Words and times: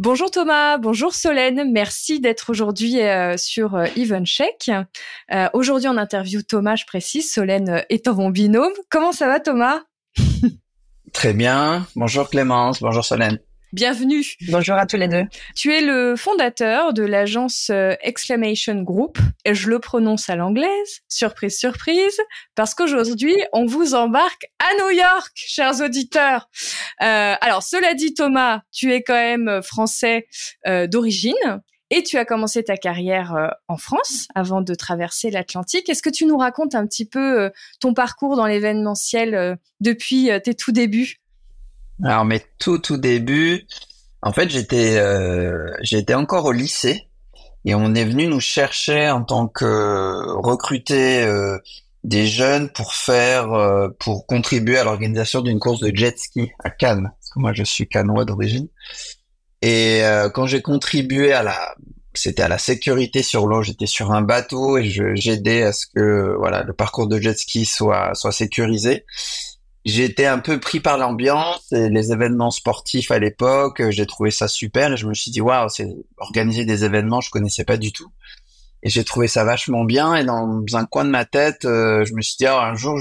Bonjour 0.00 0.30
Thomas, 0.30 0.78
bonjour 0.78 1.12
Solène, 1.12 1.72
merci 1.72 2.20
d'être 2.20 2.50
aujourd'hui 2.50 3.00
euh, 3.00 3.36
sur 3.36 3.74
euh, 3.74 3.86
EventCheck. 3.96 4.70
Euh, 5.32 5.48
aujourd'hui 5.54 5.88
en 5.88 5.96
interview 5.96 6.40
Thomas, 6.40 6.76
je 6.76 6.84
précise, 6.86 7.32
Solène 7.32 7.82
étant 7.90 8.14
mon 8.14 8.30
binôme. 8.30 8.70
Comment 8.90 9.10
ça 9.10 9.26
va 9.26 9.40
Thomas? 9.40 9.80
Très 11.12 11.32
bien, 11.32 11.84
bonjour 11.96 12.30
Clémence, 12.30 12.80
bonjour 12.80 13.04
Solène. 13.04 13.40
Bienvenue. 13.74 14.24
Bonjour 14.48 14.76
à 14.76 14.86
tous 14.86 14.96
les 14.96 15.08
deux. 15.08 15.24
Tu 15.54 15.74
es 15.74 15.82
le 15.82 16.16
fondateur 16.16 16.94
de 16.94 17.02
l'agence 17.02 17.68
euh, 17.70 17.96
Exclamation 18.00 18.80
Group 18.80 19.18
et 19.44 19.54
je 19.54 19.68
le 19.68 19.78
prononce 19.78 20.30
à 20.30 20.36
l'anglaise. 20.36 21.00
Surprise, 21.08 21.58
surprise, 21.58 22.18
parce 22.54 22.74
qu'aujourd'hui, 22.74 23.36
on 23.52 23.66
vous 23.66 23.94
embarque 23.94 24.46
à 24.58 24.82
New 24.82 24.96
York, 24.96 25.32
chers 25.34 25.82
auditeurs. 25.82 26.48
Euh, 27.02 27.34
alors, 27.42 27.62
cela 27.62 27.92
dit, 27.92 28.14
Thomas, 28.14 28.62
tu 28.72 28.90
es 28.90 29.02
quand 29.02 29.12
même 29.12 29.60
français 29.62 30.26
euh, 30.66 30.86
d'origine. 30.86 31.34
Et 31.90 32.02
tu 32.02 32.18
as 32.18 32.24
commencé 32.24 32.64
ta 32.64 32.76
carrière 32.78 33.34
euh, 33.34 33.48
en 33.66 33.76
France 33.76 34.28
avant 34.34 34.62
de 34.62 34.74
traverser 34.74 35.30
l'Atlantique. 35.30 35.90
Est-ce 35.90 36.02
que 36.02 36.10
tu 36.10 36.24
nous 36.24 36.38
racontes 36.38 36.74
un 36.74 36.86
petit 36.86 37.06
peu 37.06 37.50
ton 37.80 37.92
parcours 37.92 38.36
dans 38.36 38.46
l'événementiel 38.46 39.58
depuis 39.80 40.30
tes 40.42 40.54
tout 40.54 40.72
débuts? 40.72 41.18
Alors 42.04 42.24
mes 42.24 42.42
tout 42.58 42.78
tout 42.78 42.96
débuts, 42.96 43.66
en 44.22 44.32
fait 44.32 44.50
j'étais 44.50 44.96
euh, 44.98 45.72
j'étais 45.82 46.14
encore 46.14 46.44
au 46.46 46.52
lycée 46.52 47.08
et 47.64 47.74
on 47.74 47.94
est 47.94 48.04
venu 48.04 48.26
nous 48.26 48.40
chercher 48.40 49.10
en 49.10 49.24
tant 49.24 49.48
que 49.48 50.38
recruter 50.38 51.22
euh, 51.22 51.58
des 52.04 52.26
jeunes 52.26 52.70
pour 52.70 52.94
faire 52.94 53.52
euh, 53.52 53.88
pour 53.98 54.26
contribuer 54.26 54.78
à 54.78 54.84
l'organisation 54.84 55.40
d'une 55.40 55.58
course 55.58 55.80
de 55.80 55.94
jet 55.94 56.18
ski 56.18 56.50
à 56.62 56.70
Cannes 56.70 57.10
parce 57.20 57.30
que 57.34 57.40
moi 57.40 57.52
je 57.52 57.64
suis 57.64 57.88
cannois 57.88 58.24
d'origine. 58.24 58.68
Et 59.60 60.04
euh, 60.04 60.30
quand 60.30 60.46
j'ai 60.46 60.62
contribué 60.62 61.32
à 61.32 61.42
la 61.42 61.74
c'était 62.14 62.42
à 62.42 62.48
la 62.48 62.58
sécurité 62.58 63.22
sur 63.22 63.46
l'eau 63.46 63.62
j'étais 63.62 63.86
sur 63.86 64.12
un 64.12 64.22
bateau 64.22 64.78
et 64.78 64.88
j'aidais 64.88 65.62
à 65.64 65.72
ce 65.72 65.86
que 65.86 66.36
voilà 66.38 66.62
le 66.62 66.72
parcours 66.72 67.08
de 67.08 67.20
jet 67.20 67.36
ski 67.36 67.64
soit 67.64 68.14
soit 68.14 68.32
sécurisé 68.32 69.04
J'étais 69.88 70.26
un 70.26 70.38
peu 70.38 70.60
pris 70.60 70.80
par 70.80 70.98
l'ambiance 70.98 71.72
et 71.72 71.88
les 71.88 72.12
événements 72.12 72.50
sportifs 72.50 73.10
à 73.10 73.18
l'époque. 73.18 73.82
J'ai 73.88 74.04
trouvé 74.04 74.30
ça 74.30 74.46
super 74.46 74.92
et 74.92 74.98
je 74.98 75.06
me 75.06 75.14
suis 75.14 75.30
dit 75.30 75.40
waouh, 75.40 75.70
c'est 75.70 75.88
organiser 76.18 76.66
des 76.66 76.84
événements, 76.84 77.22
je 77.22 77.30
connaissais 77.30 77.64
pas 77.64 77.78
du 77.78 77.90
tout. 77.90 78.12
Et 78.82 78.90
j'ai 78.90 79.02
trouvé 79.02 79.28
ça 79.28 79.44
vachement 79.44 79.84
bien 79.84 80.14
et 80.14 80.24
dans 80.24 80.62
un 80.74 80.84
coin 80.84 81.06
de 81.06 81.10
ma 81.10 81.24
tête, 81.24 81.64
euh, 81.64 82.04
je 82.04 82.12
me 82.12 82.20
suis 82.20 82.36
dit 82.38 82.44
oh, 82.46 82.58
un 82.58 82.74
jour 82.74 82.98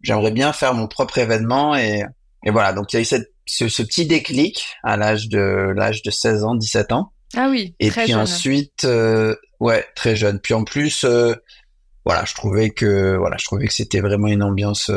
j'aimerais 0.00 0.30
bien 0.30 0.54
faire 0.54 0.72
mon 0.72 0.86
propre 0.86 1.18
événement 1.18 1.76
et 1.76 2.04
et 2.46 2.50
voilà. 2.50 2.72
Donc 2.72 2.94
il 2.94 2.96
y 2.96 2.98
a 3.00 3.02
eu 3.02 3.04
cette, 3.04 3.30
ce, 3.44 3.68
ce 3.68 3.82
petit 3.82 4.06
déclic 4.06 4.64
à 4.82 4.96
l'âge 4.96 5.28
de 5.28 5.74
l'âge 5.76 6.00
de 6.00 6.10
16 6.10 6.44
ans, 6.44 6.54
17 6.54 6.92
ans. 6.92 7.12
Ah 7.36 7.48
oui. 7.50 7.74
Et 7.80 7.90
puis 7.90 8.14
ensuite 8.14 8.84
euh, 8.84 9.36
ouais, 9.60 9.84
très 9.94 10.16
jeune. 10.16 10.40
Puis 10.40 10.54
en 10.54 10.64
plus 10.64 11.04
euh, 11.04 11.34
voilà, 12.06 12.24
je 12.24 12.32
trouvais 12.32 12.70
que 12.70 13.14
voilà, 13.18 13.36
je 13.38 13.44
trouvais 13.44 13.66
que 13.66 13.74
c'était 13.74 14.00
vraiment 14.00 14.28
une 14.28 14.42
ambiance 14.42 14.90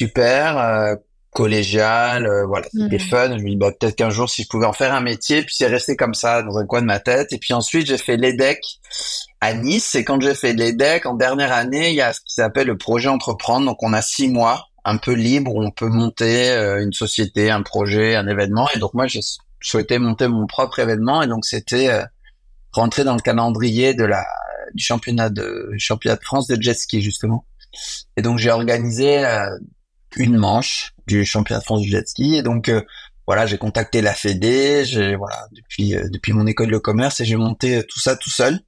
super, 0.00 0.58
euh, 0.58 0.94
collégial, 1.32 2.26
euh, 2.26 2.44
voilà, 2.46 2.66
c'était 2.72 2.96
mmh. 2.96 3.08
fun. 3.08 3.38
Je 3.38 3.42
me 3.42 3.50
dis 3.50 3.56
bah, 3.56 3.70
peut-être 3.70 3.96
qu'un 3.96 4.10
jour 4.10 4.28
si 4.28 4.42
je 4.42 4.48
pouvais 4.48 4.66
en 4.66 4.72
faire 4.72 4.94
un 4.94 5.00
métier, 5.00 5.42
puis 5.42 5.54
c'est 5.56 5.66
resté 5.66 5.94
comme 5.96 6.14
ça 6.14 6.42
dans 6.42 6.58
un 6.58 6.66
coin 6.66 6.80
de 6.80 6.86
ma 6.86 7.00
tête. 7.00 7.32
Et 7.32 7.38
puis 7.38 7.52
ensuite 7.52 7.86
j'ai 7.86 7.98
fait 7.98 8.16
l'EDEC 8.16 8.60
à 9.40 9.54
Nice. 9.54 9.94
Et 9.94 10.04
quand 10.04 10.20
j'ai 10.20 10.34
fait 10.34 10.52
l'EDEC 10.52 11.06
en 11.06 11.14
dernière 11.14 11.52
année, 11.52 11.90
il 11.90 11.94
y 11.94 12.00
a 12.00 12.12
ce 12.12 12.20
qui 12.20 12.34
s'appelle 12.34 12.66
le 12.66 12.76
projet 12.76 13.08
entreprendre. 13.08 13.66
Donc 13.66 13.82
on 13.82 13.92
a 13.92 14.02
six 14.02 14.28
mois 14.28 14.68
un 14.84 14.96
peu 14.96 15.12
libre 15.12 15.54
où 15.54 15.62
on 15.62 15.70
peut 15.70 15.88
monter 15.88 16.50
euh, 16.50 16.82
une 16.82 16.92
société, 16.92 17.50
un 17.50 17.62
projet, 17.62 18.16
un 18.16 18.26
événement. 18.26 18.68
Et 18.74 18.78
donc 18.78 18.94
moi 18.94 19.06
j'ai 19.06 19.20
souhaité 19.62 19.98
monter 19.98 20.26
mon 20.26 20.46
propre 20.46 20.78
événement 20.78 21.22
et 21.22 21.26
donc 21.26 21.44
c'était 21.44 21.90
rentrer 22.72 23.04
dans 23.04 23.14
le 23.14 23.20
calendrier 23.20 23.94
de 23.94 24.04
la 24.04 24.24
du 24.72 24.82
championnat 24.82 25.30
de 25.30 25.74
championnat 25.78 26.16
de 26.16 26.22
France 26.22 26.46
de 26.46 26.60
jet 26.60 26.74
ski 26.74 27.02
justement. 27.02 27.44
Et 28.16 28.22
donc 28.22 28.38
j'ai 28.38 28.50
organisé 28.50 29.24
une 30.16 30.36
manche 30.36 30.92
du 31.06 31.24
championnat 31.24 31.60
de 31.60 31.64
France 31.64 31.82
du 31.82 31.88
jet 31.88 32.06
ski. 32.08 32.36
Et 32.36 32.42
donc 32.42 32.68
euh, 32.68 32.82
voilà, 33.26 33.46
j'ai 33.46 33.58
contacté 33.58 34.02
la 34.02 34.14
Fédé, 34.14 34.84
j'ai 34.84 35.16
voilà 35.16 35.46
depuis 35.52 35.94
euh, 35.94 36.08
depuis 36.10 36.32
mon 36.32 36.46
école 36.46 36.70
de 36.70 36.78
commerce 36.78 37.20
et 37.20 37.24
j'ai 37.24 37.36
monté 37.36 37.76
euh, 37.78 37.82
tout 37.88 38.00
ça 38.00 38.16
tout 38.16 38.30
seul. 38.30 38.60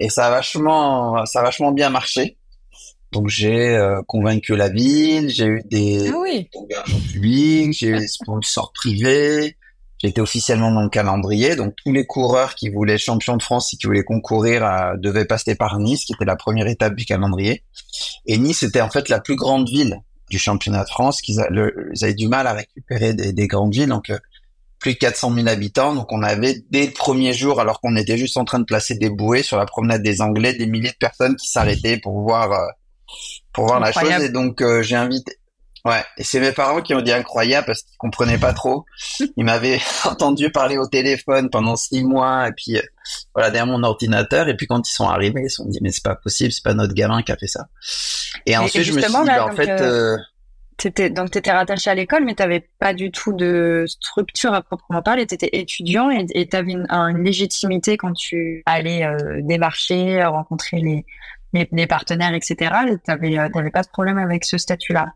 Et 0.00 0.10
ça 0.10 0.26
a 0.26 0.30
vachement 0.30 1.24
ça 1.26 1.40
a 1.40 1.42
vachement 1.42 1.72
bien 1.72 1.90
marché. 1.90 2.36
Donc 3.12 3.28
j'ai 3.28 3.80
convaincu 4.08 4.56
la 4.56 4.68
ville, 4.68 5.30
j'ai 5.30 5.46
eu 5.46 5.62
des 5.70 6.10
ah 6.12 6.18
oui. 6.18 6.50
publics, 7.12 7.72
j'ai 7.72 7.88
eu 7.88 7.98
des 7.98 8.08
sponsors 8.08 8.72
privés, 8.74 9.56
été 10.06 10.20
officiellement 10.20 10.72
dans 10.72 10.82
le 10.82 10.88
calendrier. 10.88 11.56
Donc 11.56 11.74
tous 11.76 11.92
les 11.92 12.06
coureurs 12.06 12.54
qui 12.54 12.70
voulaient 12.70 12.98
champion 12.98 13.36
de 13.36 13.42
France 13.42 13.72
et 13.72 13.76
qui 13.76 13.86
voulaient 13.86 14.04
concourir 14.04 14.64
à, 14.64 14.96
devaient 14.96 15.24
passer 15.24 15.54
par 15.54 15.78
Nice, 15.78 16.04
qui 16.04 16.12
était 16.12 16.24
la 16.24 16.36
première 16.36 16.66
étape 16.66 16.94
du 16.94 17.04
calendrier. 17.04 17.64
Et 18.26 18.38
Nice 18.38 18.62
était 18.62 18.80
en 18.80 18.90
fait 18.90 19.08
la 19.08 19.20
plus 19.20 19.36
grande 19.36 19.68
ville 19.68 20.00
du 20.30 20.38
championnat 20.38 20.84
de 20.84 20.88
France, 20.88 21.20
qu'ils 21.20 21.40
avaient 21.40 22.14
du 22.14 22.28
mal 22.28 22.46
à 22.46 22.52
récupérer 22.52 23.14
des, 23.14 23.32
des 23.32 23.46
grandes 23.46 23.72
villes, 23.72 23.88
donc 23.88 24.10
euh, 24.10 24.18
plus 24.78 24.94
de 24.94 24.98
400 24.98 25.34
000 25.34 25.48
habitants. 25.48 25.94
Donc 25.94 26.12
on 26.12 26.22
avait 26.22 26.62
dès 26.70 26.86
le 26.86 26.92
premier 26.92 27.32
jour, 27.32 27.60
alors 27.60 27.80
qu'on 27.80 27.96
était 27.96 28.18
juste 28.18 28.36
en 28.36 28.44
train 28.44 28.58
de 28.58 28.64
placer 28.64 28.94
des 28.94 29.10
bouées 29.10 29.42
sur 29.42 29.56
la 29.56 29.66
promenade 29.66 30.02
des 30.02 30.20
Anglais, 30.20 30.54
des 30.54 30.66
milliers 30.66 30.90
de 30.90 30.96
personnes 30.96 31.36
qui 31.36 31.48
s'arrêtaient 31.48 31.98
pour 31.98 32.20
voir 32.20 32.52
euh, 32.52 32.66
pour 33.52 33.66
voir 33.66 33.80
la 33.80 33.92
chose. 33.92 34.22
Et 34.22 34.28
donc 34.28 34.60
euh, 34.62 34.82
j'ai 34.82 34.96
invité. 34.96 35.38
Ouais, 35.86 36.02
et 36.18 36.24
c'est 36.24 36.40
mes 36.40 36.50
parents 36.50 36.82
qui 36.82 36.94
ont 36.94 37.00
dit 37.00 37.12
incroyable 37.12 37.64
parce 37.64 37.82
qu'ils 37.82 37.96
comprenaient 37.96 38.38
pas 38.38 38.52
trop. 38.52 38.84
Ils 39.36 39.44
m'avaient 39.44 39.78
entendu 40.04 40.50
parler 40.50 40.78
au 40.78 40.88
téléphone 40.88 41.48
pendant 41.48 41.76
six 41.76 42.02
mois 42.02 42.48
et 42.48 42.52
puis 42.52 42.80
voilà 43.36 43.52
derrière 43.52 43.68
mon 43.72 43.84
ordinateur 43.84 44.48
et 44.48 44.56
puis 44.56 44.66
quand 44.66 44.88
ils 44.88 44.92
sont 44.92 45.08
arrivés 45.08 45.42
ils 45.44 45.50
se 45.50 45.56
sont 45.56 45.68
dit 45.68 45.78
mais 45.80 45.92
c'est 45.92 46.02
pas 46.02 46.16
possible 46.16 46.50
c'est 46.50 46.64
pas 46.64 46.74
notre 46.74 46.92
gamin 46.92 47.22
qui 47.22 47.30
a 47.30 47.36
fait 47.36 47.46
ça 47.46 47.68
et, 48.46 48.56
ensuite 48.56 48.82
je 48.82 48.92
me 48.92 49.00
suis 49.00 49.08
dit 49.08 49.26
bah, 49.26 49.46
en 49.46 49.54
fait 49.54 49.68
euh, 49.80 50.16
euh... 50.16 50.18
T'étais, 50.76 51.08
donc 51.08 51.30
tu 51.30 51.38
étais 51.38 51.52
rattaché 51.52 51.88
à 51.88 51.94
l'école, 51.94 52.24
mais 52.26 52.34
tu 52.34 52.42
n'avais 52.42 52.68
pas 52.78 52.92
du 52.92 53.10
tout 53.10 53.32
de 53.32 53.84
structure 53.86 54.52
à 54.52 54.60
proprement 54.60 55.00
parler. 55.00 55.26
Tu 55.26 55.34
étais 55.34 55.48
étudiant 55.52 56.10
et 56.10 56.48
tu 56.48 56.54
avais 56.54 56.72
une, 56.72 56.86
une, 56.90 57.24
légitimité 57.24 57.96
quand 57.96 58.12
tu 58.12 58.62
allais 58.66 59.02
euh, 59.02 59.40
démarcher, 59.40 60.22
rencontrer 60.24 60.76
les, 60.78 61.06
les, 61.54 61.66
les 61.72 61.86
partenaires, 61.86 62.34
etc. 62.34 62.56
Tu 62.84 62.98
n'avais 63.08 63.38
euh, 63.38 63.70
pas 63.70 63.82
de 63.84 63.88
problème 63.88 64.18
avec 64.18 64.44
ce 64.44 64.58
statut-là. 64.58 65.14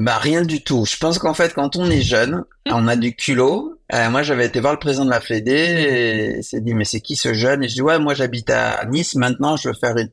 Bah 0.00 0.16
rien 0.16 0.40
du 0.40 0.64
tout. 0.64 0.86
Je 0.86 0.96
pense 0.96 1.18
qu'en 1.18 1.34
fait, 1.34 1.52
quand 1.52 1.76
on 1.76 1.90
est 1.90 2.00
jeune, 2.00 2.44
on 2.66 2.88
a 2.88 2.96
du 2.96 3.14
culot 3.14 3.78
Euh, 3.92 4.08
moi, 4.08 4.22
j'avais 4.22 4.46
été 4.46 4.58
voir 4.60 4.72
le 4.72 4.78
président 4.78 5.04
de 5.04 5.10
la 5.10 5.20
Fédé 5.20 5.52
et 5.52 6.36
il 6.38 6.44
s'est 6.44 6.62
dit, 6.62 6.72
mais 6.72 6.86
c'est 6.86 7.02
qui 7.02 7.16
ce 7.16 7.34
jeune? 7.34 7.62
Et 7.62 7.68
je 7.68 7.74
dis, 7.74 7.82
ouais, 7.82 7.98
moi, 7.98 8.14
j'habite 8.14 8.48
à 8.48 8.86
Nice. 8.86 9.14
Maintenant, 9.14 9.56
je 9.58 9.68
veux 9.68 9.74
faire 9.74 9.96
une... 9.98 10.08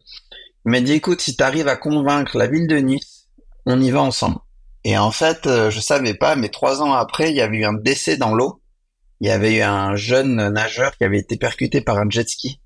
Il 0.66 0.72
m'a 0.72 0.82
dit, 0.82 0.92
écoute, 0.92 1.22
si 1.22 1.38
tu 1.38 1.44
arrives 1.44 1.70
à 1.70 1.78
convaincre 1.78 2.38
la 2.38 2.48
ville 2.48 2.68
de 2.68 2.76
Nice, 2.78 3.28
on 3.66 3.80
y 3.80 3.90
va 3.92 4.02
ensemble. 4.02 4.40
Et 4.84 4.98
en 4.98 5.12
fait, 5.12 5.48
euh, 5.48 5.70
je 5.70 5.80
savais 5.80 6.16
pas, 6.16 6.36
mais 6.36 6.50
trois 6.50 6.82
ans 6.82 6.92
après, 6.92 7.30
il 7.30 7.38
y 7.38 7.42
avait 7.42 7.58
eu 7.58 7.66
un 7.66 7.74
décès 7.74 8.18
dans 8.18 8.36
l'eau. 8.36 8.62
Il 9.22 9.28
y 9.28 9.32
avait 9.32 9.56
eu 9.58 9.62
un 9.62 9.96
jeune 9.96 10.50
nageur 10.50 10.98
qui 10.98 11.06
avait 11.06 11.20
été 11.20 11.38
percuté 11.38 11.80
par 11.80 11.98
un 11.98 12.10
jet 12.10 12.28
ski. 12.28 12.60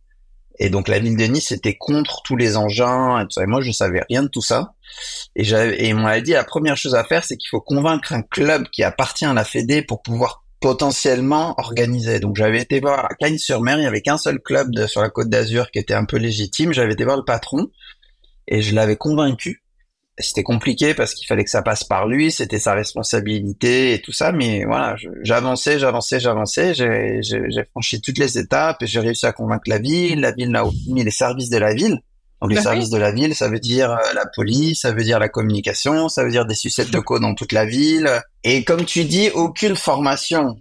Et 0.59 0.69
donc 0.69 0.87
la 0.87 0.99
ville 0.99 1.17
de 1.17 1.25
Nice 1.25 1.51
était 1.51 1.75
contre 1.77 2.21
tous 2.23 2.35
les 2.35 2.57
engins 2.57 3.19
et 3.19 3.23
tout 3.23 3.31
ça. 3.31 3.43
Et 3.43 3.47
moi, 3.47 3.61
je 3.61 3.71
savais 3.71 4.01
rien 4.09 4.23
de 4.23 4.27
tout 4.27 4.41
ça. 4.41 4.73
Et 5.35 5.47
et 5.49 5.93
on 5.93 5.99
m'avait 5.99 6.21
dit 6.21 6.31
la 6.31 6.43
première 6.43 6.77
chose 6.77 6.95
à 6.95 7.03
faire, 7.03 7.23
c'est 7.23 7.37
qu'il 7.37 7.49
faut 7.49 7.61
convaincre 7.61 8.13
un 8.13 8.21
club 8.21 8.67
qui 8.71 8.83
appartient 8.83 9.25
à 9.25 9.33
la 9.33 9.43
Fédé 9.43 9.81
pour 9.81 10.01
pouvoir 10.01 10.43
potentiellement 10.59 11.55
organiser. 11.57 12.19
Donc 12.19 12.35
j'avais 12.35 12.61
été 12.61 12.79
voir 12.79 13.05
à 13.05 13.15
Cagnes-sur-Mer, 13.15 13.79
il 13.79 13.83
y 13.83 13.87
avait 13.87 14.01
qu'un 14.01 14.17
seul 14.17 14.39
club 14.39 14.85
sur 14.85 15.01
la 15.01 15.09
Côte 15.09 15.29
d'Azur 15.29 15.71
qui 15.71 15.79
était 15.79 15.95
un 15.95 16.05
peu 16.05 16.17
légitime. 16.17 16.71
J'avais 16.71 16.93
été 16.93 17.03
voir 17.03 17.17
le 17.17 17.25
patron 17.25 17.69
et 18.47 18.61
je 18.61 18.75
l'avais 18.75 18.95
convaincu 18.95 19.60
c'était 20.21 20.43
compliqué 20.43 20.93
parce 20.93 21.13
qu'il 21.13 21.27
fallait 21.27 21.43
que 21.43 21.49
ça 21.49 21.61
passe 21.61 21.83
par 21.83 22.07
lui, 22.07 22.31
c'était 22.31 22.59
sa 22.59 22.73
responsabilité 22.73 23.93
et 23.93 24.01
tout 24.01 24.11
ça, 24.11 24.31
mais 24.31 24.63
voilà, 24.65 24.95
j'avançais, 25.23 25.79
j'avançais, 25.79 26.19
j'avançais, 26.19 26.73
j'ai 26.73 27.63
franchi 27.71 28.01
toutes 28.01 28.17
les 28.17 28.37
étapes 28.37 28.81
et 28.83 28.87
j'ai 28.87 28.99
réussi 28.99 29.25
à 29.25 29.31
convaincre 29.31 29.67
la 29.67 29.79
ville, 29.79 30.21
la 30.21 30.31
ville 30.31 30.49
n'a 30.49 30.63
mis 30.87 31.03
les 31.03 31.11
services 31.11 31.49
de 31.49 31.57
la 31.57 31.73
ville. 31.73 32.01
Donc 32.41 32.49
les 32.49 32.55
bah 32.55 32.63
services 32.63 32.89
de 32.89 32.97
la 32.97 33.11
ville, 33.11 33.35
ça 33.35 33.49
veut 33.49 33.59
dire 33.59 33.91
euh, 33.91 34.13
la 34.15 34.25
police, 34.25 34.81
ça 34.81 34.91
veut 34.91 35.03
dire 35.03 35.19
la 35.19 35.29
communication, 35.29 36.09
ça 36.09 36.23
veut 36.23 36.31
dire 36.31 36.47
des 36.47 36.55
sucettes 36.55 36.89
de 36.89 36.99
code 36.99 37.21
dans 37.21 37.35
toute 37.35 37.51
la 37.51 37.65
ville. 37.65 38.09
Et 38.43 38.63
comme 38.63 38.83
tu 38.83 39.03
dis, 39.03 39.29
aucune 39.35 39.75
formation. 39.75 40.55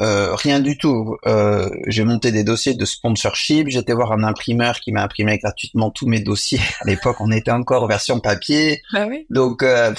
Euh, 0.00 0.34
rien 0.34 0.60
du 0.60 0.76
tout. 0.76 1.16
Euh, 1.26 1.70
j'ai 1.86 2.04
monté 2.04 2.32
des 2.32 2.42
dossiers 2.42 2.74
de 2.74 2.84
sponsorship. 2.84 3.68
J'étais 3.68 3.92
voir 3.92 4.12
un 4.12 4.24
imprimeur 4.24 4.80
qui 4.80 4.92
m'a 4.92 5.02
imprimé 5.02 5.38
gratuitement 5.38 5.90
tous 5.90 6.06
mes 6.06 6.20
dossiers. 6.20 6.60
À 6.80 6.86
l'époque, 6.86 7.16
on 7.20 7.30
était 7.30 7.52
encore 7.52 7.86
version 7.86 8.20
papier. 8.20 8.82
Bah 8.92 9.06
oui. 9.08 9.26
Donc, 9.30 9.62
euh, 9.62 9.94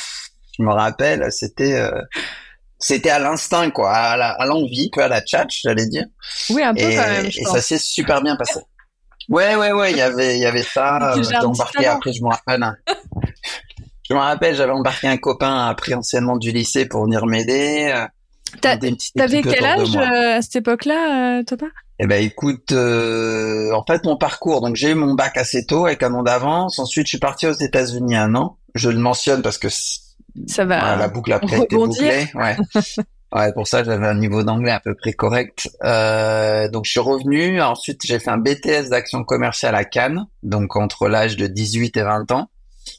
je 0.58 0.64
me 0.64 0.72
rappelle, 0.72 1.32
c'était 1.32 1.74
euh, 1.74 2.02
c'était 2.78 3.10
à 3.10 3.20
l'instinct, 3.20 3.72
quoi, 3.72 3.92
à 3.92 4.46
l'envie, 4.46 4.90
peu 4.92 5.02
à 5.02 5.08
la 5.08 5.22
tchatch, 5.22 5.62
j'allais 5.64 5.88
dire. 5.88 6.06
Oui, 6.50 6.62
un 6.62 6.74
peu 6.74 6.82
et, 6.82 6.96
quand 6.96 7.08
même. 7.08 7.26
et 7.26 7.46
ça 7.46 7.62
s'est 7.62 7.80
super 7.80 8.22
bien 8.22 8.36
passé. 8.36 8.60
Ouais, 9.30 9.56
ouais, 9.56 9.72
ouais. 9.72 9.92
Il 9.92 9.98
y 9.98 10.02
avait, 10.02 10.38
il 10.38 10.42
y 10.42 10.46
avait 10.46 10.62
ça. 10.62 11.16
J'ai 11.22 11.38
embarqué 11.38 11.88
après, 11.88 12.12
je 12.12 12.22
me 12.22 12.30
rappelle. 12.30 12.64
je 14.10 14.14
me 14.14 14.20
rappelle, 14.20 14.56
j'avais 14.56 14.74
embarqué 14.74 15.08
un 15.08 15.18
copain 15.18 15.68
après 15.68 15.94
anciennement 15.94 16.38
du 16.38 16.52
lycée 16.52 16.86
pour 16.86 17.06
venir 17.06 17.26
m'aider. 17.26 18.06
T'avais 18.62 19.42
quel 19.42 19.66
âge 19.66 19.96
euh, 19.96 20.38
à 20.38 20.42
cette 20.42 20.58
époque-là, 20.58 21.40
euh, 21.40 21.44
Topa 21.44 21.68
Eh 22.00 22.08
ben, 22.08 22.24
écoute, 22.24 22.72
euh, 22.72 23.72
en 23.74 23.84
fait, 23.86 24.04
mon 24.06 24.18
parcours, 24.18 24.62
donc 24.62 24.76
j'ai 24.76 24.92
eu 24.92 24.96
mon 24.96 25.14
bac 25.14 25.38
assez 25.38 25.66
tôt 25.66 25.86
avec 25.86 26.04
un 26.04 26.14
an 26.14 26.24
d'avance. 26.24 26.80
Ensuite, 26.80 27.08
je 27.08 27.10
suis 27.10 27.20
parti 27.20 27.48
aux 27.48 27.54
États-Unis 27.54 28.16
un 28.16 28.36
an. 28.36 28.58
Je 28.74 28.90
le 28.90 29.00
mentionne 29.00 29.42
parce 29.42 29.58
que 29.58 29.68
ça 30.48 30.66
va. 30.66 30.96
la 30.96 31.08
boucle 31.08 31.32
après 31.34 31.60
été 31.62 31.76
bouclée. 31.76 32.28
Ouais. 32.34 32.58
ouais, 33.36 33.54
pour 33.54 33.68
ça, 33.68 33.84
j'avais 33.84 34.08
un 34.08 34.16
niveau 34.16 34.44
d'anglais 34.44 34.72
à 34.72 34.80
peu 34.80 34.96
près 34.96 35.14
correct. 35.14 35.70
Euh, 35.84 36.68
donc, 36.70 36.86
je 36.86 36.92
suis 36.92 37.00
revenu. 37.00 37.62
Ensuite, 37.62 38.02
j'ai 38.06 38.20
fait 38.20 38.32
un 38.32 38.38
BTS 38.38 38.90
d'action 38.90 39.24
commerciale 39.24 39.76
à 39.76 39.86
Cannes, 39.86 40.26
donc 40.44 40.76
entre 40.76 41.08
l'âge 41.08 41.38
de 41.38 41.48
18 41.48 41.98
et 41.98 42.04
20 42.04 42.32
ans. 42.32 42.50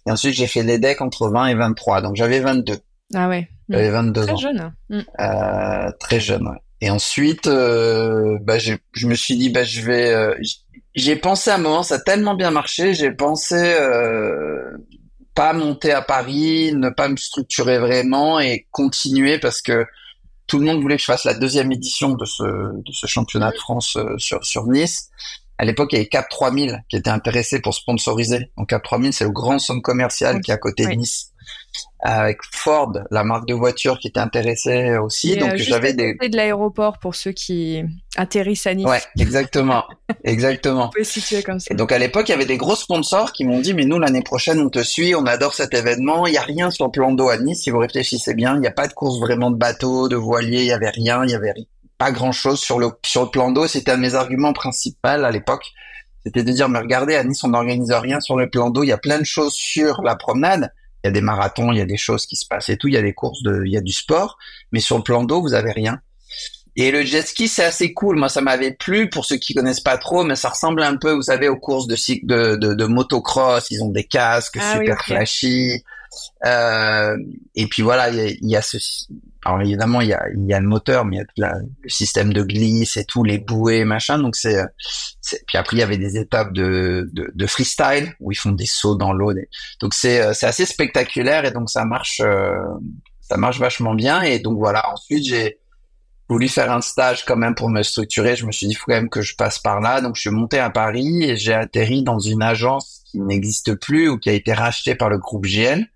Et 0.07 0.11
ensuite, 0.11 0.35
j'ai 0.35 0.47
fait 0.47 0.63
l'EDEC 0.63 1.01
entre 1.01 1.29
20 1.29 1.47
et 1.47 1.55
23. 1.55 2.03
Donc, 2.03 2.17
j'avais 2.17 2.41
22. 2.41 2.79
Ah 3.15 3.29
ouais. 3.29 3.49
J'avais 3.69 3.91
22 3.91 4.23
très 4.23 4.33
ans. 4.33 4.37
Jeune. 4.37 4.73
Mm. 4.91 5.01
Euh, 5.21 5.91
très 5.99 6.21
jeune. 6.21 6.49
Ouais. 6.49 6.59
Et 6.81 6.91
ensuite, 6.91 7.47
euh, 7.47 8.39
bah, 8.43 8.59
je 8.59 9.07
me 9.07 9.15
suis 9.15 9.37
dit, 9.37 9.51
bah, 9.51 9.65
je 9.65 9.81
vais. 9.81 10.13
Euh, 10.13 10.35
j'ai 10.97 11.17
pensé 11.17 11.51
à 11.51 11.57
un 11.57 11.59
moment, 11.59 11.83
ça 11.83 11.97
a 11.97 11.99
tellement 11.99 12.35
bien 12.35 12.51
marché, 12.51 12.95
j'ai 12.95 13.11
pensé 13.11 13.55
euh, 13.55 14.79
pas 15.35 15.53
monter 15.53 15.93
à 15.93 16.01
Paris, 16.01 16.73
ne 16.75 16.89
pas 16.89 17.09
me 17.09 17.17
structurer 17.17 17.79
vraiment 17.79 18.41
et 18.41 18.67
continuer 18.71 19.39
parce 19.39 19.61
que 19.61 19.87
tout 20.47 20.59
le 20.59 20.65
monde 20.65 20.81
voulait 20.81 20.97
que 20.97 21.03
je 21.03 21.07
fasse 21.07 21.25
la 21.25 21.35
deuxième 21.35 21.71
édition 21.71 22.15
de 22.15 22.25
ce, 22.25 22.43
de 22.43 22.93
ce 22.93 23.07
championnat 23.07 23.51
de 23.51 23.59
France 23.59 23.97
euh, 23.97 24.17
sur, 24.17 24.43
sur 24.45 24.67
Nice. 24.67 25.11
À 25.59 25.67
l'époque, 25.67 25.93
il 25.93 25.97
y 25.97 25.99
avait 25.99 26.09
Cap 26.09 26.29
3000 26.31 26.83
qui 26.89 26.97
était 26.97 27.11
intéressé 27.11 27.61
pour 27.61 27.75
sponsoriser. 27.75 28.51
Donc 28.57 28.71
Cap 28.71 28.83
3000, 28.83 29.13
c'est 29.13 29.25
le 29.25 29.31
grand 29.31 29.59
centre 29.59 29.83
commercial 29.83 30.41
qui 30.41 30.51
est 30.51 30.55
à 30.55 30.59
côté 30.59 30.87
de 30.87 30.93
Nice 30.93 31.33
avec 32.01 32.39
Ford, 32.53 32.93
la 33.11 33.25
marque 33.25 33.47
de 33.49 33.55
voiture 33.55 33.99
qui 33.99 34.09
était 34.09 34.21
intéressée 34.21 34.97
aussi. 34.99 35.37
donc 35.37 35.55
euh, 35.55 35.57
j'avais 35.57 35.95
des 35.95 36.15
de 36.15 36.37
l'aéroport 36.37 36.99
pour 36.99 37.15
ceux 37.15 37.33
qui 37.33 37.83
atterrissent 38.17 38.67
à 38.67 38.75
Nice. 38.75 38.87
Ouais, 38.87 39.01
exactement, 39.19 39.85
exactement. 40.25 40.87
on 40.87 40.91
peut 40.91 41.05
situer 41.05 41.43
comme 41.43 41.59
ça. 41.59 41.73
Et 41.73 41.75
donc 41.75 41.93
à 41.93 41.99
l'époque, 41.99 42.29
il 42.29 42.33
y 42.33 42.35
avait 42.35 42.45
des 42.45 42.59
gros 42.59 42.77
sponsors 42.77 43.33
qui 43.33 43.45
m'ont 43.45 43.61
dit 43.61 43.73
mais 43.73 43.87
nous 43.87 43.99
l'année 43.99 44.23
prochaine 44.23 44.61
on 44.61 44.69
te 44.69 44.83
suit, 44.83 45.15
on 45.15 45.25
adore 45.25 45.55
cet 45.55 45.75
événement. 45.75 46.27
Il 46.27 46.35
y 46.35 46.39
a 46.39 46.43
rien 46.43 46.71
sur 46.71 46.85
le 46.85 46.91
plan 46.91 47.13
d'eau 47.13 47.29
à 47.29 47.39
Nice. 47.39 47.63
Si 47.63 47.71
vous 47.71 47.79
réfléchissez 47.79 48.35
bien, 48.35 48.55
il 48.55 48.61
n'y 48.61 48.69
a 48.69 48.73
pas 48.73 48.87
de 48.87 48.93
course 48.93 49.19
vraiment 49.19 49.51
de 49.51 49.57
bateau, 49.57 50.09
de 50.09 50.17
voilier. 50.17 50.61
Il 50.61 50.67
y 50.67 50.73
avait 50.73 50.91
rien, 50.91 51.25
il 51.25 51.31
y 51.31 51.35
avait 51.35 51.55
pas 51.99 52.13
grand 52.13 52.33
chose 52.33 52.61
sur 52.61 52.79
le 52.79 52.91
sur 53.05 53.25
le 53.25 53.31
plan 53.31 53.51
d'eau. 53.51 53.67
C'était 53.67 53.93
un 53.93 53.97
de 53.97 54.03
mes 54.03 54.15
arguments 54.15 54.53
principaux 54.53 55.09
à 55.09 55.31
l'époque. 55.31 55.65
C'était 56.25 56.43
de 56.43 56.53
dire 56.53 56.69
mais 56.69 56.81
regardez 56.81 57.17
à 57.17 57.25
Nice 57.25 57.43
on 57.43 57.49
n'organise 57.49 57.91
rien 57.91 58.21
sur 58.21 58.37
le 58.37 58.51
plan 58.51 58.69
d'eau. 58.71 58.83
Il 58.83 58.89
y 58.89 58.93
a 58.93 58.99
plein 58.99 59.19
de 59.19 59.25
choses 59.25 59.55
sur 59.55 60.03
la 60.03 60.15
promenade 60.15 60.71
il 61.07 61.09
y 61.09 61.11
a 61.11 61.13
des 61.13 61.21
marathons, 61.21 61.71
il 61.73 61.79
y 61.79 61.81
a 61.81 61.87
des 61.87 61.97
choses 61.97 62.27
qui 62.27 62.37
se 62.37 62.47
passent 62.47 62.69
et 62.69 62.77
tout, 62.77 62.89
il 62.89 62.95
y 62.95 62.97
a 62.97 63.03
des 63.03 63.15
courses, 63.15 63.43
de, 63.43 63.63
il 63.65 63.73
y 63.73 63.77
a 63.77 63.81
du 63.81 63.93
sport, 63.93 64.39
mais 64.73 64.81
sur 64.81 64.97
le 64.97 65.03
plan 65.03 65.23
d'eau, 65.23 65.41
vous 65.41 65.55
avez 65.55 65.71
rien. 65.73 66.01
Et 66.79 66.91
le 66.91 67.03
jet 67.03 67.23
ski, 67.23 67.49
c'est 67.49 67.65
assez 67.65 67.95
cool. 67.95 68.17
Moi, 68.17 68.29
ça 68.29 68.43
m'avait 68.43 68.73
plu 68.73 69.09
pour 69.09 69.25
ceux 69.25 69.37
qui 69.37 69.55
connaissent 69.55 69.81
pas 69.81 69.97
trop, 69.97 70.25
mais 70.25 70.37
ça 70.37 70.51
ressemble 70.51 70.83
un 70.83 70.97
peu, 70.97 71.13
vous 71.13 71.23
savez, 71.23 71.49
aux 71.49 71.57
courses 71.57 71.87
de 71.87 71.97
de, 72.25 72.57
de, 72.57 72.75
de 72.75 72.85
motocross. 72.85 73.71
Ils 73.71 73.83
ont 73.83 73.89
des 73.89 74.05
casques 74.05 74.59
ah 74.61 74.75
super 74.75 75.03
flashy. 75.03 75.83
Euh, 76.45 77.17
et 77.55 77.67
puis 77.67 77.83
voilà, 77.83 78.11
il 78.11 78.39
y 78.43 78.57
a, 78.57 78.63
ce, 78.63 78.77
alors 79.47 79.61
évidemment 79.63 80.01
il 80.01 80.09
y 80.09 80.13
a, 80.13 80.25
il 80.35 80.45
y 80.45 80.53
a 80.53 80.61
le 80.61 80.67
moteur, 80.67 81.05
mais 81.05 81.19
il 81.37 81.41
y 81.41 81.45
a 81.45 81.55
le 81.55 81.89
système 81.89 82.33
de 82.33 82.43
glisse 82.43 82.97
et 82.97 83.05
tout, 83.05 83.23
les 83.23 83.39
bouées, 83.39 83.85
machin. 83.85 84.19
Donc 84.19 84.35
c'est, 84.35 84.61
puis 85.47 85.57
après 85.57 85.77
il 85.77 85.81
y 85.81 85.83
avait 85.85 85.99
des 85.99 86.17
étapes 86.19 86.53
de, 86.53 87.09
de, 87.13 87.31
de 87.33 87.47
freestyle 87.47 88.13
où 88.19 88.33
ils 88.33 88.37
font 88.37 88.51
des 88.51 88.67
sauts 88.67 88.97
dans 88.97 89.13
l'eau. 89.13 89.33
Donc 89.81 89.95
c'est, 89.95 90.35
c'est 90.35 90.47
assez 90.47 90.67
spectaculaire 90.67 91.45
et 91.45 91.53
donc 91.53 91.71
ça 91.71 91.85
marche, 91.85 92.21
euh, 92.25 92.57
ça 93.21 93.37
marche 93.37 93.61
vachement 93.61 93.95
bien. 93.95 94.23
Et 94.23 94.41
donc 94.41 94.59
voilà, 94.59 94.93
ensuite 94.93 95.25
j'ai 95.25 95.59
voulu 96.29 96.49
faire 96.49 96.73
un 96.73 96.81
stage 96.81 97.25
quand 97.25 97.37
même 97.37 97.55
pour 97.55 97.69
me 97.69 97.83
structurer. 97.83 98.35
Je 98.35 98.47
me 98.47 98.53
suis 98.53 98.67
dit, 98.67 98.75
faut 98.75 98.87
quand 98.87 98.95
même 98.95 99.09
que 99.09 99.23
je 99.23 99.37
passe 99.37 99.61
par 99.61 99.81
là. 99.81 100.01
Donc, 100.01 100.17
je 100.17 100.23
suis 100.23 100.31
monté 100.31 100.59
à 100.59 100.71
Paris 100.71 101.23
et 101.23 101.37
j'ai 101.37 101.55
atterri 101.55 102.03
dans 102.03 102.19
une 102.19 102.43
agence 102.43 103.03
qui 103.05 103.21
n'existe 103.21 103.77
plus 103.77 104.09
ou 104.09 104.19
qui 104.19 104.29
a 104.29 104.33
été 104.33 104.53
rachetée 104.53 104.97
par 104.97 105.09
le 105.09 105.19
groupe 105.19 105.47
GL 105.47 105.87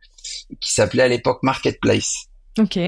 qui 0.60 0.72
s'appelait 0.72 1.02
à 1.02 1.08
l'époque 1.08 1.42
Marketplace. 1.42 2.26
Ok. 2.58 2.78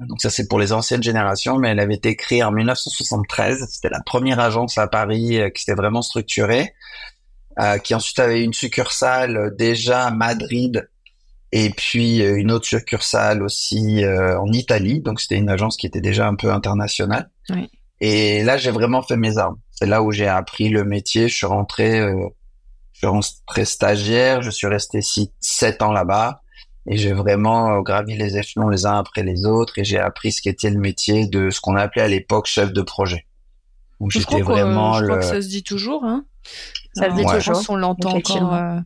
Donc 0.00 0.20
ça 0.20 0.30
c'est 0.30 0.46
pour 0.46 0.58
les 0.58 0.72
anciennes 0.72 1.02
générations, 1.02 1.58
mais 1.58 1.70
elle 1.70 1.80
avait 1.80 1.94
été 1.94 2.16
créée 2.16 2.42
en 2.42 2.52
1973. 2.52 3.66
C'était 3.70 3.88
la 3.88 4.00
première 4.00 4.40
agence 4.40 4.78
à 4.78 4.86
Paris 4.88 5.40
euh, 5.40 5.48
qui 5.48 5.62
s'était 5.62 5.76
vraiment 5.76 6.02
structurée, 6.02 6.74
euh, 7.58 7.78
qui 7.78 7.94
ensuite 7.94 8.18
avait 8.18 8.42
une 8.44 8.52
succursale 8.52 9.36
euh, 9.36 9.50
déjà 9.50 10.06
à 10.06 10.10
Madrid 10.10 10.90
et 11.52 11.70
puis 11.70 12.22
euh, 12.22 12.36
une 12.36 12.50
autre 12.50 12.66
succursale 12.66 13.42
aussi 13.42 14.04
en 14.04 14.52
Italie. 14.52 15.00
Donc 15.00 15.20
c'était 15.20 15.36
une 15.38 15.48
agence 15.48 15.76
qui 15.76 15.86
était 15.86 16.02
déjà 16.02 16.26
un 16.26 16.34
peu 16.34 16.52
internationale. 16.52 17.30
Oui. 17.50 17.70
Et 18.00 18.44
là 18.44 18.58
j'ai 18.58 18.70
vraiment 18.70 19.02
fait 19.02 19.16
mes 19.16 19.38
armes. 19.38 19.58
C'est 19.70 19.86
là 19.86 20.02
où 20.02 20.12
j'ai 20.12 20.28
appris 20.28 20.68
le 20.68 20.84
métier. 20.84 21.28
Je 21.28 21.34
suis 21.34 21.46
rentré, 21.46 21.98
je 22.92 22.98
suis 22.98 23.06
rentré 23.06 23.64
stagiaire. 23.64 24.42
Je 24.42 24.50
suis 24.50 24.66
resté 24.66 25.00
six, 25.00 25.32
sept 25.40 25.80
ans 25.80 25.92
là-bas 25.92 26.42
et 26.88 26.96
j'ai 26.96 27.12
vraiment 27.12 27.72
euh, 27.72 27.80
gravi 27.80 28.16
les 28.16 28.36
échelons 28.36 28.68
les 28.68 28.86
uns 28.86 28.98
après 28.98 29.22
les 29.22 29.44
autres 29.44 29.78
et 29.78 29.84
j'ai 29.84 29.98
appris 29.98 30.32
ce 30.32 30.40
qu'était 30.40 30.70
le 30.70 30.78
métier 30.78 31.26
de 31.26 31.50
ce 31.50 31.60
qu'on 31.60 31.76
appelait 31.76 32.02
à 32.02 32.08
l'époque 32.08 32.46
chef 32.46 32.72
de 32.72 32.82
projet. 32.82 33.26
Donc 34.00 34.10
j'étais 34.12 34.42
vraiment 34.42 34.94
je 34.94 35.04
crois 35.04 35.18
que 35.18 35.24
ça 35.24 35.42
se 35.42 35.48
dit 35.48 35.62
toujours 35.62 36.04
hein. 36.04 36.24
Ça 36.94 37.10
se 37.10 37.16
dit 37.16 37.24
toujours. 37.24 37.62
On 37.68 37.76
l'entend 37.76 38.16
encore. 38.16 38.54
Euh. 38.54 38.78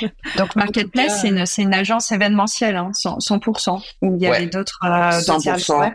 Donc 0.38 0.56
Marketplace, 0.56 1.20
c'est 1.20 1.28
une, 1.28 1.44
une, 1.58 1.74
agence 1.74 2.10
événementielle, 2.10 2.76
hein, 2.76 2.90
100%. 2.94 3.82
Ou 4.00 4.14
il 4.16 4.22
y 4.22 4.26
avait 4.26 4.46
d'autres. 4.46 4.78
Euh, 4.84 5.10
100%. 5.18 5.92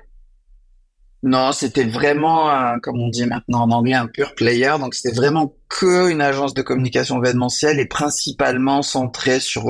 Non, 1.23 1.51
c'était 1.51 1.85
vraiment, 1.85 2.77
comme 2.83 2.99
on 2.99 3.09
dit 3.09 3.25
maintenant 3.25 3.61
en 3.61 3.71
anglais, 3.71 3.95
un 3.95 4.07
pur 4.07 4.35
player. 4.35 4.73
Donc 4.79 4.93
c'était 4.93 5.15
vraiment 5.15 5.53
que 5.69 6.11
une 6.11 6.21
agence 6.21 6.53
de 6.53 6.61
communication 6.61 7.17
événementielle 7.17 7.79
et 7.79 7.85
principalement 7.85 8.81
centrée 8.81 9.39
sur 9.39 9.63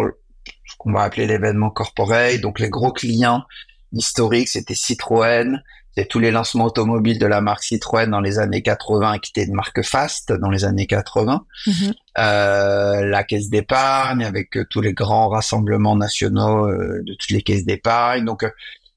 qu'on 0.79 0.91
va 0.91 1.03
appeler 1.03 1.27
l'événement 1.27 1.69
corporate. 1.69 2.41
Donc 2.41 2.59
les 2.59 2.69
gros 2.69 2.91
clients 2.91 3.43
historiques, 3.91 4.47
c'était 4.47 4.73
Citroën, 4.73 5.61
c'est 5.95 6.05
tous 6.05 6.19
les 6.19 6.31
lancements 6.31 6.65
automobiles 6.65 7.19
de 7.19 7.25
la 7.25 7.41
marque 7.41 7.63
Citroën 7.63 8.09
dans 8.09 8.21
les 8.21 8.39
années 8.39 8.61
80 8.61 9.19
qui 9.19 9.31
étaient 9.31 9.47
de 9.47 9.53
marque 9.53 9.81
Fast 9.83 10.31
dans 10.31 10.49
les 10.49 10.63
années 10.63 10.87
80. 10.87 11.45
Mm-hmm. 11.67 11.93
euh, 12.19 13.05
la 13.05 13.23
caisse 13.23 13.49
d'épargne 13.49 14.23
avec 14.23 14.55
euh, 14.55 14.65
tous 14.69 14.81
les 14.81 14.93
grands 14.93 15.29
rassemblements 15.29 15.95
nationaux 15.95 16.67
euh, 16.67 17.01
de 17.03 17.13
toutes 17.13 17.31
les 17.31 17.41
caisses 17.41 17.65
d'épargne. 17.65 18.25
Donc 18.25 18.43
euh, 18.43 18.49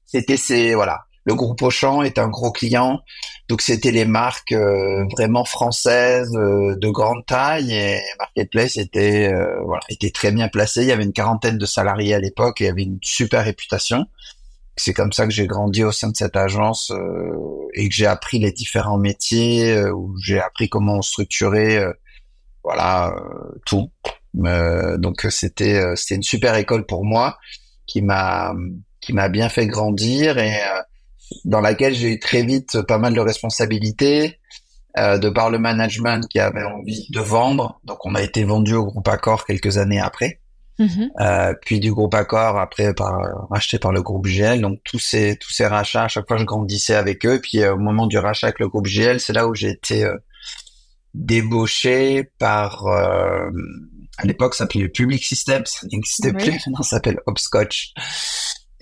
c'était 0.05 0.37
ces 0.37 0.75
voilà. 0.75 1.05
Le 1.25 1.35
groupe 1.35 1.61
Auchan 1.61 2.03
est 2.03 2.19
un 2.19 2.27
gros 2.27 2.51
client. 2.51 3.01
Donc 3.47 3.61
c'était 3.61 3.91
les 3.91 4.05
marques 4.05 4.51
euh, 4.51 5.05
vraiment 5.11 5.45
françaises 5.45 6.35
euh, 6.35 6.75
de 6.75 6.89
grande 6.89 7.25
taille 7.25 7.73
et 7.73 7.99
Marketplace 8.19 8.77
était 8.77 9.33
euh, 9.33 9.61
voilà 9.65 9.83
était 9.89 10.11
très 10.11 10.31
bien 10.31 10.47
placé. 10.47 10.81
Il 10.81 10.87
y 10.87 10.91
avait 10.91 11.03
une 11.03 11.13
quarantaine 11.13 11.57
de 11.57 11.65
salariés 11.65 12.13
à 12.13 12.19
l'époque 12.19 12.61
et 12.61 12.65
il 12.65 12.67
y 12.67 12.69
avait 12.69 12.83
une 12.83 12.99
super 13.01 13.45
réputation. 13.45 14.05
C'est 14.75 14.93
comme 14.93 15.13
ça 15.13 15.25
que 15.25 15.31
j'ai 15.31 15.45
grandi 15.45 15.83
au 15.83 15.91
sein 15.91 16.09
de 16.09 16.15
cette 16.15 16.35
agence 16.35 16.91
et 17.75 17.87
que 17.87 17.93
j'ai 17.93 18.07
appris 18.07 18.39
les 18.39 18.51
différents 18.51 18.97
métiers, 18.97 19.79
où 19.91 20.17
j'ai 20.17 20.39
appris 20.39 20.67
comment 20.67 21.03
structurer 21.03 21.79
voilà 22.63 23.15
tout. 23.67 23.91
donc 24.33 25.27
c'était 25.29 25.95
c'était 25.95 26.15
une 26.15 26.23
super 26.23 26.55
école 26.55 26.87
pour 26.87 27.05
moi 27.05 27.37
qui 27.85 28.01
m'a 28.01 28.55
qui 28.99 29.13
m'a 29.13 29.29
bien 29.29 29.47
fait 29.47 29.67
grandir 29.67 30.39
et 30.39 30.59
dans 31.45 31.61
laquelle 31.61 31.93
j'ai 31.93 32.13
eu 32.13 32.19
très 32.19 32.43
vite 32.43 32.81
pas 32.83 32.97
mal 32.97 33.13
de 33.13 33.19
responsabilités, 33.19 34.39
euh, 34.97 35.17
de 35.17 35.29
par 35.29 35.49
le 35.49 35.59
management 35.59 36.27
qui 36.27 36.39
avait 36.39 36.63
envie 36.63 37.07
de 37.09 37.19
vendre. 37.19 37.79
Donc 37.83 38.05
on 38.05 38.15
a 38.15 38.21
été 38.21 38.43
vendu 38.43 38.75
au 38.75 38.85
groupe 38.85 39.07
Accor 39.07 39.45
quelques 39.45 39.77
années 39.77 39.99
après. 39.99 40.39
Mm-hmm. 40.79 41.09
Euh, 41.19 41.53
puis 41.61 41.79
du 41.79 41.91
groupe 41.93 42.15
Accor 42.15 42.57
après 42.57 42.95
par 42.95 43.47
racheté 43.51 43.77
par 43.77 43.91
le 43.91 44.01
groupe 44.01 44.25
GL 44.25 44.59
donc 44.59 44.79
tous 44.83 44.97
ces 44.97 45.37
tous 45.37 45.51
ces 45.51 45.67
rachats 45.67 46.05
à 46.05 46.07
chaque 46.07 46.27
fois 46.27 46.37
je 46.37 46.45
grandissais 46.45 46.95
avec 46.95 47.27
eux 47.27 47.39
puis 47.39 47.59
euh, 47.59 47.75
au 47.75 47.77
moment 47.77 48.07
du 48.07 48.17
rachat 48.17 48.47
avec 48.47 48.59
le 48.59 48.69
groupe 48.69 48.87
GL 48.87 49.19
c'est 49.19 49.33
là 49.33 49.47
où 49.47 49.53
j'ai 49.53 49.69
été 49.69 50.03
euh, 50.03 50.17
débauché 51.13 52.31
par 52.39 52.87
euh, 52.87 53.51
à 54.17 54.25
l'époque 54.25 54.55
ça 54.55 54.63
s'appelait 54.63 54.89
Public 54.89 55.23
Systems 55.23 55.67
ça 55.67 55.85
n'existait 55.91 56.33
plus 56.33 56.51
maintenant 56.51 56.77
ça 56.81 56.95
s'appelle 56.95 57.19
Hopscotch 57.27 57.93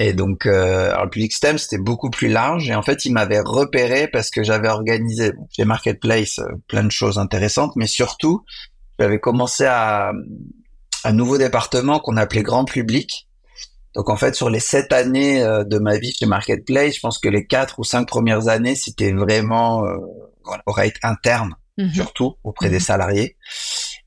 et 0.04 0.14
donc, 0.14 0.48
euh, 0.48 0.90
alors 0.90 1.04
le 1.06 1.10
Public 1.12 1.32
Stem, 1.32 1.60
c'était 1.60 1.78
beaucoup 1.78 2.10
plus 2.10 2.28
large. 2.28 2.68
Et 2.68 2.74
en 2.74 2.82
fait, 2.82 3.06
il 3.06 3.14
m'avait 3.14 3.40
repéré 3.40 4.08
parce 4.08 4.32
que 4.32 4.42
j'avais 4.42 4.68
organisé 4.68 5.32
bon, 5.32 5.48
chez 5.56 5.64
Marketplace 5.64 6.40
euh, 6.40 6.48
plein 6.68 6.84
de 6.84 6.92
choses 6.92 7.20
intéressantes, 7.20 7.76
mais 7.76 7.86
surtout, 7.86 8.44
j'avais 9.00 9.20
commencé 9.20 9.66
à 9.66 10.12
un 11.04 11.14
nouveau 11.14 11.38
département 11.38 12.00
qu'on 12.00 12.18
appelait 12.18 12.42
grand 12.42 12.66
public. 12.66 13.28
Donc 13.94 14.10
en 14.10 14.16
fait, 14.16 14.34
sur 14.34 14.50
les 14.50 14.60
sept 14.60 14.92
années 14.92 15.44
euh, 15.44 15.64
de 15.64 15.78
ma 15.78 16.00
vie 16.00 16.14
chez 16.14 16.26
Marketplace, 16.26 16.96
je 16.96 17.00
pense 17.00 17.20
que 17.20 17.30
les 17.30 17.46
quatre 17.46 17.78
ou 17.78 17.84
cinq 17.84 18.08
premières 18.08 18.48
années, 18.48 18.76
c'était 18.76 19.12
vraiment 19.12 19.86
euh, 19.86 19.98
être 20.80 21.00
interne, 21.04 21.54
mhm. 21.78 21.92
surtout 21.92 22.38
auprès 22.44 22.70
des 22.70 22.78
mhm. 22.78 22.82
salariés. 22.82 23.38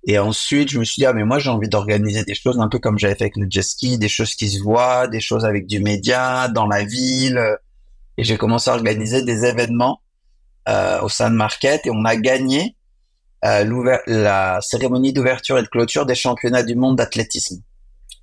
Et 0.06 0.18
ensuite, 0.18 0.70
je 0.70 0.78
me 0.78 0.84
suis 0.84 1.00
dit, 1.00 1.06
ah, 1.06 1.12
mais 1.12 1.24
moi, 1.24 1.38
j'ai 1.38 1.50
envie 1.50 1.68
d'organiser 1.68 2.24
des 2.24 2.34
choses 2.34 2.58
un 2.58 2.68
peu 2.68 2.78
comme 2.78 2.98
j'avais 2.98 3.14
fait 3.14 3.24
avec 3.24 3.36
le 3.36 3.46
jet 3.48 3.62
ski, 3.62 3.98
des 3.98 4.08
choses 4.08 4.34
qui 4.34 4.50
se 4.50 4.62
voient, 4.62 5.08
des 5.08 5.20
choses 5.20 5.44
avec 5.44 5.66
du 5.66 5.80
média, 5.80 6.48
dans 6.48 6.66
la 6.66 6.84
ville. 6.84 7.40
Et 8.18 8.24
j'ai 8.24 8.36
commencé 8.36 8.70
à 8.70 8.74
organiser 8.74 9.22
des 9.22 9.44
événements 9.44 10.00
euh, 10.68 11.00
au 11.00 11.08
sein 11.08 11.30
de 11.30 11.36
Market 11.36 11.86
et 11.86 11.90
on 11.90 12.04
a 12.04 12.16
gagné 12.16 12.76
euh, 13.44 13.98
la 14.06 14.60
cérémonie 14.62 15.12
d'ouverture 15.12 15.58
et 15.58 15.62
de 15.62 15.68
clôture 15.68 16.06
des 16.06 16.14
championnats 16.14 16.62
du 16.62 16.74
monde 16.74 16.96
d'athlétisme 16.96 17.62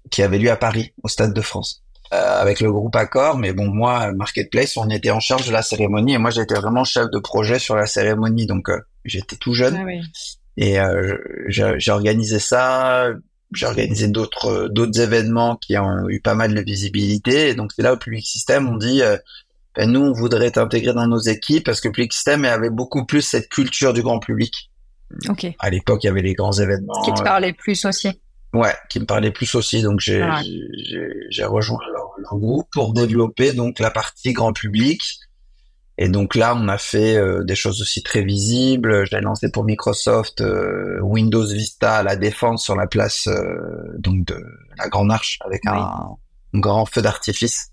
qui 0.09 0.23
avait 0.23 0.39
lieu 0.39 0.49
à 0.49 0.55
Paris, 0.55 0.93
au 1.03 1.07
Stade 1.07 1.33
de 1.33 1.41
France. 1.41 1.83
Euh, 2.13 2.41
avec 2.41 2.59
le 2.59 2.71
groupe 2.71 2.95
Accor, 2.95 3.37
mais 3.37 3.53
bon, 3.53 3.67
moi, 3.67 4.11
Marketplace, 4.11 4.75
on 4.75 4.89
était 4.89 5.11
en 5.11 5.21
charge 5.21 5.47
de 5.47 5.53
la 5.53 5.61
cérémonie 5.61 6.13
et 6.13 6.17
moi, 6.17 6.29
j'étais 6.29 6.55
vraiment 6.55 6.83
chef 6.83 7.09
de 7.09 7.19
projet 7.19 7.57
sur 7.57 7.75
la 7.75 7.85
cérémonie, 7.85 8.47
donc 8.47 8.69
euh, 8.69 8.81
j'étais 9.05 9.37
tout 9.37 9.53
jeune. 9.53 9.77
Ah 9.79 9.85
oui. 9.85 10.01
Et 10.61 10.79
euh, 10.79 11.17
j'ai 11.47 11.91
organisé 11.91 12.37
ça, 12.37 13.07
j'ai 13.51 13.65
organisé 13.65 14.07
d'autres 14.07 14.67
d'autres 14.67 15.01
événements 15.01 15.55
qui 15.55 15.75
ont 15.75 16.07
eu 16.07 16.21
pas 16.21 16.35
mal 16.35 16.53
de 16.53 16.61
visibilité. 16.61 17.49
Et 17.49 17.55
donc 17.55 17.71
c'est 17.75 17.81
là 17.81 17.93
au 17.93 17.97
Public 17.97 18.23
System 18.23 18.69
on 18.69 18.77
dit 18.77 19.01
euh, 19.01 19.17
ben, 19.75 19.91
nous 19.91 20.01
on 20.01 20.13
voudrait 20.13 20.51
t'intégrer 20.51 20.93
dans 20.93 21.07
nos 21.07 21.17
équipes 21.17 21.65
parce 21.65 21.81
que 21.81 21.89
Public 21.89 22.13
System 22.13 22.45
avait 22.45 22.69
beaucoup 22.69 23.07
plus 23.07 23.23
cette 23.23 23.49
culture 23.49 23.91
du 23.91 24.03
grand 24.03 24.19
public. 24.19 24.69
Ok. 25.29 25.47
À 25.57 25.71
l'époque 25.71 26.03
il 26.03 26.07
y 26.07 26.09
avait 26.11 26.21
les 26.21 26.35
grands 26.35 26.53
événements. 26.53 27.01
Qui 27.01 27.11
te 27.11 27.23
parlait 27.23 27.53
plus 27.53 27.83
aussi. 27.85 28.21
Ouais, 28.53 28.75
qui 28.87 28.99
me 28.99 29.05
parlait 29.05 29.31
plus 29.31 29.55
aussi. 29.55 29.81
Donc 29.81 29.99
j'ai 29.99 30.23
j'ai 31.31 31.43
rejoint 31.43 31.79
leur, 31.91 32.11
leur, 32.19 32.37
groupe 32.37 32.67
pour 32.71 32.93
développer 32.93 33.53
donc 33.53 33.79
la 33.79 33.89
partie 33.89 34.31
grand 34.31 34.53
public 34.53 35.01
et 36.03 36.09
donc 36.09 36.33
là, 36.33 36.55
on 36.55 36.67
a 36.67 36.79
fait 36.79 37.15
euh, 37.15 37.43
des 37.43 37.53
choses 37.53 37.79
aussi 37.79 38.01
très 38.01 38.23
visibles. 38.23 39.05
Je 39.05 39.15
l'ai 39.15 39.21
lancé 39.21 39.51
pour 39.51 39.63
Microsoft 39.63 40.41
euh, 40.41 40.99
Windows 40.99 41.45
Vista 41.45 41.97
à 41.97 42.01
la 42.01 42.15
défense 42.15 42.63
sur 42.63 42.75
la 42.75 42.87
place 42.87 43.27
euh, 43.27 43.93
donc 43.99 44.25
de 44.25 44.43
la 44.79 44.89
Grande 44.89 45.11
Arche 45.11 45.37
avec 45.45 45.61
un, 45.67 46.17
grand 46.55 46.87
feu 46.87 47.03
d'artifice 47.03 47.69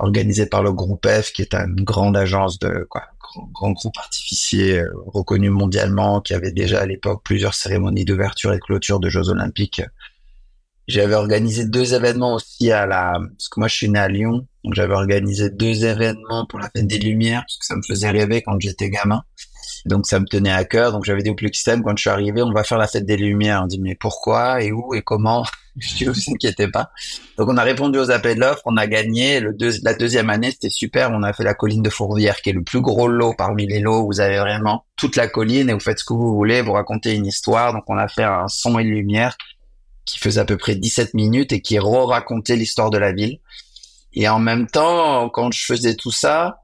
organisé 0.00 0.46
par 0.46 0.64
le 0.64 0.72
groupe 0.72 1.06
F, 1.06 1.30
qui 1.30 1.42
est 1.42 1.54
une 1.54 1.84
grande 1.84 2.16
agence 2.16 2.58
de 2.58 2.88
quoi, 2.90 3.04
grand, 3.20 3.48
grand 3.52 3.70
groupe 3.70 3.96
artificier 3.98 4.82
reconnu 5.06 5.48
mondialement, 5.48 6.20
qui 6.20 6.34
avait 6.34 6.50
déjà 6.50 6.80
à 6.80 6.86
l'époque 6.86 7.22
plusieurs 7.22 7.54
cérémonies 7.54 8.04
d'ouverture 8.04 8.52
et 8.52 8.56
de 8.56 8.62
clôture 8.62 8.98
de 8.98 9.08
Jeux 9.08 9.28
Olympiques. 9.28 9.80
J'avais 10.88 11.14
organisé 11.14 11.66
deux 11.66 11.94
événements 11.94 12.34
aussi 12.34 12.72
à 12.72 12.84
la, 12.84 13.20
parce 13.38 13.48
que 13.48 13.60
moi 13.60 13.68
je 13.68 13.76
suis 13.76 13.88
né 13.88 14.00
à 14.00 14.08
Lyon, 14.08 14.44
donc 14.64 14.74
j'avais 14.74 14.94
organisé 14.94 15.50
deux 15.50 15.84
événements 15.84 16.46
pour 16.46 16.58
la 16.58 16.70
fête 16.74 16.86
des 16.86 16.98
Lumières, 16.98 17.42
parce 17.42 17.58
que 17.58 17.66
ça 17.66 17.76
me 17.76 17.82
faisait 17.82 18.10
rêver 18.10 18.42
quand 18.42 18.58
j'étais 18.58 18.88
gamin. 18.88 19.22
Donc 19.86 20.06
ça 20.06 20.18
me 20.18 20.24
tenait 20.24 20.52
à 20.52 20.64
cœur. 20.64 20.92
Donc 20.92 21.04
j'avais 21.04 21.22
dit 21.22 21.30
au 21.30 21.36
System 21.52 21.82
quand 21.82 21.96
je 21.96 22.00
suis 22.00 22.10
arrivé, 22.10 22.42
on 22.42 22.52
va 22.52 22.64
faire 22.64 22.78
la 22.78 22.88
fête 22.88 23.04
des 23.04 23.18
Lumières. 23.18 23.62
On 23.64 23.66
dit 23.66 23.78
mais 23.78 23.94
pourquoi 23.94 24.62
et 24.62 24.72
où 24.72 24.94
et 24.94 25.02
comment? 25.02 25.44
Je 25.76 25.96
dis 25.96 26.04
vous 26.04 26.14
inquiétez 26.32 26.68
pas. 26.68 26.90
Donc 27.36 27.48
on 27.48 27.56
a 27.56 27.62
répondu 27.64 27.98
aux 27.98 28.12
appels 28.12 28.38
d'offres, 28.38 28.62
on 28.64 28.76
a 28.76 28.86
gagné. 28.86 29.40
Le 29.40 29.54
la 29.82 29.92
deuxième 29.92 30.30
année 30.30 30.52
c'était 30.52 30.70
super. 30.70 31.10
On 31.10 31.22
a 31.24 31.32
fait 31.32 31.42
la 31.42 31.54
colline 31.54 31.82
de 31.82 31.90
Fourvière 31.90 32.40
qui 32.40 32.50
est 32.50 32.52
le 32.52 32.62
plus 32.62 32.80
gros 32.80 33.08
lot 33.08 33.34
parmi 33.36 33.66
les 33.66 33.80
lots. 33.80 34.06
Vous 34.06 34.20
avez 34.20 34.38
vraiment 34.38 34.84
toute 34.96 35.16
la 35.16 35.26
colline 35.26 35.68
et 35.68 35.72
vous 35.72 35.80
faites 35.80 35.98
ce 35.98 36.04
que 36.04 36.14
vous 36.14 36.34
voulez. 36.34 36.62
Vous 36.62 36.72
racontez 36.72 37.14
une 37.14 37.26
histoire. 37.26 37.72
Donc 37.72 37.84
on 37.88 37.98
a 37.98 38.06
fait 38.06 38.22
un 38.22 38.46
son 38.48 38.78
et 38.78 38.84
lumière 38.84 39.36
qui 40.04 40.18
faisait 40.18 40.40
à 40.40 40.44
peu 40.44 40.56
près 40.56 40.76
17 40.76 41.14
minutes 41.14 41.52
et 41.52 41.60
qui 41.60 41.78
re-racontait 41.78 42.56
l'histoire 42.56 42.90
de 42.90 42.98
la 42.98 43.12
ville. 43.12 43.40
Et 44.14 44.28
en 44.28 44.38
même 44.38 44.66
temps, 44.66 45.28
quand 45.28 45.52
je 45.52 45.64
faisais 45.64 45.94
tout 45.94 46.12
ça, 46.12 46.60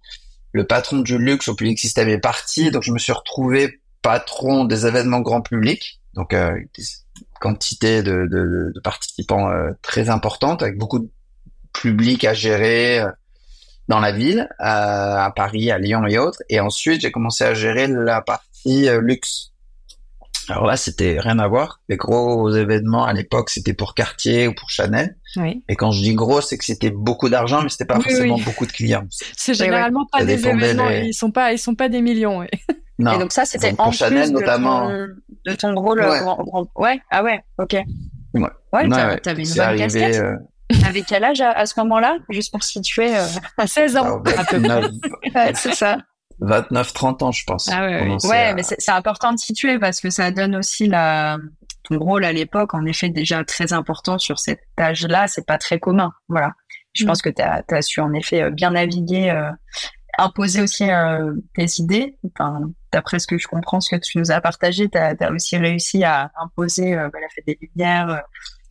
le 0.53 0.67
patron 0.67 0.99
du 0.99 1.19
luxe 1.19 1.49
au 1.49 1.55
Public 1.55 1.79
System 1.79 2.09
est 2.09 2.19
parti, 2.19 2.71
donc 2.71 2.83
je 2.83 2.93
me 2.93 2.99
suis 2.99 3.13
retrouvé 3.13 3.81
patron 4.03 4.65
des 4.65 4.87
événements 4.87 5.21
grand 5.21 5.43
public, 5.43 6.01
donc 6.15 6.33
euh, 6.33 6.59
des 6.77 6.85
quantités 7.41 8.03
de, 8.03 8.27
de, 8.27 8.73
de 8.75 8.81
participants 8.81 9.51
euh, 9.51 9.71
très 9.83 10.11
importantes, 10.11 10.63
avec 10.63 10.79
beaucoup 10.79 10.99
de 10.99 11.09
public 11.73 12.25
à 12.25 12.35
gérer 12.35 13.01
euh, 13.01 13.11
dans 13.89 14.01
la 14.01 14.13
ville, 14.13 14.49
à 14.61 15.33
Paris, 15.35 15.73
à 15.73 15.79
Lyon 15.79 16.07
et 16.07 16.17
autres. 16.17 16.41
Et 16.49 16.61
ensuite, 16.61 17.01
j'ai 17.01 17.11
commencé 17.11 17.43
à 17.43 17.55
gérer 17.55 17.89
la 17.89 18.21
partie 18.21 18.89
luxe. 19.01 19.50
Alors 20.49 20.67
là, 20.67 20.77
c'était 20.77 21.19
rien 21.21 21.39
à 21.39 21.49
voir. 21.49 21.81
Les 21.89 21.97
gros 21.97 22.51
événements 22.51 23.05
à 23.05 23.13
l'époque, 23.13 23.51
c'était 23.51 23.75
pour 23.75 23.95
Cartier 23.95 24.49
ou 24.49 24.55
pour 24.55 24.71
Chanel. 24.71 25.17
Oui. 25.37 25.65
Et 25.69 25.77
quand 25.77 25.93
je 25.93 26.01
dis 26.01 26.15
gros, 26.15 26.41
c'est 26.41 26.59
que 26.59 26.65
c'était 26.65 26.91
beaucoup 26.91 27.29
d'argent, 27.29 27.63
mais 27.63 27.69
c'était 27.69 27.85
pas 27.85 28.01
forcément 28.01 28.39
beaucoup 28.39 28.67
de 28.67 28.73
clients. 28.73 29.05
C'est 29.37 29.55
généralement 29.55 30.07
pas 30.11 30.25
des 30.25 30.47
événements. 30.47 30.91
Ils 30.91 31.15
sont 31.15 31.31
pas, 31.31 31.53
ils 31.53 31.59
sont 31.59 31.75
pas 31.75 31.89
des 31.89 32.01
millions. 32.01 32.45
Non. 32.99 33.13
Et 33.13 33.19
donc 33.19 33.33
ça, 33.33 33.45
c'était 33.45 33.75
en 33.79 33.93
Chanel 33.93 34.25
plus 34.25 34.33
notamment. 34.33 34.91
De 34.91 35.55
ton, 35.55 35.75
rôle 35.75 36.01
grand, 36.01 36.69
Ouais. 36.77 37.01
Ah 37.11 37.23
ouais. 37.23 37.41
Ok. 37.59 37.77
Ouais. 38.35 38.43
Ouais. 38.73 39.19
T'avais 39.21 39.43
une 39.43 39.55
bonne 39.55 39.77
casquette. 39.77 40.17
Euh... 40.17 40.37
Avec 40.87 41.07
quel 41.07 41.25
âge 41.25 41.41
à, 41.41 41.67
ce 41.67 41.79
moment-là 41.81 42.19
Juste 42.29 42.53
pour 42.53 42.63
situer. 42.63 43.17
Euh... 43.17 43.27
À 43.57 43.67
16 43.67 43.97
ans. 43.97 44.23
Ah, 44.37 44.45
ouais, 45.35 45.53
c'est 45.55 45.75
ça. 45.75 45.99
29-30 46.41 47.25
ans, 47.25 47.33
je 47.33 47.45
pense. 47.45 47.69
Ah 47.71 47.85
ouais, 47.85 48.17
ouais. 48.25 48.55
mais 48.55 48.63
c'est 48.63 48.91
important 48.91 49.33
de 49.33 49.39
situer 49.39 49.79
parce 49.79 50.01
que 50.01 50.11
ça 50.11 50.31
donne 50.31 50.57
aussi 50.57 50.87
la 50.87 51.39
ton 51.85 51.99
rôle 51.99 52.25
à 52.25 52.33
l'époque, 52.33 52.75
en 52.75 52.85
effet, 52.85 53.09
déjà 53.09 53.45
très 53.45 53.73
important 53.73 54.19
sur 54.19 54.39
cet 54.39 54.61
âge-là. 54.79 55.27
C'est 55.29 55.47
pas 55.47 55.59
très 55.59 55.79
commun. 55.79 56.13
Voilà. 56.29 56.53
Je 56.95 57.05
mm. 57.05 57.07
pense 57.07 57.23
que 57.23 57.31
tu 57.31 57.43
as, 57.43 57.65
as, 57.69 57.83
su 57.83 58.01
en 58.01 58.13
effet 58.13 58.43
euh, 58.43 58.51
bien 58.51 58.71
naviguer, 58.71 59.31
euh, 59.31 59.51
imposer 60.19 60.63
aussi 60.63 60.91
euh, 60.91 61.35
tes 61.55 61.67
idées. 61.79 62.19
Enfin, 62.25 62.61
d'après 62.93 63.19
ce 63.19 63.27
que 63.27 63.39
je 63.39 63.47
comprends, 63.47 63.81
ce 63.81 63.95
que 63.95 64.01
tu 64.01 64.19
nous 64.19 64.31
as 64.31 64.41
partagé, 64.41 64.89
tu 64.89 64.99
as, 64.99 65.15
as, 65.19 65.31
aussi 65.31 65.57
réussi 65.57 66.05
à 66.05 66.31
imposer 66.43 66.95
bah, 66.95 67.11
la 67.21 67.29
fête 67.35 67.47
des 67.47 67.59
lumières 67.61 68.23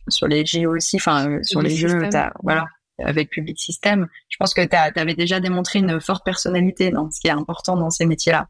sur 0.08 0.26
les 0.26 0.44
jeux 0.44 0.68
aussi, 0.68 0.96
enfin 0.96 1.38
sur 1.42 1.62
les, 1.62 1.70
jeux. 1.70 2.08
Voilà 2.42 2.66
avec 3.04 3.30
Public 3.30 3.58
System, 3.58 4.08
je 4.28 4.36
pense 4.38 4.54
que 4.54 4.62
tu 4.62 4.76
avais 4.76 5.14
déjà 5.14 5.40
démontré 5.40 5.78
une 5.78 6.00
forte 6.00 6.24
personnalité 6.24 6.90
dans 6.90 7.10
ce 7.10 7.20
qui 7.20 7.28
est 7.28 7.32
important 7.32 7.76
dans 7.76 7.90
ces 7.90 8.06
métiers-là. 8.06 8.48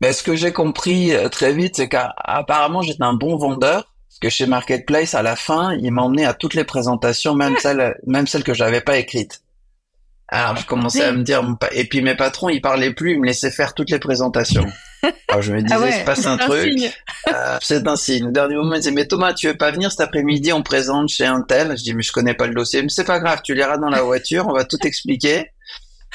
Mais 0.00 0.12
ce 0.12 0.22
que 0.22 0.34
j'ai 0.34 0.52
compris 0.52 1.12
euh, 1.12 1.28
très 1.28 1.52
vite, 1.52 1.76
c'est 1.76 1.88
qu'apparemment 1.88 2.82
j'étais 2.82 3.02
un 3.02 3.14
bon 3.14 3.36
vendeur. 3.36 3.92
Parce 4.08 4.18
que 4.18 4.28
chez 4.28 4.46
Marketplace, 4.46 5.14
à 5.14 5.22
la 5.22 5.36
fin, 5.36 5.72
il 5.74 5.92
m'emmenait 5.92 6.24
à 6.24 6.34
toutes 6.34 6.54
les 6.54 6.64
présentations, 6.64 7.36
même 7.36 7.56
celles, 7.58 7.96
même 8.06 8.26
celles 8.26 8.42
que 8.42 8.54
j'avais 8.54 8.80
pas 8.80 8.98
écrites. 8.98 9.42
Alors 10.26 10.56
je 10.56 10.66
commençais 10.66 11.04
à 11.04 11.12
me 11.12 11.22
dire, 11.22 11.44
et 11.72 11.84
puis 11.84 12.02
mes 12.02 12.16
patrons, 12.16 12.48
ils 12.48 12.60
parlaient 12.60 12.92
plus, 12.92 13.12
ils 13.12 13.20
me 13.20 13.26
laissaient 13.26 13.50
faire 13.50 13.72
toutes 13.72 13.90
les 13.90 14.00
présentations. 14.00 14.66
Alors 15.28 15.42
je 15.42 15.52
me 15.52 15.62
disais, 15.62 15.74
ah 15.74 15.92
se 15.92 16.04
passe 16.04 16.26
un 16.26 16.36
truc. 16.36 16.74
Euh, 17.28 17.58
c'est 17.62 17.86
un 17.86 17.96
signe. 17.96 18.28
Au 18.28 18.30
dernier 18.30 18.56
moment, 18.56 18.74
il 18.74 18.78
disait, 18.78 18.90
mais 18.90 19.06
Thomas, 19.06 19.32
tu 19.32 19.46
veux 19.46 19.56
pas 19.56 19.70
venir 19.70 19.90
cet 19.90 20.00
après-midi, 20.00 20.52
on 20.52 20.62
présente 20.62 21.08
chez 21.08 21.26
un 21.26 21.42
tel. 21.42 21.76
Je 21.76 21.82
dis, 21.82 21.94
mais 21.94 22.02
je 22.02 22.12
connais 22.12 22.34
pas 22.34 22.46
le 22.46 22.54
dossier. 22.54 22.82
Mais 22.82 22.88
c'est 22.88 23.04
pas 23.04 23.18
grave, 23.18 23.40
tu 23.42 23.54
liras 23.54 23.78
dans 23.78 23.88
la 23.88 24.02
voiture, 24.02 24.46
on 24.48 24.52
va 24.52 24.64
tout 24.64 24.78
expliquer. 24.84 25.50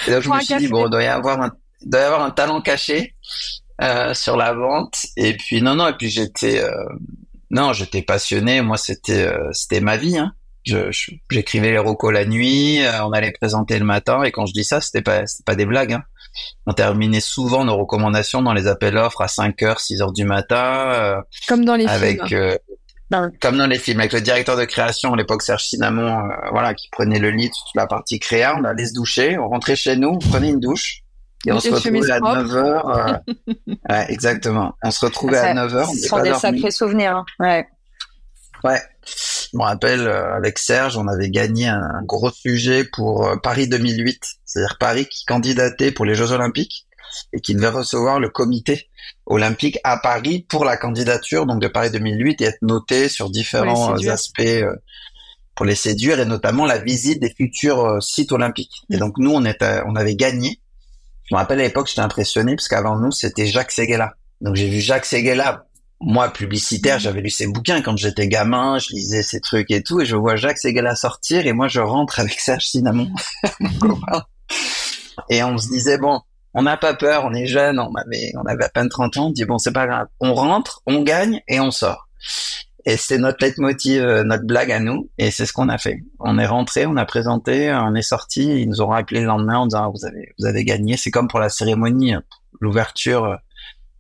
Et 0.07 0.11
donc 0.11 0.21
je 0.21 0.29
me 0.29 0.39
suis 0.41 0.55
dit, 0.57 0.67
bon, 0.67 0.87
il 0.87 0.91
doit 0.91 1.03
y 1.03 1.07
avoir 1.07 1.41
un, 1.41 1.51
il 1.81 1.89
doit 1.89 2.01
y 2.01 2.03
avoir 2.03 2.23
un 2.23 2.31
talent 2.31 2.61
caché 2.61 3.15
euh, 3.81 4.13
sur 4.13 4.37
la 4.37 4.53
vente. 4.53 4.97
Et 5.17 5.35
puis 5.35 5.61
non, 5.61 5.75
non, 5.75 5.87
et 5.87 5.93
puis 5.93 6.09
j'étais, 6.09 6.59
euh, 6.61 6.71
non, 7.49 7.73
j'étais 7.73 8.01
passionné. 8.01 8.61
Moi, 8.61 8.77
c'était, 8.77 9.27
euh, 9.27 9.49
c'était 9.51 9.81
ma 9.81 9.97
vie. 9.97 10.17
Hein. 10.17 10.33
Je, 10.63 10.89
j'écrivais 11.29 11.71
les 11.71 11.77
rocos 11.77 12.09
la 12.09 12.25
nuit, 12.25 12.81
on 13.03 13.11
allait 13.11 13.31
présenter 13.31 13.77
le 13.77 13.85
matin. 13.85 14.23
Et 14.23 14.31
quand 14.31 14.47
je 14.47 14.53
dis 14.53 14.63
ça, 14.63 14.81
c'était 14.81 15.03
pas, 15.03 15.27
c'était 15.27 15.43
pas 15.43 15.55
des 15.55 15.65
blagues. 15.65 15.93
Hein. 15.93 16.03
On 16.65 16.73
terminait 16.73 17.21
souvent 17.21 17.65
nos 17.65 17.77
recommandations 17.77 18.41
dans 18.41 18.53
les 18.53 18.67
appels 18.67 18.97
offres 18.97 19.21
à 19.21 19.27
5 19.27 19.57
h 19.59 19.79
6 19.79 20.01
heures 20.01 20.13
du 20.13 20.25
matin. 20.25 21.21
Comme 21.47 21.65
dans 21.65 21.75
les 21.75 21.87
avec, 21.87 22.25
films. 22.25 22.57
Comme 23.39 23.57
dans 23.57 23.67
les 23.67 23.79
films, 23.79 23.99
avec 23.99 24.13
le 24.13 24.21
directeur 24.21 24.57
de 24.57 24.65
création, 24.65 25.13
à 25.13 25.17
l'époque 25.17 25.41
Serge 25.41 25.65
Cinnamon, 25.65 26.23
voilà, 26.51 26.73
qui 26.73 26.89
prenait 26.89 27.19
le 27.19 27.29
lit 27.29 27.51
sur 27.53 27.71
la 27.75 27.87
partie 27.87 28.19
créa, 28.19 28.55
on 28.57 28.63
allait 28.63 28.87
se 28.87 28.93
doucher, 28.93 29.37
on 29.37 29.47
rentrait 29.47 29.75
chez 29.75 29.95
nous, 29.95 30.09
on 30.09 30.19
prenait 30.19 30.49
une 30.49 30.59
douche, 30.59 31.03
et 31.45 31.51
on 31.51 31.59
se 31.59 31.69
retrouvait 31.69 32.11
à 32.11 32.19
9h. 32.19 33.21
Euh, 33.37 33.73
ouais, 33.89 34.05
exactement. 34.09 34.73
On 34.83 34.91
se 34.91 35.05
retrouvait 35.05 35.37
à 35.37 35.53
9h. 35.53 35.95
Ce 35.95 36.07
sont 36.07 36.21
des 36.21 36.33
sacrés 36.33 36.71
souvenirs. 36.71 37.17
Hein. 37.17 37.25
Ouais. 37.39 37.67
Ouais. 38.63 38.79
Je 39.55 39.57
me 39.57 39.63
rappelle, 39.63 40.01
euh, 40.01 40.35
avec 40.35 40.59
Serge, 40.59 40.97
on 40.97 41.07
avait 41.07 41.29
gagné 41.29 41.67
un, 41.67 42.01
gros 42.03 42.29
sujet 42.29 42.83
pour 42.83 43.25
euh, 43.25 43.37
Paris 43.37 43.69
2008. 43.69 44.21
C'est-à-dire 44.43 44.77
Paris 44.77 45.07
qui 45.07 45.23
candidatait 45.23 45.93
pour 45.93 46.03
les 46.03 46.13
Jeux 46.13 46.33
Olympiques 46.33 46.85
et 47.31 47.39
qui 47.39 47.55
devait 47.55 47.69
recevoir 47.69 48.19
le 48.19 48.27
comité 48.27 48.89
olympique 49.25 49.79
à 49.85 49.95
Paris 49.95 50.45
pour 50.49 50.65
la 50.65 50.75
candidature 50.75 51.45
donc 51.45 51.61
de 51.61 51.69
Paris 51.69 51.89
2008 51.89 52.41
et 52.41 52.43
être 52.43 52.61
noté 52.63 53.07
sur 53.07 53.29
différents 53.29 53.95
aspects 54.07 54.65
pour 55.55 55.65
les 55.65 55.75
séduire 55.75 56.19
et 56.19 56.25
notamment 56.25 56.65
la 56.65 56.77
visite 56.77 57.21
des 57.21 57.33
futurs 57.33 58.03
sites 58.03 58.33
olympiques. 58.33 58.83
Et 58.89 58.97
mm. 58.97 58.99
donc 58.99 59.17
nous 59.17 59.31
on 59.31 59.45
était 59.45 59.79
on 59.85 59.95
avait 59.95 60.15
gagné 60.15 60.59
je 61.25 61.33
me 61.33 61.39
rappelle 61.39 61.59
à 61.59 61.63
l'époque, 61.63 61.87
j'étais 61.87 62.01
impressionné 62.01 62.55
parce 62.55 62.67
qu'avant 62.67 62.97
nous, 62.99 63.11
c'était 63.11 63.47
Jacques 63.47 63.71
Seguela. 63.71 64.13
Donc 64.41 64.55
j'ai 64.55 64.69
vu 64.69 64.79
Jacques 64.79 65.05
Seguela, 65.05 65.65
moi 66.01 66.29
publicitaire, 66.29 66.99
j'avais 66.99 67.21
lu 67.21 67.29
ses 67.29 67.47
bouquins 67.47 67.81
quand 67.81 67.97
j'étais 67.97 68.27
gamin, 68.27 68.77
je 68.79 68.89
lisais 68.91 69.23
ses 69.23 69.39
trucs 69.39 69.71
et 69.71 69.81
tout, 69.81 70.01
et 70.01 70.05
je 70.05 70.15
vois 70.15 70.35
Jacques 70.35 70.57
Seguela 70.57 70.95
sortir 70.95 71.47
et 71.47 71.53
moi 71.53 71.67
je 71.67 71.79
rentre 71.79 72.19
avec 72.19 72.39
Serge 72.39 72.65
Cinnamon, 72.65 73.11
Et 75.29 75.43
on 75.43 75.57
se 75.57 75.69
disait 75.69 75.97
bon, 75.97 76.19
on 76.53 76.63
n'a 76.63 76.77
pas 76.77 76.93
peur, 76.93 77.23
on 77.25 77.33
est 77.33 77.47
jeune, 77.47 77.79
on 77.79 77.93
avait 77.95 78.33
on 78.35 78.45
avait 78.45 78.65
à 78.65 78.69
peine 78.69 78.89
30 78.89 79.17
ans, 79.17 79.27
on 79.27 79.31
dit 79.31 79.45
bon 79.45 79.57
c'est 79.57 79.71
pas 79.71 79.87
grave, 79.87 80.07
on 80.19 80.33
rentre, 80.33 80.81
on 80.85 81.01
gagne 81.01 81.41
et 81.47 81.59
on 81.59 81.71
sort. 81.71 82.07
Et 82.87 82.97
c'est 82.97 83.17
notre 83.17 83.43
leitmotiv, 83.43 84.03
euh, 84.03 84.23
notre 84.23 84.45
blague 84.45 84.71
à 84.71 84.79
nous. 84.79 85.09
Et 85.17 85.31
c'est 85.31 85.47
ce 85.47 85.53
qu'on 85.53 85.69
a 85.69 85.77
fait. 85.79 86.03
On 86.19 86.37
est 86.37 86.45
rentré, 86.45 86.85
on 86.85 86.97
a 86.97 87.05
présenté, 87.05 87.73
on 87.73 87.95
est 87.95 88.03
sorti. 88.03 88.61
Ils 88.61 88.69
nous 88.69 88.81
ont 88.81 88.87
rappelé 88.87 89.21
le 89.21 89.25
lendemain 89.25 89.57
en 89.57 89.65
disant, 89.65 89.85
ah, 89.85 89.91
vous 89.93 90.05
avez, 90.05 90.33
vous 90.37 90.45
avez 90.45 90.63
gagné. 90.63 90.95
C'est 90.95 91.09
comme 91.09 91.27
pour 91.27 91.39
la 91.39 91.49
cérémonie, 91.49 92.13
l'ouverture, 92.61 93.25
euh, 93.25 93.35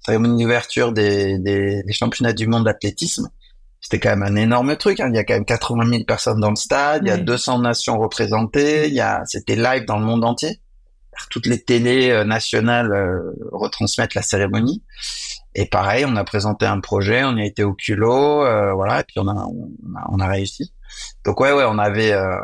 cérémonie 0.05 0.43
d'ouverture 0.43 0.91
des, 0.91 1.39
des, 1.39 1.83
des, 1.83 1.93
championnats 1.93 2.33
du 2.33 2.47
monde 2.47 2.65
d'athlétisme. 2.65 3.29
C'était 3.81 3.99
quand 3.99 4.15
même 4.15 4.23
un 4.23 4.35
énorme 4.35 4.75
truc. 4.77 4.99
Hein. 4.99 5.09
Il 5.09 5.15
y 5.15 5.19
a 5.19 5.23
quand 5.23 5.35
même 5.35 5.45
80 5.45 5.89
000 5.89 6.03
personnes 6.05 6.39
dans 6.39 6.49
le 6.49 6.55
stade. 6.55 7.03
Il 7.05 7.09
y 7.09 7.11
a 7.11 7.17
200 7.17 7.59
nations 7.59 7.99
représentées. 7.99 8.87
Il 8.87 8.93
y 8.93 9.01
a, 9.01 9.23
c'était 9.25 9.55
live 9.55 9.85
dans 9.85 9.99
le 9.99 10.05
monde 10.05 10.23
entier. 10.23 10.59
Toutes 11.29 11.45
les 11.45 11.61
télés 11.61 12.09
euh, 12.09 12.23
nationales 12.23 12.91
retransmettent 13.51 14.15
la 14.15 14.21
cérémonie. 14.21 14.83
Et 15.55 15.65
pareil, 15.65 16.05
on 16.05 16.17
a 16.17 16.23
présenté 16.25 16.65
un 16.65 16.81
projet, 16.81 17.23
on 17.23 17.37
y 17.37 17.41
a 17.41 17.45
été 17.45 17.63
au 17.63 17.73
culot, 17.73 18.43
euh, 18.43 18.73
voilà, 18.73 18.99
et 18.99 19.03
puis 19.03 19.19
on 19.19 19.27
a, 19.29 19.47
on 20.09 20.19
a, 20.19 20.27
réussi. 20.27 20.73
Donc 21.23 21.39
ouais, 21.39 21.53
ouais, 21.53 21.63
on 21.65 21.79
avait, 21.79 22.11
euh, 22.11 22.37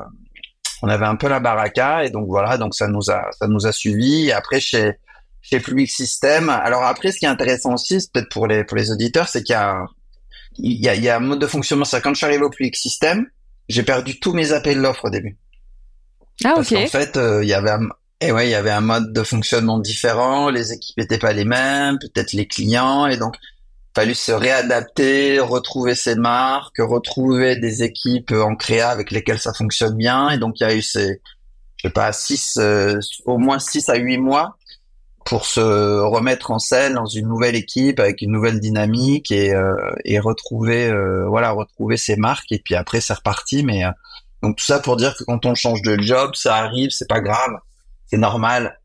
on 0.82 0.88
avait 0.88 1.06
un 1.06 1.18
peu 1.18 1.28
la 1.28 1.42
baraka, 1.42 2.06
et 2.06 2.10
donc 2.10 2.28
voilà, 2.28 2.58
donc 2.58 2.74
ça 2.74 2.88
nous 2.88 3.12
a, 3.12 3.30
ça 3.38 3.48
nous 3.48 3.68
a 3.68 3.74
suivi. 3.74 4.28
Et 4.28 4.32
après 4.32 4.62
chez 4.62 4.94
chez 5.42 5.60
Fluid 5.60 5.90
System, 5.90 6.50
alors 6.50 6.84
après, 6.84 7.12
ce 7.12 7.18
qui 7.18 7.26
est 7.26 7.30
intéressant 7.30 7.74
aussi, 7.74 8.00
c'est 8.00 8.12
peut-être 8.12 8.30
pour 8.30 8.48
les 8.48 8.64
pour 8.64 8.78
les 8.78 8.92
auditeurs, 8.92 9.28
c'est 9.28 9.44
qu'il 9.44 9.54
y 9.54 9.58
a 9.58 9.86
il 10.58 10.82
y 10.82 10.90
a, 10.90 10.96
il 10.96 11.04
y 11.04 11.10
a 11.10 11.16
un 11.16 11.20
mode 11.20 11.40
de 11.40 11.48
fonctionnement. 11.48 11.86
C'est 11.86 12.02
quand 12.02 12.14
je 12.14 12.18
suis 12.18 12.26
arrivé 12.26 12.44
au 12.44 12.52
Fluid 12.52 12.76
System, 12.76 13.26
j'ai 13.70 13.84
perdu 13.84 14.20
tous 14.20 14.34
mes 14.34 14.52
appels 14.52 14.82
d'offres 14.82 15.06
au 15.06 15.10
début. 15.10 15.38
Ah 16.44 16.56
ok. 16.58 16.74
En 16.74 16.88
fait, 16.88 17.18
euh, 17.18 17.44
il 17.44 17.50
y 17.50 17.54
avait 17.54 17.72
un, 17.72 17.88
et 18.20 18.32
ouais, 18.32 18.48
il 18.48 18.52
y 18.52 18.56
avait 18.56 18.72
un 18.72 18.82
mode 18.82 19.14
de 19.14 19.24
fonctionnement 19.24 19.80
différent, 19.80 20.50
les 20.50 20.74
équipes 20.74 20.98
n'étaient 20.98 21.18
pas 21.18 21.34
les 21.34 21.46
mêmes, 21.46 21.98
peut-être 22.00 22.34
les 22.34 22.48
clients, 22.48 23.08
et 23.08 23.18
donc 23.18 23.36
il 23.42 23.94
fallu 23.96 24.14
se 24.14 24.32
réadapter, 24.32 25.40
retrouver 25.40 25.96
ses 25.96 26.16
marques, 26.16 26.78
retrouver 26.80 27.56
des 27.56 27.84
équipes 27.84 28.32
en 28.32 28.56
créa 28.56 28.90
avec 28.90 29.12
lesquelles 29.12 29.40
ça 29.40 29.54
fonctionne 29.54 29.96
bien, 29.96 30.30
et 30.30 30.38
donc 30.38 30.60
il 30.60 30.64
y 30.64 30.66
a 30.66 30.76
eu 30.76 30.82
ces, 30.82 31.22
je 31.78 31.88
sais 31.88 31.94
pas, 31.94 32.12
six, 32.12 32.58
euh, 32.58 33.00
au 33.26 33.38
moins 33.38 33.60
six 33.60 33.90
à 33.90 33.96
huit 33.96 34.18
mois 34.18 34.58
pour 35.26 35.46
se 35.46 36.00
remettre 36.02 36.52
en 36.52 36.60
scène 36.60 36.96
dans 36.96 37.06
une 37.06 37.28
nouvelle 37.28 37.56
équipe 37.56 38.00
avec 38.00 38.22
une 38.22 38.32
nouvelle 38.32 38.60
dynamique 38.60 39.32
et, 39.32 39.54
euh, 39.54 39.76
et 40.06 40.20
retrouver, 40.20 40.88
euh, 40.88 41.26
voilà, 41.28 41.52
retrouver 41.52 41.98
ses 41.98 42.16
marques, 42.16 42.52
et 42.52 42.60
puis 42.60 42.76
après 42.76 43.02
c'est 43.02 43.14
reparti, 43.14 43.64
mais 43.64 43.84
donc 44.44 44.58
tout 44.58 44.66
ça 44.66 44.80
pour 44.80 44.98
dire 44.98 45.16
que 45.16 45.24
quand 45.24 45.46
on 45.46 45.56
change 45.56 45.82
de 45.84 46.00
job, 46.02 46.32
ça 46.36 46.56
arrive, 46.56 46.90
c'est 46.90 47.08
pas 47.08 47.22
grave 47.22 47.52
c'est 48.12 48.18
normal. 48.18 48.78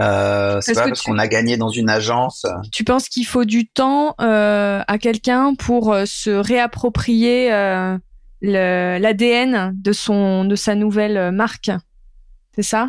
Euh, 0.00 0.60
c'est 0.60 0.74
pas 0.74 0.88
parce 0.88 1.02
qu'on 1.02 1.18
a 1.18 1.28
gagné 1.28 1.56
dans 1.56 1.68
une 1.68 1.90
agence. 1.90 2.46
Tu 2.72 2.84
penses 2.84 3.08
qu'il 3.08 3.26
faut 3.26 3.44
du 3.44 3.68
temps 3.68 4.14
euh, 4.20 4.82
à 4.86 4.98
quelqu'un 4.98 5.54
pour 5.54 5.92
euh, 5.92 6.04
se 6.06 6.30
réapproprier 6.30 7.52
euh, 7.52 7.98
l'ADN 8.40 9.72
de 9.74 9.92
son 9.92 10.44
de 10.44 10.56
sa 10.56 10.74
nouvelle 10.74 11.32
marque? 11.32 11.70
C'est 12.54 12.62
ça? 12.62 12.88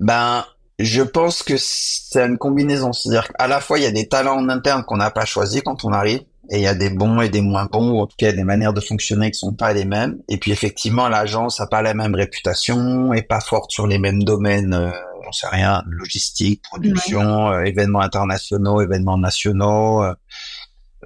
Ben, 0.00 0.44
je 0.78 1.02
pense 1.02 1.42
que 1.42 1.54
c'est 1.56 2.24
une 2.24 2.38
combinaison. 2.38 2.92
C'est-à-dire 2.92 3.28
qu'à 3.28 3.46
la 3.48 3.60
fois 3.60 3.78
il 3.78 3.82
y 3.82 3.86
a 3.86 3.90
des 3.90 4.08
talents 4.08 4.38
en 4.38 4.48
interne 4.48 4.84
qu'on 4.84 4.96
n'a 4.96 5.10
pas 5.10 5.24
choisis 5.24 5.62
quand 5.62 5.84
on 5.84 5.92
arrive, 5.92 6.20
et 6.50 6.56
il 6.56 6.62
y 6.62 6.66
a 6.66 6.74
des 6.74 6.90
bons 6.90 7.20
et 7.20 7.28
des 7.28 7.42
moins 7.42 7.66
bons, 7.66 7.90
ou 7.90 8.00
en 8.00 8.06
tout 8.06 8.16
cas 8.16 8.32
des 8.32 8.44
manières 8.44 8.72
de 8.72 8.80
fonctionner 8.80 9.30
qui 9.30 9.38
sont 9.38 9.52
pas 9.52 9.72
les 9.72 9.84
mêmes. 9.84 10.18
Et 10.28 10.38
puis 10.38 10.50
effectivement, 10.50 11.08
l'agence 11.08 11.60
a 11.60 11.66
pas 11.66 11.82
la 11.82 11.94
même 11.94 12.14
réputation, 12.14 13.12
et 13.12 13.22
pas 13.22 13.40
forte 13.40 13.70
sur 13.70 13.86
les 13.86 13.98
mêmes 13.98 14.22
domaines, 14.22 14.72
euh, 14.72 14.90
j'en 15.28 15.32
sais 15.32 15.48
rien, 15.48 15.82
logistique, 15.86 16.62
production, 16.62 17.52
euh, 17.52 17.64
événements 17.64 18.00
internationaux, 18.00 18.80
événements 18.80 19.18
nationaux. 19.18 20.02
Euh, 20.02 20.14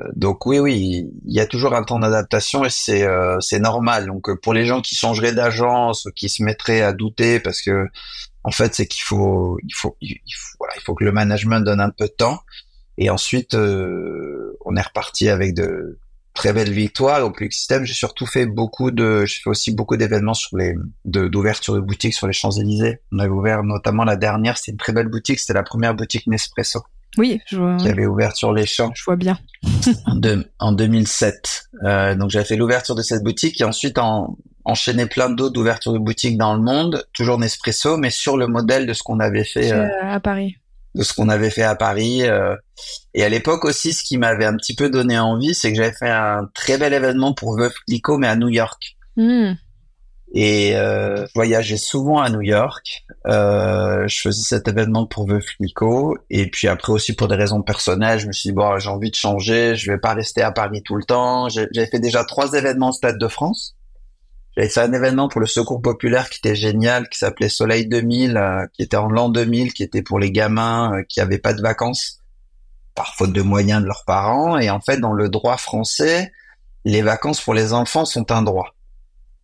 euh, 0.01 0.09
donc 0.15 0.47
oui, 0.47 0.59
oui, 0.59 1.11
il 1.27 1.35
y 1.35 1.41
a 1.41 1.47
toujours 1.47 1.75
un 1.75 1.83
temps 1.83 1.99
d'adaptation 1.99 2.65
et 2.65 2.71
c'est 2.71 3.07
c'est 3.41 3.59
normal. 3.59 4.07
Donc 4.07 4.33
pour 4.41 4.55
les 4.55 4.65
gens 4.65 4.81
qui 4.81 4.95
changeraient 4.95 5.35
d'agence, 5.35 6.09
qui 6.17 6.29
se 6.29 6.43
mettraient 6.43 6.83
à 6.83 6.93
douter 6.93 7.41
parce 7.41 7.61
que 7.61 7.89
en 8.45 8.51
fait 8.51 8.75
c'est 8.75 8.87
qu'il 8.87 9.03
faut 9.03 9.59
il 9.63 9.75
faut 9.75 9.97
il 10.01 10.19
faut 10.37 10.57
voilà 10.59 10.75
il 10.77 10.83
faut 10.83 10.95
que 10.95 11.05
le 11.05 11.13
management 11.13 11.61
donne 11.61 11.81
un 11.81 11.91
peu 11.91 12.07
de 12.07 12.13
temps 12.13 12.41
et 12.99 13.11
ensuite, 13.11 13.55
euh, 13.55 14.57
on 14.65 14.77
est 14.77 14.83
reparti 14.83 15.29
avec 15.29 15.55
de 15.55 15.99
très 16.35 16.53
belles 16.53 16.73
victoires. 16.73 17.33
Public 17.33 17.53
System, 17.53 17.85
j'ai 17.85 17.95
surtout 17.95 18.27
fait 18.27 18.47
beaucoup 18.47 18.91
de, 18.91 19.25
j'ai 19.25 19.41
fait 19.41 19.51
aussi 19.51 19.75
beaucoup 19.75 19.97
d'événements 19.97 20.35
sur 20.35 20.57
les, 20.57 20.75
d'ouverture 21.05 21.75
de, 21.75 21.81
boutiques 21.81 22.15
sur 22.15 22.27
les 22.27 22.33
Champs-Élysées. 22.33 23.01
On 23.11 23.19
avait 23.19 23.31
ouvert 23.31 23.63
notamment 23.63 24.05
la 24.05 24.17
dernière, 24.17 24.59
c'était 24.59 24.73
une 24.73 24.79
très 24.79 24.93
belle 24.93 25.09
boutique, 25.09 25.41
c'était 25.41 25.55
la 25.55 25.63
première 25.63 25.95
boutique 25.95 26.27
Nespresso. 26.27 26.83
Oui, 27.19 27.41
je 27.47 27.57
vois. 27.59 27.77
Qui 27.77 27.89
avait 27.89 28.07
ouvert 28.07 28.35
sur 28.35 28.53
les 28.53 28.67
champs. 28.67 28.91
Je 28.95 29.05
vois 29.05 29.17
bien. 29.17 29.39
en, 30.07 30.21
en 30.59 30.73
2007. 30.73 31.65
Euh, 31.85 32.15
donc 32.15 32.31
j'avais 32.31 32.45
fait 32.45 32.57
l'ouverture 32.57 32.95
de 32.95 33.03
cette 33.03 33.23
boutique 33.23 33.61
et 33.61 33.65
ensuite 33.65 33.99
en, 33.99 34.37
enchaîné 34.65 35.07
plein 35.07 35.31
d'autres 35.31 35.61
ouvertures 35.61 35.93
de 35.93 35.99
boutiques 35.99 36.39
dans 36.39 36.55
le 36.55 36.61
monde, 36.63 37.07
toujours 37.13 37.39
Nespresso, 37.39 37.97
mais 37.97 38.11
sur 38.11 38.37
le 38.37 38.47
modèle 38.47 38.87
de 38.87 38.93
ce 38.93 39.03
qu'on 39.03 39.21
avait 39.21 39.45
fait 39.45 39.73
euh, 39.73 39.89
à 40.03 40.21
Paris 40.21 40.57
de 40.95 41.03
ce 41.03 41.15
qu'on 41.15 41.29
avait 41.29 41.51
fait 41.51 41.63
à 41.63 41.75
Paris. 41.75 42.23
Euh, 42.23 42.55
et 43.15 43.25
à 43.25 43.29
l'époque 43.29 43.65
aussi, 43.65 43.93
ce 43.93 44.03
qui 44.03 44.19
m'avait 44.19 44.45
un 44.45 44.57
petit 44.57 44.75
peu 44.75 44.91
donné 44.91 45.19
envie, 45.19 45.55
c'est 45.55 45.73
que 45.73 45.77
j'avais 45.77 45.95
fait 45.95 46.11
un 46.11 46.49
très 46.55 46.79
bel 46.79 46.93
événement 46.93 47.33
pour 47.33 47.57
Veuve 47.57 47.75
Clicquot, 47.87 48.19
mais 48.19 48.29
à 48.29 48.37
New 48.37 48.49
York. 48.49 48.97
Hmm. 49.17 49.53
Et 50.35 50.75
euh, 50.77 51.27
je 51.27 51.33
voyageais 51.35 51.77
souvent 51.77 52.21
à 52.21 52.31
New 52.31 52.41
York. 52.41 53.05
Euh, 53.27 54.09
je 54.09 54.21
faisais 54.21 54.43
cet 54.43 54.67
événement 54.67 55.07
pour 55.07 55.27
Veuve 55.29 55.45
Clicquot. 55.45 56.17
Et 56.31 56.51
puis 56.51 56.69
après 56.69 56.93
aussi 56.93 57.15
pour 57.15 57.29
des 57.29 57.35
raisons 57.35 57.61
personnelles, 57.61 58.19
je 58.19 58.27
me 58.27 58.33
suis 58.33 58.49
dit, 58.49 58.55
bon, 58.55 58.79
j'ai 58.79 58.89
envie 58.89 59.11
de 59.11 59.15
changer, 59.15 59.77
je 59.77 59.91
vais 59.93 59.99
pas 59.99 60.15
rester 60.15 60.43
à 60.43 60.51
Paris 60.51 60.83
tout 60.83 60.97
le 60.97 61.05
temps. 61.05 61.51
J'avais 61.51 61.87
fait 61.87 62.01
déjà 62.01 62.25
trois 62.25 62.53
événements 62.55 62.89
au 62.89 62.93
Stade 62.93 63.19
de 63.19 63.29
France. 63.29 63.77
J'avais 64.57 64.69
fait 64.69 64.81
un 64.81 64.93
événement 64.93 65.29
pour 65.29 65.41
le 65.41 65.47
secours 65.47 65.81
populaire 65.81 66.29
qui 66.29 66.39
était 66.39 66.55
génial, 66.55 67.09
qui 67.09 67.19
s'appelait 67.19 67.49
Soleil 67.49 67.87
2000, 67.87 68.37
euh, 68.37 68.67
qui 68.73 68.83
était 68.83 68.99
en 68.99 69.09
l'an 69.09 69.29
2000, 69.29 69.73
qui 69.73 69.83
était 69.83 70.03
pour 70.03 70.19
les 70.19 70.31
gamins 70.31 70.95
euh, 70.95 71.03
qui 71.09 71.21
avaient 71.21 71.39
pas 71.39 71.55
de 71.55 71.63
vacances, 71.63 72.21
par 72.95 73.15
faute 73.15 73.33
de 73.33 73.43
moyens 73.43 73.83
de 73.83 73.87
leurs 73.87 74.05
parents. 74.07 74.59
Et 74.59 74.69
en 74.69 74.81
fait, 74.81 74.99
dans 74.99 75.13
le 75.13 75.31
droit 75.31 75.57
français, 75.57 76.33
les 76.85 77.01
vacances 77.01 77.41
pour 77.41 77.55
les 77.55 77.73
enfants 77.73 78.05
sont 78.05 78.31
un 78.31 78.43
droit. 78.43 78.75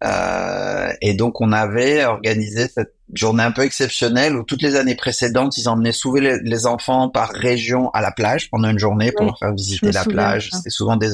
Euh, 0.04 0.92
et 1.00 1.14
donc, 1.14 1.40
on 1.40 1.52
avait 1.52 2.04
organisé 2.04 2.68
cette 2.68 2.94
journée 3.12 3.42
un 3.42 3.50
peu 3.50 3.62
exceptionnelle 3.62 4.37
où 4.37 4.44
toutes 4.44 4.62
les 4.62 4.76
années 4.76 4.94
précédentes, 4.94 5.56
ils 5.56 5.68
emmenaient 5.68 5.92
souvent 5.92 6.20
les, 6.20 6.66
enfants 6.66 7.08
par 7.08 7.30
région 7.30 7.90
à 7.90 8.00
la 8.00 8.12
plage 8.12 8.50
pendant 8.50 8.68
une 8.68 8.78
journée 8.78 9.12
pour 9.12 9.26
leur 9.26 9.38
faire 9.38 9.52
visiter 9.52 9.92
la 9.92 10.04
plage. 10.04 10.50
C'était 10.52 10.70
souvent 10.70 10.96
des 10.96 11.11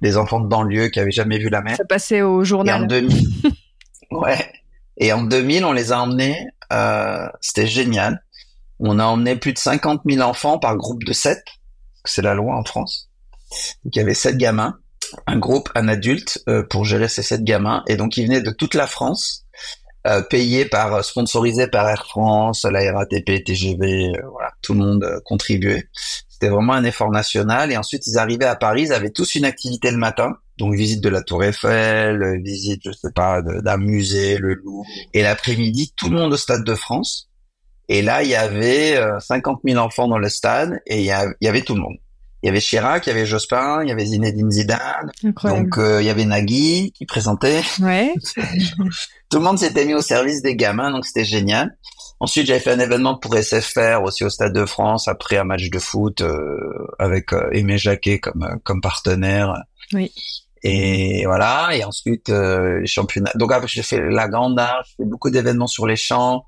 des 0.00 0.16
enfants 0.16 0.40
de 0.40 0.46
banlieue 0.46 0.88
qui 0.88 1.00
avaient 1.00 1.10
jamais 1.10 1.38
vu 1.38 1.48
la 1.48 1.62
mer. 1.62 1.76
Ça 1.76 1.84
passait 1.84 2.22
au 2.22 2.44
journal. 2.44 2.80
Et 2.80 2.84
en 2.84 2.86
2000, 2.86 3.28
ouais. 4.12 4.52
Et 4.96 5.12
en 5.12 5.22
2000, 5.22 5.64
on 5.64 5.72
les 5.72 5.92
a 5.92 6.00
emmenés. 6.00 6.36
Euh, 6.72 7.28
C'était 7.40 7.66
génial. 7.66 8.22
On 8.78 8.98
a 8.98 9.04
emmené 9.04 9.36
plus 9.36 9.52
de 9.52 9.58
50 9.58 10.02
000 10.08 10.26
enfants 10.26 10.58
par 10.58 10.76
groupe 10.76 11.04
de 11.04 11.12
7. 11.12 11.42
C'est 12.04 12.22
la 12.22 12.34
loi 12.34 12.56
en 12.56 12.64
France. 12.64 13.10
Donc, 13.84 13.94
il 13.94 13.98
y 13.98 14.02
avait 14.02 14.14
7 14.14 14.38
gamins, 14.38 14.78
un 15.26 15.38
groupe, 15.38 15.68
un 15.74 15.88
adulte 15.88 16.42
euh, 16.48 16.62
pour 16.62 16.84
gérer 16.84 17.08
ces 17.08 17.22
7 17.22 17.44
gamins. 17.44 17.82
Et 17.88 17.96
donc, 17.96 18.16
ils 18.16 18.26
venaient 18.26 18.42
de 18.42 18.50
toute 18.50 18.74
la 18.74 18.86
France, 18.86 19.46
euh, 20.06 20.22
payés 20.22 20.64
par, 20.64 21.04
sponsorisés 21.04 21.68
par 21.68 21.88
Air 21.88 22.06
France, 22.06 22.64
la 22.64 22.92
RATP, 22.92 23.44
TGV, 23.44 24.12
euh, 24.16 24.22
voilà, 24.30 24.52
tout 24.62 24.74
le 24.74 24.80
monde 24.80 25.04
euh, 25.04 25.20
contribuait. 25.24 25.88
C'était 26.28 26.48
vraiment 26.48 26.72
un 26.72 26.84
effort 26.84 27.10
national. 27.10 27.70
Et 27.70 27.76
ensuite, 27.76 28.06
ils 28.06 28.18
arrivaient 28.18 28.46
à 28.46 28.56
Paris, 28.56 28.82
ils 28.82 28.92
avaient 28.92 29.10
tous 29.10 29.34
une 29.34 29.44
activité 29.44 29.90
le 29.90 29.98
matin. 29.98 30.36
Donc, 30.56 30.74
visite 30.74 31.02
de 31.02 31.08
la 31.08 31.22
Tour 31.22 31.44
Eiffel, 31.44 32.40
visite, 32.42 32.82
je 32.84 32.92
sais 32.92 33.12
pas, 33.12 33.42
d'un 33.42 33.76
musée, 33.76 34.38
le 34.38 34.54
Louvre. 34.54 34.84
Et 35.14 35.22
l'après-midi, 35.22 35.92
tout 35.96 36.08
le 36.08 36.16
monde 36.16 36.32
au 36.32 36.36
Stade 36.36 36.64
de 36.64 36.74
France. 36.74 37.30
Et 37.90 38.02
là, 38.02 38.22
il 38.22 38.30
y 38.30 38.36
avait 38.36 39.00
50 39.18 39.58
euh, 39.58 39.72
000 39.72 39.84
enfants 39.84 40.06
dans 40.06 40.18
le 40.18 40.28
stade 40.28 40.80
et 40.86 41.00
il 41.00 41.04
y, 41.04 41.48
avait 41.48 41.62
tout 41.62 41.74
le 41.74 41.80
monde. 41.80 41.96
Il 42.42 42.46
y 42.46 42.48
avait 42.48 42.60
Chirac, 42.60 43.06
il 43.06 43.10
y 43.10 43.12
avait 43.12 43.26
Jospin, 43.26 43.82
il 43.82 43.88
y 43.88 43.92
avait 43.92 44.06
Zinedine 44.06 44.50
Zidane. 44.50 45.10
Donc 45.44 45.76
euh, 45.76 46.00
il 46.00 46.06
y 46.06 46.10
avait 46.10 46.24
Nagui 46.24 46.92
qui 46.92 47.04
présentait. 47.04 47.62
Ouais. 47.80 48.14
tout 49.30 49.38
le 49.38 49.44
monde 49.44 49.58
s'était 49.58 49.84
mis 49.84 49.94
au 49.94 50.00
service 50.00 50.40
des 50.40 50.56
gamins, 50.56 50.90
donc 50.90 51.04
c'était 51.04 51.24
génial. 51.24 51.76
Ensuite, 52.18 52.46
j'avais 52.46 52.60
fait 52.60 52.72
un 52.72 52.78
événement 52.78 53.16
pour 53.16 53.34
SFR 53.34 54.02
aussi 54.02 54.24
au 54.24 54.30
Stade 54.30 54.52
de 54.52 54.64
France 54.66 55.08
après 55.08 55.36
un 55.36 55.44
match 55.44 55.68
de 55.68 55.78
foot 55.78 56.20
euh, 56.20 56.56
avec 56.98 57.32
Aimé 57.52 57.78
Jacquet 57.78 58.18
comme 58.18 58.58
comme 58.64 58.80
partenaire. 58.80 59.54
Oui. 59.92 60.12
Et 60.62 61.24
voilà. 61.26 61.70
Et 61.72 61.84
ensuite 61.84 62.28
les 62.30 62.86
championnats. 62.86 63.32
Donc 63.34 63.52
après, 63.52 63.68
j'ai 63.68 63.82
fait 63.82 64.00
la 64.00 64.28
grande 64.28 64.58
art, 64.58 64.82
j'ai 64.86 65.04
fait 65.04 65.08
beaucoup 65.08 65.30
d'événements 65.30 65.66
sur 65.66 65.86
les 65.86 65.96
champs 65.96 66.44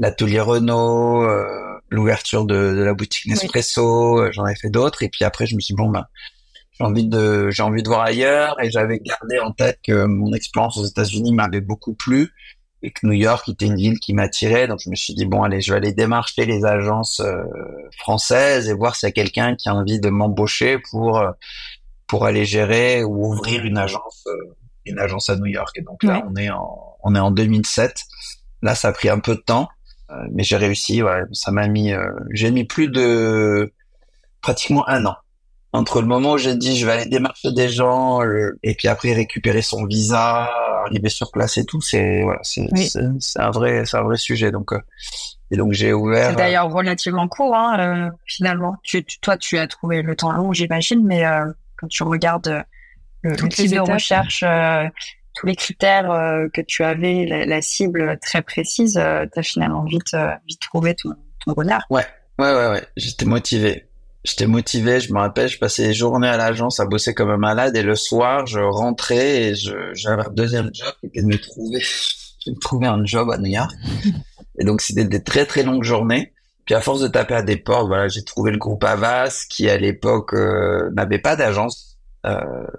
l'atelier 0.00 0.40
Renault, 0.40 1.22
euh, 1.22 1.44
l'ouverture 1.90 2.46
de, 2.46 2.54
la 2.54 2.94
boutique 2.94 3.26
Nespresso, 3.26 4.18
euh, 4.18 4.32
j'en 4.32 4.46
ai 4.46 4.56
fait 4.56 4.70
d'autres. 4.70 5.02
Et 5.04 5.08
puis 5.08 5.24
après, 5.24 5.46
je 5.46 5.54
me 5.54 5.60
suis 5.60 5.74
dit, 5.74 5.80
bon, 5.80 5.90
ben, 5.90 6.06
j'ai 6.72 6.84
envie 6.84 7.06
de, 7.06 7.50
j'ai 7.50 7.62
envie 7.62 7.82
de 7.82 7.88
voir 7.88 8.00
ailleurs. 8.00 8.56
Et 8.62 8.70
j'avais 8.70 8.98
gardé 8.98 9.38
en 9.38 9.52
tête 9.52 9.78
que 9.86 10.06
mon 10.06 10.32
expérience 10.32 10.78
aux 10.78 10.84
États-Unis 10.84 11.32
m'avait 11.32 11.60
beaucoup 11.60 11.94
plu 11.94 12.32
et 12.82 12.90
que 12.92 13.06
New 13.06 13.12
York 13.12 13.46
était 13.50 13.66
une 13.66 13.76
ville 13.76 13.98
qui 13.98 14.14
m'attirait. 14.14 14.66
Donc 14.66 14.80
je 14.82 14.88
me 14.88 14.94
suis 14.94 15.12
dit, 15.12 15.26
bon, 15.26 15.42
allez, 15.42 15.60
je 15.60 15.70
vais 15.70 15.76
aller 15.76 15.92
démarcher 15.92 16.46
les 16.46 16.64
agences 16.64 17.20
euh, 17.20 17.42
françaises 17.98 18.70
et 18.70 18.72
voir 18.72 18.96
s'il 18.96 19.06
y 19.06 19.10
a 19.10 19.12
quelqu'un 19.12 19.54
qui 19.54 19.68
a 19.68 19.74
envie 19.74 20.00
de 20.00 20.08
m'embaucher 20.08 20.78
pour, 20.90 21.22
pour 22.06 22.24
aller 22.24 22.46
gérer 22.46 23.04
ou 23.04 23.34
ouvrir 23.34 23.66
une 23.66 23.76
agence, 23.76 24.24
une 24.86 24.98
agence 24.98 25.28
à 25.28 25.36
New 25.36 25.44
York. 25.44 25.76
Et 25.76 25.82
donc 25.82 26.02
là, 26.02 26.24
on 26.26 26.34
est 26.36 26.48
en, 26.48 26.96
on 27.02 27.14
est 27.14 27.20
en 27.20 27.30
2007. 27.30 27.94
Là, 28.62 28.74
ça 28.74 28.88
a 28.88 28.92
pris 28.92 29.10
un 29.10 29.18
peu 29.18 29.34
de 29.34 29.40
temps. 29.40 29.68
Euh, 30.10 30.26
mais 30.32 30.42
j'ai 30.42 30.56
réussi. 30.56 31.02
Ouais, 31.02 31.22
ça 31.32 31.50
m'a 31.50 31.68
mis, 31.68 31.92
euh, 31.92 32.10
j'ai 32.32 32.50
mis 32.50 32.64
plus 32.64 32.88
de 32.88 33.72
pratiquement 34.40 34.88
un 34.88 35.06
an 35.06 35.16
entre 35.72 36.00
le 36.00 36.08
moment 36.08 36.32
où 36.32 36.38
j'ai 36.38 36.56
dit 36.56 36.76
je 36.76 36.84
vais 36.84 36.92
aller 36.92 37.06
démarcher 37.06 37.52
des 37.52 37.68
gens 37.68 38.24
euh, 38.24 38.58
et 38.64 38.74
puis 38.74 38.88
après 38.88 39.12
récupérer 39.12 39.62
son 39.62 39.86
visa, 39.86 40.50
arriver 40.84 41.08
sur 41.08 41.30
place 41.30 41.58
et 41.58 41.64
tout, 41.64 41.80
c'est 41.80 42.22
voilà, 42.22 42.40
c'est 42.42 42.68
c'est 42.74 43.40
un 43.40 43.50
vrai 43.50 43.84
c'est 43.84 43.96
un 43.96 44.02
vrai 44.02 44.16
sujet 44.16 44.50
donc 44.50 44.72
et 45.52 45.56
donc 45.56 45.72
j'ai 45.72 45.92
ouvert. 45.92 46.30
C'est 46.30 46.36
d'ailleurs 46.36 46.72
relativement 46.72 47.28
court 47.28 47.54
hein, 47.54 48.10
finalement. 48.26 48.76
Tu, 48.82 49.04
toi 49.20 49.36
tu 49.36 49.58
as 49.58 49.68
trouvé 49.68 50.02
le 50.02 50.16
temps 50.16 50.32
long 50.32 50.52
j'imagine, 50.52 51.06
mais 51.06 51.22
quand 51.76 51.86
tu 51.86 52.02
regardes 52.02 52.64
le, 53.22 53.30
le 53.30 53.48
type 53.48 53.70
de 53.70 53.78
recherche, 53.78 54.42
tous 55.40 55.46
les 55.46 55.56
critères 55.56 56.10
euh, 56.10 56.48
que 56.52 56.60
tu 56.60 56.84
avais, 56.84 57.24
la, 57.24 57.62
cible 57.62 58.18
très 58.20 58.42
précise, 58.42 58.98
euh, 58.98 59.24
tu 59.32 59.38
as 59.38 59.42
finalement 59.42 59.84
vite, 59.84 60.12
euh, 60.12 60.32
vite 60.46 60.60
trouvé 60.60 60.94
ton, 60.94 61.14
ton 61.44 61.52
bonheur. 61.52 61.80
Ouais, 61.88 62.04
ouais, 62.38 62.52
ouais, 62.52 62.68
ouais. 62.68 62.86
J'étais 62.98 63.24
motivé. 63.24 63.86
J'étais 64.22 64.46
motivé, 64.46 65.00
je 65.00 65.14
me 65.14 65.18
rappelle, 65.18 65.48
je 65.48 65.58
passais 65.58 65.84
les 65.84 65.94
journées 65.94 66.28
à 66.28 66.36
l'agence 66.36 66.78
à 66.78 66.84
bosser 66.84 67.14
comme 67.14 67.30
un 67.30 67.38
malade 67.38 67.74
et 67.74 67.82
le 67.82 67.96
soir, 67.96 68.46
je 68.46 68.60
rentrais 68.60 69.44
et 69.44 69.54
j'avais 69.54 70.26
un 70.26 70.30
deuxième 70.30 70.68
job 70.74 70.92
qui 71.00 71.06
était 71.06 71.22
de 71.22 71.26
me 71.26 71.38
trouver, 71.38 71.82
de 72.46 72.54
trouver 72.60 72.86
un 72.86 73.02
job 73.06 73.30
à 73.30 73.38
New 73.38 73.50
York. 73.50 73.72
Et 74.58 74.64
donc, 74.64 74.82
c'était 74.82 75.04
des 75.04 75.22
très, 75.22 75.46
très 75.46 75.62
longues 75.62 75.84
journées. 75.84 76.34
Puis 76.66 76.74
à 76.74 76.82
force 76.82 77.00
de 77.00 77.08
taper 77.08 77.32
à 77.32 77.42
des 77.42 77.56
portes, 77.56 77.86
voilà, 77.86 78.08
j'ai 78.08 78.22
trouvé 78.24 78.50
le 78.50 78.58
groupe 78.58 78.84
Avas 78.84 79.46
qui 79.48 79.70
à 79.70 79.78
l'époque 79.78 80.34
n'avait 80.92 81.18
pas 81.18 81.34
d'agence 81.34 81.89
euh, 81.89 81.89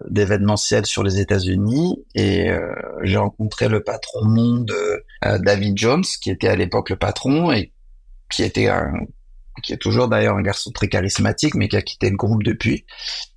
d'événementiel 0.07 0.85
sur 0.85 1.01
les 1.01 1.19
États-Unis 1.19 2.05
et 2.13 2.49
euh, 2.51 2.71
j'ai 3.01 3.17
rencontré 3.17 3.69
le 3.69 3.81
patron 3.83 4.23
monde 4.23 4.71
euh, 4.71 5.39
David 5.39 5.77
Jones 5.77 6.03
qui 6.21 6.29
était 6.29 6.47
à 6.47 6.55
l'époque 6.55 6.91
le 6.91 6.95
patron 6.95 7.51
et 7.51 7.71
qui 8.29 8.43
était 8.43 8.67
un 8.67 8.93
qui 9.63 9.73
est 9.73 9.77
toujours 9.77 10.07
d'ailleurs 10.07 10.37
un 10.37 10.43
garçon 10.43 10.71
très 10.71 10.87
charismatique 10.87 11.55
mais 11.55 11.67
qui 11.67 11.75
a 11.75 11.81
quitté 11.81 12.09
le 12.09 12.17
groupe 12.17 12.43
depuis. 12.43 12.85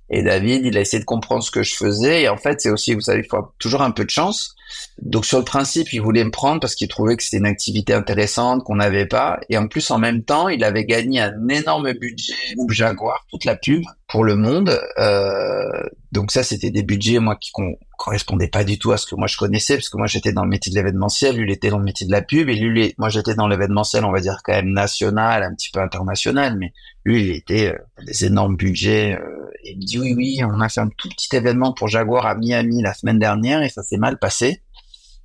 Et 0.09 0.21
David 0.21 0.65
il 0.65 0.77
a 0.77 0.81
essayé 0.81 0.99
de 0.99 1.05
comprendre 1.05 1.43
ce 1.43 1.49
que 1.49 1.63
je 1.63 1.75
faisais. 1.75 2.23
Et 2.23 2.29
en 2.29 2.37
fait 2.37 2.61
c'est 2.61 2.69
aussi 2.69 2.93
vous 2.93 3.01
savez 3.01 3.21
il 3.21 3.27
faut 3.27 3.47
toujours 3.57 3.81
un 3.81 3.91
peu 3.91 4.05
de 4.05 4.11
chance 4.11 4.54
donc 5.01 5.25
sur 5.25 5.39
le 5.39 5.45
principe, 5.45 5.91
il 5.91 6.01
voulait 6.01 6.23
me 6.23 6.31
prendre 6.31 6.61
parce 6.61 6.73
qu'il 6.73 6.87
trouvait 6.87 7.17
que 7.17 7.23
c'était 7.23 7.37
une 7.37 7.45
activité 7.45 7.93
intéressante 7.93 8.63
qu'on 8.63 8.77
n'avait 8.77 9.05
pas. 9.05 9.39
Et 9.49 9.57
en 9.57 9.67
plus, 9.67 9.91
en 9.91 9.97
même 9.97 10.23
temps, 10.23 10.47
il 10.47 10.63
avait 10.63 10.85
gagné 10.85 11.19
un 11.19 11.47
énorme 11.49 11.91
budget 11.93 12.33
groupe 12.55 12.71
Jaguar, 12.71 13.25
toute 13.29 13.43
la 13.43 13.55
pub 13.55 13.83
pour 14.07 14.23
le 14.23 14.35
monde. 14.35 14.79
Euh, 14.97 15.83
donc 16.11 16.31
ça, 16.31 16.43
c'était 16.43 16.71
des 16.71 16.83
budgets 16.83 17.19
moi 17.19 17.35
qui 17.35 17.51
correspondaient 17.97 18.47
pas 18.47 18.63
du 18.63 18.79
tout 18.79 18.93
à 18.93 18.97
ce 18.97 19.05
que 19.05 19.15
moi 19.15 19.27
je 19.27 19.35
connaissais 19.35 19.75
parce 19.75 19.89
que 19.89 19.97
moi 19.97 20.07
j'étais 20.07 20.31
dans 20.31 20.43
le 20.43 20.49
métier 20.49 20.69
de 20.69 20.77
l'événementiel, 20.77 21.35
lui 21.35 21.43
il 21.49 21.51
était 21.51 21.69
dans 21.69 21.77
le 21.77 21.83
métier 21.83 22.07
de 22.07 22.11
la 22.11 22.21
pub 22.21 22.47
et 22.49 22.55
lui, 22.55 22.93
moi 22.97 23.09
j'étais 23.09 23.35
dans 23.35 23.47
l'événementiel, 23.47 24.05
on 24.05 24.11
va 24.11 24.21
dire 24.21 24.39
quand 24.43 24.53
même 24.53 24.71
national, 24.71 25.43
un 25.43 25.53
petit 25.53 25.71
peu 25.71 25.81
international, 25.81 26.57
mais 26.57 26.71
lui 27.03 27.21
il 27.21 27.31
était 27.31 27.73
euh, 27.73 28.03
des 28.05 28.25
énormes 28.25 28.55
budgets. 28.55 29.15
Euh, 29.15 29.49
et 29.63 29.71
il 29.71 29.77
me 29.79 29.83
dit 29.83 29.99
oui 29.99 30.13
oui, 30.15 30.41
on 30.43 30.61
a 30.61 30.69
fait 30.69 30.81
un 30.81 30.89
tout 30.97 31.09
petit 31.09 31.35
événement 31.35 31.73
pour 31.73 31.89
Jaguar 31.89 32.25
à 32.25 32.35
Miami 32.35 32.81
la 32.81 32.93
semaine 32.93 33.19
dernière 33.19 33.61
et 33.63 33.69
ça 33.69 33.83
s'est 33.83 33.97
mal 33.97 34.17
passé 34.17 34.61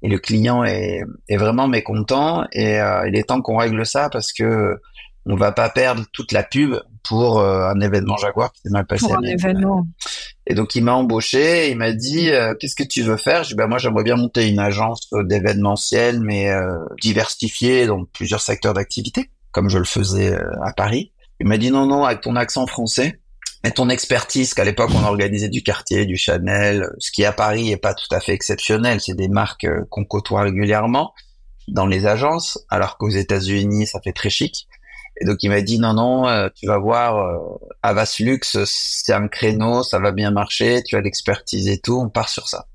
et 0.02 0.08
le 0.08 0.18
client 0.18 0.64
est, 0.64 1.02
est 1.28 1.36
vraiment 1.36 1.68
mécontent 1.68 2.44
et 2.52 2.80
euh, 2.80 3.08
il 3.08 3.16
est 3.16 3.24
temps 3.24 3.42
qu'on 3.42 3.56
règle 3.56 3.84
ça 3.84 4.08
parce 4.10 4.32
que 4.32 4.80
on 5.26 5.36
va 5.36 5.52
pas 5.52 5.68
perdre 5.68 6.04
toute 6.12 6.32
la 6.32 6.42
pub 6.42 6.76
pour 7.06 7.40
euh, 7.40 7.68
un 7.68 7.78
événement 7.80 8.16
Jaguar 8.16 8.50
qui 8.52 8.62
s'est 8.62 8.70
mal 8.70 8.86
passé. 8.86 9.06
Pour 9.06 9.18
un 9.18 9.22
événement. 9.22 9.86
Et 10.46 10.54
donc 10.54 10.74
il 10.74 10.82
m'a 10.82 10.94
embauché, 10.94 11.70
il 11.70 11.76
m'a 11.76 11.92
dit 11.92 12.30
euh, 12.30 12.54
qu'est-ce 12.58 12.74
que 12.74 12.84
tu 12.84 13.02
veux 13.02 13.18
faire? 13.18 13.44
Je 13.44 13.50
dis 13.50 13.54
bah 13.54 13.66
moi 13.66 13.78
j'aimerais 13.78 14.04
bien 14.04 14.16
monter 14.16 14.48
une 14.48 14.58
agence 14.58 15.10
d'événementiel 15.12 16.20
mais 16.20 16.50
diversifiée 17.02 17.86
dans 17.86 18.04
plusieurs 18.04 18.40
secteurs 18.40 18.74
d'activité 18.74 19.30
comme 19.52 19.68
je 19.68 19.78
le 19.78 19.84
faisais 19.84 20.34
à 20.62 20.72
Paris. 20.72 21.12
Il 21.40 21.46
m'a 21.46 21.58
dit 21.58 21.70
non 21.70 21.86
non 21.86 22.04
avec 22.04 22.22
ton 22.22 22.36
accent 22.36 22.66
français 22.66 23.19
et 23.62 23.72
ton 23.72 23.90
expertise 23.90 24.54
qu'à 24.54 24.64
l'époque 24.64 24.90
on 24.94 25.04
organisait 25.04 25.50
du 25.50 25.62
quartier, 25.62 26.06
du 26.06 26.16
Chanel, 26.16 26.88
ce 26.98 27.10
qui 27.10 27.24
à 27.26 27.32
Paris 27.32 27.70
est 27.70 27.76
pas 27.76 27.92
tout 27.92 28.12
à 28.14 28.20
fait 28.20 28.32
exceptionnel, 28.32 29.00
c'est 29.00 29.14
des 29.14 29.28
marques 29.28 29.64
euh, 29.64 29.84
qu'on 29.90 30.04
côtoie 30.04 30.42
régulièrement 30.42 31.12
dans 31.68 31.86
les 31.86 32.06
agences, 32.06 32.58
alors 32.70 32.96
qu'aux 32.96 33.10
États-Unis 33.10 33.86
ça 33.86 34.00
fait 34.00 34.12
très 34.12 34.30
chic. 34.30 34.66
Et 35.20 35.26
donc 35.26 35.42
il 35.42 35.50
m'a 35.50 35.60
dit 35.60 35.78
non 35.78 35.92
non, 35.92 36.26
euh, 36.26 36.48
tu 36.54 36.66
vas 36.66 36.78
voir 36.78 37.18
euh, 37.18 37.38
Avas 37.82 38.18
c'est 38.64 39.12
un 39.12 39.28
créneau, 39.28 39.82
ça 39.82 39.98
va 39.98 40.12
bien 40.12 40.30
marcher, 40.30 40.82
tu 40.82 40.96
as 40.96 41.02
l'expertise 41.02 41.68
et 41.68 41.78
tout, 41.78 42.00
on 42.00 42.08
part 42.08 42.30
sur 42.30 42.48
ça. 42.48 42.66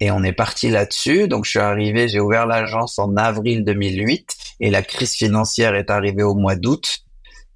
Et 0.00 0.10
on 0.10 0.22
est 0.22 0.32
parti 0.32 0.70
là-dessus. 0.70 1.28
Donc 1.28 1.44
je 1.44 1.50
suis 1.50 1.58
arrivé, 1.58 2.08
j'ai 2.08 2.20
ouvert 2.20 2.46
l'agence 2.46 2.98
en 2.98 3.16
avril 3.16 3.64
2008 3.64 4.36
et 4.60 4.70
la 4.70 4.82
crise 4.82 5.12
financière 5.12 5.74
est 5.74 5.90
arrivée 5.90 6.22
au 6.22 6.34
mois 6.34 6.54
d'août. 6.54 7.00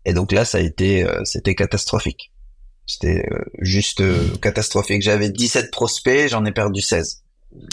Et 0.04 0.12
donc 0.12 0.32
là 0.32 0.44
ça 0.44 0.58
a 0.58 0.60
été 0.60 1.06
c'était 1.24 1.54
catastrophique. 1.54 2.31
C'était 2.86 3.26
euh, 3.30 3.38
juste 3.60 4.00
euh, 4.00 4.28
catastrophique. 4.40 5.02
J'avais 5.02 5.30
17 5.30 5.70
prospects, 5.70 6.28
j'en 6.28 6.44
ai 6.44 6.52
perdu 6.52 6.80
16. 6.80 7.22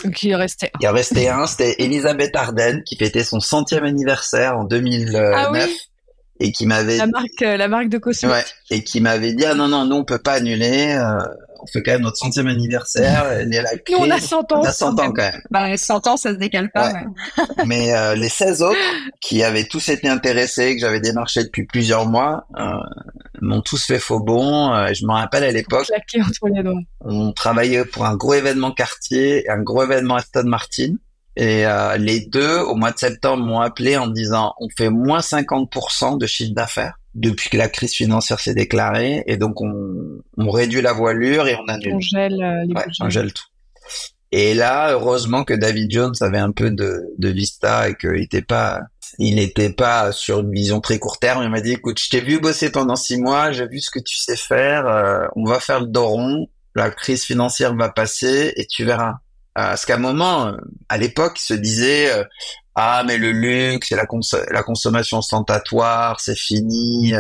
Donc 0.04 0.22
il 0.24 0.36
restait 0.36 0.72
Il 0.82 0.88
en 0.88 0.94
restait 0.94 1.30
un, 1.30 1.48
c'était 1.48 1.76
Elisabeth 1.80 2.36
Arden 2.36 2.84
qui 2.84 2.98
fêtait 2.98 3.24
son 3.24 3.40
centième 3.40 3.86
anniversaire 3.86 4.58
en 4.58 4.66
2009. 4.66 5.34
Ah 5.36 5.52
oui? 5.52 5.60
Et 6.40 6.52
qui 6.52 6.66
m'avait 6.66 6.98
la 6.98 7.08
marque 7.08 7.42
euh, 7.42 7.58
la 7.58 7.68
marque 7.68 7.90
de 7.90 7.98
cosmétiques 7.98 8.38
ouais, 8.38 8.46
et 8.76 8.84
qui 8.84 9.02
m'avait 9.02 9.34
dit 9.34 9.46
ah 9.46 9.56
non 9.56 9.68
non 9.68 9.86
nous 9.86 9.98
on 9.98 10.06
peut 10.06 10.20
pas 10.20 10.34
annuler 10.34 10.98
on 11.62 11.68
fait 11.68 11.84
quand 11.84 11.92
même 11.92 12.02
notre 12.02 12.18
centième 12.18 12.48
anniversaire. 12.48 13.26
Elle 13.32 13.54
est 13.54 13.62
la 13.62 13.72
Nous, 13.74 13.98
on 13.98 14.10
a 14.10 14.20
100 14.20 14.52
ans. 14.54 14.62
On 14.62 14.64
a 14.64 14.72
100 14.72 15.00
ans 15.00 15.12
quand 15.12 15.22
même. 15.22 15.42
Bah, 15.52 15.76
100 15.76 16.08
ans, 16.08 16.18
ça 16.18 16.32
se 16.32 16.36
décale 16.36 16.72
pas. 16.72 16.94
Mais 17.66 17.94
euh, 17.94 18.16
les 18.16 18.30
16 18.30 18.62
autres 18.62 18.80
qui 19.22 19.44
avaient 19.44 19.66
tous 19.66 19.90
été 19.90 20.08
intéressés, 20.08 20.76
que 20.76 20.82
j'avais 20.82 21.00
démarché 21.00 21.44
depuis 21.44 21.66
plusieurs 21.66 22.08
mois, 22.08 22.46
euh, 22.58 22.72
m'ont 23.42 23.62
tous 23.62 23.84
fait 23.86 24.00
faux 24.00 24.20
bon. 24.20 24.74
Euh, 24.74 24.94
je 24.94 25.06
me 25.06 25.12
rappelle 25.12 25.44
à 25.44 25.52
l'époque, 25.52 25.88
on 27.02 27.32
travaillait 27.32 27.86
pour 27.86 28.06
un 28.06 28.16
gros 28.16 28.34
événement 28.34 28.72
quartier, 28.72 29.50
un 29.50 29.62
gros 29.62 29.84
événement 29.84 30.16
Aston 30.16 30.44
Martin. 30.46 30.96
Et 31.40 31.66
euh, 31.66 31.96
les 31.96 32.20
deux, 32.20 32.60
au 32.60 32.76
mois 32.76 32.92
de 32.92 33.00
septembre, 33.00 33.46
m'ont 33.46 33.62
appelé 33.62 33.96
en 33.96 34.08
disant 34.08 34.54
on 34.60 34.68
fait 34.78 34.90
moins 34.90 35.20
50% 35.20 36.18
de 36.18 36.26
chiffre 36.26 36.54
d'affaires 36.54 37.00
depuis 37.16 37.50
que 37.50 37.56
la 37.56 37.70
crise 37.70 37.94
financière 37.94 38.42
s'est 38.42 38.54
déclarée 38.54 39.24
et 39.26 39.38
donc 39.38 39.62
on, 39.62 40.20
on, 40.38 40.50
réduit 40.52 40.82
la 40.82 40.92
voilure 40.92 41.48
et 41.48 41.56
on 41.56 41.66
annule. 41.70 41.96
On 41.96 42.00
gèle, 42.02 42.44
euh, 42.44 42.66
les 42.68 42.74
ouais, 42.74 42.86
on 43.00 43.10
gèle 43.10 43.32
tout. 43.32 43.46
Et 44.34 44.54
là, 44.54 44.92
heureusement 44.92 45.46
que 45.46 45.54
David 45.54 45.90
Jones 45.90 46.14
avait 46.20 46.40
un 46.40 46.52
peu 46.52 46.72
de, 46.72 47.06
de 47.18 47.30
vista 47.30 47.88
et 47.88 47.96
qu'il 47.96 48.22
était 48.22 48.42
pas 48.42 48.82
il 49.18 49.36
n'était 49.36 49.72
pas 49.72 50.12
sur 50.12 50.42
une 50.42 50.52
vision 50.52 50.82
très 50.82 51.00
court 51.00 51.20
terme. 51.20 51.42
Il 51.44 51.50
m'a 51.50 51.62
dit, 51.62 51.72
écoute, 51.72 52.00
je 52.00 52.10
t'ai 52.10 52.20
vu 52.20 52.40
bosser 52.40 52.70
pendant 52.70 52.96
six 52.96 53.18
mois, 53.18 53.52
j'ai 53.52 53.68
vu 53.68 53.80
ce 53.80 53.90
que 53.90 54.00
tu 54.00 54.18
sais 54.18 54.36
faire, 54.36 54.88
euh, 54.88 55.26
on 55.36 55.46
va 55.46 55.60
faire 55.60 55.80
le 55.80 55.88
doron, 55.88 56.48
la 56.76 56.92
crise 56.92 57.24
financière 57.24 57.74
va 57.76 57.90
passer 57.90 58.54
et 58.56 58.68
tu 58.68 58.84
verras. 58.84 59.16
Euh, 59.60 59.62
parce 59.62 59.86
qu'à 59.86 59.96
un 59.96 60.00
moment, 60.00 60.48
euh, 60.48 60.58
à 60.88 60.98
l'époque, 60.98 61.40
il 61.40 61.44
se 61.44 61.54
disait, 61.54 62.10
ah 62.76 63.04
mais 63.06 63.18
le 63.18 63.32
luxe 63.32 63.92
et 63.92 63.96
la, 63.96 64.06
consommation 64.64 65.18
ostentatoire, 65.18 66.20
c'est 66.22 66.38
fini, 66.38 67.14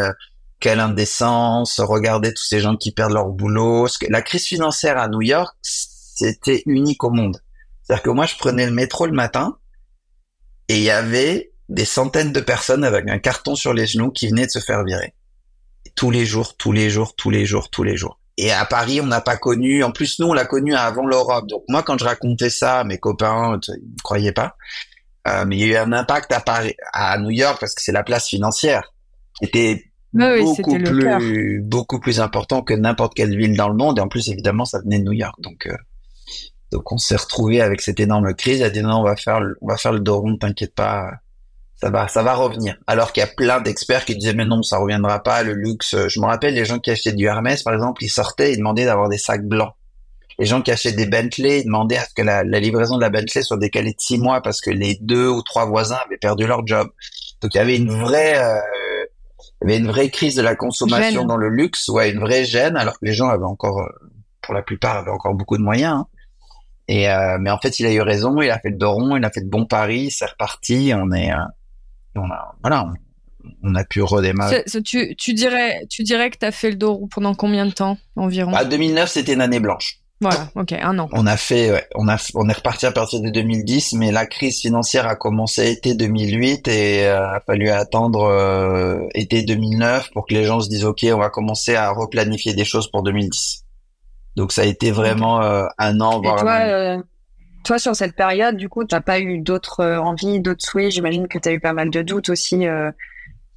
quelle 0.62 0.80
indécence, 0.80 1.82
regardez 1.82 2.34
tous 2.34 2.44
ces 2.44 2.62
gens 2.62 2.78
qui 2.78 2.92
perdent 2.92 3.14
leur 3.14 3.28
boulot. 3.28 3.88
la 4.08 4.22
crise 4.22 4.46
financière 4.46 4.98
à 4.98 5.10
New 5.10 5.22
York, 5.22 5.54
c'était 5.62 6.64
unique 6.66 7.04
au 7.04 7.10
monde. 7.10 7.42
C'est-à-dire 7.84 8.04
que 8.04 8.10
moi, 8.10 8.26
je 8.26 8.36
prenais 8.36 8.66
le 8.66 8.72
métro 8.72 9.06
le 9.06 9.12
matin 9.12 9.58
et 10.70 10.78
il 10.78 10.84
y 10.84 10.92
avait 10.92 11.52
des 11.70 11.86
centaines 11.86 12.32
de 12.32 12.40
personnes 12.40 12.84
avec 12.84 13.10
un 13.10 13.20
carton 13.20 13.56
sur 13.56 13.74
les 13.74 13.88
genoux 13.88 14.12
qui 14.12 14.28
venaient 14.28 14.46
de 14.46 14.52
se 14.52 14.60
faire 14.60 14.84
virer. 14.84 15.14
Tous 15.96 16.12
les 16.12 16.26
jours, 16.26 16.56
tous 16.56 16.72
les 16.72 16.90
jours, 16.90 17.16
tous 17.16 17.30
les 17.30 17.46
jours, 17.46 17.70
tous 17.70 17.84
les 17.84 17.98
jours. 17.98 18.19
Et 18.42 18.54
à 18.54 18.64
Paris, 18.64 19.02
on 19.02 19.06
n'a 19.06 19.20
pas 19.20 19.36
connu. 19.36 19.84
En 19.84 19.92
plus, 19.92 20.18
nous, 20.20 20.28
on 20.28 20.34
l'a 20.34 20.46
connu 20.46 20.74
avant 20.74 21.06
l'Europe. 21.06 21.46
Donc 21.48 21.64
moi, 21.68 21.84
quand 21.84 21.98
je 21.98 22.06
racontais 22.06 22.50
ça, 22.50 22.86
mes 22.86 22.98
copains, 22.98 23.60
ils 23.68 23.74
ne 23.74 24.02
croyaient 24.02 24.32
pas. 24.32 24.56
Euh, 25.28 25.44
mais 25.46 25.58
il 25.58 25.68
y 25.68 25.76
a 25.76 25.82
eu 25.82 25.86
un 25.86 25.92
impact 25.92 26.32
à 26.32 26.40
Paris, 26.40 26.74
à 26.94 27.18
New 27.18 27.32
York, 27.32 27.58
parce 27.60 27.76
que 27.76 27.82
c'est 27.82 27.92
la 27.92 28.02
place 28.02 28.30
financière 28.30 28.94
qui 29.38 29.44
était 29.44 29.84
beaucoup 30.14 30.78
plus, 30.78 31.62
beaucoup 31.62 32.00
plus 32.00 32.22
important 32.22 32.62
que 32.62 32.74
n'importe 32.74 33.14
quelle 33.14 33.36
ville 33.36 33.58
dans 33.58 33.68
le 33.68 33.76
monde. 33.76 34.00
Et 34.00 34.02
en 34.02 34.08
plus, 34.08 34.30
évidemment, 34.30 34.64
ça 34.64 34.80
venait 34.80 35.00
de 35.00 35.04
New 35.04 35.12
York. 35.12 35.36
Donc, 35.40 35.68
euh, 35.68 35.76
donc 36.72 36.90
on 36.94 36.98
s'est 36.98 37.18
retrouvé 37.18 37.60
avec 37.60 37.82
cette 37.82 38.00
énorme 38.00 38.34
crise. 38.36 38.60
Il 38.60 38.64
a 38.64 38.70
dit 38.70 38.82
non, 38.82 39.02
on 39.02 39.04
va 39.04 39.18
faire, 39.18 39.42
le, 39.42 39.58
on 39.60 39.68
va 39.68 39.76
faire 39.76 39.92
le 39.92 40.00
dos 40.00 40.22
rond, 40.22 40.38
t'inquiète 40.38 40.74
pas 40.74 41.12
ça 41.82 41.90
va, 41.90 42.08
ça 42.10 42.24
va 42.24 42.34
revenir. 42.34 42.76
Alors 42.88 43.14
qu'il 43.14 43.22
y 43.22 43.24
a 43.24 43.30
plein 43.30 43.62
d'experts 43.62 44.04
qui 44.04 44.16
disaient 44.16 44.34
mais 44.34 44.46
non, 44.46 44.64
ça 44.64 44.78
reviendra 44.78 45.24
pas, 45.24 45.44
le 45.44 45.54
luxe. 45.54 45.96
Je 46.08 46.20
me 46.20 46.26
rappelle 46.26 46.54
les 46.54 46.66
gens 46.66 46.80
qui 46.80 46.92
achetaient 46.92 47.14
du 47.14 47.26
Hermès, 47.26 47.64
par 47.64 47.74
exemple, 47.74 48.04
ils 48.04 48.10
sortaient, 48.10 48.54
ils 48.54 48.58
demandaient 48.58 48.86
d'avoir 48.86 49.08
des 49.08 49.18
sacs 49.18 49.46
blancs. 49.46 49.74
Les 50.40 50.46
gens 50.46 50.62
qui 50.62 50.72
achetaient 50.72 50.96
des 50.96 51.06
Bentley, 51.06 51.62
ils 51.62 51.66
demandaient 51.66 51.98
à 51.98 52.04
ce 52.04 52.14
que 52.14 52.22
la, 52.22 52.44
livraison 52.44 52.98
de 52.98 53.02
la 53.02 53.10
Bentley 53.10 53.44
soit 53.44 53.58
décalée 53.58 53.92
de 53.92 54.00
six 54.00 54.18
mois 54.18 54.42
parce 54.42 54.60
que 54.60 54.72
les 54.72 54.98
deux 55.00 55.30
ou 55.30 55.42
trois 55.42 55.66
voisins 55.66 56.00
avaient 56.06 56.18
perdu 56.18 56.48
leur 56.48 56.68
job. 56.68 56.90
Donc 57.42 57.54
il 57.54 57.58
y 57.58 57.62
avait 57.62 57.78
une 57.78 57.92
vraie, 57.92 58.38
euh, 58.38 58.60
il 59.62 59.70
y 59.70 59.72
avait 59.72 59.78
une 59.82 59.88
vraie 59.88 60.10
crise 60.10 60.36
de 60.36 60.42
la 60.42 60.56
consommation 60.56 61.24
dans 61.24 61.38
le 61.38 61.48
luxe, 61.48 61.88
ouais, 61.88 62.12
une 62.12 62.20
vraie 62.20 62.44
gêne, 62.44 62.76
alors 62.76 63.00
que 63.00 63.06
les 63.06 63.14
gens 63.14 63.30
avaient 63.30 63.44
encore, 63.46 63.80
euh, 63.80 64.10
pour 64.42 64.54
la 64.54 64.62
plupart, 64.62 64.98
avaient 64.98 65.12
encore 65.12 65.34
beaucoup 65.34 65.58
de 65.58 65.64
moyens. 65.64 66.00
Hein. 66.00 66.08
Et 66.90 67.10
euh, 67.10 67.38
mais 67.40 67.52
en 67.52 67.60
fait, 67.60 67.80
il 67.80 67.86
a 67.86 67.92
eu 67.94 68.02
raison, 68.02 68.42
il 68.42 68.50
a 68.50 68.60
fait 68.60 68.70
le 68.70 68.78
doron, 68.78 69.16
il 69.16 69.24
a 69.24 69.30
fait 69.30 69.42
de 69.42 69.50
bons 69.50 69.66
paris, 69.66 70.12
c'est 70.12 70.26
reparti, 70.26 70.92
on 70.94 71.12
est 71.14 71.32
on 72.20 72.32
a, 72.32 72.56
voilà, 72.62 72.92
on, 73.64 73.76
a 73.76 73.84
pu 73.84 74.02
redémarrer. 74.02 74.64
tu, 74.86 75.16
tu, 75.16 75.34
dirais, 75.34 75.86
tu 75.90 76.04
dirais 76.04 76.30
que 76.30 76.38
tu 76.38 76.46
as 76.46 76.52
fait 76.52 76.70
le 76.70 76.76
dos 76.76 77.08
pendant 77.14 77.34
combien 77.34 77.66
de 77.66 77.72
temps 77.72 77.98
environ? 78.16 78.52
Bah, 78.52 78.66
2009, 78.66 79.10
c'était 79.10 79.34
une 79.34 79.42
année 79.42 79.60
blanche. 79.60 80.00
Voilà, 80.22 80.50
ok, 80.56 80.74
un 80.74 81.00
an. 81.00 81.08
On 81.14 81.26
a 81.26 81.38
fait, 81.38 81.88
on 81.96 82.10
a, 82.10 82.18
on 82.36 82.50
est 82.50 82.54
reparti 82.54 82.86
à 82.86 82.92
partir 82.92 83.22
de 83.22 83.30
2010, 83.30 83.94
mais 83.94 84.12
la 84.12 84.26
crise 84.26 84.60
financière 84.60 85.08
a 85.08 85.16
commencé 85.16 85.72
été 85.72 85.94
2008 85.94 86.68
et 86.68 87.06
euh, 87.06 87.36
a 87.36 87.40
fallu 87.40 87.70
attendre 87.70 88.24
euh, 88.24 89.00
été 89.14 89.44
2009 89.44 90.12
pour 90.12 90.28
que 90.28 90.34
les 90.34 90.44
gens 90.44 90.60
se 90.60 90.68
disent 90.68 90.84
ok, 90.84 91.06
on 91.14 91.20
va 91.20 91.30
commencer 91.30 91.76
à 91.76 91.92
replanifier 91.92 92.54
des 92.54 92.66
choses 92.66 92.92
pour 92.92 93.02
2010. 93.04 93.64
Donc 94.36 94.52
ça 94.52 94.64
a 94.64 94.66
été 94.66 94.92
vraiment 94.92 95.42
euh, 95.42 95.68
un 95.78 96.02
an. 96.02 96.22
Et 96.22 96.26
toi, 96.26 97.02
toi, 97.64 97.80
sur 97.80 97.96
cette 97.96 98.16
période, 98.16 98.56
du 98.58 98.70
coup, 98.70 98.86
tu 98.86 98.96
n'as 98.96 99.02
pas 99.02 99.20
eu 99.20 99.40
d'autres 99.40 99.82
euh, 99.82 100.00
envies, 100.00 100.40
d'autres 100.40 100.66
souhaits? 100.66 100.92
J'imagine 100.92 101.28
que 101.28 101.38
tu 101.38 101.50
as 101.50 101.52
eu 101.52 101.60
pas 101.60 101.74
mal 101.74 101.90
de 101.90 102.02
doutes 102.02 102.30
aussi. 102.30 102.68
Euh. 102.68 102.92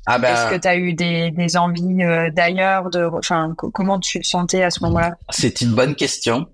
Ah 0.06 0.18
ben... 0.18 0.34
Est-ce 0.34 0.54
que 0.54 0.60
tu 0.60 0.68
as 0.68 0.76
eu 0.76 0.94
des, 0.94 1.30
des 1.30 1.56
envies 1.56 2.02
euh, 2.02 2.30
d'ailleurs 2.30 2.90
de, 2.90 3.04
enfin, 3.04 3.54
Comment 3.56 4.00
tu 4.00 4.20
te 4.20 4.26
sentais 4.26 4.62
à 4.62 4.70
ce 4.70 4.82
moment-là? 4.84 5.16
C'est 5.30 5.60
une 5.60 5.72
bonne 5.72 5.94
question. 5.94 6.46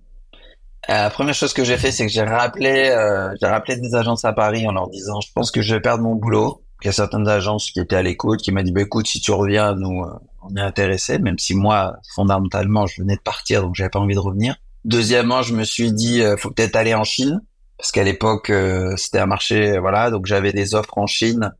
la 0.86 1.10
première 1.10 1.34
chose 1.34 1.54
que 1.54 1.64
j'ai 1.64 1.78
fait, 1.78 1.90
c'est 1.90 2.06
que 2.06 2.12
j'ai 2.12 2.22
rappelé, 2.22 2.94
j'ai 3.40 3.46
rappelé 3.46 3.76
des 3.76 3.94
agences 3.94 4.24
à 4.24 4.32
Paris 4.32 4.66
en 4.66 4.72
leur 4.72 4.88
disant, 4.88 5.20
je 5.20 5.32
pense 5.34 5.50
que 5.50 5.62
je 5.62 5.74
vais 5.74 5.80
perdre 5.80 6.04
mon 6.04 6.14
boulot. 6.14 6.62
Il 6.82 6.86
y 6.86 6.88
a 6.90 6.92
certaines 6.92 7.26
agences 7.26 7.70
qui 7.70 7.80
étaient 7.80 7.96
à 7.96 8.02
l'écoute, 8.02 8.40
qui 8.40 8.52
m'a 8.52 8.62
dit, 8.62 8.70
bah, 8.70 8.82
écoute, 8.82 9.08
si 9.08 9.20
tu 9.20 9.32
reviens, 9.32 9.74
nous, 9.74 10.04
on 10.42 10.54
est 10.54 10.60
intéressés, 10.60 11.18
même 11.18 11.38
si 11.38 11.54
moi, 11.54 11.96
fondamentalement, 12.14 12.86
je 12.86 13.00
venais 13.00 13.16
de 13.16 13.20
partir, 13.20 13.62
donc 13.62 13.74
j'avais 13.74 13.90
pas 13.90 13.98
envie 13.98 14.14
de 14.14 14.20
revenir. 14.20 14.56
Deuxièmement, 14.88 15.42
je 15.42 15.52
me 15.52 15.64
suis 15.64 15.92
dit, 15.92 16.22
euh, 16.22 16.38
faut 16.38 16.50
peut-être 16.50 16.74
aller 16.74 16.94
en 16.94 17.04
Chine, 17.04 17.42
parce 17.76 17.92
qu'à 17.92 18.04
l'époque, 18.04 18.48
euh, 18.48 18.96
c'était 18.96 19.18
un 19.18 19.26
marché, 19.26 19.78
voilà, 19.78 20.10
donc 20.10 20.24
j'avais 20.24 20.50
des 20.50 20.74
offres 20.74 20.96
en 20.96 21.06
Chine. 21.06 21.52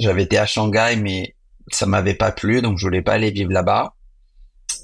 J'avais 0.00 0.22
été 0.22 0.38
à 0.38 0.46
Shanghai, 0.46 0.96
mais 0.98 1.36
ça 1.70 1.84
m'avait 1.84 2.14
pas 2.14 2.32
plu, 2.32 2.62
donc 2.62 2.78
je 2.78 2.86
voulais 2.86 3.02
pas 3.02 3.12
aller 3.12 3.30
vivre 3.30 3.52
là-bas. 3.52 3.92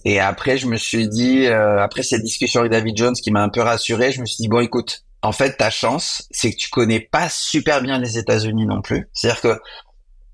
Et 0.04 0.20
après, 0.20 0.58
je 0.58 0.66
me 0.66 0.76
suis 0.76 1.08
dit, 1.08 1.46
euh, 1.46 1.82
après 1.82 2.02
cette 2.02 2.22
discussion 2.22 2.60
avec 2.60 2.70
David 2.70 2.98
Jones 2.98 3.14
qui 3.14 3.30
m'a 3.30 3.42
un 3.42 3.48
peu 3.48 3.62
rassuré, 3.62 4.12
je 4.12 4.20
me 4.20 4.26
suis 4.26 4.42
dit, 4.42 4.48
bon, 4.48 4.60
écoute, 4.60 5.06
en 5.22 5.32
fait, 5.32 5.56
ta 5.56 5.70
chance, 5.70 6.28
c'est 6.30 6.52
que 6.52 6.58
tu 6.58 6.68
connais 6.68 7.00
pas 7.00 7.30
super 7.30 7.80
bien 7.80 7.98
les 7.98 8.18
États-Unis 8.18 8.66
non 8.66 8.82
plus. 8.82 9.08
C'est-à-dire 9.14 9.40
que 9.40 9.60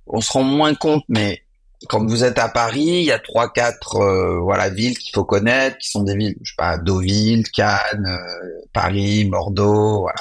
on 0.08 0.20
se 0.20 0.32
rend 0.32 0.42
moins 0.42 0.74
compte, 0.74 1.04
mais 1.08 1.44
quand 1.88 2.04
vous 2.06 2.24
êtes 2.24 2.38
à 2.38 2.48
Paris, 2.48 2.80
il 2.80 3.04
y 3.04 3.12
a 3.12 3.18
trois, 3.18 3.52
quatre, 3.52 3.96
euh, 3.96 4.38
voilà, 4.40 4.70
villes 4.70 4.98
qu'il 4.98 5.12
faut 5.14 5.24
connaître, 5.24 5.78
qui 5.78 5.90
sont 5.90 6.02
des 6.02 6.16
villes, 6.16 6.36
je 6.42 6.50
sais 6.50 6.56
pas, 6.56 6.78
Deauville, 6.78 7.48
Cannes, 7.50 8.06
euh, 8.06 8.66
Paris, 8.72 9.24
Bordeaux, 9.24 10.00
voilà, 10.00 10.20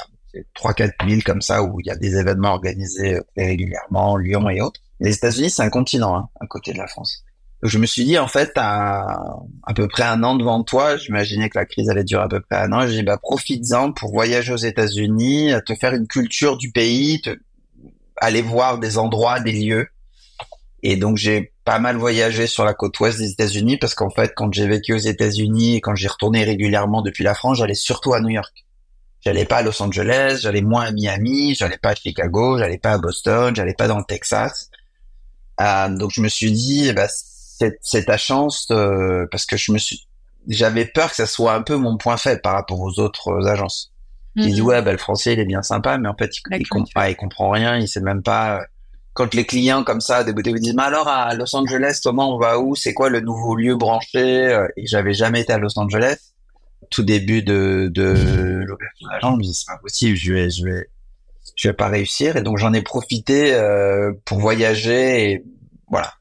trois, 0.54 0.74
quatre 0.74 0.94
villes 1.04 1.24
comme 1.24 1.40
ça 1.40 1.62
où 1.62 1.80
il 1.80 1.86
y 1.86 1.90
a 1.90 1.96
des 1.96 2.16
événements 2.16 2.52
organisés 2.52 3.16
euh, 3.16 3.22
régulièrement, 3.36 4.16
Lyon 4.16 4.48
et 4.50 4.60
autres. 4.60 4.80
Les 5.00 5.14
États-Unis, 5.14 5.50
c'est 5.50 5.62
un 5.62 5.70
continent, 5.70 6.16
hein, 6.16 6.28
à 6.40 6.46
côté 6.46 6.72
de 6.72 6.78
la 6.78 6.86
France. 6.86 7.24
Donc 7.62 7.70
je 7.70 7.78
me 7.78 7.86
suis 7.86 8.04
dit, 8.04 8.18
en 8.18 8.28
fait, 8.28 8.52
à 8.56 9.36
à 9.62 9.74
peu 9.74 9.88
près 9.88 10.02
un 10.02 10.22
an 10.22 10.36
devant 10.36 10.62
toi, 10.62 10.98
j'imaginais 10.98 11.48
que 11.48 11.58
la 11.58 11.64
crise 11.64 11.88
allait 11.88 12.04
durer 12.04 12.22
à 12.22 12.28
peu 12.28 12.40
près 12.40 12.58
un 12.58 12.72
an, 12.72 12.86
j'ai 12.86 12.98
dit, 12.98 13.02
bah, 13.02 13.16
profites-en 13.16 13.92
pour 13.92 14.10
voyager 14.10 14.52
aux 14.52 14.58
États-Unis, 14.58 15.52
te 15.64 15.74
faire 15.74 15.94
une 15.94 16.06
culture 16.06 16.58
du 16.58 16.70
pays, 16.70 17.22
te, 17.22 17.30
aller 18.18 18.42
voir 18.42 18.78
des 18.78 18.98
endroits, 18.98 19.40
des 19.40 19.52
lieux 19.52 19.88
et 20.88 20.94
donc 20.94 21.16
j'ai 21.16 21.52
pas 21.64 21.80
mal 21.80 21.96
voyagé 21.96 22.46
sur 22.46 22.64
la 22.64 22.72
côte 22.72 23.00
ouest 23.00 23.18
des 23.18 23.32
États-Unis 23.32 23.76
parce 23.76 23.96
qu'en 23.96 24.08
fait, 24.08 24.32
quand 24.36 24.54
j'ai 24.54 24.68
vécu 24.68 24.94
aux 24.94 24.98
États-Unis 24.98 25.74
et 25.74 25.80
quand 25.80 25.96
j'y 25.96 26.06
retournais 26.06 26.44
régulièrement 26.44 27.02
depuis 27.02 27.24
la 27.24 27.34
France, 27.34 27.58
j'allais 27.58 27.74
surtout 27.74 28.14
à 28.14 28.20
New 28.20 28.28
York. 28.28 28.64
J'allais 29.20 29.46
pas 29.46 29.56
à 29.56 29.62
Los 29.62 29.82
Angeles, 29.82 30.38
j'allais 30.42 30.62
moins 30.62 30.84
à 30.84 30.92
Miami, 30.92 31.56
j'allais 31.56 31.78
pas 31.78 31.88
à 31.88 31.94
Chicago, 31.96 32.56
j'allais 32.56 32.78
pas 32.78 32.92
à 32.92 32.98
Boston, 32.98 33.52
j'allais 33.56 33.74
pas 33.74 33.88
dans 33.88 33.98
le 33.98 34.04
Texas. 34.04 34.70
Euh, 35.60 35.88
donc 35.88 36.12
je 36.12 36.20
me 36.20 36.28
suis 36.28 36.52
dit, 36.52 36.92
bah, 36.92 37.08
c'est 37.08 38.04
ta 38.04 38.16
chance 38.16 38.68
euh, 38.70 39.26
parce 39.32 39.44
que 39.44 39.56
je 39.56 39.72
me 39.72 39.78
suis, 39.78 40.06
j'avais 40.46 40.84
peur 40.84 41.10
que 41.10 41.16
ça 41.16 41.26
soit 41.26 41.54
un 41.54 41.62
peu 41.62 41.74
mon 41.74 41.96
point 41.96 42.16
faible 42.16 42.42
par 42.42 42.52
rapport 42.52 42.78
aux 42.80 43.00
autres 43.00 43.48
agences. 43.48 43.92
Mm 44.36 44.42
-hmm. 44.42 44.52
dit 44.52 44.62
ouais, 44.62 44.82
bah, 44.82 44.92
le 44.92 44.98
français 44.98 45.32
il 45.32 45.40
est 45.40 45.50
bien 45.54 45.62
sympa, 45.62 45.98
mais 45.98 46.08
en 46.08 46.16
fait 46.16 46.30
il, 46.36 46.42
il, 46.52 46.66
il 47.08 47.16
comprend 47.16 47.50
rien, 47.50 47.76
il 47.76 47.88
sait 47.88 48.04
même 48.10 48.22
pas 48.22 48.62
quand 49.16 49.34
les 49.34 49.46
clients 49.46 49.82
comme 49.82 50.02
ça 50.02 50.22
des 50.22 50.32
vous 50.32 50.58
disent 50.58 50.74
mais 50.74 50.82
alors 50.82 51.08
à 51.08 51.34
Los 51.34 51.56
Angeles 51.56 52.00
comment 52.04 52.34
on 52.34 52.38
va 52.38 52.60
où? 52.60 52.76
C'est 52.76 52.94
quoi 52.94 53.08
le 53.08 53.20
nouveau 53.20 53.56
lieu 53.56 53.74
branché? 53.74 54.46
Euh, 54.46 54.68
et 54.76 54.86
j'avais 54.86 55.14
jamais 55.14 55.40
été 55.40 55.52
à 55.52 55.58
Los 55.58 55.78
Angeles. 55.78 56.18
Tout 56.90 57.02
début 57.02 57.42
de 57.42 57.90
de 57.92 58.12
de 58.12 58.66
je 59.00 59.26
me 59.26 59.42
dis 59.42 59.54
c'est 59.54 59.66
pas 59.66 59.78
possible 59.78 60.16
je 60.16 60.32
vais 60.34 60.50
je 60.50 60.64
vais 60.64 60.90
je 61.56 61.68
vais 61.68 61.74
pas 61.74 61.88
réussir. 61.88 62.36
Et 62.36 62.42
donc 62.42 62.58
j'en 62.58 62.74
ai 62.74 62.82
profité 62.82 63.54
euh, 63.54 64.12
pour 64.26 64.38
voyager 64.38 65.30
et 65.30 65.44
voilà 65.88 66.12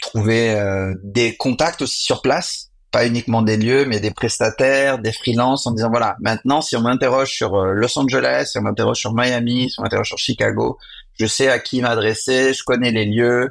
trouver 0.00 0.50
euh, 0.50 0.94
des 1.02 1.36
contacts 1.36 1.80
aussi 1.80 2.02
sur 2.02 2.20
place 2.20 2.71
pas 2.92 3.06
uniquement 3.06 3.42
des 3.42 3.56
lieux 3.56 3.86
mais 3.86 4.00
des 4.00 4.10
prestataires 4.10 4.98
des 4.98 5.12
freelances 5.12 5.66
en 5.66 5.72
disant 5.72 5.90
voilà 5.90 6.16
maintenant 6.20 6.60
si 6.60 6.76
on 6.76 6.82
m'interroge 6.82 7.30
sur 7.30 7.56
Los 7.56 7.98
Angeles 7.98 8.50
si 8.52 8.58
on 8.58 8.62
m'interroge 8.62 8.98
sur 8.98 9.14
Miami 9.14 9.70
si 9.70 9.80
on 9.80 9.82
m'interroge 9.82 10.08
sur 10.08 10.18
Chicago 10.18 10.78
je 11.18 11.26
sais 11.26 11.48
à 11.48 11.58
qui 11.58 11.80
m'adresser, 11.80 12.54
je 12.54 12.62
connais 12.64 12.90
les 12.90 13.04
lieux. 13.04 13.50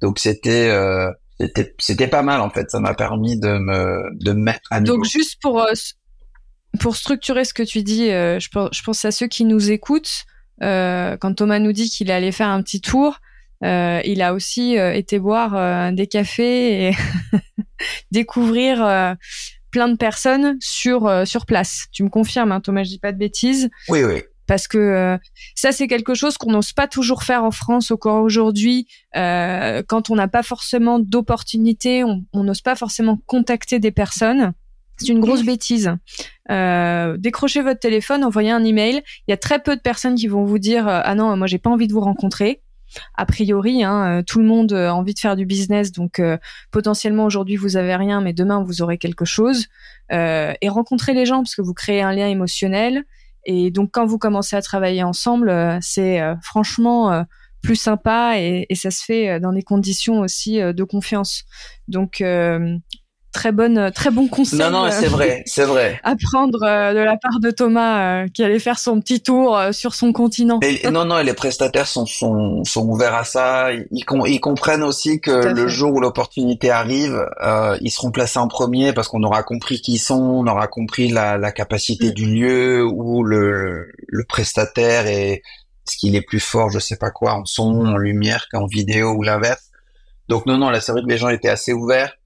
Donc 0.00 0.18
c'était 0.18 0.68
euh, 0.68 1.10
c'était 1.38 1.74
c'était 1.78 2.08
pas 2.08 2.22
mal 2.22 2.40
en 2.40 2.50
fait, 2.50 2.70
ça 2.70 2.80
m'a 2.80 2.94
permis 2.94 3.38
de 3.38 3.58
me 3.58 4.10
de 4.24 4.32
mettre 4.32 4.68
à. 4.70 4.80
Donc 4.80 5.04
juste 5.04 5.40
pour 5.40 5.60
euh, 5.60 5.72
pour 6.78 6.96
structurer 6.96 7.44
ce 7.44 7.54
que 7.54 7.62
tu 7.62 7.82
dis, 7.82 8.10
euh, 8.10 8.38
je, 8.38 8.48
pense, 8.48 8.70
je 8.72 8.82
pense 8.82 9.04
à 9.04 9.10
ceux 9.10 9.26
qui 9.26 9.44
nous 9.44 9.70
écoutent. 9.70 10.24
quand 10.60 11.34
Thomas 11.36 11.58
nous 11.58 11.72
dit 11.72 11.90
qu'il 11.90 12.10
allait 12.10 12.32
faire 12.32 12.48
un 12.48 12.62
petit 12.62 12.80
tour, 12.80 13.18
il 13.62 14.22
a 14.22 14.34
aussi 14.34 14.74
été 14.74 15.18
boire 15.18 15.92
des 15.92 16.06
cafés 16.06 16.88
et 16.88 16.92
découvrir 18.10 19.16
plein 19.70 19.88
de 19.88 19.96
personnes 19.96 20.56
sur 20.60 21.26
sur 21.26 21.46
place. 21.46 21.86
Tu 21.92 22.02
me 22.02 22.08
confirmes, 22.08 22.52
hein, 22.52 22.60
Thomas, 22.60 22.84
je 22.84 22.90
dis 22.90 22.98
pas 22.98 23.12
de 23.12 23.18
bêtises. 23.18 23.70
Oui, 23.88 24.04
oui 24.04 24.22
parce 24.50 24.66
que 24.66 24.78
euh, 24.78 25.16
ça 25.54 25.70
c'est 25.70 25.86
quelque 25.86 26.12
chose 26.12 26.36
qu'on 26.36 26.50
n'ose 26.50 26.72
pas 26.72 26.88
toujours 26.88 27.22
faire 27.22 27.44
en 27.44 27.52
France 27.52 27.92
encore 27.92 28.20
aujourd'hui 28.20 28.88
euh, 29.16 29.80
quand 29.86 30.10
on 30.10 30.16
n'a 30.16 30.26
pas 30.26 30.42
forcément 30.42 30.98
d'opportunités, 30.98 32.02
on 32.02 32.42
n'ose 32.42 32.60
pas 32.60 32.74
forcément 32.74 33.20
contacter 33.26 33.78
des 33.78 33.92
personnes. 33.92 34.52
C'est 34.96 35.06
une 35.06 35.20
grosse 35.20 35.44
bêtise. 35.44 35.92
Euh, 36.50 37.16
décrochez 37.16 37.62
votre 37.62 37.78
téléphone, 37.78 38.24
envoyez 38.24 38.50
un 38.50 38.64
email. 38.64 39.02
Il 39.28 39.30
y 39.30 39.32
a 39.32 39.36
très 39.36 39.62
peu 39.62 39.76
de 39.76 39.80
personnes 39.80 40.16
qui 40.16 40.26
vont 40.26 40.44
vous 40.44 40.58
dire 40.58 40.88
ah 40.88 41.14
non 41.14 41.36
moi 41.36 41.46
j'ai 41.46 41.58
pas 41.58 41.70
envie 41.70 41.86
de 41.86 41.92
vous 41.92 42.00
rencontrer. 42.00 42.60
A 43.14 43.26
priori, 43.26 43.82
hein, 43.84 44.22
tout 44.26 44.38
le 44.40 44.46
monde 44.46 44.72
a 44.72 44.94
envie 44.94 45.14
de 45.14 45.18
faire 45.18 45.36
du 45.36 45.46
business, 45.46 45.92
donc 45.92 46.20
potentiellement 46.70 47.24
aujourd'hui 47.24 47.56
vous 47.56 47.76
avez 47.76 47.94
rien, 47.96 48.20
mais 48.20 48.32
demain 48.32 48.62
vous 48.62 48.82
aurez 48.82 48.98
quelque 48.98 49.24
chose. 49.24 49.66
et 50.10 50.68
rencontrer 50.68 51.14
les 51.14 51.26
gens 51.26 51.38
parce 51.38 51.54
que 51.54 51.62
vous 51.62 51.74
créez 51.74 52.02
un 52.02 52.12
lien 52.12 52.28
émotionnel. 52.28 53.04
Et 53.44 53.70
donc 53.70 53.90
quand 53.92 54.06
vous 54.06 54.18
commencez 54.18 54.56
à 54.56 54.62
travailler 54.62 55.02
ensemble, 55.02 55.78
c'est 55.80 56.20
franchement 56.42 57.24
plus 57.62 57.76
sympa 57.76 58.34
et, 58.38 58.66
et, 58.70 58.74
ça 58.74 58.90
se 58.90 59.04
fait 59.04 59.38
dans 59.38 59.52
des 59.52 59.62
conditions 59.62 60.20
aussi 60.20 60.58
de 60.58 60.84
confiance. 60.84 61.44
Donc 61.88 62.22
très 63.32 63.52
bonne, 63.52 63.90
très 63.92 64.10
bon 64.10 64.28
conseil. 64.28 64.58
Non, 64.58 64.70
non, 64.70 64.90
c'est 64.90 65.06
vrai, 65.06 65.42
c'est 65.46 65.64
vrai. 65.64 66.00
À 66.02 66.14
prendre 66.16 66.62
euh, 66.62 66.92
de 66.92 66.98
la 66.98 67.16
part 67.16 67.40
de 67.40 67.50
Thomas, 67.50 68.24
euh, 68.24 68.28
qui 68.28 68.42
allait 68.42 68.58
faire 68.58 68.78
son 68.78 69.00
petit 69.00 69.20
tour 69.20 69.56
euh, 69.56 69.72
sur 69.72 69.94
son 69.94 70.12
continent. 70.12 70.60
Et, 70.62 70.88
non, 70.90 71.04
non, 71.04 71.18
et 71.18 71.24
les 71.24 71.34
prestataires 71.34 71.86
sont, 71.86 72.06
sont, 72.06 72.64
sont 72.64 72.86
ouverts 72.88 73.14
à 73.14 73.24
ça. 73.24 73.72
Ils, 73.72 74.04
ils 74.26 74.40
comprennent 74.40 74.82
aussi 74.82 75.20
que 75.20 75.30
le 75.30 75.68
jour 75.68 75.94
où 75.94 76.00
l'opportunité 76.00 76.70
arrive, 76.70 77.24
ils 77.80 77.90
seront 77.90 78.10
placés 78.10 78.38
en 78.38 78.48
premier 78.48 78.92
parce 78.92 79.08
qu'on 79.08 79.22
aura 79.22 79.42
compris 79.42 79.80
qui 79.80 79.94
ils 79.94 79.98
sont, 79.98 80.20
on 80.20 80.46
aura 80.46 80.66
compris 80.68 81.08
la, 81.08 81.36
la 81.36 81.52
capacité 81.52 82.08
mm. 82.08 82.12
du 82.12 82.26
lieu 82.26 82.84
ou 82.84 83.22
le, 83.22 83.90
le 84.06 84.24
prestataire 84.24 85.06
et 85.06 85.42
ce 85.84 85.96
qu'il 85.96 86.14
est 86.14 86.22
plus 86.22 86.40
fort, 86.40 86.70
je 86.70 86.78
sais 86.78 86.96
pas 86.96 87.10
quoi, 87.10 87.34
en 87.34 87.44
son, 87.44 87.84
en 87.84 87.96
lumière 87.96 88.46
qu'en 88.50 88.66
vidéo 88.66 89.12
ou 89.12 89.22
l'inverse. 89.22 89.70
Donc 90.28 90.46
non, 90.46 90.58
non, 90.58 90.72
c'est 90.80 90.92
vrai 90.92 91.02
que 91.02 91.08
les 91.08 91.18
gens 91.18 91.28
étaient 91.28 91.48
assez 91.48 91.72
ouverts. 91.72 92.16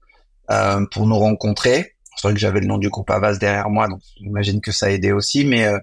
Euh, 0.51 0.85
pour 0.91 1.07
nous 1.07 1.17
rencontrer. 1.17 1.95
C'est 2.15 2.27
vrai 2.27 2.33
que 2.33 2.39
j'avais 2.39 2.59
le 2.59 2.67
nom 2.67 2.77
du 2.77 2.89
groupe 2.89 3.09
Avas 3.09 3.37
derrière 3.37 3.69
moi, 3.69 3.87
donc 3.87 3.99
j'imagine 4.17 4.61
que 4.61 4.71
ça 4.71 4.85
a 4.85 4.89
aidé 4.89 5.11
aussi. 5.11 5.43
Mais 5.43 5.65
euh, 5.65 5.79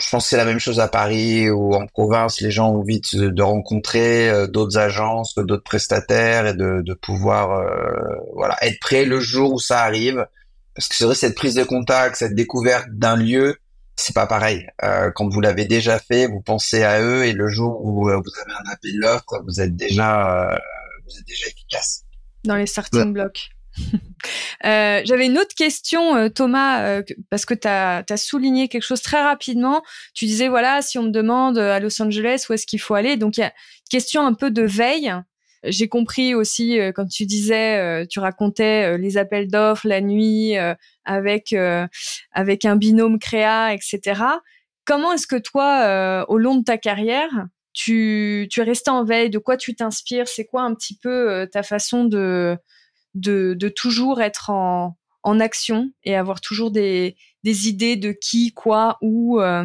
je 0.00 0.08
pense 0.10 0.24
que 0.24 0.30
c'est 0.30 0.36
la 0.36 0.44
même 0.44 0.58
chose 0.58 0.80
à 0.80 0.88
Paris 0.88 1.48
ou 1.48 1.74
en 1.74 1.86
province. 1.86 2.40
Les 2.40 2.50
gens 2.50 2.72
ont 2.72 2.80
envie 2.80 3.00
de, 3.12 3.42
rencontrer 3.42 4.28
euh, 4.30 4.48
d'autres 4.48 4.78
agences, 4.78 5.36
d'autres 5.36 5.62
prestataires 5.62 6.48
et 6.48 6.54
de, 6.54 6.82
de 6.82 6.94
pouvoir 6.94 7.64
voilà 8.34 8.56
être 8.62 8.80
prêt 8.80 9.04
le 9.04 9.20
jour 9.20 9.52
où 9.52 9.58
ça 9.60 9.82
arrive. 9.82 10.26
Parce 10.74 10.88
que 10.88 10.96
c'est 10.96 11.04
vrai 11.04 11.14
cette 11.14 11.36
prise 11.36 11.54
de 11.54 11.64
contact, 11.64 12.16
cette 12.16 12.34
découverte 12.34 12.88
d'un 12.90 13.16
lieu, 13.16 13.58
c'est 13.94 14.14
pas 14.14 14.26
pareil. 14.26 14.66
Euh, 14.82 15.12
quand 15.14 15.28
vous 15.28 15.40
l'avez 15.40 15.66
déjà 15.66 16.00
fait, 16.00 16.26
vous 16.26 16.40
pensez 16.40 16.82
à 16.82 17.00
eux 17.00 17.24
et 17.24 17.32
le 17.32 17.48
jour 17.48 17.84
où 17.84 18.04
vous 18.04 18.08
avez 18.08 18.20
un 18.20 18.72
appel 18.72 19.00
d'offre, 19.00 19.42
vous 19.46 19.60
êtes 19.60 19.76
déjà 19.76 20.58
vous 21.04 21.16
êtes 21.16 21.26
déjà 21.26 21.46
efficace. 21.46 22.04
Dans 22.44 22.56
les 22.56 22.66
starting 22.66 23.12
blocks. 23.12 23.50
Euh, 24.64 25.02
j'avais 25.04 25.26
une 25.26 25.38
autre 25.38 25.54
question, 25.54 26.16
euh, 26.16 26.28
Thomas, 26.28 26.82
euh, 26.82 27.02
parce 27.30 27.46
que 27.46 27.54
tu 27.54 27.68
as, 27.68 28.16
souligné 28.16 28.68
quelque 28.68 28.82
chose 28.82 29.02
très 29.02 29.22
rapidement. 29.22 29.82
Tu 30.14 30.26
disais, 30.26 30.48
voilà, 30.48 30.82
si 30.82 30.98
on 30.98 31.04
me 31.04 31.10
demande 31.10 31.58
à 31.58 31.78
Los 31.78 32.02
Angeles 32.02 32.46
où 32.48 32.52
est-ce 32.52 32.66
qu'il 32.66 32.80
faut 32.80 32.94
aller, 32.94 33.16
donc 33.16 33.36
il 33.36 33.40
y 33.40 33.44
a 33.44 33.46
une 33.46 33.88
question 33.90 34.26
un 34.26 34.34
peu 34.34 34.50
de 34.50 34.62
veille. 34.62 35.14
J'ai 35.64 35.88
compris 35.88 36.34
aussi 36.34 36.78
quand 36.94 37.06
tu 37.06 37.26
disais, 37.26 38.06
tu 38.08 38.20
racontais 38.20 38.96
les 38.96 39.16
appels 39.16 39.48
d'offres 39.48 39.88
la 39.88 40.00
nuit 40.00 40.54
avec 41.04 41.54
avec 42.32 42.64
un 42.64 42.76
binôme 42.76 43.18
créa, 43.18 43.74
etc. 43.74 44.22
Comment 44.84 45.12
est-ce 45.12 45.26
que 45.26 45.36
toi, 45.36 46.24
au 46.28 46.38
long 46.38 46.56
de 46.56 46.64
ta 46.64 46.78
carrière, 46.78 47.30
tu, 47.72 48.46
tu 48.50 48.60
es 48.60 48.62
resté 48.64 48.90
en 48.90 49.04
veille? 49.04 49.30
De 49.30 49.38
quoi 49.38 49.56
tu 49.56 49.74
t'inspires? 49.74 50.28
C'est 50.28 50.46
quoi 50.46 50.62
un 50.62 50.74
petit 50.74 50.96
peu 50.96 51.48
ta 51.50 51.64
façon 51.64 52.04
de 52.04 52.56
de, 53.20 53.68
toujours 53.68 54.20
être 54.20 54.50
en, 54.50 54.94
action 55.40 55.90
et 56.04 56.16
avoir 56.16 56.40
toujours 56.40 56.70
des, 56.70 57.16
idées 57.44 57.96
de 57.96 58.12
qui, 58.12 58.52
quoi, 58.52 58.98
où. 59.02 59.40
Euh, 59.40 59.64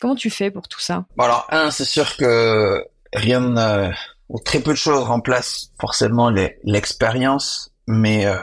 comment 0.00 0.14
tu 0.14 0.30
fais 0.30 0.50
pour 0.50 0.68
tout 0.68 0.80
ça? 0.80 1.06
Alors, 1.18 1.46
un, 1.50 1.70
c'est 1.70 1.84
sûr 1.84 2.16
que 2.16 2.84
rien 3.12 3.92
ou 4.28 4.38
très 4.40 4.60
peu 4.60 4.72
de 4.72 4.78
choses 4.78 5.04
remplacent 5.04 5.72
forcément 5.78 6.30
l'expérience, 6.64 7.72
mais 7.86 8.26
euh, 8.26 8.38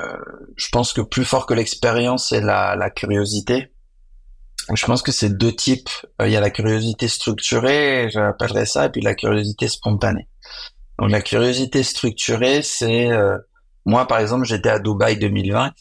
je 0.56 0.70
pense 0.70 0.94
que 0.94 1.02
plus 1.02 1.26
fort 1.26 1.46
que 1.46 1.54
l'expérience, 1.54 2.30
c'est 2.30 2.42
la, 2.42 2.90
curiosité. 2.90 3.72
Je 4.74 4.86
pense 4.86 5.02
que 5.02 5.12
c'est 5.12 5.36
deux 5.36 5.54
types. 5.54 5.90
Euh, 6.22 6.28
il 6.28 6.34
y 6.34 6.38
a 6.38 6.42
la 6.42 6.52
curiosité 6.52 7.08
structurée, 7.08 8.10
j'appellerais 8.12 8.68
ça, 8.68 8.86
et 8.86 8.90
puis 8.90 9.02
la 9.02 9.16
curiosité 9.16 9.68
spontanée. 9.68 10.28
Donc 11.00 11.10
la 11.10 11.22
curiosité 11.22 11.82
structurée, 11.82 12.62
c'est 12.62 13.10
moi, 13.86 14.08
par 14.08 14.20
exemple, 14.20 14.46
j'étais 14.46 14.70
à 14.70 14.80
Dubaï 14.80 15.17
2020, 15.17 15.72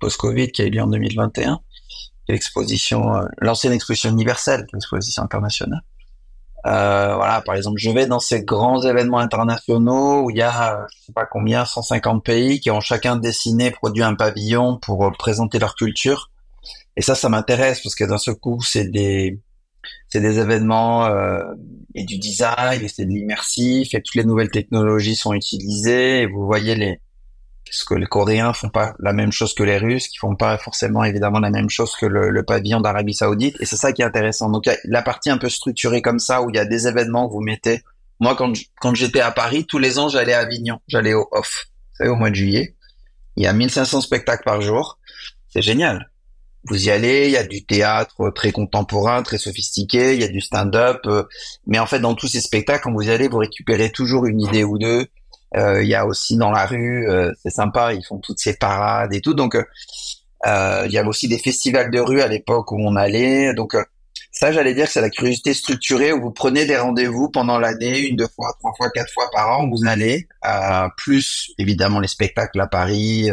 post-Covid 0.00 0.48
qui 0.52 0.62
a 0.62 0.66
eu 0.66 0.70
lieu 0.70 0.82
en 0.82 0.86
2021, 0.86 1.60
l'exposition, 2.28 3.14
euh, 3.14 3.24
l'ancienne 3.40 3.72
exposition 3.72 4.10
universelle, 4.10 4.66
l'exposition 4.72 5.22
internationale. 5.22 5.82
Euh, 6.64 7.16
voilà, 7.16 7.40
par 7.40 7.56
exemple, 7.56 7.78
je 7.78 7.90
vais 7.90 8.06
dans 8.06 8.20
ces 8.20 8.44
grands 8.44 8.80
événements 8.82 9.18
internationaux 9.18 10.22
où 10.22 10.30
il 10.30 10.36
y 10.36 10.42
a, 10.42 10.86
je 10.90 11.06
sais 11.06 11.12
pas 11.12 11.26
combien, 11.26 11.64
150 11.64 12.24
pays 12.24 12.60
qui 12.60 12.70
ont 12.70 12.80
chacun 12.80 13.16
dessiné, 13.16 13.72
produit 13.72 14.04
un 14.04 14.14
pavillon 14.14 14.78
pour 14.78 15.04
euh, 15.06 15.10
présenter 15.10 15.58
leur 15.58 15.74
culture. 15.74 16.30
Et 16.96 17.02
ça, 17.02 17.14
ça 17.14 17.28
m'intéresse 17.28 17.80
parce 17.82 17.96
que 17.96 18.04
d'un 18.04 18.18
seul 18.18 18.36
coup, 18.36 18.62
c'est 18.62 18.84
des, 18.84 19.40
c'est 20.08 20.20
des 20.20 20.38
événements 20.38 21.06
euh, 21.06 21.42
et 21.96 22.04
du 22.04 22.18
design, 22.18 22.80
et 22.80 22.88
c'est 22.88 23.06
de 23.06 23.10
l'immersif, 23.10 23.94
et 23.94 24.02
toutes 24.02 24.14
les 24.14 24.24
nouvelles 24.24 24.50
technologies 24.50 25.16
sont 25.16 25.32
utilisées. 25.32 26.22
Et 26.22 26.26
vous 26.26 26.46
voyez 26.46 26.76
les, 26.76 27.00
parce 27.72 27.84
que 27.84 27.94
les 27.94 28.04
Coréens 28.04 28.52
font 28.52 28.68
pas 28.68 28.94
la 28.98 29.14
même 29.14 29.32
chose 29.32 29.54
que 29.54 29.62
les 29.62 29.78
Russes, 29.78 30.08
qui 30.08 30.18
font 30.18 30.36
pas 30.36 30.58
forcément 30.58 31.04
évidemment 31.04 31.40
la 31.40 31.48
même 31.48 31.70
chose 31.70 31.96
que 31.96 32.04
le, 32.04 32.42
pavillon 32.42 32.82
d'Arabie 32.82 33.14
Saoudite, 33.14 33.56
et 33.60 33.64
c'est 33.64 33.76
ça 33.76 33.94
qui 33.94 34.02
est 34.02 34.04
intéressant. 34.04 34.50
Donc 34.50 34.68
la 34.84 35.00
partie 35.00 35.30
un 35.30 35.38
peu 35.38 35.48
structurée 35.48 36.02
comme 36.02 36.18
ça, 36.18 36.42
où 36.42 36.50
il 36.50 36.56
y 36.56 36.58
a 36.58 36.66
des 36.66 36.86
événements 36.86 37.26
que 37.26 37.32
vous 37.32 37.40
mettez. 37.40 37.80
Moi, 38.20 38.36
quand 38.36 38.52
quand 38.78 38.94
j'étais 38.94 39.20
à 39.20 39.30
Paris, 39.30 39.64
tous 39.66 39.78
les 39.78 39.98
ans, 39.98 40.10
j'allais 40.10 40.34
à 40.34 40.40
Avignon, 40.40 40.80
j'allais 40.86 41.14
au 41.14 41.26
off, 41.32 41.68
vous 41.92 41.96
savez, 41.96 42.10
au 42.10 42.16
mois 42.16 42.28
de 42.28 42.34
juillet. 42.34 42.74
Il 43.36 43.44
y 43.44 43.46
a 43.46 43.54
1500 43.54 44.02
spectacles 44.02 44.44
par 44.44 44.60
jour, 44.60 44.98
c'est 45.48 45.62
génial. 45.62 46.10
Vous 46.64 46.88
y 46.88 46.90
allez, 46.90 47.24
il 47.24 47.32
y 47.32 47.38
a 47.38 47.42
du 47.42 47.64
théâtre 47.64 48.28
très 48.34 48.52
contemporain, 48.52 49.22
très 49.22 49.38
sophistiqué, 49.38 50.12
il 50.12 50.20
y 50.20 50.24
a 50.24 50.28
du 50.28 50.42
stand-up, 50.42 51.00
euh, 51.06 51.24
mais 51.66 51.78
en 51.78 51.86
fait, 51.86 52.00
dans 52.00 52.14
tous 52.14 52.28
ces 52.28 52.42
spectacles, 52.42 52.82
quand 52.84 52.92
vous 52.92 53.08
y 53.08 53.10
allez, 53.10 53.28
vous 53.28 53.38
récupérez 53.38 53.90
toujours 53.90 54.26
une 54.26 54.42
idée 54.42 54.62
ou 54.62 54.76
deux 54.76 55.08
il 55.54 55.86
y 55.88 55.94
a 55.94 56.06
aussi 56.06 56.36
dans 56.36 56.50
la 56.50 56.66
rue, 56.66 57.08
euh, 57.08 57.32
c'est 57.42 57.50
sympa, 57.50 57.92
ils 57.92 58.04
font 58.04 58.18
toutes 58.18 58.38
ces 58.38 58.54
parades 58.54 59.12
et 59.12 59.20
tout. 59.20 59.34
Donc, 59.34 59.54
euh, 59.54 60.84
il 60.86 60.92
y 60.92 60.98
avait 60.98 61.08
aussi 61.08 61.28
des 61.28 61.38
festivals 61.38 61.90
de 61.90 62.00
rue 62.00 62.20
à 62.20 62.28
l'époque 62.28 62.72
où 62.72 62.76
on 62.80 62.96
allait. 62.96 63.54
Donc, 63.54 63.76
ça, 64.30 64.50
j'allais 64.50 64.74
dire 64.74 64.86
que 64.86 64.92
c'est 64.92 65.00
la 65.00 65.10
curiosité 65.10 65.52
structurée 65.52 66.12
où 66.12 66.22
vous 66.22 66.30
prenez 66.30 66.64
des 66.64 66.76
rendez-vous 66.76 67.28
pendant 67.28 67.58
l'année, 67.58 68.00
une, 68.00 68.16
deux 68.16 68.28
fois, 68.34 68.54
trois 68.58 68.72
fois, 68.76 68.90
quatre 68.90 69.12
fois 69.12 69.28
par 69.32 69.60
an, 69.60 69.68
vous 69.68 69.86
allez, 69.86 70.26
plus 70.96 71.52
évidemment 71.58 72.00
les 72.00 72.08
spectacles 72.08 72.60
à 72.60 72.66
Paris. 72.66 73.28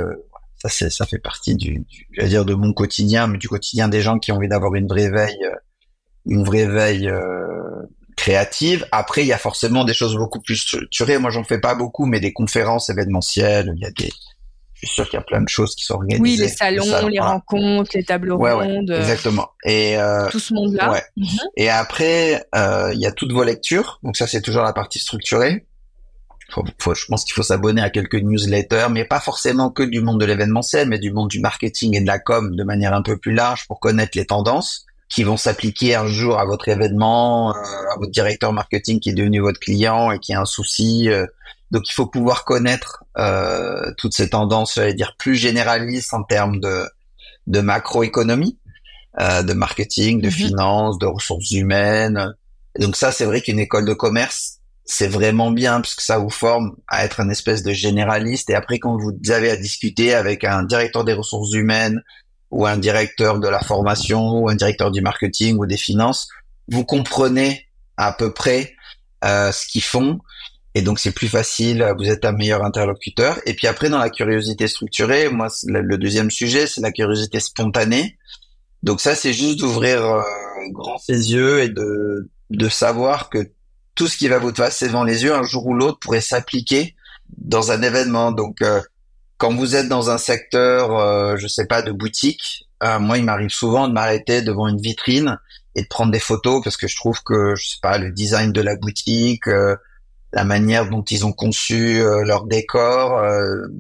ça, 0.62 0.68
c'est, 0.68 0.90
ça 0.90 1.06
fait 1.06 1.20
partie 1.20 1.56
du, 1.56 1.80
du 1.80 2.08
j'allais 2.12 2.30
dire 2.30 2.46
de 2.46 2.54
mon 2.54 2.74
quotidien, 2.74 3.28
mais 3.28 3.38
du 3.38 3.48
quotidien 3.48 3.88
des 3.88 4.02
gens 4.02 4.20
qui 4.20 4.32
ont 4.34 4.36
envie 4.36 4.50
d'avoir 4.50 4.76
une 4.76 4.88
vraie 4.88 5.10
veille, 5.10 5.50
une 6.26 6.44
vraie 6.44 6.68
veille 6.68 7.10
créative. 8.20 8.86
Après, 8.92 9.22
il 9.22 9.28
y 9.28 9.34
a 9.34 9.38
forcément 9.38 9.86
des 9.86 9.94
choses 9.94 10.16
beaucoup 10.16 10.42
plus 10.42 10.58
structurées. 10.58 11.18
Moi, 11.18 11.32
j'en 11.32 11.46
fais 11.46 11.60
pas 11.60 11.74
beaucoup, 11.74 12.06
mais 12.06 12.20
des 12.20 12.34
conférences 12.34 12.90
événementielles, 12.90 13.72
il 13.78 13.82
y 13.82 13.86
a 13.86 13.92
des, 13.92 14.12
je 14.74 14.88
suis 14.88 14.96
sûr 14.96 15.10
qu'il 15.10 15.18
y 15.18 15.22
a 15.22 15.26
plein 15.26 15.42
de 15.42 15.48
choses 15.48 15.76
qui 15.76 15.86
sont 15.86 15.96
organisées. 15.96 16.22
Oui, 16.22 16.36
les 16.38 16.50
salons, 16.50 17.08
les 17.08 17.20
rencontres, 17.20 17.92
les 17.94 18.04
tables 18.04 18.32
rondes. 18.32 18.92
exactement. 18.92 19.50
Et 19.64 19.98
euh, 19.98 20.30
tout 20.30 20.40
ce 20.40 20.54
monde-là. 20.54 21.02
Mhm. 21.16 21.28
Et 21.56 21.70
après, 21.70 22.46
euh, 22.56 22.92
il 22.94 23.00
y 23.00 23.06
a 23.06 23.12
toutes 23.12 23.32
vos 23.32 23.44
lectures. 23.44 24.00
Donc 24.04 24.18
ça, 24.18 24.28
c'est 24.28 24.42
toujours 24.42 24.64
la 24.64 24.74
partie 24.74 25.00
structurée. 25.00 25.66
Faut, 26.80 26.96
je 26.96 27.06
pense 27.06 27.24
qu'il 27.24 27.34
faut 27.34 27.44
s'abonner 27.44 27.82
à 27.82 27.90
quelques 27.90 28.16
newsletters, 28.16 28.88
mais 28.90 29.06
pas 29.06 29.20
forcément 29.20 29.70
que 29.70 29.84
du 29.84 30.02
monde 30.02 30.20
de 30.20 30.26
l'événementiel, 30.26 30.90
mais 30.90 30.98
du 30.98 31.12
monde 31.12 31.30
du 31.30 31.40
marketing 31.40 31.96
et 31.96 32.02
de 32.02 32.08
la 32.08 32.18
com 32.18 32.56
de 32.56 32.64
manière 32.64 32.94
un 32.94 33.04
peu 33.04 33.18
plus 33.18 33.34
large 33.34 33.68
pour 33.68 33.80
connaître 33.80 34.18
les 34.18 34.26
tendances 34.26 34.88
qui 35.10 35.24
vont 35.24 35.38
s'appliquer 35.38 35.96
un 35.96 36.08
jour 36.08 36.40
à 36.40 36.46
votre 36.46 36.70
événement, 36.70 37.56
euh, 37.56 37.60
à 37.94 37.98
votre 37.98 38.12
directeur 38.12 38.54
marketing 38.54 39.00
qui 39.00 39.10
est 39.10 39.14
devenu 39.14 39.40
votre 39.40 39.60
client 39.60 40.12
et 40.12 40.20
qui 40.20 40.34
a 40.34 40.42
un 40.42 40.46
souci. 40.46 41.10
Euh. 41.10 41.26
donc 41.72 41.90
il 41.90 41.94
faut 41.94 42.06
pouvoir 42.06 42.46
connaître 42.46 43.04
euh, 43.18 43.92
toutes 43.98 44.14
ces 44.14 44.30
tendances, 44.30 44.76
j'allais 44.76 44.94
dire 44.94 45.16
plus 45.18 45.36
généralistes 45.36 46.14
en 46.14 46.24
termes 46.24 46.60
de, 46.60 46.86
de 47.48 47.60
macroéconomie, 47.60 48.60
euh, 49.20 49.42
de 49.42 49.54
marketing, 49.54 50.22
de 50.22 50.28
mhm. 50.28 50.32
finance, 50.32 51.00
de 51.00 51.08
ressources 51.08 51.52
humaines. 51.52 52.34
donc 52.78 52.96
ça, 52.96 53.12
c'est 53.12 53.26
vrai 53.26 53.42
qu'une 53.42 53.60
école 53.60 53.86
de 53.86 53.94
commerce, 53.94 54.60
c'est 54.86 55.08
vraiment 55.08 55.52
bien 55.52 55.82
parce 55.82 55.96
que 55.96 56.04
ça 56.04 56.18
vous 56.18 56.30
forme 56.30 56.76
à 56.88 57.06
être 57.06 57.20
un 57.20 57.30
espèce 57.30 57.62
de 57.62 57.74
généraliste. 57.74 58.50
Et 58.50 58.56
après, 58.56 58.80
quand 58.80 58.98
vous 58.98 59.14
avez 59.30 59.52
à 59.52 59.56
discuter 59.56 60.14
avec 60.14 60.44
un 60.44 60.64
directeur 60.64 61.04
des 61.04 61.14
ressources 61.14 61.54
humaines, 61.54 62.02
ou 62.52 62.66
un 62.66 62.78
directeur 62.78 63.40
de 63.40 63.48
la 63.48 63.60
formation 63.60 64.40
ou 64.40 64.50
un 64.50 64.56
directeur 64.56 64.92
du 64.92 65.02
marketing 65.02 65.58
ou 65.58 65.66
des 65.66 65.78
finances, 65.78 66.28
vous 66.68 66.84
comprenez 66.84 67.68
à 67.98 68.12
peu 68.12 68.34
près 68.34 68.76
euh, 69.24 69.52
ce 69.52 69.68
qu'ils 69.68 69.84
font 69.84 70.20
et 70.76 70.82
donc 70.82 71.00
c'est 71.00 71.12
plus 71.12 71.28
facile, 71.28 71.86
vous 71.98 72.10
êtes 72.10 72.26
un 72.26 72.32
meilleur 72.32 72.64
interlocuteur. 72.64 73.40
Et 73.46 73.54
puis 73.54 73.68
après 73.68 73.90
dans 73.90 73.98
la 73.98 74.10
curiosité 74.10 74.68
structurée, 74.68 75.30
moi 75.30 75.48
le 75.66 75.98
deuxième 75.98 76.32
sujet 76.32 76.68
c'est 76.68 76.82
la 76.82 76.92
curiosité 76.92 77.40
spontanée. 77.40 78.18
Donc 78.84 79.02
ça 79.02 79.16
c'est 79.16 79.34
juste 79.34 79.60
d'ouvrir 79.60 80.04
euh, 80.04 80.22
grand 80.72 80.98
ses 80.98 81.32
yeux 81.32 81.62
et 81.62 81.70
de 81.70 82.30
de 82.50 82.70
savoir 82.70 83.30
que 83.30 83.52
tout 83.96 84.08
ce 84.08 84.18
qui 84.18 84.28
va 84.28 84.40
vous 84.40 84.54
passer 84.54 84.88
devant 84.88 85.04
les 85.04 85.24
yeux, 85.24 85.34
un 85.34 85.44
jour 85.44 85.68
ou 85.68 85.74
l'autre, 85.74 86.00
pourrait 86.00 86.22
s'appliquer 86.22 86.96
dans 87.38 87.72
un 87.72 87.82
événement. 87.82 88.32
Donc, 88.32 88.62
euh, 88.62 88.82
quand 89.40 89.56
vous 89.56 89.76
êtes 89.76 89.88
dans 89.88 90.10
un 90.10 90.18
secteur, 90.18 90.96
euh, 91.00 91.38
je 91.38 91.48
sais 91.48 91.66
pas, 91.66 91.82
de 91.82 91.92
boutique, 91.92 92.68
euh, 92.84 93.00
moi, 93.00 93.18
il 93.18 93.24
m'arrive 93.24 93.50
souvent 93.50 93.88
de 93.88 93.94
m'arrêter 93.94 94.42
devant 94.42 94.68
une 94.68 94.80
vitrine 94.80 95.40
et 95.76 95.82
de 95.82 95.88
prendre 95.88 96.12
des 96.12 96.20
photos 96.20 96.62
parce 96.62 96.76
que 96.76 96.88
je 96.88 96.96
trouve 96.98 97.24
que, 97.24 97.56
je 97.56 97.70
sais 97.70 97.80
pas, 97.82 97.98
le 97.98 98.12
design 98.12 98.52
de 98.52 98.62
la 98.62 98.76
boutique, 98.76 99.48
euh, 99.48 99.78
la 100.34 100.44
manière 100.44 100.90
dont 100.90 101.04
ils 101.04 101.26
ont 101.26 101.32
conçu 101.32 102.04
leur 102.24 102.46
décor 102.46 103.20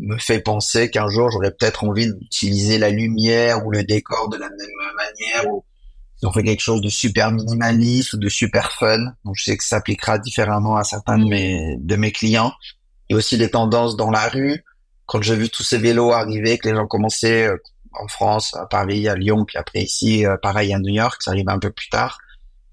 me 0.01 0.17
fait 0.17 0.39
penser 0.39 0.89
qu'un 0.89 1.07
jour, 1.07 1.29
j'aurais 1.29 1.51
peut-être 1.51 1.83
envie 1.83 2.11
d'utiliser 2.11 2.79
la 2.79 2.89
lumière 2.89 3.67
ou 3.67 3.69
le 3.69 3.83
décor 3.83 4.29
de 4.29 4.37
la 4.37 4.49
même 4.49 4.57
manière. 4.97 5.53
Ou 5.53 5.63
ils 6.19 6.27
ont 6.27 6.31
fait 6.31 6.41
quelque 6.41 6.63
chose 6.63 6.81
de 6.81 6.89
super 6.89 7.31
minimaliste 7.31 8.13
ou 8.13 8.17
de 8.17 8.29
super 8.29 8.71
fun. 8.71 8.97
Donc, 9.25 9.35
je 9.35 9.43
sais 9.43 9.57
que 9.57 9.63
ça 9.63 9.75
s'appliquera 9.75 10.17
différemment 10.17 10.75
à 10.75 10.83
certains 10.83 11.19
de 11.19 11.25
mes, 11.25 11.77
de 11.77 11.95
mes 11.95 12.11
clients. 12.11 12.51
Et 13.09 13.13
aussi 13.13 13.37
les 13.37 13.51
tendances 13.51 13.95
dans 13.95 14.09
la 14.09 14.27
rue 14.27 14.63
quand 15.09 15.23
j'ai 15.23 15.35
vu 15.35 15.49
tous 15.49 15.63
ces 15.63 15.79
vélos 15.79 16.11
arriver, 16.11 16.59
que 16.59 16.69
les 16.69 16.75
gens 16.75 16.85
commençaient 16.85 17.47
euh, 17.47 17.57
en 17.93 18.07
France, 18.07 18.55
à 18.55 18.67
Paris, 18.67 19.09
à 19.09 19.15
Lyon, 19.15 19.43
puis 19.43 19.57
après 19.57 19.81
ici, 19.81 20.23
euh, 20.23 20.37
pareil 20.37 20.71
à 20.71 20.77
New 20.77 20.93
York, 20.93 21.21
ça 21.23 21.31
arrive 21.31 21.49
un 21.49 21.57
peu 21.57 21.71
plus 21.71 21.89
tard. 21.89 22.19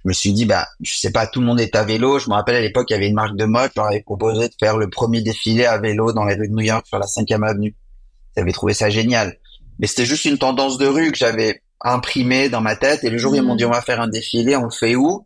Je 0.05 0.09
me 0.09 0.12
suis 0.12 0.34
dit, 0.34 0.45
bah, 0.45 0.68
je 0.82 0.95
sais 0.95 1.11
pas, 1.11 1.26
tout 1.26 1.41
le 1.41 1.47
monde 1.47 1.61
est 1.61 1.74
à 1.74 1.82
vélo. 1.82 2.18
Je 2.18 2.28
me 2.28 2.34
rappelle 2.34 2.57
à 2.57 2.61
l'époque, 2.61 2.91
il 2.91 2.93
y 2.93 2.97
avait 2.97 3.09
une 3.09 3.14
marque 3.14 3.37
de 3.37 3.47
mode, 3.47 3.70
leur 3.74 3.87
avait 3.87 4.03
proposé 4.03 4.49
de 4.49 4.55
faire 4.61 4.76
le 4.76 4.91
premier 4.91 5.22
défilé 5.22 5.64
à 5.64 5.78
vélo 5.78 6.12
dans 6.12 6.24
les 6.26 6.34
rues 6.34 6.49
de 6.49 6.53
New 6.53 6.64
York 6.64 6.87
sur 6.87 6.99
la 6.99 7.07
5e 7.07 7.43
avenue. 7.43 7.74
J'avais 8.37 8.53
trouvé 8.53 8.74
ça 8.74 8.91
génial. 8.91 9.39
Mais 9.78 9.87
c'était 9.87 10.05
juste 10.05 10.26
une 10.26 10.39
tendance 10.39 10.76
de 10.76 10.87
rue 10.87 11.11
que 11.11 11.18
j'avais 11.18 11.62
imprimée 11.80 12.51
dans 12.51 12.61
ma 12.61 12.76
tête. 12.76 13.03
Et 13.03 13.11
le 13.11 13.16
jour 13.16 13.32
où 13.32 13.37
ils 13.37 13.43
m'ont 13.43 13.55
mmh. 13.55 13.57
dit, 13.57 13.64
on 13.64 13.70
va 13.70 13.80
faire 13.80 14.01
un 14.01 14.09
défilé, 14.09 14.57
on 14.57 14.64
le 14.64 14.70
fait 14.70 14.95
où? 14.95 15.24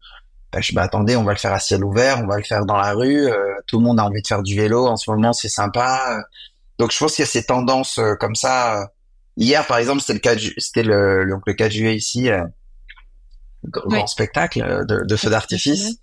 Bah, 0.53 0.61
je 0.61 0.73
m'attendais, 0.75 1.17
on 1.17 1.25
va 1.25 1.33
le 1.33 1.39
faire 1.39 1.53
à 1.53 1.61
ciel 1.61 1.85
ouvert, 1.85 2.21
on 2.23 2.27
va 2.27 2.37
le 2.37 2.45
faire 2.45 2.65
dans 2.65 2.77
la 2.77 2.93
rue. 2.93 3.27
Euh, 3.27 3.55
tout 3.67 3.79
le 3.79 3.85
monde 3.85 3.99
a 3.99 4.05
envie 4.05 4.23
de 4.23 4.27
faire 4.27 4.43
du 4.43 4.57
vélo. 4.57 4.87
En 4.87 4.97
ce 4.97 5.11
moment, 5.11 5.33
c'est 5.33 5.49
sympa. 5.49 6.23
Donc 6.81 6.93
je 6.93 6.99
pense 6.99 7.15
qu'il 7.15 7.23
y 7.23 7.29
a 7.29 7.31
ces 7.31 7.45
tendances 7.45 7.99
euh, 7.99 8.15
comme 8.15 8.35
ça. 8.35 8.91
Hier, 9.37 9.67
par 9.67 9.77
exemple, 9.77 10.01
c'était 10.01 10.15
le 10.15 10.19
cas 10.19 10.35
c'était 10.57 10.83
le, 10.83 11.25
le, 11.25 11.37
le 11.45 11.53
4 11.53 11.71
juillet 11.71 11.95
ici, 11.95 12.31
euh, 12.31 12.43
grand 13.65 14.07
spectacle 14.07 14.63
euh, 14.63 14.85
de, 14.87 15.05
de 15.05 15.17
feux 15.17 15.29
d'artifice. 15.29 15.97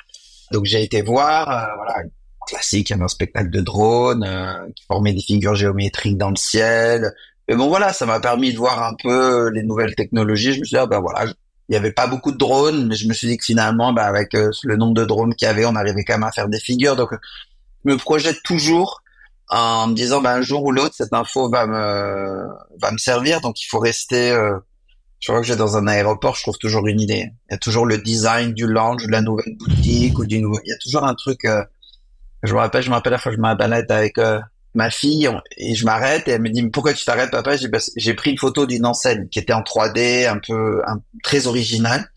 Donc 0.51 0.65
j'ai 0.65 0.83
été 0.83 1.01
voir, 1.01 1.49
euh, 1.49 1.75
voilà, 1.77 2.07
classique, 2.45 2.91
il 2.91 2.93
y 2.93 2.93
avait 2.93 3.03
un 3.03 3.07
spectacle 3.07 3.49
de 3.49 3.59
drone 3.59 4.23
qui 4.75 4.85
formait 4.85 5.13
des 5.13 5.21
figures 5.21 5.55
géométriques 5.55 6.17
dans 6.17 6.29
le 6.29 6.35
ciel. 6.35 7.11
Mais 7.49 7.55
bon 7.55 7.69
voilà, 7.69 7.91
ça 7.91 8.05
m'a 8.05 8.19
permis 8.19 8.53
de 8.53 8.57
voir 8.59 8.83
un 8.83 8.93
peu 9.01 9.49
les 9.49 9.63
nouvelles 9.63 9.95
technologies. 9.95 10.53
Je 10.53 10.59
me 10.59 10.63
suis 10.63 10.75
dit, 10.75 10.79
ah, 10.79 10.85
ben 10.85 10.99
voilà, 10.99 11.25
il 11.69 11.73
y 11.73 11.75
avait 11.75 11.91
pas 11.91 12.05
beaucoup 12.05 12.31
de 12.31 12.37
drones, 12.37 12.87
mais 12.87 12.95
je 12.95 13.07
me 13.07 13.13
suis 13.13 13.27
dit 13.27 13.37
que 13.37 13.45
finalement, 13.45 13.93
ben, 13.93 14.03
avec 14.03 14.33
le 14.33 14.75
nombre 14.75 14.93
de 14.93 15.05
drones 15.05 15.33
qu'il 15.33 15.47
y 15.47 15.49
avait, 15.49 15.65
on 15.65 15.75
arrivait 15.75 16.03
quand 16.03 16.13
même 16.13 16.23
à 16.23 16.31
faire 16.31 16.49
des 16.49 16.59
figures. 16.59 16.95
Donc 16.95 17.09
je 17.83 17.91
me 17.91 17.97
projette 17.97 18.43
toujours 18.43 19.01
en 19.49 19.87
me 19.87 19.93
disant 19.93 20.21
ben 20.21 20.37
un 20.37 20.41
jour 20.41 20.63
ou 20.63 20.71
l'autre 20.71 20.95
cette 20.95 21.13
info 21.13 21.49
va 21.49 21.65
me 21.67 22.47
va 22.81 22.91
me 22.91 22.97
servir. 22.97 23.41
Donc 23.41 23.61
il 23.61 23.65
faut 23.65 23.79
rester 23.79 24.31
euh, 24.31 24.57
je 25.19 25.31
crois 25.31 25.41
que 25.41 25.47
j'ai 25.47 25.55
dans 25.55 25.77
un 25.77 25.87
aéroport 25.87 26.35
je 26.35 26.41
trouve 26.41 26.57
toujours 26.57 26.87
une 26.87 26.99
idée. 26.99 27.31
Il 27.49 27.53
y 27.53 27.55
a 27.55 27.57
toujours 27.57 27.85
le 27.85 27.97
design 27.97 28.53
du 28.53 28.67
lounge 28.67 29.05
de 29.05 29.11
la 29.11 29.21
nouvelle 29.21 29.55
boutique 29.57 30.19
ou 30.19 30.25
du 30.25 30.39
nouveau 30.39 30.59
il 30.65 30.69
y 30.69 30.73
a 30.73 30.77
toujours 30.77 31.05
un 31.05 31.15
truc 31.15 31.45
euh, 31.45 31.63
je 32.43 32.53
me 32.53 32.59
rappelle 32.59 32.83
je 32.83 32.89
me 32.89 32.95
rappelle 32.95 33.13
la 33.13 33.17
fois 33.17 33.31
je 33.31 33.37
m'arrête 33.37 33.89
avec 33.89 34.17
euh, 34.17 34.39
ma 34.73 34.91
fille 34.91 35.29
et 35.57 35.75
je 35.75 35.85
m'arrête 35.85 36.27
et 36.27 36.31
elle 36.31 36.41
me 36.41 36.49
dit 36.49 36.67
pourquoi 36.69 36.93
tu 36.93 37.05
t'arrêtes 37.05 37.31
papa? 37.31 37.55
J'ai 37.55 37.69
j'ai 37.95 38.13
pris 38.13 38.31
une 38.31 38.37
photo 38.37 38.65
d'une 38.65 38.85
enseigne 38.85 39.27
qui 39.29 39.39
était 39.39 39.53
en 39.53 39.61
3D 39.61 40.27
un 40.27 40.39
peu 40.39 40.81
un, 40.85 40.99
très 41.23 41.47
originale. 41.47 42.11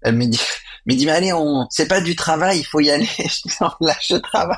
Elle 0.00 0.16
me 0.16 0.26
dit 0.26 0.40
me 0.86 0.94
dit 0.94 1.04
mais 1.04 1.12
allez 1.12 1.32
on 1.34 1.66
c'est 1.68 1.88
pas 1.88 2.00
du 2.00 2.16
travail 2.16 2.60
il 2.60 2.64
faut 2.64 2.80
y 2.80 2.90
aller. 2.90 3.08
Je 3.18 3.48
dis 3.48 3.54
non 3.60 3.70
là 3.82 3.94
je 4.00 4.16
travaille 4.16 4.56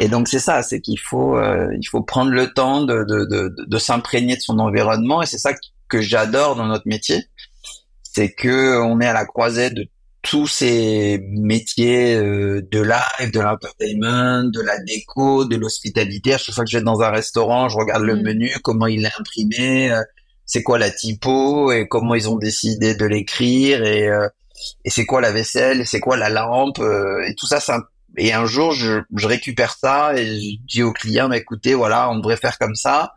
et 0.00 0.08
donc 0.08 0.28
c'est 0.28 0.38
ça, 0.38 0.62
c'est 0.62 0.80
qu'il 0.80 0.98
faut 0.98 1.36
euh, 1.36 1.68
il 1.78 1.86
faut 1.86 2.02
prendre 2.02 2.30
le 2.30 2.52
temps 2.52 2.82
de 2.82 3.04
de, 3.04 3.24
de, 3.24 3.54
de 3.66 3.78
s'imprégner 3.78 4.36
de 4.36 4.40
son 4.40 4.58
environnement 4.58 5.22
et 5.22 5.26
c'est 5.26 5.38
ça 5.38 5.52
que 5.88 6.00
j'adore 6.00 6.56
dans 6.56 6.66
notre 6.66 6.86
métier, 6.88 7.24
c'est 8.02 8.32
que 8.32 8.80
on 8.80 9.00
est 9.00 9.06
à 9.06 9.12
la 9.12 9.24
croisée 9.24 9.70
de 9.70 9.86
tous 10.22 10.48
ces 10.48 11.20
métiers 11.30 12.16
euh, 12.16 12.66
de 12.72 12.80
live, 12.80 13.30
de 13.32 13.40
l'entertainment, 13.40 14.50
de 14.50 14.60
la 14.60 14.76
déco, 14.80 15.44
de 15.44 15.54
l'hospitalité. 15.54 16.34
À 16.34 16.38
chaque 16.38 16.54
fois 16.54 16.64
que 16.64 16.70
je 16.70 16.78
vais 16.78 16.84
dans 16.84 17.00
un 17.00 17.10
restaurant, 17.10 17.68
je 17.68 17.76
regarde 17.76 18.02
le 18.02 18.16
mm. 18.16 18.22
menu, 18.22 18.50
comment 18.64 18.86
il 18.88 19.04
est 19.04 19.12
imprimé, 19.20 19.92
euh, 19.92 20.02
c'est 20.44 20.64
quoi 20.64 20.78
la 20.78 20.90
typo 20.90 21.70
et 21.70 21.86
comment 21.86 22.16
ils 22.16 22.28
ont 22.28 22.36
décidé 22.36 22.96
de 22.96 23.04
l'écrire 23.04 23.84
et 23.84 24.08
et 24.84 24.90
c'est 24.90 25.04
quoi 25.04 25.20
la 25.20 25.32
vaisselle, 25.32 25.86
c'est 25.86 26.00
quoi 26.00 26.16
la 26.16 26.30
lampe 26.30 26.78
et 26.78 27.34
tout 27.34 27.46
ça, 27.46 27.60
c'est 27.60 27.72
et 28.16 28.32
un 28.32 28.46
jour, 28.46 28.72
je, 28.72 29.00
je, 29.14 29.26
récupère 29.26 29.74
ça 29.74 30.16
et 30.16 30.26
je 30.26 30.56
dis 30.66 30.82
au 30.82 30.92
client, 30.92 31.28
bah, 31.28 31.36
écoutez, 31.36 31.74
voilà, 31.74 32.10
on 32.10 32.16
devrait 32.16 32.36
faire 32.36 32.58
comme 32.58 32.74
ça. 32.74 33.14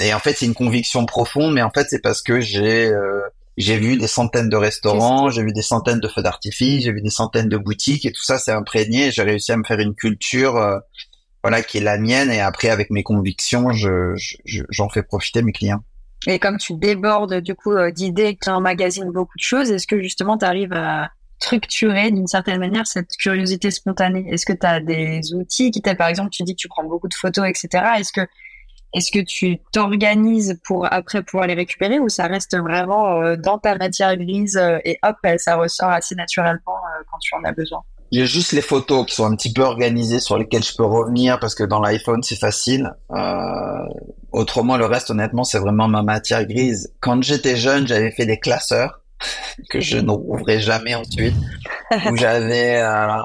Et 0.00 0.12
en 0.12 0.18
fait, 0.18 0.34
c'est 0.34 0.46
une 0.46 0.54
conviction 0.54 1.06
profonde, 1.06 1.54
mais 1.54 1.62
en 1.62 1.70
fait, 1.70 1.86
c'est 1.88 2.02
parce 2.02 2.20
que 2.20 2.40
j'ai 2.40 2.86
euh, 2.86 3.22
j'ai 3.56 3.78
vu 3.78 3.96
des 3.96 4.06
centaines 4.06 4.48
de 4.48 4.56
restaurants, 4.56 5.30
j'ai 5.30 5.42
vu 5.42 5.52
des 5.52 5.62
centaines 5.62 5.98
de 5.98 6.08
feux 6.08 6.22
d'artifice, 6.22 6.84
j'ai 6.84 6.92
vu 6.92 7.00
des 7.00 7.10
centaines 7.10 7.48
de 7.48 7.56
boutiques, 7.56 8.04
et 8.06 8.12
tout 8.12 8.22
ça, 8.22 8.38
c'est 8.38 8.52
imprégné. 8.52 9.10
J'ai 9.10 9.22
réussi 9.22 9.50
à 9.50 9.56
me 9.56 9.64
faire 9.64 9.80
une 9.80 9.94
culture, 9.94 10.56
euh, 10.56 10.78
voilà, 11.42 11.62
qui 11.62 11.78
est 11.78 11.82
la 11.82 11.98
mienne. 11.98 12.30
Et 12.30 12.40
après, 12.40 12.68
avec 12.68 12.90
mes 12.90 13.02
convictions, 13.02 13.72
je 13.72 14.14
j'en 14.44 14.88
fais 14.88 15.02
profiter 15.02 15.42
mes 15.42 15.52
clients. 15.52 15.82
Et 16.26 16.38
comme 16.38 16.58
tu 16.58 16.74
débordes 16.74 17.40
du 17.40 17.54
coup 17.54 17.72
euh, 17.72 17.90
d'idées, 17.90 18.34
que 18.34 18.44
tu 18.44 18.50
emmagasines 18.50 19.10
beaucoup 19.10 19.38
de 19.38 19.42
choses, 19.42 19.70
est-ce 19.70 19.86
que 19.86 20.02
justement 20.02 20.36
tu 20.36 20.44
arrives 20.44 20.72
à 20.72 21.10
structurer 21.40 22.10
d'une 22.10 22.26
certaine 22.26 22.58
manière 22.58 22.86
cette 22.86 23.16
curiosité 23.16 23.70
spontanée 23.70 24.26
Est-ce 24.30 24.44
que 24.44 24.52
tu 24.52 24.66
as 24.66 24.80
des 24.80 25.34
outils 25.34 25.70
qui 25.70 25.80
t'aident? 25.82 25.98
Par 25.98 26.08
exemple, 26.08 26.30
tu 26.30 26.42
dis 26.42 26.54
que 26.54 26.60
tu 26.60 26.68
prends 26.68 26.84
beaucoup 26.84 27.08
de 27.08 27.14
photos, 27.14 27.48
etc. 27.48 27.84
Est-ce 27.98 28.12
que 28.12 28.26
est-ce 28.94 29.12
que 29.12 29.18
tu 29.18 29.58
t'organises 29.70 30.58
pour 30.64 30.90
après 30.90 31.22
pouvoir 31.22 31.46
les 31.46 31.54
récupérer 31.54 31.98
ou 31.98 32.08
ça 32.08 32.26
reste 32.26 32.56
vraiment 32.56 33.20
euh, 33.20 33.36
dans 33.36 33.58
ta 33.58 33.76
matière 33.76 34.16
grise 34.16 34.56
euh, 34.56 34.78
et 34.84 34.98
hop, 35.02 35.16
ça 35.36 35.56
ressort 35.56 35.90
assez 35.90 36.14
naturellement 36.14 36.56
euh, 36.66 37.04
quand 37.10 37.18
tu 37.18 37.34
en 37.34 37.44
as 37.44 37.52
besoin? 37.52 37.82
J'ai 38.10 38.24
juste 38.24 38.52
les 38.52 38.62
photos 38.62 39.04
qui 39.04 39.14
sont 39.14 39.26
un 39.26 39.36
petit 39.36 39.52
peu 39.52 39.60
organisées 39.60 40.20
sur 40.20 40.38
lesquelles 40.38 40.62
je 40.62 40.74
peux 40.74 40.86
revenir 40.86 41.38
parce 41.38 41.54
que 41.54 41.64
dans 41.64 41.80
l'iPhone 41.80 42.22
c'est 42.22 42.38
facile. 42.38 42.90
autrement, 44.32 44.78
le 44.78 44.86
reste, 44.86 45.10
honnêtement, 45.10 45.44
c'est 45.44 45.58
vraiment 45.58 45.88
ma 45.88 46.02
matière 46.02 46.46
grise. 46.46 46.90
Quand 47.00 47.22
j'étais 47.22 47.56
jeune, 47.56 47.86
j'avais 47.86 48.10
fait 48.10 48.24
des 48.24 48.38
classeurs 48.38 49.02
que 49.68 49.80
je 49.80 49.98
n'ouvrais 49.98 50.60
jamais 50.60 50.94
ensuite, 50.94 51.34
où 52.10 52.16
j'avais 52.16 52.80
euh, 52.80 53.22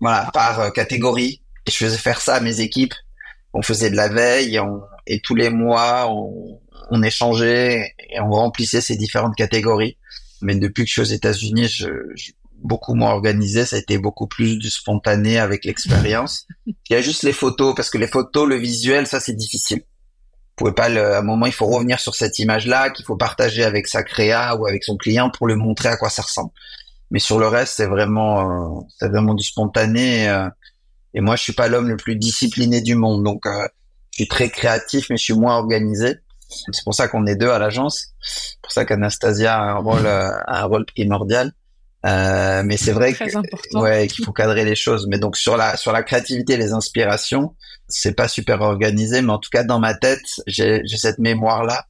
voilà 0.00 0.30
par 0.32 0.60
euh, 0.60 0.70
catégorie 0.70 1.42
et 1.66 1.70
je 1.70 1.76
faisais 1.76 1.98
faire 1.98 2.20
ça 2.20 2.36
à 2.36 2.40
mes 2.40 2.60
équipes. 2.60 2.94
On 3.54 3.62
faisait 3.62 3.90
de 3.90 3.96
la 3.96 4.08
veille 4.08 4.58
et, 5.06 5.20
tous 5.20 5.34
les 5.34 5.50
mois 5.50 6.08
on, 6.10 6.60
on, 6.90 7.02
échangeait 7.02 7.94
et 8.08 8.20
on 8.20 8.30
remplissait 8.30 8.80
ces 8.80 8.96
différentes 8.96 9.36
catégories. 9.36 9.98
Mais 10.40 10.54
depuis 10.54 10.84
que 10.84 10.88
je 10.88 10.92
suis 10.92 11.02
aux 11.02 11.04
États-Unis, 11.04 11.68
je, 11.68 11.88
je, 12.14 12.32
beaucoup 12.62 12.94
moins 12.94 13.10
organisé, 13.10 13.66
ça 13.66 13.76
a 13.76 13.78
été 13.78 13.98
beaucoup 13.98 14.26
plus 14.26 14.58
du 14.58 14.70
spontané 14.70 15.38
avec 15.38 15.64
l'expérience. 15.64 16.46
Il 16.66 16.74
y 16.90 16.94
a 16.94 17.02
juste 17.02 17.22
les 17.24 17.32
photos 17.32 17.74
parce 17.74 17.90
que 17.90 17.98
les 17.98 18.06
photos, 18.06 18.48
le 18.48 18.56
visuel, 18.56 19.06
ça 19.06 19.20
c'est 19.20 19.34
difficile 19.34 19.82
pouvez 20.56 20.72
pas 20.72 20.88
le, 20.88 21.14
à 21.14 21.18
un 21.18 21.22
moment 21.22 21.46
il 21.46 21.52
faut 21.52 21.66
revenir 21.66 21.98
sur 22.00 22.14
cette 22.14 22.38
image 22.38 22.66
là 22.66 22.90
qu'il 22.90 23.04
faut 23.04 23.16
partager 23.16 23.64
avec 23.64 23.86
sa 23.86 24.02
créa 24.02 24.56
ou 24.56 24.66
avec 24.66 24.84
son 24.84 24.96
client 24.96 25.30
pour 25.30 25.46
le 25.46 25.56
montrer 25.56 25.88
à 25.88 25.96
quoi 25.96 26.10
ça 26.10 26.22
ressemble. 26.22 26.50
Mais 27.10 27.18
sur 27.18 27.38
le 27.38 27.46
reste 27.46 27.74
c'est 27.76 27.86
vraiment 27.86 28.80
euh, 28.80 28.80
c'est 28.98 29.08
vraiment 29.08 29.34
du 29.34 29.44
spontané 29.44 30.28
euh, 30.28 30.48
et 31.14 31.20
moi 31.20 31.36
je 31.36 31.42
suis 31.42 31.52
pas 31.52 31.68
l'homme 31.68 31.88
le 31.88 31.96
plus 31.96 32.16
discipliné 32.16 32.80
du 32.80 32.94
monde 32.94 33.24
donc 33.24 33.46
euh, 33.46 33.66
je 34.12 34.16
suis 34.16 34.28
très 34.28 34.50
créatif 34.50 35.08
mais 35.10 35.16
je 35.16 35.22
suis 35.22 35.34
moins 35.34 35.56
organisé. 35.56 36.16
C'est 36.70 36.84
pour 36.84 36.92
ça 36.92 37.08
qu'on 37.08 37.26
est 37.26 37.34
deux 37.34 37.48
à 37.48 37.58
l'agence. 37.58 38.08
C'est 38.20 38.60
pour 38.60 38.72
ça 38.72 38.84
qu'Anastasia 38.84 39.56
a 39.56 39.70
un 39.70 39.78
rôle 39.78 40.06
un 40.06 40.64
rôle 40.64 40.84
primordial. 40.84 41.54
Euh, 42.04 42.62
mais 42.64 42.76
c'est 42.76 42.92
vrai 42.92 43.12
que, 43.12 43.24
ouais, 43.78 44.08
qu'il 44.08 44.24
faut 44.24 44.32
cadrer 44.32 44.64
les 44.64 44.74
choses. 44.74 45.06
Mais 45.08 45.18
donc 45.18 45.36
sur 45.36 45.56
la 45.56 45.76
sur 45.76 45.92
la 45.92 46.02
créativité, 46.02 46.56
les 46.56 46.72
inspirations, 46.72 47.54
c'est 47.92 48.14
pas 48.14 48.28
super 48.28 48.60
organisé, 48.60 49.22
mais 49.22 49.32
en 49.32 49.38
tout 49.38 49.50
cas 49.50 49.64
dans 49.64 49.78
ma 49.78 49.94
tête, 49.94 50.42
j'ai 50.46 50.82
cette 50.86 51.18
mémoire 51.18 51.64
là 51.64 51.86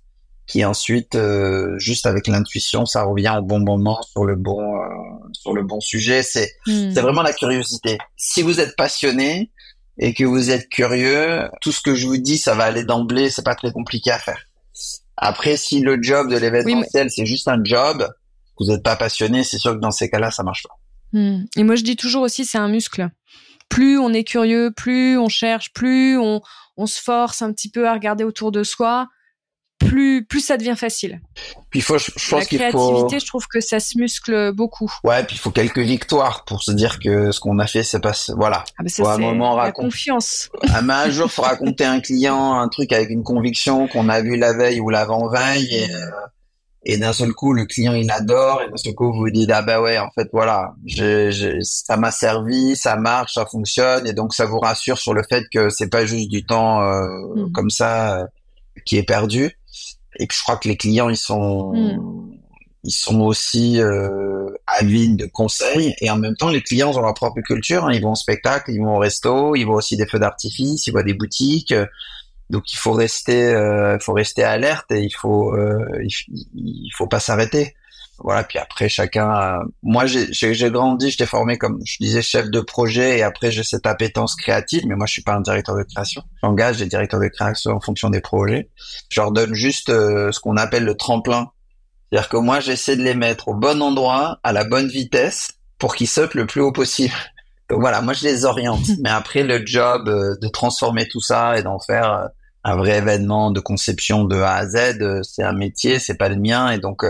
qui 0.47 0.65
ensuite, 0.65 1.15
euh, 1.15 1.79
juste 1.79 2.05
avec 2.05 2.27
l'intuition, 2.27 2.85
ça 2.85 3.05
revient 3.05 3.35
au 3.39 3.43
bon 3.43 3.61
moment 3.61 4.03
sur 4.03 4.25
le 4.25 4.37
bon 4.37 4.77
euh, 4.77 4.89
sur 5.33 5.55
le 5.55 5.63
bon 5.63 5.81
sujet. 5.81 6.23
C'est 6.23 6.53
hmm. 6.67 6.93
c'est 6.93 7.01
vraiment 7.01 7.23
la 7.23 7.33
curiosité. 7.33 7.99
Si 8.17 8.43
vous 8.43 8.61
êtes 8.61 8.77
passionné 8.77 9.51
et 9.99 10.15
que 10.15 10.25
vous 10.25 10.51
êtes 10.51 10.69
curieux, 10.69 11.49
tout 11.61 11.73
ce 11.73 11.81
que 11.81 11.95
je 11.95 12.07
vous 12.07 12.19
dis, 12.19 12.39
ça 12.39 12.55
va 12.55 12.65
aller 12.65 12.85
d'emblée. 12.85 13.31
C'est 13.31 13.45
pas 13.45 13.55
très 13.55 13.73
compliqué 13.73 14.11
à 14.11 14.19
faire. 14.19 14.43
Après, 15.17 15.57
si 15.57 15.81
le 15.81 16.03
job 16.03 16.31
de 16.31 16.37
l'événementiel, 16.37 17.11
c'est 17.11 17.27
juste 17.27 17.47
un 17.47 17.63
job, 17.63 18.07
vous 18.59 18.67
n'êtes 18.67 18.83
pas 18.83 18.97
passionné, 18.97 19.45
c'est 19.45 19.59
sûr 19.59 19.75
que 19.75 19.81
dans 19.81 19.91
ces 19.91 20.11
cas-là, 20.11 20.31
ça 20.31 20.43
marche 20.43 20.65
pas. 20.65 20.77
Hmm. 21.13 21.45
Et 21.57 21.63
moi, 21.63 21.77
je 21.77 21.85
dis 21.85 21.97
toujours 21.97 22.23
aussi, 22.23 22.45
c'est 22.45 22.59
un 22.59 22.69
muscle. 22.69 23.09
Plus 23.73 23.99
on 23.99 24.13
est 24.13 24.25
curieux, 24.25 24.71
plus 24.71 25.17
on 25.17 25.31
cherche, 25.31 25.73
plus 25.73 26.19
on, 26.19 26.43
on 26.77 26.87
se 26.87 27.01
force 27.01 27.41
un 27.41 27.51
petit 27.55 27.71
peu 27.71 27.89
à 27.89 27.95
regarder 27.95 28.23
autour 28.23 28.53
de 28.53 28.65
soi, 28.65 29.09
plus 29.79 30.27
plus 30.27 30.45
ça 30.45 30.59
devient 30.59 30.75
facile. 30.77 31.23
Puis 31.71 31.79
il 31.79 31.83
faut, 31.83 31.97
je, 31.97 32.11
pense 32.29 32.47
qu'il 32.49 32.59
faut. 32.59 32.65
La 32.65 32.71
créativité, 32.71 33.19
je 33.19 33.27
trouve 33.27 33.47
que 33.47 33.63
ça 33.63 33.81
se 33.81 33.97
muscle 33.97 34.53
beaucoup. 34.53 34.93
Ouais, 35.05 35.25
puis 35.25 35.37
il 35.37 35.39
faut 35.39 35.51
quelques 35.51 35.79
victoires 35.79 36.45
pour 36.45 36.63
se 36.63 36.71
dire 36.71 36.99
que 36.99 37.33
ce 37.33 37.41
qu'on 37.41 37.59
a 37.61 37.67
fait, 37.67 37.83
c'est 37.83 38.01
pas 38.01 38.13
voilà. 38.37 38.63
Ah 38.79 38.83
bah 38.83 38.91
ça, 38.91 39.15
un 39.15 39.17
moment 39.17 39.57
la 39.57 39.73
confiance. 39.73 40.51
Ah, 40.69 40.81
un 40.81 41.09
jour, 41.09 41.33
faut 41.33 41.41
raconter 41.41 41.85
à 41.85 41.93
un 41.93 42.01
client 42.01 42.61
un 42.61 42.69
truc 42.69 42.93
avec 42.93 43.09
une 43.09 43.25
conviction 43.25 43.89
qu'on 43.89 44.11
a 44.11 44.21
vu 44.21 44.37
la 44.37 44.53
veille 44.53 44.81
ou 44.81 44.91
l'avant 44.91 45.31
veille 45.31 45.75
et, 45.75 45.91
euh, 45.91 46.11
et 46.85 46.99
d'un 46.99 47.13
seul 47.13 47.33
coup, 47.33 47.53
le 47.53 47.65
client 47.65 47.95
il 47.95 48.11
adore 48.11 48.63
et 48.63 48.69
d'un 48.69 48.77
seul 48.77 48.95
coup 48.95 49.13
vous 49.13 49.21
vous 49.21 49.31
dites 49.31 49.51
ah 49.53 49.63
bah 49.63 49.81
ouais 49.81 49.99
en 49.99 50.11
fait 50.11 50.29
voilà, 50.33 50.75
ça 51.63 51.97
m'a 51.97 52.11
servi, 52.11 52.75
ça 52.75 52.97
marche, 52.97 53.35
ça 53.35 53.47
fonctionne 53.47 54.07
et 54.07 54.13
donc 54.13 54.35
ça 54.35 54.47
vous 54.47 54.59
rassure 54.59 54.99
sur 54.99 55.15
le 55.15 55.23
fait 55.23 55.45
que 55.53 55.69
c'est 55.69 55.89
pas 55.89 56.05
juste 56.07 56.29
du 56.29 56.45
temps 56.45 56.83
euh, 56.83 57.07
mmh. 57.37 57.53
comme 57.53 57.71
ça 57.71 58.19
euh, 58.19 58.27
qui 58.85 58.97
est 58.97 59.05
perdu. 59.05 59.57
Et 60.17 60.27
puis 60.27 60.37
je 60.37 60.43
crois 60.43 60.57
que 60.57 60.69
les 60.69 60.77
clients 60.77 61.09
ils 61.09 61.17
sont 61.17 61.73
hmm. 61.73 62.33
ils 62.83 62.93
sont 62.93 63.21
aussi 63.21 63.81
euh, 63.81 64.49
avides 64.67 65.17
de 65.17 65.27
conseils 65.27 65.95
et 66.01 66.11
en 66.11 66.19
même 66.19 66.35
temps 66.35 66.51
les 66.51 66.63
clients 66.63 66.91
ont 66.91 67.01
leur 67.01 67.15
propre 67.15 67.41
culture. 67.43 67.85
Hein. 67.85 67.93
Ils 67.93 68.03
vont 68.03 68.13
au 68.13 68.17
spectacle, 68.17 68.73
ils 68.73 68.81
vont 68.81 68.97
au 68.97 68.99
resto, 68.99 69.55
ils 69.55 69.65
vont 69.65 69.75
aussi 69.75 69.97
des 69.97 70.07
feux 70.07 70.19
d'artifice, 70.19 70.87
ils 70.89 70.91
voient 70.91 71.05
des 71.05 71.15
boutiques. 71.15 71.73
Donc 72.53 72.71
il 72.71 72.77
faut 72.77 72.93
rester 72.93 73.47
euh, 73.47 73.99
faut 73.99 74.13
rester 74.13 74.45
alerte 74.45 74.93
et 74.93 75.01
il 75.01 75.11
faut 75.11 75.57
euh, 75.57 75.79
il, 76.55 76.91
faut 76.95 77.07
pas 77.07 77.19
s'arrêter. 77.19 77.75
Voilà 78.19 78.45
puis 78.45 78.59
après 78.59 78.91
chacun 78.91 79.63
moi 79.83 80.05
j'ai 80.05 80.31
j'ai 80.31 80.71
grandi 80.71 81.11
j'étais 81.11 81.27
formé 81.27 81.57
comme 81.57 81.81
je 81.85 81.97
disais 81.99 82.21
chef 82.21 82.51
de 82.51 82.61
projet 82.61 83.19
et 83.19 83.23
après 83.23 83.51
j'ai 83.51 83.65
cette 83.65 83.87
appétence 83.87 84.37
créative 84.37 84.87
mais 84.87 84.95
moi 84.97 85.07
je 85.07 85.13
suis 85.15 85.23
pas 85.23 85.35
un 85.35 85.41
directeur 85.41 85.77
de 85.77 85.83
création. 85.83 86.23
J'engage 86.43 86.77
des 86.77 86.87
directeurs 86.87 87.21
de 87.21 87.29
création 87.29 87.73
en 87.73 87.81
fonction 87.81 88.11
des 88.11 88.21
projets. 88.21 88.69
Je 89.09 89.19
leur 89.19 89.33
donne 89.33 89.55
juste 89.55 89.89
euh, 89.89 90.31
ce 90.31 90.39
qu'on 90.39 90.59
appelle 90.59 90.85
le 90.85 90.95
tremplin. 90.95 91.51
C'est-à-dire 92.11 92.29
que 92.29 92.37
moi 92.37 92.61
j'essaie 92.61 92.97
de 92.97 93.03
les 93.03 93.15
mettre 93.15 93.49
au 93.49 93.55
bon 93.55 93.81
endroit 93.81 94.41
à 94.43 94.53
la 94.53 94.65
bonne 94.65 94.89
vitesse 94.89 95.53
pour 95.79 95.97
qu'ils 95.97 96.07
sautent 96.07 96.35
le 96.35 96.47
plus 96.47 96.61
haut 96.61 96.73
possible. 96.73 97.15
Donc 97.71 97.81
voilà 97.81 98.03
moi 98.03 98.13
je 98.13 98.25
les 98.25 98.45
oriente. 98.45 98.85
Mais 99.01 99.09
après 99.09 99.43
le 99.43 99.65
job 99.65 100.07
euh, 100.07 100.37
de 100.39 100.49
transformer 100.49 101.09
tout 101.09 101.23
ça 101.23 101.57
et 101.57 101.63
d'en 101.63 101.81
faire 101.81 102.13
euh, 102.13 102.27
un 102.65 102.77
vrai 102.77 102.99
événement 102.99 103.51
de 103.51 103.61
conception 103.61 104.25
de 104.25 104.37
A 104.37 104.55
à 104.55 104.67
Z 104.67 105.23
c'est 105.23 105.43
un 105.43 105.53
métier 105.53 105.99
c'est 105.99 106.15
pas 106.15 106.29
le 106.29 106.37
mien 106.37 106.71
et 106.71 106.79
donc 106.79 107.05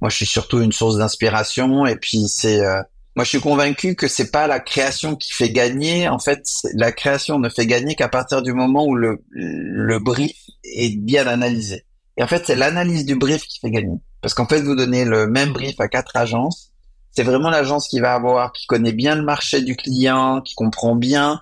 moi, 0.00 0.10
je 0.10 0.16
suis 0.16 0.26
surtout 0.26 0.60
une 0.60 0.72
source 0.72 0.98
d'inspiration. 0.98 1.86
Et 1.86 1.96
puis, 1.96 2.28
c'est 2.28 2.64
euh, 2.64 2.80
moi, 3.16 3.24
je 3.24 3.30
suis 3.30 3.40
convaincu 3.40 3.96
que 3.96 4.06
c'est 4.06 4.30
pas 4.30 4.46
la 4.46 4.60
création 4.60 5.16
qui 5.16 5.32
fait 5.32 5.50
gagner. 5.50 6.08
En 6.08 6.18
fait, 6.18 6.48
la 6.74 6.92
création 6.92 7.38
ne 7.38 7.48
fait 7.48 7.66
gagner 7.66 7.94
qu'à 7.94 8.08
partir 8.08 8.42
du 8.42 8.52
moment 8.52 8.84
où 8.86 8.94
le, 8.94 9.24
le 9.30 9.98
brief 9.98 10.36
est 10.62 10.96
bien 10.96 11.26
analysé. 11.26 11.84
Et 12.16 12.22
en 12.22 12.26
fait, 12.26 12.44
c'est 12.46 12.56
l'analyse 12.56 13.04
du 13.04 13.16
brief 13.16 13.42
qui 13.44 13.58
fait 13.58 13.70
gagner. 13.70 13.98
Parce 14.20 14.34
qu'en 14.34 14.46
fait, 14.46 14.60
vous 14.60 14.76
donnez 14.76 15.04
le 15.04 15.26
même 15.26 15.52
brief 15.52 15.80
à 15.80 15.88
quatre 15.88 16.16
agences. 16.16 16.72
C'est 17.10 17.22
vraiment 17.24 17.50
l'agence 17.50 17.88
qui 17.88 17.98
va 17.98 18.14
avoir, 18.14 18.52
qui 18.52 18.66
connaît 18.66 18.92
bien 18.92 19.16
le 19.16 19.22
marché 19.22 19.62
du 19.62 19.74
client, 19.74 20.40
qui 20.40 20.54
comprend 20.54 20.94
bien 20.94 21.40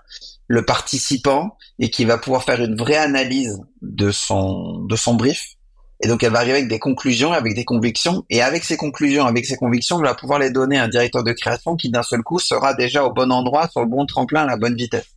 le 0.49 0.64
participant 0.64 1.57
et 1.78 1.90
qui 1.90 2.05
va 2.05 2.18
pouvoir 2.18 2.44
faire 2.44 2.62
une 2.62 2.76
vraie 2.76 2.97
analyse 2.97 3.59
de 3.82 4.11
son 4.11 4.84
de 4.84 4.97
son 4.97 5.14
brief 5.14 5.57
et 6.03 6.09
donc 6.09 6.22
elle 6.22 6.32
va 6.32 6.40
arriver 6.40 6.59
avec 6.59 6.68
des 6.68 6.78
conclusions, 6.78 7.32
avec 7.32 7.55
des 7.55 7.64
convictions, 7.64 8.24
et 8.28 8.42
avec 8.42 8.64
ces 8.64 8.76
conclusions, 8.76 9.24
avec 9.24 9.47
ces 9.47 9.57
convictions, 9.57 9.99
elle 9.99 10.05
va 10.05 10.14
pouvoir 10.14 10.38
les 10.38 10.51
donner 10.51 10.78
à 10.78 10.84
un 10.84 10.88
directeur 10.88 11.24
de 11.24 11.32
création 11.32 11.76
qui 11.76 11.90
d'un 11.90 12.03
seul 12.03 12.22
coup 12.22 12.38
sera 12.38 12.74
déjà 12.74 13.05
au 13.05 13.12
bon 13.12 13.32
endroit, 13.32 13.68
sur 13.68 13.80
le 13.80 13.86
bon 13.86 14.05
tremplin, 14.05 14.42
à 14.42 14.47
la 14.47 14.57
bonne 14.57 14.76
vitesse. 14.76 15.14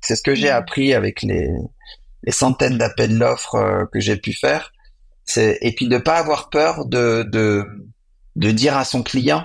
C'est 0.00 0.16
ce 0.16 0.22
que 0.22 0.34
j'ai 0.34 0.50
appris 0.50 0.94
avec 0.94 1.22
les, 1.22 1.48
les 2.24 2.32
centaines 2.32 2.78
d'appels 2.78 3.18
d'offres 3.18 3.54
euh, 3.54 3.84
que 3.92 4.00
j'ai 4.00 4.16
pu 4.16 4.32
faire. 4.32 4.72
Et 5.36 5.72
puis 5.76 5.86
de 5.86 5.98
pas 5.98 6.16
avoir 6.16 6.50
peur 6.50 6.86
de, 6.86 7.24
de 7.30 7.64
de 8.34 8.50
dire 8.50 8.76
à 8.76 8.84
son 8.84 9.04
client 9.04 9.44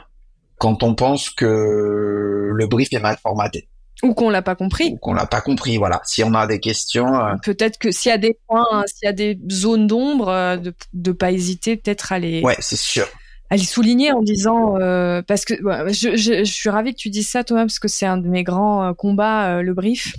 quand 0.58 0.82
on 0.82 0.96
pense 0.96 1.30
que 1.30 2.50
le 2.52 2.68
brief 2.68 2.92
est 2.92 3.00
mal 3.00 3.18
formaté. 3.22 3.68
Ou 4.04 4.14
qu'on 4.14 4.30
l'a 4.30 4.42
pas 4.42 4.56
compris. 4.56 4.92
Ou 4.94 4.98
qu'on 4.98 5.14
l'a 5.14 5.26
pas 5.26 5.42
compris, 5.42 5.78
voilà. 5.78 6.02
Si 6.04 6.24
on 6.24 6.34
a 6.34 6.48
des 6.48 6.60
questions. 6.60 7.16
Euh, 7.16 7.34
peut-être 7.42 7.78
que 7.78 7.92
s'il 7.92 8.10
y 8.10 8.14
a 8.14 8.18
des 8.18 8.38
points, 8.48 8.66
hein, 8.72 8.84
s'il 8.88 9.06
y 9.06 9.10
a 9.10 9.14
des 9.14 9.40
zones 9.50 9.88
d'ombre, 9.88 10.30
euh, 10.30 10.58
de, 10.58 10.74
de 10.94 11.12
pas 11.12 11.32
hésiter 11.32 11.78
peut-être 11.78 12.12
à 12.12 12.20
les. 12.20 12.42
Ouais, 12.42 12.58
c'est 12.60 12.78
sûr. 12.78 13.08
À 13.50 13.58
les 13.58 13.64
souligner 13.64 14.12
en 14.12 14.22
disant 14.22 14.78
euh, 14.80 15.22
parce 15.22 15.46
que 15.46 15.54
je, 15.54 16.16
je, 16.16 16.44
je, 16.44 16.52
suis 16.52 16.70
ravie 16.70 16.94
que 16.94 17.00
tu 17.00 17.12
dises 17.12 17.30
ça 17.30 17.44
Thomas 17.44 17.62
parce 17.62 17.78
que 17.78 17.88
c'est 17.88 18.08
un 18.08 18.18
de 18.18 18.28
mes 18.28 18.44
grands 18.44 18.92
combats 18.96 19.62
le 19.62 19.74
brief 19.76 20.16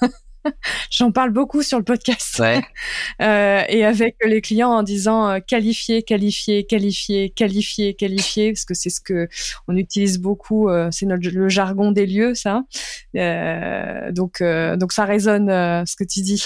J'en 0.90 1.12
parle 1.12 1.30
beaucoup 1.30 1.62
sur 1.62 1.78
le 1.78 1.84
podcast. 1.84 2.40
euh, 3.22 3.62
et 3.68 3.84
avec 3.84 4.16
les 4.24 4.40
clients 4.40 4.70
en 4.70 4.82
disant 4.82 5.28
euh, 5.28 5.38
qualifier, 5.40 6.02
qualifier, 6.02 6.64
qualifier, 6.64 7.30
qualifier, 7.30 7.94
qualifier, 7.94 8.52
parce 8.52 8.64
que 8.64 8.74
c'est 8.74 8.90
ce 8.90 9.00
que 9.00 9.28
on 9.68 9.76
utilise 9.76 10.18
beaucoup. 10.18 10.68
Euh, 10.68 10.88
c'est 10.90 11.06
le 11.06 11.48
jargon 11.48 11.92
des 11.92 12.06
lieux, 12.06 12.34
ça. 12.34 12.62
Euh, 13.16 14.12
donc 14.12 14.42
donc 14.42 14.92
ça 14.92 15.04
résonne 15.04 15.48
ce 15.86 15.96
que 15.96 16.04
tu 16.04 16.20
dis. 16.20 16.44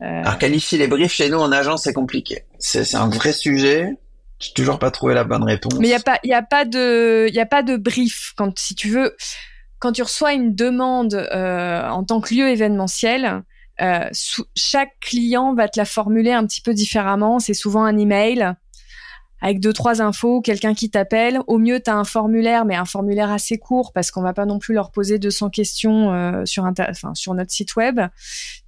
Alors 0.00 0.38
qualifier 0.38 0.78
les 0.78 0.88
briefs 0.88 1.12
chez 1.12 1.28
nous 1.28 1.38
en 1.38 1.52
agence 1.52 1.84
c'est 1.84 1.92
compliqué. 1.92 2.44
C'est 2.58 2.94
un 2.94 3.08
vrai 3.08 3.32
sujet. 3.32 3.96
J'ai 4.38 4.52
toujours 4.54 4.80
pas 4.80 4.90
trouvé 4.90 5.14
la 5.14 5.22
bonne 5.22 5.44
réponse. 5.44 5.74
Mais 5.78 5.86
il 5.86 5.90
y 5.90 5.94
a 5.94 6.00
pas 6.00 6.18
il 6.24 6.30
y 6.30 6.34
a 6.34 6.42
pas 6.42 6.64
de 6.64 7.26
il 7.28 7.34
y 7.34 7.40
a 7.40 7.46
pas 7.46 7.62
de 7.62 7.76
brief 7.76 8.32
quand 8.36 8.58
si 8.58 8.74
tu 8.74 8.88
veux 8.88 9.14
quand 9.82 9.90
tu 9.90 10.02
reçois 10.02 10.32
une 10.32 10.54
demande 10.54 11.14
euh, 11.14 11.88
en 11.88 12.04
tant 12.04 12.20
que 12.20 12.32
lieu 12.32 12.48
événementiel, 12.48 13.42
euh, 13.80 14.08
chaque 14.54 14.92
client 15.00 15.54
va 15.54 15.68
te 15.68 15.76
la 15.76 15.84
formuler 15.84 16.30
un 16.30 16.46
petit 16.46 16.60
peu 16.60 16.72
différemment. 16.72 17.40
C'est 17.40 17.52
souvent 17.52 17.82
un 17.82 17.98
email 17.98 18.54
avec 19.40 19.58
deux 19.58 19.72
trois 19.72 20.00
infos, 20.00 20.40
quelqu'un 20.40 20.74
qui 20.74 20.88
t'appelle. 20.88 21.40
Au 21.48 21.58
mieux, 21.58 21.80
tu 21.80 21.90
as 21.90 21.96
un 21.96 22.04
formulaire, 22.04 22.64
mais 22.64 22.76
un 22.76 22.84
formulaire 22.84 23.32
assez 23.32 23.58
court 23.58 23.92
parce 23.92 24.12
qu'on 24.12 24.22
va 24.22 24.32
pas 24.32 24.46
non 24.46 24.60
plus 24.60 24.72
leur 24.72 24.92
poser 24.92 25.18
200 25.18 25.50
questions 25.50 26.14
euh, 26.14 26.44
sur, 26.44 26.64
enfin, 26.64 27.12
sur 27.16 27.34
notre 27.34 27.50
site 27.50 27.74
web. 27.74 28.00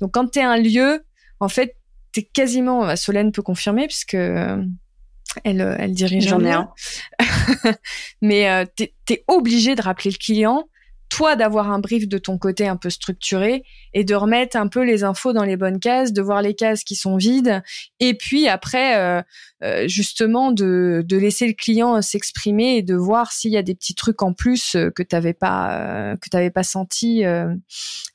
Donc, 0.00 0.14
quand 0.14 0.32
tu 0.32 0.40
es 0.40 0.42
un 0.42 0.56
lieu, 0.56 1.04
en 1.38 1.48
fait, 1.48 1.76
tu 2.10 2.20
es 2.20 2.22
quasiment, 2.24 2.96
Solène 2.96 3.30
peut 3.30 3.42
confirmer 3.42 3.86
puisque 3.86 4.14
elle, 4.14 4.66
elle 5.44 5.92
dirige. 5.92 6.26
J'en 6.26 6.44
ai 6.44 6.50
un. 6.50 6.72
mais 8.20 8.66
tu 8.74 8.90
es 9.10 9.24
obligé 9.28 9.76
de 9.76 9.82
rappeler 9.82 10.10
le 10.10 10.18
client 10.18 10.66
toi 11.08 11.36
d'avoir 11.36 11.70
un 11.70 11.78
brief 11.78 12.08
de 12.08 12.18
ton 12.18 12.38
côté 12.38 12.66
un 12.66 12.76
peu 12.76 12.90
structuré 12.90 13.62
et 13.92 14.04
de 14.04 14.14
remettre 14.14 14.56
un 14.56 14.68
peu 14.68 14.82
les 14.82 15.04
infos 15.04 15.32
dans 15.32 15.44
les 15.44 15.56
bonnes 15.56 15.78
cases, 15.78 16.12
de 16.12 16.22
voir 16.22 16.42
les 16.42 16.54
cases 16.54 16.84
qui 16.84 16.96
sont 16.96 17.16
vides 17.16 17.62
et 18.00 18.14
puis 18.14 18.48
après 18.48 18.96
euh, 18.96 19.22
euh, 19.62 19.88
justement 19.88 20.52
de, 20.52 21.04
de 21.06 21.16
laisser 21.16 21.46
le 21.46 21.52
client 21.52 22.00
s'exprimer 22.02 22.76
et 22.76 22.82
de 22.82 22.94
voir 22.94 23.32
s'il 23.32 23.52
y 23.52 23.56
a 23.56 23.62
des 23.62 23.74
petits 23.74 23.94
trucs 23.94 24.22
en 24.22 24.32
plus 24.32 24.74
euh, 24.74 24.90
que 24.90 25.02
tu 25.02 25.14
n'avais 25.14 25.34
pas 25.34 26.16
que 26.20 26.28
t'avais 26.28 26.50
pas 26.50 26.62
senti 26.62 27.22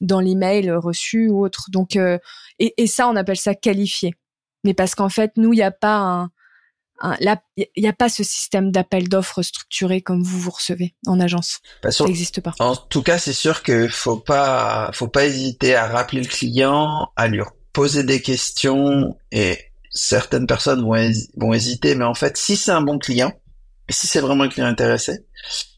dans 0.02 0.20
l'email 0.20 0.72
reçu 0.72 1.30
ou 1.30 1.44
autre. 1.44 1.66
Donc 1.72 1.96
et, 1.96 2.20
et 2.60 2.88
ça 2.88 3.08
on 3.08 3.16
appelle 3.16 3.38
ça 3.38 3.56
qualifier. 3.56 4.14
Mais 4.64 4.74
parce 4.74 4.96
qu'en 4.96 5.10
fait 5.10 5.32
nous 5.38 5.54
il 5.54 5.58
n'y 5.58 5.64
a 5.64 5.72
pas 5.72 5.98
un 5.98 6.32
il 7.02 7.68
n'y 7.78 7.88
a 7.88 7.94
pas 7.94 8.10
ce 8.10 8.24
système 8.24 8.72
d'appel 8.72 9.10
d'offres 9.10 9.42
structuré 9.42 10.02
comme 10.02 10.24
vous 10.24 10.40
vous 10.40 10.52
recevez 10.52 10.96
en 11.08 11.20
agence. 11.20 11.60
Bah, 11.84 11.92
ça 11.92 12.06
n'existe 12.06 12.42
pas. 12.42 12.54
En 12.60 12.76
tout 12.76 13.04
cas, 13.04 13.18
c'est 13.18 13.34
sûr 13.34 13.64
que 13.64 13.88
faut 13.88 14.18
pas, 14.18 14.92
faut 14.94 15.08
pas 15.08 15.26
hésiter 15.26 15.76
à 15.76 15.88
rappeler 15.88 16.22
le 16.22 16.28
client, 16.28 17.10
à 17.16 17.28
lui 17.28 17.42
poser 17.74 18.04
des 18.04 18.22
questions 18.22 19.18
et 19.32 19.58
certaines 19.92 20.48
personnes 20.48 20.82
vont, 20.82 21.12
vont 21.38 21.54
hésiter, 21.54 21.96
mais 21.96 22.06
en 22.06 22.14
fait, 22.14 22.38
si 22.38 22.56
c'est 22.56 22.72
un 22.72 22.82
bon 22.82 23.00
client, 23.00 23.32
si 23.90 24.08
c'est 24.08 24.20
vraiment 24.20 24.44
un 24.44 24.50
client 24.50 24.68
intéressé, 24.68 25.26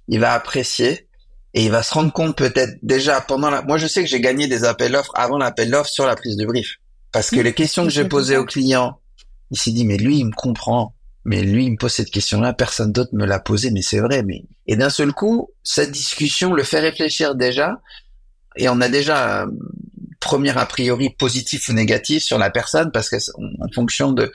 il 0.08 0.20
va 0.20 0.34
apprécier 0.34 1.08
et 1.54 1.66
il 1.66 1.72
va 1.72 1.84
se 1.84 1.94
rendre 1.94 2.12
compte 2.12 2.38
peut-être 2.38 2.78
déjà 2.82 3.22
pendant 3.22 3.50
la, 3.50 3.62
moi 3.62 3.78
je 3.78 3.88
sais 3.88 4.02
que 4.02 4.10
j'ai 4.10 4.22
gagné 4.22 4.48
des 4.48 4.64
appels 4.64 4.92
d'offres 4.92 5.12
avant 5.16 5.38
l'appel 5.38 5.70
d'offres 5.70 5.90
sur 5.90 6.06
la 6.06 6.16
prise 6.16 6.38
de 6.38 6.46
brief. 6.46 6.78
Parce 7.12 7.30
que 7.30 7.42
les 7.42 7.54
questions 7.54 7.84
que 7.84 7.90
j'ai 7.90 8.06
posées 8.06 8.38
au 8.38 8.46
client, 8.46 9.00
il 9.52 9.58
s'est 9.58 9.72
dit, 9.72 9.86
mais 9.86 9.98
lui, 9.98 10.20
il 10.20 10.26
me 10.26 10.32
comprend 10.32 10.96
mais 11.24 11.44
lui, 11.44 11.66
il 11.66 11.72
me 11.72 11.78
pose 11.78 11.92
cette 11.92 12.10
question-là, 12.10 12.54
personne 12.54 12.92
d'autre 12.92 13.14
me 13.14 13.26
l'a 13.26 13.40
posée, 13.40 13.72
mais 13.72 13.82
c'est 13.82 14.00
vrai. 14.00 14.24
Mais 14.24 14.44
et 14.68 14.76
d'un 14.76 14.90
seul 14.90 15.14
coup, 15.14 15.50
cette 15.64 15.92
discussion 15.92 16.54
le 16.54 16.64
fait 16.64 16.80
réfléchir 16.80 17.36
déjà, 17.36 17.82
et 18.56 18.70
on 18.70 18.82
a 18.82 18.90
déjà 18.90 19.44
un 19.44 19.52
premier 20.20 20.56
a 20.58 20.66
priori 20.66 21.10
positif 21.10 21.68
ou 21.68 21.74
négatif 21.74 22.24
sur 22.24 22.38
la 22.38 22.50
personne 22.50 22.92
parce 22.92 23.10
que 23.10 23.18
en 23.38 23.68
fonction 23.74 24.14
de. 24.14 24.32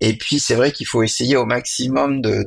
Et 0.00 0.16
puis 0.16 0.38
c'est 0.38 0.54
vrai 0.54 0.72
qu'il 0.72 0.86
faut 0.86 1.02
essayer 1.02 1.36
au 1.36 1.46
maximum 1.46 2.20
de 2.20 2.44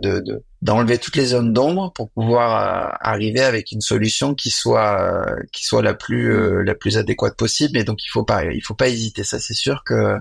d'enlever 0.61 0.99
toutes 0.99 1.15
les 1.15 1.27
zones 1.27 1.53
d'ombre 1.53 1.91
pour 1.93 2.11
pouvoir 2.11 2.51
euh, 2.55 2.95
arriver 3.01 3.41
avec 3.41 3.71
une 3.71 3.81
solution 3.81 4.35
qui 4.35 4.51
soit 4.51 5.01
euh, 5.01 5.35
qui 5.51 5.65
soit 5.65 5.81
la 5.81 5.95
plus 5.95 6.33
euh, 6.33 6.63
la 6.63 6.75
plus 6.75 6.97
adéquate 6.97 7.35
possible. 7.35 7.77
Et 7.77 7.83
donc 7.83 8.03
il 8.03 8.09
faut 8.09 8.23
pas 8.23 8.45
il 8.45 8.61
faut 8.61 8.75
pas 8.75 8.89
hésiter. 8.89 9.23
Ça 9.23 9.39
c'est 9.39 9.55
sûr 9.55 9.83
que. 9.83 10.17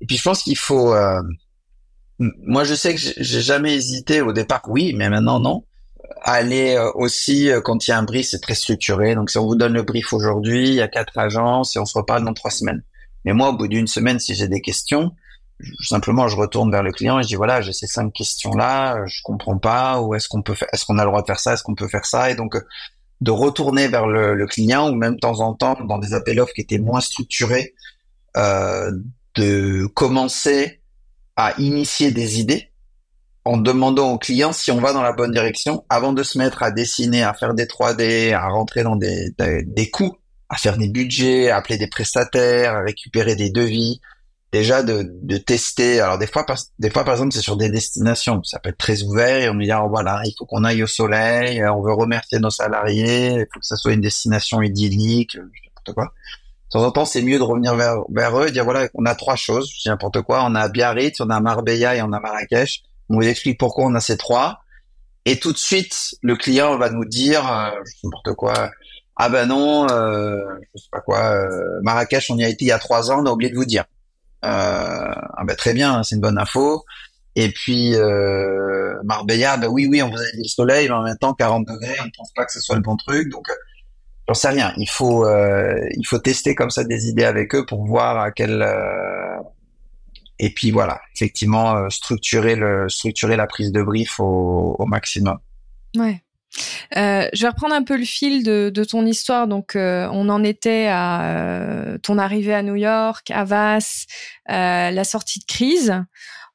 Et 0.00 0.06
puis 0.06 0.16
je 0.16 0.22
pense 0.22 0.42
qu'il 0.42 0.58
faut 0.58 0.94
moi, 2.20 2.64
je 2.64 2.74
sais 2.74 2.94
que 2.94 3.00
j'ai 3.00 3.40
jamais 3.40 3.74
hésité 3.74 4.20
au 4.20 4.32
départ, 4.32 4.62
oui, 4.68 4.92
mais 4.94 5.08
maintenant 5.08 5.40
non. 5.40 5.64
Aller 6.22 6.74
euh, 6.74 6.90
aussi 6.94 7.50
euh, 7.50 7.62
quand 7.62 7.86
il 7.86 7.90
y 7.90 7.94
a 7.94 7.98
un 7.98 8.02
brief, 8.02 8.26
c'est 8.28 8.40
très 8.40 8.54
structuré. 8.54 9.14
Donc, 9.14 9.30
si 9.30 9.38
on 9.38 9.46
vous 9.46 9.56
donne 9.56 9.72
le 9.72 9.82
brief 9.82 10.12
aujourd'hui, 10.12 10.68
il 10.68 10.74
y 10.74 10.82
a 10.82 10.88
quatre 10.88 11.16
agences 11.16 11.76
et 11.76 11.78
on 11.78 11.86
se 11.86 11.96
reparle 11.96 12.24
dans 12.24 12.34
trois 12.34 12.50
semaines. 12.50 12.82
Mais 13.24 13.32
moi, 13.32 13.48
au 13.48 13.52
bout 13.54 13.68
d'une 13.68 13.86
semaine, 13.86 14.20
si 14.20 14.34
j'ai 14.34 14.48
des 14.48 14.60
questions, 14.60 15.12
simplement 15.82 16.28
je 16.28 16.36
retourne 16.36 16.70
vers 16.70 16.82
le 16.82 16.90
client 16.90 17.18
et 17.18 17.22
je 17.22 17.28
dis 17.28 17.34
voilà 17.34 17.60
j'ai 17.60 17.74
ces 17.74 17.86
cinq 17.86 18.12
questions 18.14 18.52
là, 18.52 19.04
je 19.06 19.20
comprends 19.22 19.58
pas 19.58 20.00
ou 20.00 20.14
est-ce 20.14 20.26
qu'on 20.26 20.40
peut 20.40 20.54
faire, 20.54 20.68
est-ce 20.72 20.86
qu'on 20.86 20.98
a 20.98 21.04
le 21.04 21.10
droit 21.10 21.20
de 21.20 21.26
faire 21.26 21.38
ça, 21.38 21.52
est-ce 21.52 21.62
qu'on 21.62 21.74
peut 21.74 21.88
faire 21.88 22.06
ça? 22.06 22.30
Et 22.30 22.34
donc 22.34 22.56
de 23.20 23.30
retourner 23.30 23.88
vers 23.88 24.06
le, 24.06 24.46
client 24.46 24.90
ou 24.90 24.94
même 24.94 25.14
de 25.14 25.20
temps 25.20 25.40
en 25.40 25.54
temps 25.54 25.76
dans 25.84 25.98
des 25.98 26.14
appels 26.14 26.40
offres 26.40 26.54
qui 26.54 26.62
étaient 26.62 26.78
moins 26.78 27.00
structurés, 27.00 27.74
euh, 28.36 28.90
de 29.36 29.86
commencer 29.86 30.79
à 31.40 31.54
initier 31.58 32.10
des 32.10 32.38
idées 32.38 32.70
en 33.46 33.56
demandant 33.56 34.12
au 34.12 34.18
client 34.18 34.52
si 34.52 34.70
on 34.70 34.78
va 34.78 34.92
dans 34.92 35.00
la 35.00 35.12
bonne 35.12 35.32
direction 35.32 35.86
avant 35.88 36.12
de 36.12 36.22
se 36.22 36.36
mettre 36.36 36.62
à 36.62 36.70
dessiner, 36.70 37.22
à 37.22 37.32
faire 37.32 37.54
des 37.54 37.64
3D, 37.64 38.34
à 38.34 38.46
rentrer 38.48 38.82
dans 38.82 38.96
des, 38.96 39.30
des, 39.38 39.90
coûts, 39.90 40.18
à 40.50 40.56
faire 40.56 40.76
des 40.76 40.88
budgets, 40.88 41.48
à 41.48 41.56
appeler 41.56 41.78
des 41.78 41.86
prestataires, 41.86 42.74
à 42.74 42.82
récupérer 42.82 43.36
des 43.36 43.48
devis, 43.48 44.02
déjà 44.52 44.82
de, 44.82 45.10
de 45.22 45.38
tester. 45.38 46.00
Alors 46.00 46.18
des 46.18 46.26
fois, 46.26 46.44
par, 46.44 46.58
des 46.78 46.90
fois 46.90 47.04
par 47.04 47.14
exemple, 47.14 47.32
c'est 47.32 47.40
sur 47.40 47.56
des 47.56 47.70
destinations, 47.70 48.42
ça 48.44 48.58
peut 48.58 48.68
être 48.68 48.76
très 48.76 49.02
ouvert 49.02 49.42
et 49.42 49.48
on 49.48 49.54
nous 49.54 49.62
dit 49.64 49.72
oh, 49.72 49.88
voilà, 49.88 50.20
il 50.26 50.34
faut 50.38 50.44
qu'on 50.44 50.64
aille 50.64 50.82
au 50.82 50.86
soleil, 50.86 51.64
on 51.64 51.80
veut 51.80 51.94
remercier 51.94 52.38
nos 52.38 52.50
salariés, 52.50 53.32
il 53.32 53.46
faut 53.50 53.60
que 53.60 53.66
ça 53.66 53.76
soit 53.76 53.94
une 53.94 54.02
destination 54.02 54.60
idyllique, 54.60 55.36
n'importe 55.36 55.94
quoi. 55.94 56.12
De 56.70 56.78
temps 56.78 56.86
en 56.86 56.92
temps, 56.92 57.04
c'est 57.04 57.22
mieux 57.22 57.38
de 57.38 57.42
revenir 57.42 57.74
vers, 57.74 57.96
vers 58.10 58.38
eux 58.38 58.46
et 58.46 58.52
dire 58.52 58.62
voilà, 58.64 58.88
on 58.94 59.04
a 59.04 59.16
trois 59.16 59.34
choses, 59.34 59.68
je 59.70 59.82
dis 59.82 59.88
n'importe 59.88 60.22
quoi, 60.22 60.44
on 60.44 60.54
a 60.54 60.68
Biarritz, 60.68 61.20
on 61.20 61.28
a 61.28 61.40
Marbella 61.40 61.96
et 61.96 62.02
on 62.02 62.12
a 62.12 62.20
Marrakech. 62.20 62.82
On 63.08 63.16
vous 63.16 63.26
explique 63.26 63.58
pourquoi 63.58 63.86
on 63.86 63.94
a 63.96 64.00
ces 64.00 64.16
trois. 64.16 64.60
Et 65.24 65.40
tout 65.40 65.52
de 65.52 65.58
suite, 65.58 66.14
le 66.22 66.36
client 66.36 66.78
va 66.78 66.90
nous 66.90 67.04
dire 67.04 67.50
euh, 67.50 67.70
n'importe 68.04 68.34
quoi. 68.36 68.70
Ah 69.16 69.28
ben 69.28 69.46
non, 69.46 69.88
euh, 69.90 70.38
je 70.74 70.80
sais 70.80 70.88
pas 70.92 71.00
quoi. 71.00 71.32
Euh, 71.32 71.80
Marrakech, 71.82 72.30
on 72.30 72.38
y 72.38 72.44
a 72.44 72.48
été 72.48 72.64
il 72.66 72.68
y 72.68 72.72
a 72.72 72.78
trois 72.78 73.10
ans, 73.10 73.22
on 73.22 73.26
a 73.26 73.32
oublié 73.32 73.50
de 73.50 73.56
vous 73.56 73.64
dire. 73.64 73.84
Euh, 74.44 74.48
ah 74.48 75.44
ben 75.44 75.56
très 75.56 75.74
bien, 75.74 76.04
c'est 76.04 76.14
une 76.14 76.20
bonne 76.20 76.38
info. 76.38 76.84
Et 77.36 77.50
puis 77.50 77.94
euh, 77.96 78.94
Marbella, 79.04 79.56
ben 79.56 79.68
oui, 79.68 79.86
oui, 79.90 80.02
on 80.02 80.10
vous 80.10 80.16
a 80.16 80.30
dit 80.34 80.42
le 80.42 80.48
soleil, 80.48 80.88
mais 80.88 80.94
en 80.94 81.02
même 81.02 81.18
temps 81.18 81.34
40 81.34 81.66
degrés, 81.66 81.96
on 82.00 82.04
ne 82.04 82.10
pense 82.16 82.32
pas 82.34 82.44
que 82.44 82.52
ce 82.52 82.60
soit 82.60 82.76
le 82.76 82.82
bon 82.82 82.96
truc, 82.96 83.28
donc 83.30 83.48
euh, 83.50 83.54
j'en 84.30 84.34
sais 84.34 84.48
rien. 84.50 84.72
Il 84.76 84.88
faut 84.88 85.26
euh, 85.26 85.76
il 85.96 86.06
faut 86.06 86.18
tester 86.18 86.54
comme 86.54 86.70
ça 86.70 86.84
des 86.84 87.08
idées 87.08 87.24
avec 87.24 87.52
eux 87.56 87.66
pour 87.66 87.84
voir 87.84 88.16
à 88.18 88.30
quel 88.30 88.64
et 90.38 90.50
puis 90.50 90.70
voilà, 90.70 91.00
effectivement 91.16 91.90
structurer 91.90 92.54
le 92.54 92.88
structurer 92.88 93.36
la 93.36 93.48
prise 93.48 93.72
de 93.72 93.82
brief 93.82 94.20
au, 94.20 94.86
maximum. 94.86 95.38
Ouais. 95.96 96.22
Euh, 96.96 97.28
je 97.32 97.42
vais 97.42 97.48
reprendre 97.48 97.74
un 97.74 97.82
peu 97.82 97.96
le 97.96 98.04
fil 98.04 98.42
de, 98.42 98.84
ton 98.84 99.04
histoire. 99.04 99.48
Donc, 99.48 99.76
euh, 99.76 100.08
on 100.12 100.28
en 100.28 100.42
était 100.42 100.86
à 100.88 101.22
euh, 101.24 101.98
ton 101.98 102.18
arrivée 102.18 102.54
à 102.54 102.62
New 102.62 102.76
York, 102.76 103.30
à 103.30 103.44
la 104.48 105.04
sortie 105.04 105.40
de 105.40 105.44
crise. 105.44 105.94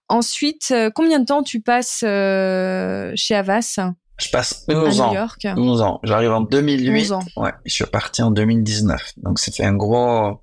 Ensuite, 0.07 0.73
combien 0.93 1.19
de 1.19 1.26
temps 1.26 1.43
tu 1.43 1.61
passes 1.61 1.99
chez 1.99 3.36
Avas 3.36 3.80
Je 4.18 4.30
passe 4.30 4.66
11 4.68 5.01
ans. 5.01 5.09
New 5.09 5.16
York 5.16 5.47
11 5.57 5.82
ans. 5.82 5.99
J'arrive 6.03 6.32
en 6.32 6.41
2008. 6.41 7.11
Ans. 7.11 7.26
Ouais, 7.36 7.51
je 7.66 7.74
suis 7.74 7.86
parti 7.86 8.22
en 8.22 8.32
2019. 8.32 9.13
Donc, 9.18 9.39
c'était 9.39 9.66
un 9.66 9.76
gros 9.76 10.39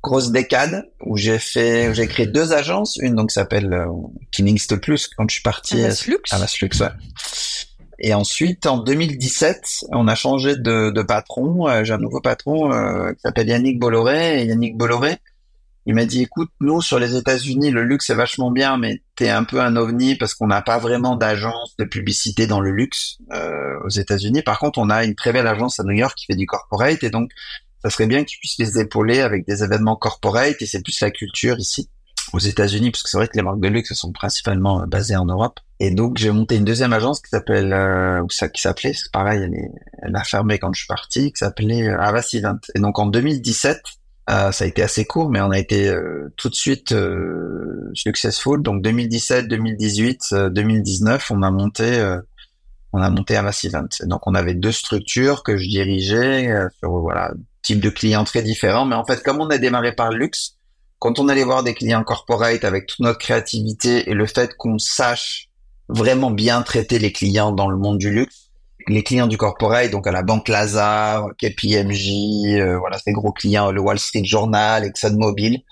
grosse 0.00 0.30
décade 0.30 0.88
où 1.04 1.16
j'ai 1.16 1.40
fait 1.40 1.92
j'ai 1.92 2.06
créé 2.06 2.24
deux 2.24 2.52
agences 2.52 2.96
une 3.02 3.16
donc 3.16 3.32
s'appelle 3.32 3.74
euh, 3.74 4.76
Plus 4.76 5.08
quand 5.08 5.28
je 5.28 5.34
suis 5.34 5.42
parti 5.42 5.82
à 5.82 5.88
Vaslux 6.38 6.70
ouais 6.80 6.88
et 8.00 8.14
ensuite, 8.14 8.66
en 8.66 8.78
2017, 8.78 9.86
on 9.90 10.06
a 10.06 10.14
changé 10.14 10.56
de, 10.56 10.90
de 10.90 11.02
patron. 11.02 11.68
Euh, 11.68 11.82
j'ai 11.82 11.92
un 11.92 11.98
nouveau 11.98 12.20
patron 12.20 12.72
euh, 12.72 13.12
qui 13.12 13.20
s'appelle 13.22 13.48
Yannick 13.48 13.80
Bolloré. 13.80 14.42
Et 14.42 14.46
Yannick 14.46 14.76
Bolloré, 14.76 15.16
il 15.88 15.94
m'a 15.94 16.04
dit, 16.04 16.20
écoute, 16.20 16.50
nous, 16.60 16.82
sur 16.82 16.98
les 16.98 17.16
États-Unis, 17.16 17.70
le 17.70 17.82
luxe 17.82 18.10
est 18.10 18.14
vachement 18.14 18.50
bien, 18.50 18.76
mais 18.76 19.02
t'es 19.16 19.30
un 19.30 19.44
peu 19.44 19.58
un 19.62 19.74
ovni 19.74 20.16
parce 20.16 20.34
qu'on 20.34 20.46
n'a 20.46 20.60
pas 20.60 20.76
vraiment 20.76 21.16
d'agence 21.16 21.76
de 21.78 21.84
publicité 21.84 22.46
dans 22.46 22.60
le 22.60 22.70
luxe 22.70 23.16
euh, 23.32 23.78
aux 23.86 23.88
États-Unis. 23.88 24.42
Par 24.42 24.58
contre, 24.58 24.78
on 24.78 24.90
a 24.90 25.04
une 25.04 25.14
très 25.14 25.32
belle 25.32 25.46
agence 25.46 25.80
à 25.80 25.84
New 25.84 25.96
York 25.96 26.14
qui 26.14 26.26
fait 26.26 26.36
du 26.36 26.44
corporate. 26.44 27.02
Et 27.04 27.08
donc, 27.08 27.30
ça 27.82 27.88
serait 27.88 28.06
bien 28.06 28.24
qu'ils 28.24 28.38
puissent 28.38 28.58
les 28.58 28.78
épauler 28.78 29.20
avec 29.20 29.46
des 29.46 29.64
événements 29.64 29.96
corporate. 29.96 30.60
Et 30.60 30.66
c'est 30.66 30.82
plus 30.82 31.00
la 31.00 31.10
culture 31.10 31.58
ici 31.58 31.88
aux 32.34 32.38
États-Unis, 32.38 32.90
parce 32.90 33.02
que 33.02 33.08
c'est 33.08 33.16
vrai 33.16 33.28
que 33.28 33.36
les 33.36 33.42
marques 33.42 33.60
de 33.60 33.68
luxe 33.68 33.94
sont 33.94 34.12
principalement 34.12 34.86
basées 34.86 35.16
en 35.16 35.24
Europe. 35.24 35.58
Et 35.80 35.90
donc 35.90 36.18
j'ai 36.18 36.30
monté 36.30 36.56
une 36.56 36.64
deuxième 36.66 36.92
agence 36.92 37.22
qui 37.22 37.30
s'appelle 37.30 37.72
euh, 37.72 38.20
ou 38.20 38.28
ça 38.28 38.50
qui 38.50 38.60
s'appelait, 38.60 38.92
c'est 38.92 39.10
pareil, 39.10 39.40
elle, 39.42 39.54
est, 39.54 39.70
elle 40.02 40.14
a 40.14 40.24
fermé 40.24 40.58
quand 40.58 40.70
je 40.74 40.80
suis 40.80 40.88
parti, 40.88 41.32
qui 41.32 41.38
s'appelait 41.38 41.88
euh, 41.88 41.98
Avas 41.98 42.28
Event. 42.34 42.58
Et 42.74 42.80
donc 42.80 42.98
en 42.98 43.06
2017, 43.06 43.80
euh, 44.30 44.52
ça 44.52 44.64
a 44.64 44.66
été 44.66 44.82
assez 44.82 45.04
court, 45.04 45.30
mais 45.30 45.40
on 45.40 45.50
a 45.50 45.58
été 45.58 45.88
euh, 45.88 46.32
tout 46.36 46.48
de 46.48 46.54
suite 46.54 46.92
euh, 46.92 47.90
successful. 47.94 48.62
Donc 48.62 48.82
2017, 48.82 49.48
2018, 49.48 50.34
2019, 50.50 51.30
on 51.30 51.42
a 51.42 51.50
monté, 51.50 52.18
on 52.92 53.00
a 53.00 53.10
monté 53.10 53.36
Avas 53.36 53.60
Event. 53.64 53.88
Donc 54.04 54.26
on 54.26 54.34
avait 54.34 54.54
deux 54.54 54.72
structures 54.72 55.42
que 55.42 55.56
je 55.56 55.66
dirigeais 55.68 56.50
sur 56.78 56.98
voilà 56.98 57.32
type 57.62 57.80
de 57.80 57.90
clients 57.90 58.24
très 58.24 58.42
différents. 58.42 58.84
Mais 58.84 58.96
en 58.96 59.04
fait, 59.04 59.22
comme 59.22 59.40
on 59.40 59.48
a 59.48 59.58
démarré 59.58 59.92
par 59.92 60.10
le 60.10 60.18
luxe, 60.18 60.56
quand 60.98 61.18
on 61.18 61.28
allait 61.28 61.44
voir 61.44 61.62
des 61.62 61.74
clients 61.74 62.04
corporate 62.04 62.64
avec 62.64 62.86
toute 62.86 63.00
notre 63.00 63.18
créativité 63.18 64.10
et 64.10 64.14
le 64.14 64.26
fait 64.26 64.54
qu'on 64.56 64.78
sache 64.78 65.48
vraiment 65.88 66.30
bien 66.30 66.62
traiter 66.62 66.98
les 66.98 67.12
clients 67.12 67.52
dans 67.52 67.68
le 67.68 67.76
monde 67.76 67.98
du 67.98 68.10
luxe. 68.10 68.47
Les 68.88 69.02
clients 69.02 69.26
du 69.26 69.36
corporate, 69.36 69.90
donc 69.90 70.06
à 70.06 70.12
la 70.12 70.22
Banque 70.22 70.48
Lazare, 70.48 71.28
KPMG, 71.38 72.60
euh, 72.60 72.78
voilà 72.78 72.98
ces 72.98 73.12
gros 73.12 73.32
clients, 73.32 73.70
le 73.70 73.80
Wall 73.80 73.98
Street 73.98 74.24
Journal, 74.24 74.84
ExxonMobil, 74.84 75.62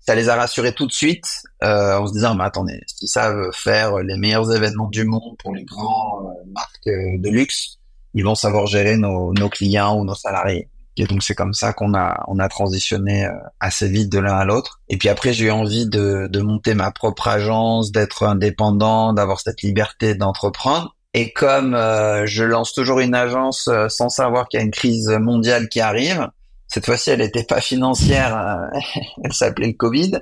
ça 0.00 0.14
les 0.14 0.28
a 0.28 0.36
rassurés 0.36 0.74
tout 0.74 0.86
de 0.86 0.92
suite 0.92 1.42
euh, 1.62 1.98
en 1.98 2.06
se 2.06 2.12
disant 2.12 2.34
mais 2.34 2.44
attendez, 2.44 2.80
s'ils 2.86 3.08
savent 3.08 3.50
faire 3.52 3.98
les 3.98 4.16
meilleurs 4.16 4.54
événements 4.54 4.88
du 4.88 5.04
monde 5.04 5.36
pour 5.38 5.54
les 5.54 5.64
grands 5.64 6.20
euh, 6.22 6.50
marques 6.52 6.86
de 6.86 7.28
luxe, 7.28 7.78
ils 8.14 8.24
vont 8.24 8.34
savoir 8.34 8.66
gérer 8.66 8.96
nos, 8.96 9.32
nos 9.34 9.48
clients 9.48 9.96
ou 9.96 10.04
nos 10.04 10.14
salariés. 10.14 10.68
Et 10.96 11.06
donc 11.06 11.22
c'est 11.22 11.34
comme 11.34 11.54
ça 11.54 11.72
qu'on 11.72 11.94
a 11.94 12.24
on 12.28 12.38
a 12.38 12.48
transitionné 12.48 13.26
euh, 13.26 13.32
assez 13.60 13.88
vite 13.88 14.10
de 14.10 14.18
l'un 14.18 14.36
à 14.36 14.44
l'autre. 14.44 14.80
Et 14.88 14.96
puis 14.96 15.08
après 15.08 15.32
j'ai 15.32 15.46
eu 15.46 15.50
envie 15.50 15.86
de, 15.86 16.28
de 16.28 16.40
monter 16.40 16.74
ma 16.74 16.90
propre 16.90 17.28
agence, 17.28 17.92
d'être 17.92 18.24
indépendant, 18.24 19.12
d'avoir 19.12 19.40
cette 19.40 19.62
liberté 19.62 20.14
d'entreprendre. 20.14 20.96
Et 21.12 21.32
comme 21.32 21.74
euh, 21.74 22.24
je 22.26 22.44
lance 22.44 22.72
toujours 22.72 23.00
une 23.00 23.14
agence 23.14 23.68
euh, 23.68 23.88
sans 23.88 24.08
savoir 24.08 24.48
qu'il 24.48 24.60
y 24.60 24.62
a 24.62 24.64
une 24.64 24.70
crise 24.70 25.08
mondiale 25.08 25.68
qui 25.68 25.80
arrive, 25.80 26.28
cette 26.68 26.86
fois-ci 26.86 27.10
elle 27.10 27.18
n'était 27.18 27.44
pas 27.44 27.60
financière, 27.60 28.70
elle 29.24 29.32
s'appelait 29.32 29.68
le 29.68 29.72
Covid. 29.74 30.20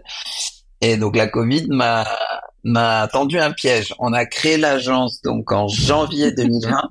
Et 0.81 0.97
donc 0.97 1.17
la 1.17 1.27
Covid 1.27 1.67
m'a 1.69 2.07
m'a 2.65 3.09
tendu 3.09 3.39
un 3.39 3.53
piège. 3.53 3.95
On 3.99 4.13
a 4.13 4.25
créé 4.25 4.57
l'agence 4.57 5.21
donc 5.23 5.53
en 5.53 5.69
janvier 5.69 6.33
2020 6.37 6.89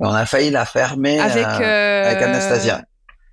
on 0.00 0.14
a 0.14 0.26
failli 0.26 0.50
la 0.50 0.64
fermer 0.64 1.20
avec, 1.20 1.46
euh, 1.46 1.60
euh, 1.60 2.10
avec 2.10 2.22
Anastasia. 2.22 2.82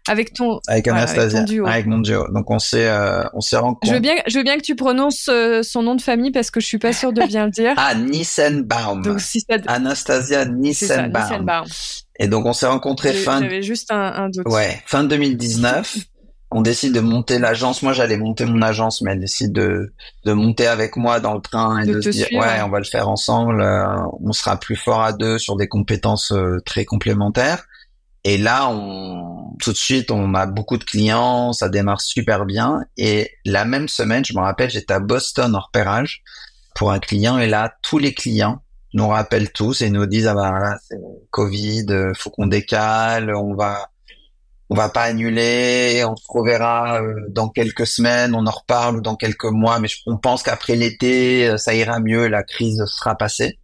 Avec 0.07 0.33
ton, 0.33 0.59
avec 0.67 0.87
Anastasia, 0.87 1.45
avec, 1.65 1.85
mon 1.85 1.99
duo. 1.99 2.25
Donc 2.31 2.49
on 2.49 2.59
s'est, 2.59 2.87
euh, 2.87 3.23
on 3.33 3.41
s'est 3.41 3.57
rencontrés. 3.57 3.89
Je 3.89 3.93
veux 3.93 3.99
bien, 3.99 4.15
je 4.27 4.37
veux 4.37 4.43
bien 4.43 4.57
que 4.57 4.63
tu 4.63 4.75
prononces 4.75 5.29
son 5.63 5.83
nom 5.83 5.95
de 5.95 6.01
famille 6.01 6.31
parce 6.31 6.51
que 6.51 6.59
je 6.59 6.65
suis 6.65 6.79
pas 6.79 6.93
sûre 6.93 7.13
de 7.13 7.23
bien 7.25 7.45
le 7.45 7.51
dire. 7.51 7.73
ah, 7.77 7.95
Nissenbaum. 7.95 9.01
Donc 9.01 9.19
si 9.19 9.41
ça... 9.41 9.57
Anastasia 9.67 10.45
Nissenbaum. 10.45 11.65
Et 12.19 12.27
donc 12.27 12.45
on 12.45 12.53
s'est 12.53 12.67
rencontrés 12.67 13.13
fin. 13.13 13.41
J'avais 13.41 13.61
juste 13.61 13.91
un, 13.91 14.13
un 14.15 14.29
doute. 14.29 14.47
Ouais, 14.47 14.81
fin 14.85 15.03
2019 15.03 15.97
on 16.51 16.61
décide 16.61 16.93
de 16.93 16.99
monter 16.99 17.39
l'agence. 17.39 17.83
Moi, 17.83 17.93
j'allais 17.93 18.17
monter 18.17 18.45
mon 18.45 18.61
agence, 18.61 19.01
mais 19.01 19.11
elle 19.11 19.19
décide 19.19 19.51
de, 19.51 19.93
de 20.25 20.33
monter 20.33 20.67
avec 20.67 20.95
moi 20.95 21.19
dans 21.19 21.33
le 21.33 21.41
train 21.41 21.79
et 21.79 21.85
de, 21.85 21.99
se 21.99 22.09
dire, 22.09 22.27
ouais, 22.31 22.61
on 22.63 22.69
va 22.69 22.79
le 22.79 22.85
faire 22.85 23.09
ensemble. 23.09 23.61
Euh, 23.61 23.85
on 24.23 24.31
sera 24.31 24.57
plus 24.57 24.77
fort 24.77 25.01
à 25.01 25.11
deux 25.11 25.37
sur 25.37 25.57
des 25.57 25.67
compétences 25.67 26.31
euh, 26.31 26.61
très 26.65 26.85
complémentaires. 26.85 27.65
Et 28.27 28.37
là, 28.37 28.69
on, 28.69 29.55
tout 29.57 29.71
de 29.71 29.77
suite, 29.77 30.11
on 30.11 30.33
a 30.33 30.45
beaucoup 30.47 30.77
de 30.77 30.83
clients, 30.83 31.53
ça 31.53 31.69
démarre 31.69 32.01
super 32.01 32.45
bien. 32.45 32.81
Et 32.97 33.31
la 33.45 33.63
même 33.63 33.87
semaine, 33.87 34.25
je 34.25 34.33
me 34.33 34.41
rappelle, 34.41 34.69
j'étais 34.69 34.93
à 34.93 34.99
Boston 34.99 35.55
en 35.55 35.61
repérage 35.61 36.23
pour 36.75 36.91
un 36.91 36.99
client. 36.99 37.37
Et 37.37 37.47
là, 37.47 37.73
tous 37.81 37.99
les 37.99 38.13
clients 38.13 38.61
nous 38.93 39.07
rappellent 39.07 39.53
tous 39.53 39.81
et 39.81 39.89
nous 39.89 40.05
disent, 40.07 40.27
ah 40.27 40.33
bah 40.33 40.51
là, 40.51 40.77
c'est 40.85 40.97
Covid, 41.31 41.85
faut 42.17 42.29
qu'on 42.29 42.47
décale, 42.47 43.33
on 43.33 43.55
va 43.55 43.89
on 44.69 44.75
va 44.75 44.89
pas 44.89 45.03
annuler, 45.03 46.03
on 46.03 46.17
se 46.17 46.25
reverra 46.27 47.01
euh, 47.01 47.15
dans 47.29 47.47
quelques 47.47 47.87
semaines, 47.87 48.35
on 48.35 48.45
en 48.45 48.51
reparle 48.51 48.97
ou 48.97 49.01
dans 49.01 49.15
quelques 49.15 49.45
mois, 49.45 49.79
mais 49.79 49.87
on 50.05 50.17
pense 50.17 50.43
qu'après 50.43 50.75
l'été, 50.75 51.47
euh, 51.47 51.55
ça 51.55 51.73
ira 51.73 52.01
mieux, 52.01 52.27
la 52.27 52.43
crise 52.43 52.83
sera 52.87 53.15
passée. 53.15 53.59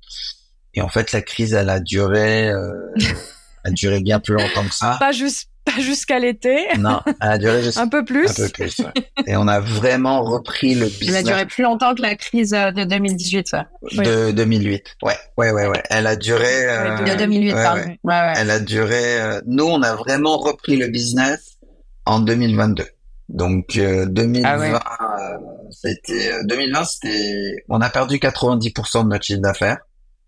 Et 0.74 0.82
en 0.82 0.88
fait, 0.88 1.12
la 1.12 1.22
crise, 1.22 1.54
elle 1.54 1.70
a 1.70 1.82
duré, 1.82 2.48
euh, 2.48 2.72
a 3.64 3.72
duré 3.72 4.02
bien 4.02 4.20
plus 4.20 4.36
longtemps 4.36 4.66
que 4.66 4.74
ça. 4.74 4.98
Pas 5.00 5.12
juste 5.12 5.50
pas 5.66 5.80
jusqu'à 5.80 6.20
l'été. 6.20 6.58
Non, 6.78 7.00
elle 7.22 7.30
a 7.30 7.38
duré 7.38 7.62
un 7.78 7.88
peu 7.88 8.04
plus. 8.04 8.30
Un 8.30 8.34
peu 8.34 8.50
plus. 8.50 8.80
Ouais. 8.80 8.92
Et 9.28 9.38
on 9.38 9.48
a 9.48 9.60
vraiment 9.60 10.24
repris 10.24 10.76
le 10.76 10.88
business. 10.88 11.10
Elle 11.10 11.16
a 11.16 11.24
duré 11.24 11.46
plus 11.46 11.64
longtemps 11.64 11.96
que 11.96 12.02
la 12.02 12.16
crise 12.16 12.54
euh, 12.54 12.72
de 12.72 12.84
2018. 12.84 13.48
Ça. 13.48 13.68
De 13.94 14.32
2008. 14.32 14.98
Ouais, 15.04 15.14
ouais, 15.38 15.52
ouais, 15.52 15.68
ouais. 15.68 15.84
Elle 15.90 16.08
a 16.08 16.16
duré. 16.16 16.70
Euh... 16.70 16.98
De 17.04 17.18
2008, 17.18 17.54
pardon. 17.54 17.82
Ouais. 17.82 17.98
Ouais, 18.04 18.34
Elle 18.38 18.52
a 18.52 18.60
duré. 18.60 19.22
Euh... 19.22 19.42
Nous, 19.46 19.66
on 19.66 19.82
a 19.82 19.96
vraiment 19.96 20.38
repris 20.38 20.76
le 20.76 20.88
business 20.88 21.58
en 22.06 22.20
2022. 22.20 22.84
Donc 23.30 23.78
2020, 23.78 24.44
euh, 24.44 24.80
ah 24.86 25.38
c'était 25.72 26.44
2020, 26.44 26.84
c'était, 26.84 27.64
on 27.70 27.80
a 27.82 27.90
perdu 27.90 28.18
90% 28.18 29.06
de 29.06 29.08
notre 29.08 29.24
chiffre 29.24 29.42
d'affaires 29.42 29.78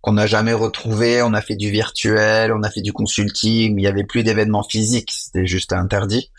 qu'on 0.05 0.13
n'a 0.13 0.27
jamais 0.27 0.53
retrouvé. 0.53 1.23
On 1.23 1.33
a 1.33 1.41
fait 1.41 1.55
du 1.55 1.71
virtuel, 1.71 2.53
on 2.53 2.61
a 2.61 2.69
fait 2.69 2.81
du 2.81 2.93
consulting, 2.93 3.71
il 3.71 3.75
n'y 3.75 3.87
avait 3.87 4.03
plus 4.03 4.23
d'événements 4.23 4.63
physiques, 4.63 5.11
c'était 5.11 5.47
juste 5.47 5.73
interdit. 5.73 6.31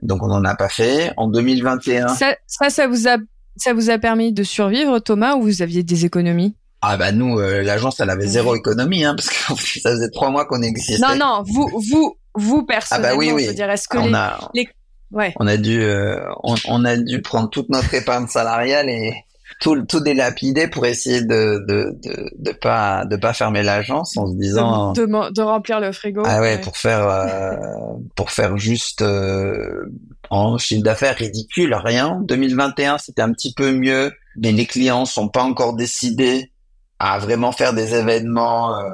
Donc 0.00 0.22
on 0.22 0.28
n'en 0.28 0.44
a 0.44 0.54
pas 0.54 0.68
fait. 0.68 1.12
En 1.16 1.26
2021. 1.26 2.08
Ça, 2.08 2.36
ça, 2.46 2.70
ça 2.70 2.86
vous 2.86 3.08
a, 3.08 3.16
ça 3.56 3.74
vous 3.74 3.90
a 3.90 3.98
permis 3.98 4.32
de 4.32 4.44
survivre, 4.44 5.00
Thomas, 5.00 5.34
ou 5.34 5.42
vous 5.42 5.60
aviez 5.60 5.82
des 5.82 6.04
économies? 6.04 6.54
Ah 6.82 6.96
bah 6.96 7.10
nous, 7.10 7.38
euh, 7.38 7.62
l'agence, 7.62 7.98
elle 7.98 8.10
avait 8.10 8.28
zéro 8.28 8.54
économie, 8.54 9.04
hein, 9.04 9.16
parce 9.16 9.28
que 9.28 9.34
ça 9.80 9.90
faisait 9.90 10.10
trois 10.10 10.30
mois 10.30 10.46
qu'on 10.46 10.62
existait. 10.62 10.98
Non, 10.98 11.16
non, 11.16 11.42
vous, 11.44 11.68
vous, 11.90 12.16
vous 12.36 12.64
personnellement, 12.64 13.08
ah 13.08 13.12
bah 13.12 13.18
oui, 13.18 13.32
oui. 13.32 13.42
je 13.42 13.48
veux 13.48 13.54
dire, 13.54 13.70
est-ce 13.70 13.88
que 13.88 13.98
on 13.98 14.14
a, 14.14 14.38
ouais. 15.10 15.34
on 15.40 15.48
a 15.48 15.56
dû, 15.56 15.82
euh, 15.82 16.20
on, 16.44 16.54
on, 16.68 16.84
a 16.84 16.96
dû 16.96 17.20
prendre 17.22 17.50
toute 17.50 17.70
notre 17.70 17.92
épargne 17.92 18.28
salariale 18.28 18.88
et 18.88 19.24
tout, 19.60 19.82
tout 19.82 20.00
délapider 20.00 20.68
pour 20.68 20.86
essayer 20.86 21.22
de, 21.22 21.64
de, 21.68 21.98
de, 22.02 22.30
de 22.38 22.52
pas, 22.52 23.04
de 23.04 23.16
pas 23.16 23.32
fermer 23.32 23.62
l'agence 23.62 24.16
en 24.16 24.26
se 24.26 24.36
disant. 24.36 24.92
De, 24.92 25.06
de, 25.32 25.42
remplir 25.42 25.80
le 25.80 25.92
frigo. 25.92 26.22
Ah 26.24 26.40
ouais, 26.40 26.58
pour 26.58 26.76
faire, 26.76 27.08
euh, 27.08 27.56
pour 28.16 28.30
faire 28.30 28.56
juste 28.56 29.04
en 30.30 30.58
chiffre 30.58 30.82
d'affaires 30.82 31.16
ridicule, 31.16 31.74
rien. 31.74 32.20
2021, 32.22 32.98
c'était 32.98 33.22
un 33.22 33.32
petit 33.32 33.52
peu 33.52 33.72
mieux, 33.72 34.12
mais 34.36 34.52
les 34.52 34.66
clients 34.66 35.04
sont 35.04 35.28
pas 35.28 35.42
encore 35.42 35.74
décidés 35.74 36.52
à 37.00 37.18
vraiment 37.18 37.50
faire 37.50 37.74
des 37.74 37.94
événements 37.94 38.78
euh, 38.78 38.90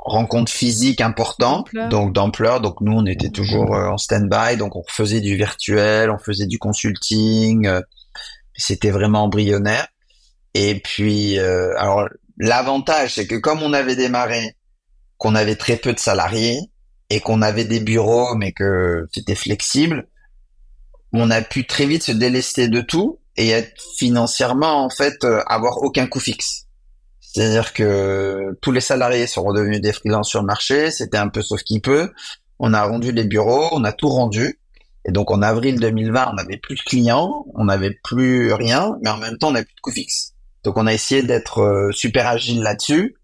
rencontres 0.00 0.52
physiques 0.52 1.00
importants, 1.00 1.64
donc 1.90 2.12
d'ampleur. 2.12 2.60
Donc 2.60 2.80
nous, 2.80 2.92
on 2.92 3.06
était 3.06 3.30
toujours 3.30 3.74
euh, 3.74 3.88
en 3.88 3.96
stand-by, 3.96 4.56
donc 4.58 4.76
on 4.76 4.82
faisait 4.86 5.20
du 5.20 5.36
virtuel, 5.36 6.10
on 6.10 6.18
faisait 6.18 6.46
du 6.46 6.58
consulting. 6.58 7.66
Euh, 7.66 7.80
c'était 8.54 8.90
vraiment 8.90 9.24
embryonnaire. 9.24 9.88
Et 10.54 10.80
puis, 10.80 11.38
euh, 11.38 11.72
alors 11.78 12.08
l'avantage, 12.38 13.14
c'est 13.14 13.26
que 13.26 13.36
comme 13.36 13.62
on 13.62 13.72
avait 13.72 13.96
démarré, 13.96 14.56
qu'on 15.18 15.34
avait 15.34 15.56
très 15.56 15.76
peu 15.76 15.92
de 15.92 15.98
salariés 15.98 16.58
et 17.10 17.20
qu'on 17.20 17.42
avait 17.42 17.64
des 17.64 17.80
bureaux, 17.80 18.34
mais 18.34 18.52
que 18.52 19.06
c'était 19.12 19.34
flexible, 19.34 20.08
on 21.12 21.30
a 21.30 21.42
pu 21.42 21.66
très 21.66 21.86
vite 21.86 22.02
se 22.02 22.12
délester 22.12 22.68
de 22.68 22.80
tout 22.80 23.18
et 23.36 23.50
être 23.50 23.80
financièrement 23.98 24.84
en 24.84 24.90
fait 24.90 25.24
avoir 25.46 25.78
aucun 25.82 26.06
coût 26.06 26.20
fixe. 26.20 26.66
C'est-à-dire 27.20 27.72
que 27.72 28.58
tous 28.60 28.72
les 28.72 28.80
salariés 28.80 29.26
sont 29.26 29.42
redevenus 29.42 29.80
des 29.80 29.92
freelances 29.92 30.28
sur 30.28 30.40
le 30.40 30.46
marché, 30.46 30.90
c'était 30.90 31.16
un 31.16 31.28
peu 31.28 31.40
sauf 31.40 31.62
qui 31.62 31.80
peut. 31.80 32.12
On 32.58 32.74
a 32.74 32.84
rendu 32.84 33.10
les 33.10 33.24
bureaux, 33.24 33.68
on 33.72 33.84
a 33.84 33.92
tout 33.92 34.08
rendu. 34.08 34.60
Et 35.04 35.12
donc 35.12 35.30
en 35.30 35.42
avril 35.42 35.80
2020, 35.80 36.30
on 36.30 36.34
n'avait 36.34 36.56
plus 36.56 36.76
de 36.76 36.82
clients, 36.82 37.44
on 37.54 37.64
n'avait 37.64 37.98
plus 38.04 38.52
rien, 38.52 38.96
mais 39.02 39.10
en 39.10 39.18
même 39.18 39.38
temps, 39.38 39.48
on 39.48 39.52
n'avait 39.52 39.64
plus 39.64 39.74
de 39.74 39.80
coûts 39.80 39.92
fixes. 39.92 40.34
Donc 40.64 40.76
on 40.76 40.86
a 40.86 40.92
essayé 40.92 41.22
d'être 41.22 41.60
euh, 41.60 41.92
super 41.92 42.26
agile 42.26 42.62
là-dessus. 42.62 43.16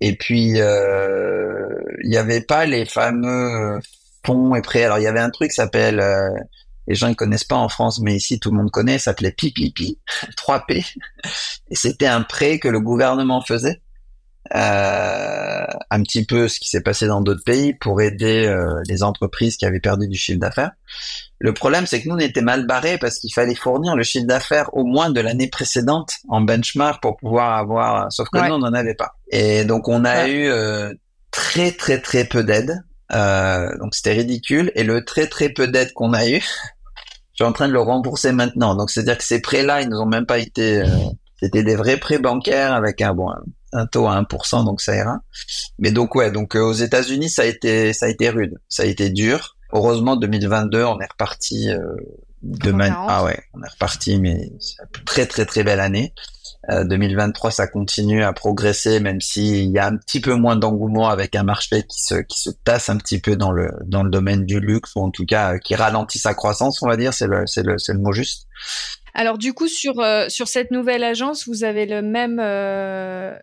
Et 0.00 0.16
puis 0.16 0.60
euh, 0.60 1.68
il 2.02 2.10
n'y 2.10 2.16
avait 2.16 2.42
pas 2.42 2.66
les 2.66 2.84
fameux 2.84 3.80
fonds 4.24 4.54
et 4.54 4.62
prêts. 4.62 4.84
Alors 4.84 4.98
il 4.98 5.04
y 5.04 5.06
avait 5.06 5.20
un 5.20 5.30
truc 5.30 5.50
qui 5.50 5.56
s'appelle 5.56 6.00
euh, 6.00 6.30
les 6.86 6.94
gens 6.94 7.08
ne 7.08 7.14
connaissent 7.14 7.44
pas 7.44 7.56
en 7.56 7.68
France, 7.68 8.00
mais 8.00 8.16
ici 8.16 8.40
tout 8.40 8.50
le 8.50 8.56
monde 8.56 8.70
connaît, 8.70 8.98
ça 8.98 9.10
s'appelait 9.12 9.32
Pipipi, 9.32 9.98
3P. 10.36 10.84
Et 11.70 11.76
c'était 11.76 12.06
un 12.06 12.22
prêt 12.22 12.58
que 12.58 12.68
le 12.68 12.80
gouvernement 12.80 13.42
faisait, 13.42 13.80
euh, 14.54 15.66
un 15.90 16.02
petit 16.02 16.24
peu 16.24 16.48
ce 16.48 16.58
qui 16.58 16.68
s'est 16.68 16.82
passé 16.82 17.06
dans 17.06 17.20
d'autres 17.20 17.44
pays 17.44 17.74
pour 17.74 18.00
aider 18.00 18.46
euh, 18.46 18.80
les 18.88 19.02
entreprises 19.02 19.56
qui 19.56 19.66
avaient 19.66 19.80
perdu 19.80 20.08
du 20.08 20.18
chiffre 20.18 20.40
d'affaires. 20.40 20.72
Le 21.38 21.54
problème, 21.54 21.86
c'est 21.86 22.02
que 22.02 22.08
nous, 22.08 22.16
on 22.16 22.18
était 22.18 22.42
mal 22.42 22.66
barrés 22.66 22.98
parce 22.98 23.18
qu'il 23.18 23.32
fallait 23.32 23.54
fournir 23.54 23.96
le 23.96 24.02
chiffre 24.02 24.26
d'affaires 24.26 24.74
au 24.74 24.84
moins 24.84 25.10
de 25.10 25.20
l'année 25.20 25.48
précédente 25.48 26.14
en 26.28 26.40
benchmark 26.42 27.00
pour 27.00 27.16
pouvoir 27.16 27.56
avoir, 27.56 28.12
sauf 28.12 28.28
que 28.28 28.38
nous, 28.46 28.54
on 28.54 28.58
n'en 28.58 28.74
avait 28.74 28.94
pas. 28.94 29.14
Et 29.30 29.64
donc, 29.64 29.88
on 29.88 30.04
a 30.04 30.28
eu 30.28 30.48
euh, 30.48 30.92
très, 31.30 31.72
très, 31.72 32.00
très 32.00 32.24
peu 32.24 32.44
d'aide. 32.44 32.82
Euh, 33.12 33.76
donc 33.78 33.94
c'était 33.94 34.12
ridicule. 34.12 34.70
Et 34.74 34.84
le 34.84 35.04
très 35.04 35.26
très 35.26 35.48
peu 35.48 35.66
d'aide 35.66 35.92
qu'on 35.92 36.12
a 36.12 36.28
eu, 36.28 36.42
suis 37.32 37.44
en 37.44 37.52
train 37.52 37.68
de 37.68 37.72
le 37.72 37.80
rembourser 37.80 38.32
maintenant. 38.32 38.74
Donc 38.74 38.90
c'est-à-dire 38.90 39.18
que 39.18 39.24
ces 39.24 39.40
prêts-là, 39.40 39.82
ils 39.82 39.88
nous 39.88 39.98
ont 39.98 40.06
même 40.06 40.26
pas 40.26 40.38
été, 40.38 40.82
euh, 40.82 40.86
c'était 41.38 41.62
des 41.62 41.76
vrais 41.76 41.96
prêts 41.96 42.18
bancaires 42.18 42.72
avec 42.72 43.00
un 43.00 43.14
bon 43.14 43.30
un 43.72 43.86
taux 43.86 44.08
à 44.08 44.20
1%, 44.20 44.64
donc 44.64 44.80
ça 44.80 44.96
ira. 44.96 45.20
Mais 45.78 45.90
donc 45.90 46.14
ouais, 46.14 46.30
donc 46.30 46.56
euh, 46.56 46.60
aux 46.60 46.72
États-Unis, 46.72 47.30
ça 47.30 47.42
a 47.42 47.46
été 47.46 47.92
ça 47.92 48.06
a 48.06 48.08
été 48.08 48.30
rude, 48.30 48.58
ça 48.68 48.82
a 48.82 48.86
été 48.86 49.10
dur. 49.10 49.56
Heureusement, 49.72 50.16
2022, 50.16 50.84
on 50.84 51.00
est 51.00 51.10
reparti 51.10 51.70
euh, 51.70 51.94
de 52.42 52.72
manière 52.72 53.04
ah 53.08 53.24
ouais, 53.24 53.38
on 53.54 53.62
est 53.62 53.68
reparti, 53.68 54.18
mais 54.18 54.50
très 55.04 55.26
très 55.26 55.46
très 55.46 55.62
belle 55.62 55.80
année. 55.80 56.12
2023, 56.68 57.48
euh, 57.48 57.52
ça 57.52 57.66
continue 57.66 58.22
à 58.22 58.32
progresser, 58.32 59.00
même 59.00 59.20
s'il 59.20 59.70
y 59.70 59.78
a 59.78 59.86
un 59.86 59.96
petit 59.96 60.20
peu 60.20 60.34
moins 60.34 60.56
d'engouement 60.56 61.08
avec 61.08 61.34
un 61.34 61.42
marché 61.42 61.84
qui 61.84 62.02
se 62.02 62.16
qui 62.16 62.38
se 62.38 62.50
tasse 62.50 62.90
un 62.90 62.98
petit 62.98 63.18
peu 63.18 63.34
dans 63.34 63.50
le 63.50 63.70
dans 63.86 64.02
le 64.02 64.10
domaine 64.10 64.44
du 64.44 64.60
luxe 64.60 64.94
ou 64.94 65.00
en 65.00 65.10
tout 65.10 65.24
cas 65.24 65.58
qui 65.58 65.74
ralentit 65.74 66.18
sa 66.18 66.34
croissance, 66.34 66.82
on 66.82 66.86
va 66.86 66.96
dire, 66.96 67.14
c'est 67.14 67.26
le 67.26 67.46
c'est 67.46 67.62
le 67.62 67.78
c'est 67.78 67.94
le 67.94 67.98
mot 67.98 68.12
juste. 68.12 68.46
Alors 69.20 69.36
du 69.36 69.52
coup 69.52 69.68
sur 69.68 70.00
euh, 70.00 70.30
sur 70.30 70.48
cette 70.48 70.70
nouvelle 70.70 71.04
agence, 71.04 71.46
vous 71.46 71.62
avez 71.62 71.84
le 71.84 72.00
même, 72.00 72.40
euh, 72.40 73.36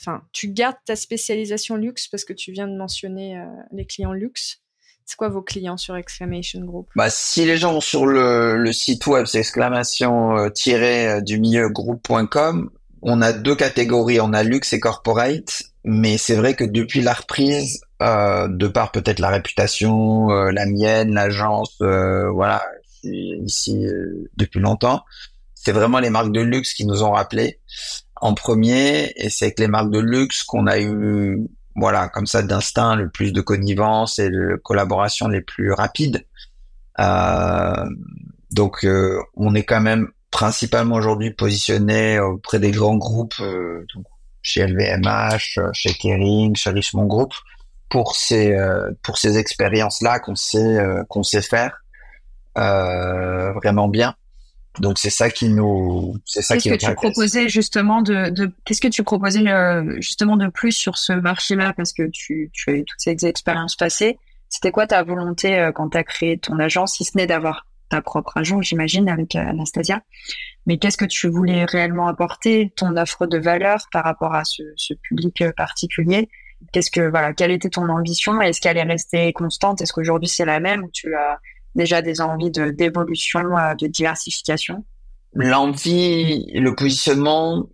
enfin 0.00 0.22
tu 0.30 0.46
gardes 0.46 0.76
ta 0.86 0.94
spécialisation 0.94 1.74
luxe 1.74 2.06
parce 2.06 2.24
que 2.24 2.32
tu 2.32 2.52
viens 2.52 2.68
de 2.68 2.76
mentionner 2.76 3.42
les 3.72 3.84
clients 3.84 4.12
luxe. 4.12 4.60
C'est 5.04 5.16
quoi 5.16 5.28
vos 5.28 5.42
clients 5.42 5.76
sur 5.76 5.96
Exclamation 5.96 6.60
Group? 6.60 6.88
Bah 6.94 7.10
si 7.10 7.44
les 7.44 7.56
gens 7.56 7.72
vont 7.72 7.80
sur 7.80 8.06
le, 8.06 8.56
le 8.56 8.72
site 8.72 9.08
web, 9.08 9.26
c'est 9.26 9.40
exclamation 9.40 10.36
euh, 10.38 10.50
euh, 10.68 11.68
groupe.com. 11.68 12.70
On 13.02 13.20
a 13.20 13.32
deux 13.32 13.56
catégories, 13.56 14.20
on 14.20 14.32
a 14.32 14.44
luxe 14.44 14.72
et 14.72 14.78
corporate, 14.78 15.64
mais 15.82 16.16
c'est 16.16 16.36
vrai 16.36 16.54
que 16.54 16.64
depuis 16.64 17.02
la 17.02 17.12
reprise, 17.12 17.80
euh, 18.02 18.46
de 18.48 18.68
par 18.68 18.92
peut-être 18.92 19.18
la 19.18 19.30
réputation, 19.30 20.30
euh, 20.30 20.52
la 20.52 20.64
mienne, 20.64 21.12
l'agence, 21.12 21.76
voilà, 21.80 22.64
ici 23.04 23.86
depuis 24.36 24.60
longtemps, 24.60 25.04
c'est 25.54 25.72
vraiment 25.72 25.98
les 25.98 26.10
marques 26.10 26.32
de 26.32 26.40
luxe 26.40 26.74
qui 26.74 26.84
nous 26.86 27.02
ont 27.02 27.12
rappelé 27.12 27.60
en 28.16 28.34
premier, 28.34 29.12
et 29.16 29.30
c'est 29.30 29.46
avec 29.46 29.58
les 29.58 29.68
marques 29.68 29.90
de 29.90 29.98
luxe 29.98 30.42
qu'on 30.42 30.66
a 30.66 30.80
eu 30.80 31.46
voilà, 31.76 32.08
comme 32.08 32.26
ça 32.26 32.42
d'instinct, 32.42 32.96
le 32.96 33.08
plus 33.08 33.32
de 33.32 33.40
connivence 33.40 34.18
et 34.18 34.30
de 34.30 34.60
collaboration 34.62 35.28
les 35.28 35.40
plus 35.40 35.72
rapides. 35.72 36.24
Euh, 37.00 37.84
donc, 38.52 38.84
euh, 38.84 39.20
on 39.34 39.54
est 39.54 39.64
quand 39.64 39.80
même 39.80 40.08
principalement 40.30 40.96
aujourd'hui 40.96 41.32
positionné 41.32 42.20
auprès 42.20 42.60
des 42.60 42.70
grands 42.70 42.96
groupes, 42.96 43.34
euh, 43.40 43.84
chez 44.42 44.66
LVMH, 44.66 45.58
chez 45.72 45.94
Kering, 45.94 46.54
chez 46.54 46.70
Richemont 46.70 47.06
Group, 47.06 47.32
pour 47.88 48.14
ces 48.14 48.56
pour 49.02 49.18
ces 49.18 49.38
expériences-là 49.38 50.18
qu'on 50.18 50.34
sait 50.34 50.78
qu'on 51.08 51.22
sait 51.22 51.42
faire 51.42 51.83
vraiment 52.56 53.88
bien. 53.88 54.14
Donc 54.80 54.98
c'est 54.98 55.10
ça 55.10 55.30
qui 55.30 55.48
nous, 55.48 56.16
c'est 56.24 56.42
ça 56.42 56.56
qui 56.56 56.68
Qu'est-ce 56.68 56.86
que 56.86 56.90
tu 56.90 56.94
proposais 56.96 57.48
justement 57.48 58.02
de, 58.02 58.30
de 58.30 58.50
qu'est-ce 58.64 58.80
que 58.80 58.88
tu 58.88 59.04
proposais 59.04 59.46
euh, 59.46 60.00
justement 60.00 60.36
de 60.36 60.48
plus 60.48 60.72
sur 60.72 60.98
ce 60.98 61.12
marché-là? 61.12 61.72
Parce 61.76 61.92
que 61.92 62.08
tu, 62.12 62.50
tu 62.52 62.70
as 62.70 62.72
eu 62.74 62.84
toutes 62.84 63.00
ces 63.00 63.24
expériences 63.24 63.76
passées. 63.76 64.18
C'était 64.48 64.72
quoi 64.72 64.86
ta 64.88 65.02
volonté 65.04 65.58
euh, 65.58 65.70
quand 65.70 65.90
tu 65.90 65.98
as 65.98 66.02
créé 66.02 66.38
ton 66.38 66.58
agence, 66.58 66.96
si 66.96 67.04
ce 67.04 67.16
n'est 67.16 67.26
d'avoir 67.26 67.66
ta 67.88 68.02
propre 68.02 68.36
agence, 68.36 68.66
j'imagine, 68.66 69.08
avec 69.08 69.36
euh, 69.36 69.46
Anastasia? 69.46 70.02
Mais 70.66 70.78
qu'est-ce 70.78 70.96
que 70.96 71.04
tu 71.04 71.28
voulais 71.28 71.64
réellement 71.64 72.08
apporter, 72.08 72.72
ton 72.74 72.96
offre 72.96 73.26
de 73.26 73.38
valeur 73.38 73.86
par 73.92 74.02
rapport 74.02 74.34
à 74.34 74.44
ce, 74.44 74.62
ce 74.76 74.94
public 74.94 75.44
particulier? 75.56 76.28
Qu'est-ce 76.72 76.90
que 76.90 77.08
voilà, 77.08 77.32
quelle 77.32 77.52
était 77.52 77.70
ton 77.70 77.88
ambition? 77.88 78.40
Est-ce 78.40 78.60
qu'elle 78.60 78.78
est 78.78 78.82
restée 78.82 79.32
constante? 79.32 79.82
Est-ce 79.82 79.92
qu'aujourd'hui 79.92 80.28
c'est 80.28 80.46
la 80.46 80.58
même 80.58 80.82
ou 80.82 80.90
tu 80.92 81.14
as 81.14 81.38
déjà 81.74 82.02
des 82.02 82.20
envies 82.20 82.50
de 82.50 82.70
d'évolution, 82.70 83.56
euh, 83.56 83.74
de 83.74 83.86
diversification 83.86 84.84
L'envie, 85.34 86.46
le 86.54 86.74
positionnement 86.76 87.66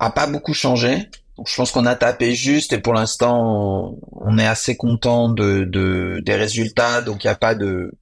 a 0.00 0.10
pas 0.10 0.26
beaucoup 0.26 0.54
changé. 0.54 1.08
Donc, 1.36 1.48
je 1.48 1.54
pense 1.54 1.70
qu'on 1.70 1.86
a 1.86 1.94
tapé 1.94 2.34
juste 2.34 2.72
et 2.72 2.78
pour 2.78 2.94
l'instant, 2.94 3.96
on, 4.10 4.38
est 4.38 4.46
assez 4.46 4.76
content 4.76 5.28
de, 5.28 5.64
de, 5.64 6.20
des 6.24 6.34
résultats. 6.34 7.02
Donc, 7.02 7.22
il 7.22 7.28
n'y 7.28 7.32
a 7.32 7.36
pas 7.36 7.54
de, 7.54 7.92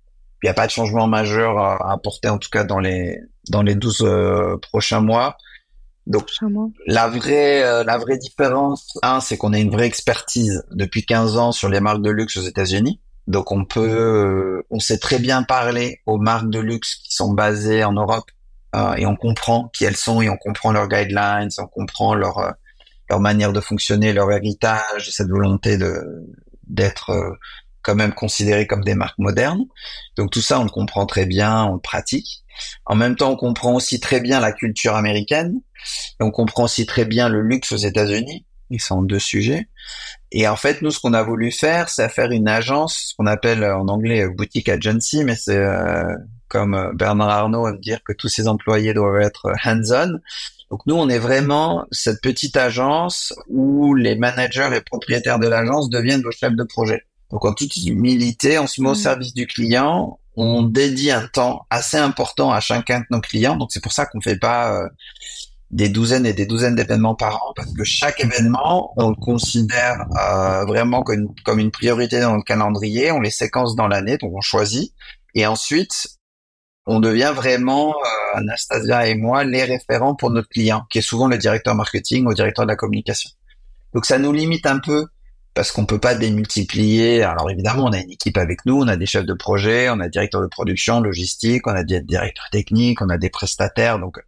il 0.42 0.46
y 0.46 0.48
a 0.48 0.54
pas 0.54 0.66
de 0.66 0.70
changement 0.70 1.06
majeur 1.06 1.58
à, 1.58 1.92
apporter, 1.92 2.28
en 2.28 2.38
tout 2.38 2.48
cas 2.50 2.64
dans 2.64 2.78
les, 2.78 3.18
dans 3.50 3.62
les 3.62 3.74
12 3.74 4.02
euh, 4.02 4.56
prochains 4.58 5.00
mois. 5.00 5.36
Donc, 6.06 6.28
la 6.86 7.08
vraie, 7.08 7.62
euh, 7.62 7.82
la 7.82 7.98
vraie 7.98 8.18
différence, 8.18 8.98
un, 9.02 9.20
c'est 9.20 9.36
qu'on 9.36 9.52
a 9.52 9.58
une 9.58 9.70
vraie 9.70 9.86
expertise 9.86 10.62
depuis 10.70 11.04
15 11.04 11.38
ans 11.38 11.52
sur 11.52 11.68
les 11.68 11.80
marques 11.80 12.02
de 12.02 12.10
luxe 12.10 12.36
aux 12.36 12.42
États-Unis. 12.42 13.00
Donc 13.26 13.52
on 13.52 13.64
peut, 13.64 13.80
euh, 13.80 14.66
on 14.70 14.80
sait 14.80 14.98
très 14.98 15.18
bien 15.18 15.42
parler 15.42 16.00
aux 16.06 16.18
marques 16.18 16.50
de 16.50 16.58
luxe 16.58 16.96
qui 16.96 17.14
sont 17.14 17.32
basées 17.32 17.84
en 17.84 17.92
Europe 17.92 18.30
euh, 18.76 18.94
et 18.94 19.06
on 19.06 19.16
comprend 19.16 19.70
qui 19.72 19.84
elles 19.84 19.96
sont 19.96 20.20
et 20.20 20.28
on 20.28 20.36
comprend 20.36 20.72
leurs 20.72 20.88
guidelines, 20.88 21.48
on 21.58 21.66
comprend 21.66 22.14
leur 22.14 22.38
euh, 22.38 22.50
leur 23.10 23.20
manière 23.20 23.52
de 23.52 23.60
fonctionner, 23.60 24.12
leur 24.12 24.30
héritage, 24.32 25.10
cette 25.10 25.28
volonté 25.28 25.76
de 25.76 26.26
d'être 26.66 27.36
quand 27.82 27.94
même 27.94 28.14
considérées 28.14 28.66
comme 28.66 28.82
des 28.82 28.94
marques 28.94 29.18
modernes. 29.18 29.66
Donc 30.16 30.30
tout 30.30 30.40
ça, 30.40 30.58
on 30.58 30.64
le 30.64 30.70
comprend 30.70 31.04
très 31.06 31.26
bien, 31.26 31.64
on 31.64 31.74
le 31.74 31.80
pratique. 31.80 32.44
En 32.86 32.94
même 32.94 33.16
temps, 33.16 33.32
on 33.32 33.36
comprend 33.36 33.74
aussi 33.74 34.00
très 34.00 34.20
bien 34.20 34.40
la 34.40 34.52
culture 34.52 34.96
américaine. 34.96 35.60
on 36.20 36.30
comprend 36.30 36.64
aussi 36.64 36.86
très 36.86 37.04
bien 37.04 37.28
le 37.28 37.42
luxe 37.42 37.72
aux 37.72 37.76
États-Unis. 37.76 38.46
Ils 38.70 38.80
sont 38.80 39.02
deux 39.02 39.18
sujets. 39.18 39.68
Et 40.32 40.48
en 40.48 40.56
fait, 40.56 40.82
nous, 40.82 40.90
ce 40.90 40.98
qu'on 40.98 41.12
a 41.12 41.22
voulu 41.22 41.52
faire, 41.52 41.88
c'est 41.88 42.08
faire 42.08 42.30
une 42.30 42.48
agence, 42.48 43.08
ce 43.08 43.14
qu'on 43.14 43.26
appelle 43.26 43.64
en 43.64 43.86
anglais 43.88 44.26
boutique 44.28 44.68
agency, 44.68 45.22
mais 45.24 45.36
c'est 45.36 45.56
euh, 45.56 46.12
comme 46.48 46.74
euh, 46.74 46.92
Bernard 46.94 47.30
Arnault 47.30 47.68
aime 47.68 47.78
dire 47.78 48.02
que 48.04 48.12
tous 48.12 48.28
ses 48.28 48.48
employés 48.48 48.94
doivent 48.94 49.20
être 49.20 49.52
hands-on. 49.64 50.18
Donc 50.70 50.80
nous, 50.86 50.94
on 50.94 51.08
est 51.08 51.18
vraiment 51.18 51.84
cette 51.90 52.20
petite 52.22 52.56
agence 52.56 53.32
où 53.48 53.94
les 53.94 54.16
managers, 54.16 54.68
les 54.70 54.80
propriétaires 54.80 55.38
de 55.38 55.46
l'agence 55.46 55.90
deviennent 55.90 56.22
vos 56.22 56.32
chefs 56.32 56.56
de 56.56 56.64
projet. 56.64 57.04
Donc 57.30 57.44
en 57.44 57.52
toute 57.52 57.76
humilité, 57.76 58.58
on 58.58 58.66
se 58.66 58.80
met 58.80 58.88
au 58.88 58.92
mmh. 58.92 58.96
service 58.96 59.34
du 59.34 59.46
client, 59.46 60.18
on 60.36 60.62
dédie 60.62 61.10
un 61.10 61.26
temps 61.26 61.66
assez 61.70 61.96
important 61.96 62.52
à 62.52 62.60
chacun 62.60 63.00
de 63.00 63.06
nos 63.10 63.20
clients. 63.20 63.56
Donc 63.56 63.70
c'est 63.72 63.82
pour 63.82 63.92
ça 63.92 64.06
qu'on 64.06 64.20
fait 64.20 64.38
pas 64.38 64.74
euh, 64.74 64.88
des 65.74 65.88
douzaines 65.88 66.24
et 66.24 66.32
des 66.32 66.46
douzaines 66.46 66.76
d'événements 66.76 67.16
par 67.16 67.42
an 67.42 67.52
parce 67.56 67.72
que 67.72 67.82
chaque 67.82 68.20
événement, 68.20 68.94
on 68.96 69.10
le 69.10 69.16
considère 69.16 70.06
euh, 70.16 70.64
vraiment 70.66 71.02
comme, 71.02 71.58
une 71.58 71.72
priorité 71.72 72.20
dans 72.20 72.36
le 72.36 72.42
calendrier. 72.42 73.10
On 73.10 73.18
les 73.18 73.30
séquence 73.30 73.74
dans 73.74 73.88
l'année, 73.88 74.16
donc 74.16 74.32
on 74.34 74.40
choisit. 74.40 74.94
Et 75.34 75.46
ensuite, 75.46 76.06
on 76.86 77.00
devient 77.00 77.32
vraiment, 77.34 77.90
euh, 77.90 78.38
Anastasia 78.38 79.08
et 79.08 79.16
moi, 79.16 79.42
les 79.42 79.64
référents 79.64 80.14
pour 80.14 80.30
notre 80.30 80.48
client, 80.48 80.84
qui 80.90 80.98
est 80.98 81.02
souvent 81.02 81.26
le 81.26 81.38
directeur 81.38 81.74
marketing 81.74 82.24
ou 82.26 82.34
directeur 82.34 82.66
de 82.66 82.70
la 82.70 82.76
communication. 82.76 83.30
Donc 83.94 84.06
ça 84.06 84.18
nous 84.18 84.32
limite 84.32 84.66
un 84.66 84.78
peu 84.78 85.06
parce 85.54 85.72
qu'on 85.72 85.86
peut 85.86 85.98
pas 85.98 86.14
démultiplier. 86.14 87.24
Alors 87.24 87.50
évidemment, 87.50 87.86
on 87.86 87.92
a 87.92 87.98
une 87.98 88.12
équipe 88.12 88.38
avec 88.38 88.64
nous, 88.64 88.80
on 88.80 88.86
a 88.86 88.96
des 88.96 89.06
chefs 89.06 89.26
de 89.26 89.34
projet, 89.34 89.90
on 89.90 89.98
a 89.98 90.04
des 90.04 90.10
directeurs 90.10 90.42
de 90.42 90.46
production, 90.46 91.00
logistique, 91.00 91.66
on 91.66 91.72
a 91.72 91.82
des 91.82 92.00
directeurs 92.00 92.48
techniques, 92.52 93.02
on 93.02 93.08
a 93.08 93.18
des 93.18 93.30
prestataires, 93.30 93.98
donc 93.98 94.20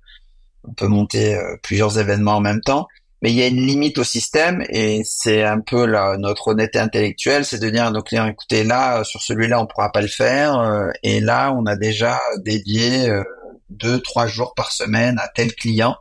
on 0.68 0.72
peut 0.72 0.88
monter 0.88 1.34
euh, 1.34 1.56
plusieurs 1.62 1.98
événements 1.98 2.36
en 2.36 2.40
même 2.40 2.60
temps. 2.60 2.88
Mais 3.22 3.30
il 3.30 3.36
y 3.36 3.42
a 3.42 3.46
une 3.46 3.64
limite 3.64 3.96
au 3.98 4.04
système 4.04 4.62
et 4.68 5.02
c'est 5.04 5.42
un 5.42 5.60
peu 5.60 5.86
notre 6.18 6.48
honnêteté 6.48 6.78
intellectuelle, 6.78 7.46
c'est 7.46 7.58
de 7.58 7.70
dire 7.70 7.84
à 7.84 7.90
nos 7.90 8.02
clients, 8.02 8.26
écoutez, 8.26 8.62
là, 8.62 9.04
sur 9.04 9.22
celui-là, 9.22 9.60
on 9.60 9.66
pourra 9.66 9.90
pas 9.90 10.02
le 10.02 10.08
faire. 10.08 10.58
Euh, 10.58 10.90
et 11.02 11.20
là, 11.20 11.52
on 11.52 11.64
a 11.64 11.76
déjà 11.76 12.20
dédié 12.44 13.08
euh, 13.08 13.24
deux, 13.70 14.00
trois 14.00 14.26
jours 14.26 14.52
par 14.54 14.70
semaine 14.70 15.18
à 15.18 15.28
tel 15.28 15.54
client 15.54 15.96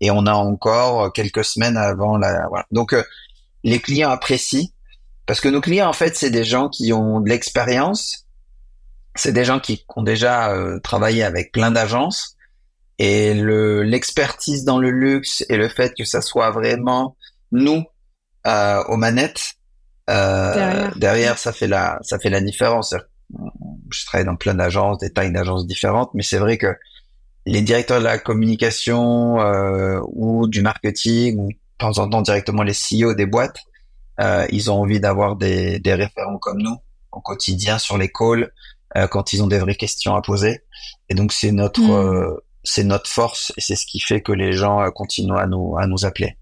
et 0.00 0.12
on 0.12 0.26
a 0.26 0.32
encore 0.32 1.12
quelques 1.12 1.44
semaines 1.44 1.76
avant 1.76 2.16
la. 2.16 2.48
Donc, 2.70 2.94
les 3.64 3.80
clients 3.80 4.10
apprécient 4.10 4.68
parce 5.26 5.40
que 5.40 5.48
nos 5.48 5.60
clients, 5.60 5.88
en 5.88 5.92
fait, 5.92 6.16
c'est 6.16 6.30
des 6.30 6.44
gens 6.44 6.68
qui 6.68 6.92
ont 6.92 7.20
de 7.20 7.28
l'expérience. 7.28 8.26
C'est 9.16 9.32
des 9.32 9.44
gens 9.44 9.58
qui 9.58 9.84
ont 9.96 10.02
déjà 10.02 10.54
travaillé 10.82 11.24
avec 11.24 11.52
plein 11.52 11.72
d'agences 11.72 12.36
et 13.00 13.32
le 13.32 13.82
l'expertise 13.82 14.64
dans 14.64 14.78
le 14.78 14.90
luxe 14.90 15.42
et 15.48 15.56
le 15.56 15.70
fait 15.70 15.94
que 15.96 16.04
ça 16.04 16.20
soit 16.20 16.50
vraiment 16.50 17.16
nous 17.50 17.82
euh, 18.46 18.84
aux 18.88 18.98
manettes 18.98 19.54
euh, 20.10 20.90
derrière. 20.96 21.38
ça 21.38 21.52
fait 21.52 21.66
la 21.66 21.98
ça 22.02 22.18
fait 22.18 22.28
la 22.28 22.42
différence. 22.42 22.94
Je 23.90 24.04
travaille 24.04 24.26
dans 24.26 24.36
plein 24.36 24.54
d'agences, 24.54 24.98
des 24.98 25.10
tailles 25.10 25.32
d'agences 25.32 25.66
différentes, 25.66 26.10
mais 26.12 26.22
c'est 26.22 26.36
vrai 26.36 26.58
que 26.58 26.76
les 27.46 27.62
directeurs 27.62 28.00
de 28.00 28.04
la 28.04 28.18
communication 28.18 29.40
euh, 29.40 30.00
ou 30.12 30.46
du 30.46 30.60
marketing 30.60 31.38
ou 31.38 31.48
de 31.48 31.56
temps 31.78 31.96
en 31.98 32.08
temps 32.10 32.20
directement 32.20 32.62
les 32.62 32.74
CEO 32.74 33.14
des 33.14 33.24
boîtes, 33.24 33.60
euh, 34.20 34.46
ils 34.50 34.70
ont 34.70 34.74
envie 34.74 35.00
d'avoir 35.00 35.36
des, 35.36 35.78
des 35.78 35.94
référents 35.94 36.36
comme 36.36 36.60
nous 36.60 36.76
au 37.12 37.20
quotidien 37.22 37.78
sur 37.78 37.96
les 37.96 38.12
calls 38.12 38.52
euh, 38.94 39.06
quand 39.06 39.32
ils 39.32 39.42
ont 39.42 39.46
des 39.46 39.58
vraies 39.58 39.74
questions 39.74 40.14
à 40.14 40.20
poser. 40.20 40.60
Et 41.08 41.14
donc 41.14 41.32
c'est 41.32 41.50
notre 41.50 41.80
hmm. 41.80 42.36
C'est 42.70 42.84
notre 42.84 43.10
force 43.10 43.52
et 43.56 43.60
c'est 43.60 43.74
ce 43.74 43.84
qui 43.84 43.98
fait 43.98 44.20
que 44.20 44.30
les 44.30 44.52
gens 44.52 44.80
euh, 44.80 44.90
continuent 44.90 45.36
à 45.36 45.46
nous 45.46 45.76
à 45.76 45.86
nous 45.88 46.04
appeler. 46.04 46.36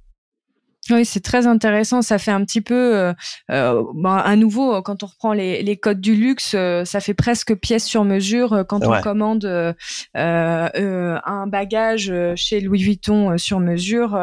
Oui, 0.91 1.05
c'est 1.05 1.21
très 1.21 1.47
intéressant. 1.47 2.03
Ça 2.03 2.19
fait 2.19 2.31
un 2.31 2.45
petit 2.45 2.61
peu, 2.61 2.97
euh, 2.97 3.13
euh 3.51 3.83
ben, 3.95 4.17
à 4.17 4.37
nouveau, 4.37 4.81
quand 4.83 5.03
on 5.03 5.07
reprend 5.07 5.33
les, 5.33 5.63
les 5.63 5.77
codes 5.77 6.01
du 6.01 6.15
luxe, 6.15 6.55
euh, 6.55 6.85
ça 6.85 7.01
fait 7.01 7.15
presque 7.15 7.55
pièce 7.55 7.85
sur 7.85 8.05
mesure 8.05 8.53
euh, 8.53 8.65
quand 8.65 8.85
on 8.87 9.01
commande 9.01 9.45
euh, 9.45 9.73
un 10.15 11.47
bagage 11.47 12.13
chez 12.37 12.61
Louis 12.61 12.83
Vuitton 12.83 13.37
sur 13.39 13.61
mesure. 13.61 14.19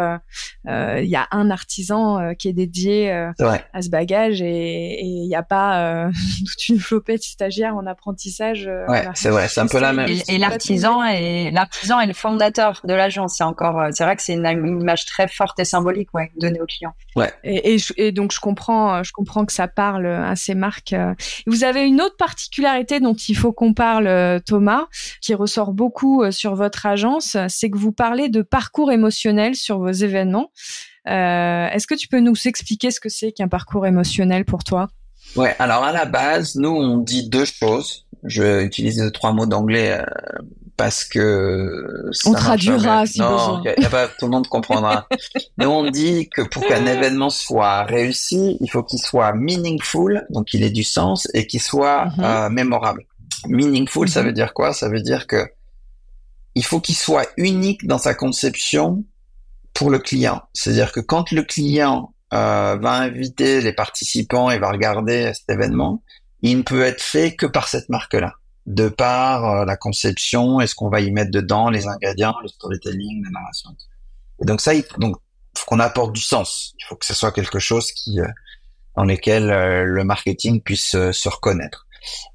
Il 0.67 1.05
y 1.05 1.15
a 1.15 1.27
un 1.31 1.49
artisan 1.49 2.33
qui 2.35 2.49
est 2.49 2.53
dédié 2.53 3.11
à 3.11 3.81
ce 3.81 3.89
bagage 3.89 4.41
et 4.41 5.01
il 5.01 5.27
n'y 5.27 5.35
a 5.35 5.43
pas 5.43 6.09
toute 6.39 6.69
une 6.69 6.79
flopée 6.79 7.17
de 7.17 7.23
stagiaires 7.23 7.75
en 7.75 7.85
apprentissage. 7.85 8.69
ouais, 8.87 9.07
c'est 9.13 9.29
vrai, 9.29 9.47
c'est 9.47 9.61
un 9.61 9.67
peu 9.67 9.79
la 9.79 9.93
même. 9.93 10.09
Et, 10.27 10.37
l'artisan 10.37 11.03
est 11.03 11.51
l'artisan 11.51 11.99
est 11.99 12.07
le 12.07 12.13
fondateur 12.13 12.81
de 12.83 12.93
l'agence. 12.93 13.35
C'est 13.37 13.43
encore, 13.43 13.87
c'est 13.91 14.03
vrai 14.03 14.15
que 14.15 14.21
c'est 14.21 14.33
une, 14.33 14.45
image 14.45 15.05
très 15.05 15.27
forte 15.27 15.59
et 15.59 15.65
symbolique, 15.65 16.09
ouais, 16.13 16.31
de 16.39 16.49
aux 16.61 16.65
clients. 16.65 16.93
Ouais. 17.15 17.31
Et, 17.43 17.77
et, 17.97 18.11
donc 18.11 18.33
je 18.33 18.39
comprends, 18.39 19.03
je 19.03 19.11
comprends 19.11 19.45
que 19.45 19.53
ça 19.53 19.67
parle 19.67 20.07
à 20.07 20.35
ces 20.35 20.55
marques. 20.55 20.95
Vous 21.47 21.63
avez 21.63 21.83
une 21.83 22.01
autre 22.01 22.17
particularité 22.17 22.99
dont 22.99 23.13
il 23.13 23.35
faut 23.35 23.53
qu'on 23.53 23.73
parle, 23.73 24.41
Thomas, 24.45 24.87
qui 25.21 25.33
ressort 25.33 25.73
beaucoup 25.73 26.23
euh, 26.23 26.31
sur 26.31 26.55
votre 26.55 26.85
agence, 26.85 27.37
c'est 27.47 27.69
que 27.69 27.77
vous 27.77 27.91
parlez 27.91 28.29
de 28.29 28.41
parcours 28.41 28.91
émotionnel 28.91 29.55
sur 29.55 29.79
vos 29.79 29.91
événements. 29.91 30.51
Euh, 31.07 31.67
Est-ce 31.67 31.87
que 31.87 31.95
tu 31.95 32.07
peux 32.07 32.19
nous 32.19 32.35
expliquer 32.45 32.91
ce 32.91 32.99
que 32.99 33.09
c'est 33.09 33.31
qu'un 33.31 33.47
parcours 33.47 33.85
émotionnel 33.85 34.45
pour 34.45 34.63
toi? 34.63 34.87
Ouais, 35.35 35.55
alors 35.59 35.83
à 35.83 35.91
la 35.91 36.05
base, 36.05 36.55
nous 36.55 36.69
on 36.69 36.97
dit 36.97 37.29
deux 37.29 37.45
choses. 37.45 38.05
Je 38.23 38.41
vais 38.41 38.63
utiliser 38.63 39.11
trois 39.11 39.33
mots 39.33 39.45
d'anglais 39.45 39.99
euh, 39.99 40.05
parce 40.77 41.05
que 41.05 42.11
on 42.25 42.33
traduira 42.33 43.05
si 43.05 43.19
non, 43.19 43.63
Y 43.63 43.85
a, 43.85 43.89
pas 43.89 44.07
tout 44.07 44.25
le 44.25 44.31
monde 44.31 44.47
comprendra. 44.47 45.07
Nous 45.57 45.69
on 45.69 45.89
dit 45.89 46.29
que 46.29 46.41
pour 46.41 46.65
qu'un 46.65 46.85
événement 46.85 47.29
soit 47.29 47.83
réussi, 47.83 48.57
il 48.59 48.69
faut 48.69 48.83
qu'il 48.83 48.99
soit 48.99 49.33
meaningful, 49.33 50.25
donc 50.29 50.53
il 50.53 50.63
ait 50.63 50.69
du 50.69 50.83
sens 50.83 51.27
et 51.33 51.47
qu'il 51.47 51.61
soit 51.61 52.05
mhm. 52.17 52.23
euh, 52.23 52.49
mémorable. 52.49 53.03
Meaningful, 53.47 54.09
ça 54.09 54.21
mhm. 54.21 54.27
veut 54.27 54.33
dire 54.33 54.53
quoi? 54.53 54.73
Ça 54.73 54.89
veut 54.89 55.01
dire 55.01 55.27
que 55.27 55.47
il 56.55 56.63
faut 56.63 56.79
qu'il 56.79 56.95
soit 56.95 57.27
unique 57.37 57.85
dans 57.85 57.97
sa 57.97 58.13
conception 58.13 59.03
pour 59.73 59.89
le 59.89 59.99
client. 59.99 60.41
C'est-à-dire 60.53 60.91
que 60.91 61.01
quand 61.01 61.31
le 61.31 61.43
client 61.43 62.13
euh, 62.33 62.77
va 62.77 62.93
inviter 62.93 63.61
les 63.61 63.73
participants 63.73 64.49
et 64.49 64.57
va 64.57 64.71
regarder 64.71 65.33
cet 65.33 65.49
événement, 65.49 66.01
il 66.41 66.57
ne 66.57 66.63
peut 66.63 66.83
être 66.83 67.01
fait 67.01 67.35
que 67.35 67.45
par 67.45 67.67
cette 67.67 67.89
marque-là 67.89 68.35
de 68.65 68.89
par 68.89 69.45
euh, 69.45 69.65
la 69.65 69.77
conception 69.77 70.59
et 70.59 70.67
ce 70.67 70.75
qu'on 70.75 70.89
va 70.89 71.01
y 71.01 71.11
mettre 71.11 71.31
dedans, 71.31 71.69
les 71.69 71.87
ingrédients, 71.87 72.35
le 72.41 72.47
storytelling, 72.47 73.23
la 73.23 73.29
narration. 73.31 73.71
Et 74.41 74.45
donc 74.45 74.61
ça, 74.61 74.73
il, 74.73 74.83
donc 74.97 75.17
faut 75.57 75.65
qu'on 75.67 75.79
apporte 75.79 76.13
du 76.13 76.21
sens. 76.21 76.73
Il 76.79 76.85
faut 76.85 76.95
que 76.95 77.05
ce 77.05 77.13
soit 77.13 77.31
quelque 77.31 77.59
chose 77.59 77.91
qui 77.91 78.19
euh, 78.19 78.27
dans 78.95 79.03
lequel 79.03 79.49
euh, 79.51 79.83
le 79.83 80.03
marketing 80.03 80.61
puisse 80.61 80.91
se 80.91 81.29
reconnaître. 81.29 81.85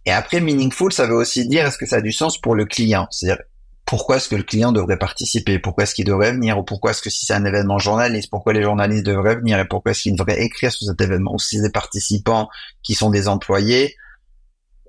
Et 0.06 0.10
après, 0.10 0.40
meaningful, 0.40 0.92
ça 0.92 1.06
veut 1.06 1.14
aussi 1.14 1.46
dire 1.46 1.66
est-ce 1.66 1.78
que 1.78 1.86
ça 1.86 1.96
a 1.96 2.00
du 2.00 2.12
sens 2.12 2.40
pour 2.40 2.54
le 2.54 2.64
client, 2.64 3.06
c'est-à-dire 3.10 3.42
pourquoi 3.90 4.16
est-ce 4.16 4.28
que 4.28 4.36
le 4.36 4.42
client 4.42 4.70
devrait 4.70 4.98
participer, 4.98 5.58
pourquoi 5.58 5.84
est-ce 5.84 5.94
qu'il 5.94 6.04
devrait 6.04 6.32
venir, 6.32 6.58
ou 6.58 6.62
pourquoi 6.62 6.92
est-ce 6.92 7.02
que 7.02 7.10
si 7.10 7.26
c'est 7.26 7.34
un 7.34 7.44
événement 7.44 7.78
journaliste, 7.78 8.30
pourquoi 8.30 8.52
les 8.52 8.62
journalistes 8.62 9.04
devraient 9.04 9.36
venir, 9.36 9.58
et 9.58 9.66
pourquoi 9.66 9.92
est-ce 9.92 10.02
qu'ils 10.02 10.16
devraient 10.16 10.40
écrire 10.42 10.70
sur 10.70 10.86
cet 10.86 11.00
événement, 11.00 11.34
ou 11.34 11.38
si 11.38 11.56
c'est 11.56 11.62
des 11.62 11.72
participants 11.72 12.48
qui 12.82 12.94
sont 12.94 13.10
des 13.10 13.26
employés, 13.26 13.96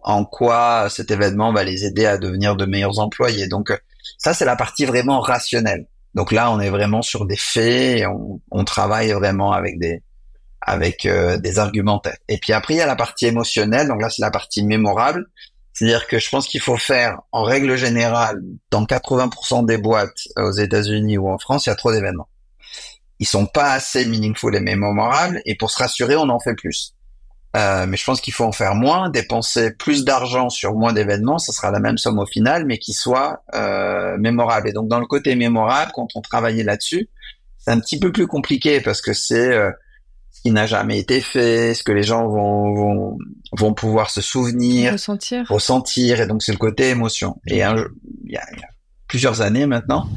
en 0.03 0.25
quoi 0.25 0.89
cet 0.89 1.11
événement 1.11 1.53
va 1.53 1.63
les 1.63 1.85
aider 1.85 2.05
à 2.05 2.17
devenir 2.17 2.55
de 2.55 2.65
meilleurs 2.65 2.99
employés. 2.99 3.47
Donc 3.47 3.71
ça, 4.17 4.33
c'est 4.33 4.45
la 4.45 4.55
partie 4.55 4.85
vraiment 4.85 5.19
rationnelle. 5.19 5.87
Donc 6.13 6.31
là, 6.31 6.51
on 6.51 6.59
est 6.59 6.69
vraiment 6.69 7.01
sur 7.01 7.25
des 7.25 7.37
faits, 7.37 7.99
et 7.99 8.05
on, 8.07 8.65
travaille 8.65 9.11
vraiment 9.11 9.51
avec 9.51 9.79
des 9.79 10.03
avec 10.61 11.05
euh, 11.05 11.37
des 11.37 11.57
argumentaires. 11.57 12.17
Et 12.27 12.37
puis 12.37 12.53
après, 12.53 12.75
il 12.75 12.77
y 12.77 12.81
a 12.81 12.85
la 12.85 12.95
partie 12.95 13.25
émotionnelle. 13.25 13.87
Donc 13.87 14.01
là, 14.01 14.09
c'est 14.09 14.21
la 14.21 14.29
partie 14.29 14.63
mémorable. 14.63 15.25
C'est-à-dire 15.73 16.05
que 16.07 16.19
je 16.19 16.29
pense 16.29 16.47
qu'il 16.47 16.61
faut 16.61 16.77
faire, 16.77 17.21
en 17.31 17.43
règle 17.43 17.75
générale, 17.77 18.41
dans 18.69 18.83
80% 18.83 19.65
des 19.65 19.77
boîtes 19.77 20.27
euh, 20.37 20.49
aux 20.49 20.51
États-Unis 20.51 21.17
ou 21.17 21.29
en 21.29 21.39
France, 21.39 21.65
il 21.65 21.69
y 21.69 21.71
a 21.71 21.75
trop 21.75 21.91
d'événements. 21.91 22.27
Ils 23.19 23.25
sont 23.25 23.45
pas 23.45 23.71
assez 23.71 24.05
meaningful 24.05 24.55
et 24.55 24.59
mémorables, 24.59 25.41
et 25.45 25.55
pour 25.55 25.71
se 25.71 25.77
rassurer, 25.77 26.15
on 26.15 26.29
en 26.29 26.39
fait 26.39 26.55
plus. 26.55 26.93
Euh, 27.57 27.85
mais 27.85 27.97
je 27.97 28.05
pense 28.05 28.21
qu'il 28.21 28.33
faut 28.33 28.45
en 28.45 28.53
faire 28.53 28.75
moins, 28.75 29.09
dépenser 29.09 29.71
plus 29.71 30.05
d'argent 30.05 30.49
sur 30.49 30.73
moins 30.73 30.93
d'événements, 30.93 31.37
ça 31.37 31.51
sera 31.51 31.69
la 31.69 31.79
même 31.79 31.97
somme 31.97 32.19
au 32.19 32.25
final, 32.25 32.65
mais 32.65 32.77
qui 32.77 32.93
soit 32.93 33.43
euh, 33.53 34.17
mémorable. 34.17 34.69
Et 34.69 34.73
donc 34.73 34.87
dans 34.87 34.99
le 34.99 35.05
côté 35.05 35.35
mémorable, 35.35 35.91
quand 35.93 36.07
on 36.15 36.21
travaillait 36.21 36.63
là-dessus, 36.63 37.09
c'est 37.57 37.71
un 37.71 37.79
petit 37.79 37.99
peu 37.99 38.11
plus 38.11 38.25
compliqué 38.25 38.79
parce 38.79 39.01
que 39.01 39.11
c'est 39.13 39.51
euh, 39.51 39.69
ce 40.31 40.41
qui 40.41 40.51
n'a 40.51 40.65
jamais 40.65 40.97
été 40.97 41.19
fait, 41.19 41.73
ce 41.73 41.83
que 41.83 41.91
les 41.91 42.03
gens 42.03 42.25
vont 42.25 42.73
vont, 42.73 43.17
vont 43.51 43.73
pouvoir 43.73 44.11
se 44.11 44.21
souvenir, 44.21 44.93
ressentir, 44.93 45.45
ressentir, 45.49 46.21
et 46.21 46.27
donc 46.27 46.43
c'est 46.43 46.53
le 46.53 46.57
côté 46.57 46.89
émotion. 46.89 47.41
Et 47.47 47.55
il 47.55 47.57
y, 47.57 47.63
a, 47.63 47.75
il 48.25 48.31
y 48.31 48.37
a 48.37 48.45
plusieurs 49.09 49.41
années 49.41 49.65
maintenant, 49.65 50.07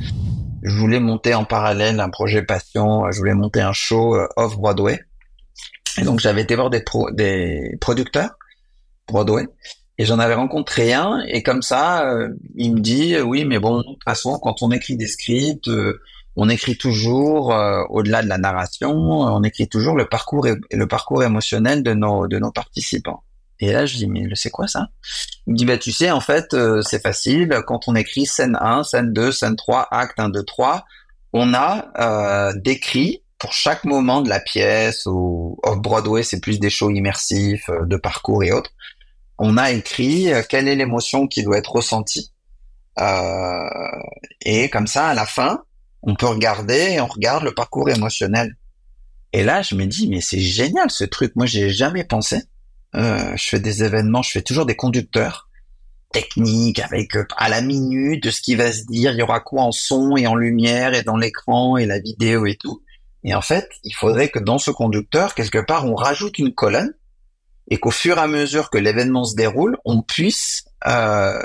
je 0.62 0.76
voulais 0.76 1.00
monter 1.00 1.34
en 1.34 1.44
parallèle 1.44 1.98
un 1.98 2.10
projet 2.10 2.42
passion, 2.42 3.10
je 3.10 3.18
voulais 3.18 3.34
monter 3.34 3.60
un 3.60 3.72
show 3.72 4.16
off 4.36 4.56
Broadway 4.56 5.04
et 5.98 6.02
donc 6.02 6.20
j'avais 6.20 6.42
été 6.42 6.54
voir 6.54 6.70
des, 6.70 6.80
pro 6.80 7.10
des 7.10 7.76
producteurs 7.80 8.30
Broadway. 9.06 9.46
Et 9.96 10.04
j'en 10.04 10.18
avais 10.18 10.34
rencontré 10.34 10.92
un, 10.92 11.20
et 11.28 11.44
comme 11.44 11.62
ça, 11.62 12.08
euh, 12.10 12.30
il 12.56 12.74
me 12.74 12.80
dit, 12.80 13.16
oui, 13.20 13.44
mais 13.44 13.60
bon, 13.60 13.78
de 13.78 13.82
toute 13.84 14.02
façon, 14.04 14.40
quand 14.40 14.62
on 14.62 14.72
écrit 14.72 14.96
des 14.96 15.06
scripts, 15.06 15.68
euh, 15.68 16.00
on 16.34 16.48
écrit 16.48 16.76
toujours, 16.76 17.54
euh, 17.54 17.84
au-delà 17.90 18.22
de 18.22 18.28
la 18.28 18.38
narration, 18.38 18.90
on 18.90 19.42
écrit 19.44 19.68
toujours 19.68 19.94
le 19.94 20.06
parcours 20.06 20.48
le 20.72 20.86
parcours 20.88 21.22
émotionnel 21.22 21.84
de 21.84 21.94
nos 21.94 22.26
de 22.26 22.38
nos 22.40 22.50
participants. 22.50 23.22
Et 23.60 23.72
là, 23.72 23.86
je 23.86 23.96
dis, 23.96 24.08
mais 24.08 24.26
c'est 24.34 24.50
quoi 24.50 24.66
ça? 24.66 24.88
Il 25.46 25.52
me 25.52 25.56
dit, 25.56 25.64
bah 25.64 25.78
tu 25.78 25.92
sais, 25.92 26.10
en 26.10 26.20
fait, 26.20 26.56
c'est 26.82 27.00
facile. 27.00 27.62
Quand 27.68 27.86
on 27.86 27.94
écrit 27.94 28.26
scène 28.26 28.58
1, 28.60 28.82
scène 28.82 29.12
2, 29.12 29.30
scène 29.30 29.54
3, 29.54 29.86
acte 29.92 30.18
1, 30.18 30.30
2, 30.30 30.42
3, 30.42 30.84
on 31.32 31.54
a 31.54 32.52
décrit 32.56 33.22
pour 33.44 33.52
chaque 33.52 33.84
moment 33.84 34.22
de 34.22 34.28
la 34.28 34.40
pièce, 34.40 35.06
ou 35.06 35.58
off-Broadway, 35.62 36.22
c'est 36.22 36.40
plus 36.40 36.58
des 36.58 36.70
shows 36.70 36.90
immersifs, 36.90 37.70
de 37.86 37.96
parcours 37.96 38.42
et 38.42 38.52
autres 38.52 38.72
on 39.38 39.56
a 39.56 39.72
écrit 39.72 40.32
euh, 40.32 40.42
quelle 40.48 40.68
est 40.68 40.76
l'émotion 40.76 41.26
qui 41.26 41.42
doit 41.42 41.58
être 41.58 41.72
ressentie. 41.72 42.32
Euh, 43.00 44.00
et 44.42 44.68
comme 44.70 44.86
ça, 44.86 45.08
à 45.08 45.14
la 45.14 45.26
fin, 45.26 45.62
on 46.02 46.14
peut 46.14 46.26
regarder 46.26 46.92
et 46.92 47.00
on 47.00 47.06
regarde 47.06 47.44
le 47.44 47.52
parcours 47.52 47.88
émotionnel. 47.90 48.56
Et 49.32 49.42
là, 49.42 49.62
je 49.62 49.74
me 49.74 49.86
dis, 49.86 50.08
mais 50.08 50.20
c'est 50.20 50.38
génial 50.38 50.90
ce 50.90 51.04
truc. 51.04 51.34
Moi, 51.34 51.46
j'ai 51.46 51.70
jamais 51.70 52.04
pensé. 52.04 52.42
Euh, 52.94 53.36
je 53.36 53.48
fais 53.48 53.58
des 53.58 53.82
événements, 53.82 54.22
je 54.22 54.30
fais 54.30 54.42
toujours 54.42 54.66
des 54.66 54.76
conducteurs 54.76 55.48
techniques 56.12 56.78
avec 56.78 57.16
à 57.36 57.48
la 57.48 57.60
minute 57.60 58.22
de 58.22 58.30
ce 58.30 58.40
qui 58.40 58.54
va 58.54 58.70
se 58.72 58.84
dire, 58.84 59.10
il 59.10 59.18
y 59.18 59.22
aura 59.22 59.40
quoi 59.40 59.62
en 59.62 59.72
son 59.72 60.16
et 60.16 60.28
en 60.28 60.36
lumière 60.36 60.94
et 60.94 61.02
dans 61.02 61.16
l'écran 61.16 61.76
et 61.76 61.86
la 61.86 61.98
vidéo 61.98 62.46
et 62.46 62.54
tout. 62.54 62.83
Et 63.24 63.34
en 63.34 63.40
fait, 63.40 63.68
il 63.82 63.94
faudrait 63.94 64.28
que 64.28 64.38
dans 64.38 64.58
ce 64.58 64.70
conducteur, 64.70 65.34
quelque 65.34 65.58
part, 65.58 65.86
on 65.86 65.94
rajoute 65.94 66.38
une 66.38 66.54
colonne 66.54 66.94
et 67.70 67.78
qu'au 67.78 67.90
fur 67.90 68.18
et 68.18 68.20
à 68.20 68.26
mesure 68.26 68.68
que 68.68 68.76
l'événement 68.76 69.24
se 69.24 69.34
déroule, 69.34 69.78
on 69.86 70.02
puisse 70.02 70.64
euh, 70.86 71.38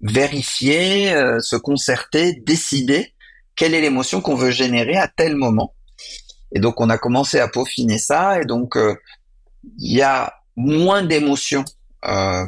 vérifier, 0.00 1.12
euh, 1.12 1.38
se 1.40 1.56
concerter, 1.56 2.32
décider 2.46 3.14
quelle 3.54 3.74
est 3.74 3.82
l'émotion 3.82 4.22
qu'on 4.22 4.34
veut 4.34 4.50
générer 4.50 4.96
à 4.96 5.08
tel 5.08 5.36
moment. 5.36 5.74
Et 6.52 6.60
donc 6.60 6.80
on 6.80 6.88
a 6.88 6.96
commencé 6.96 7.38
à 7.38 7.48
peaufiner 7.48 7.98
ça, 7.98 8.40
et 8.40 8.46
donc 8.46 8.76
euh, 8.76 8.94
il 9.78 9.94
y 9.94 10.00
a 10.00 10.32
moins 10.56 11.02
d'émotions, 11.02 11.64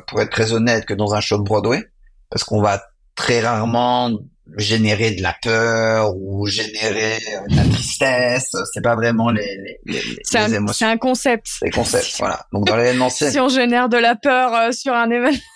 pour 0.07 0.20
être 0.22 0.30
très 0.30 0.53
honnête, 0.53 0.86
que 0.86 0.95
dans 0.95 1.12
un 1.14 1.20
show 1.20 1.36
de 1.36 1.43
Broadway, 1.43 1.84
parce 2.30 2.45
qu'on 2.45 2.62
va 2.62 2.82
très 3.14 3.41
rarement 3.41 4.11
générer 4.57 5.13
de 5.13 5.23
la 5.23 5.35
peur 5.43 6.15
ou 6.17 6.47
générer 6.47 7.19
de 7.49 7.57
la 7.57 7.65
tristesse. 7.65 8.55
C'est 8.73 8.83
pas 8.83 8.95
vraiment 8.95 9.31
les, 9.31 9.43
les, 9.87 10.01
les, 10.01 10.01
les 10.01 10.55
émotions. 10.55 10.87
C'est 10.87 10.93
un 10.93 10.97
concept. 10.97 11.47
C'est 11.61 11.71
concept, 11.71 12.17
voilà. 12.19 12.47
Donc 12.53 12.67
dans 12.67 12.77
l'événementiel. 12.77 13.31
si 13.33 13.41
on 13.41 13.49
génère 13.49 13.89
de 13.89 13.97
la 13.97 14.17
peur 14.17 14.55
euh, 14.55 14.73
sur 14.73 14.95
un 14.95 15.11
événement. 15.11 15.39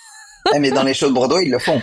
Eh, 0.55 0.59
mais 0.59 0.71
dans 0.71 0.83
les 0.83 0.93
shows 0.93 1.09
de 1.09 1.15
Broadway, 1.15 1.47
ils 1.47 1.51
le 1.51 1.59
font. 1.59 1.81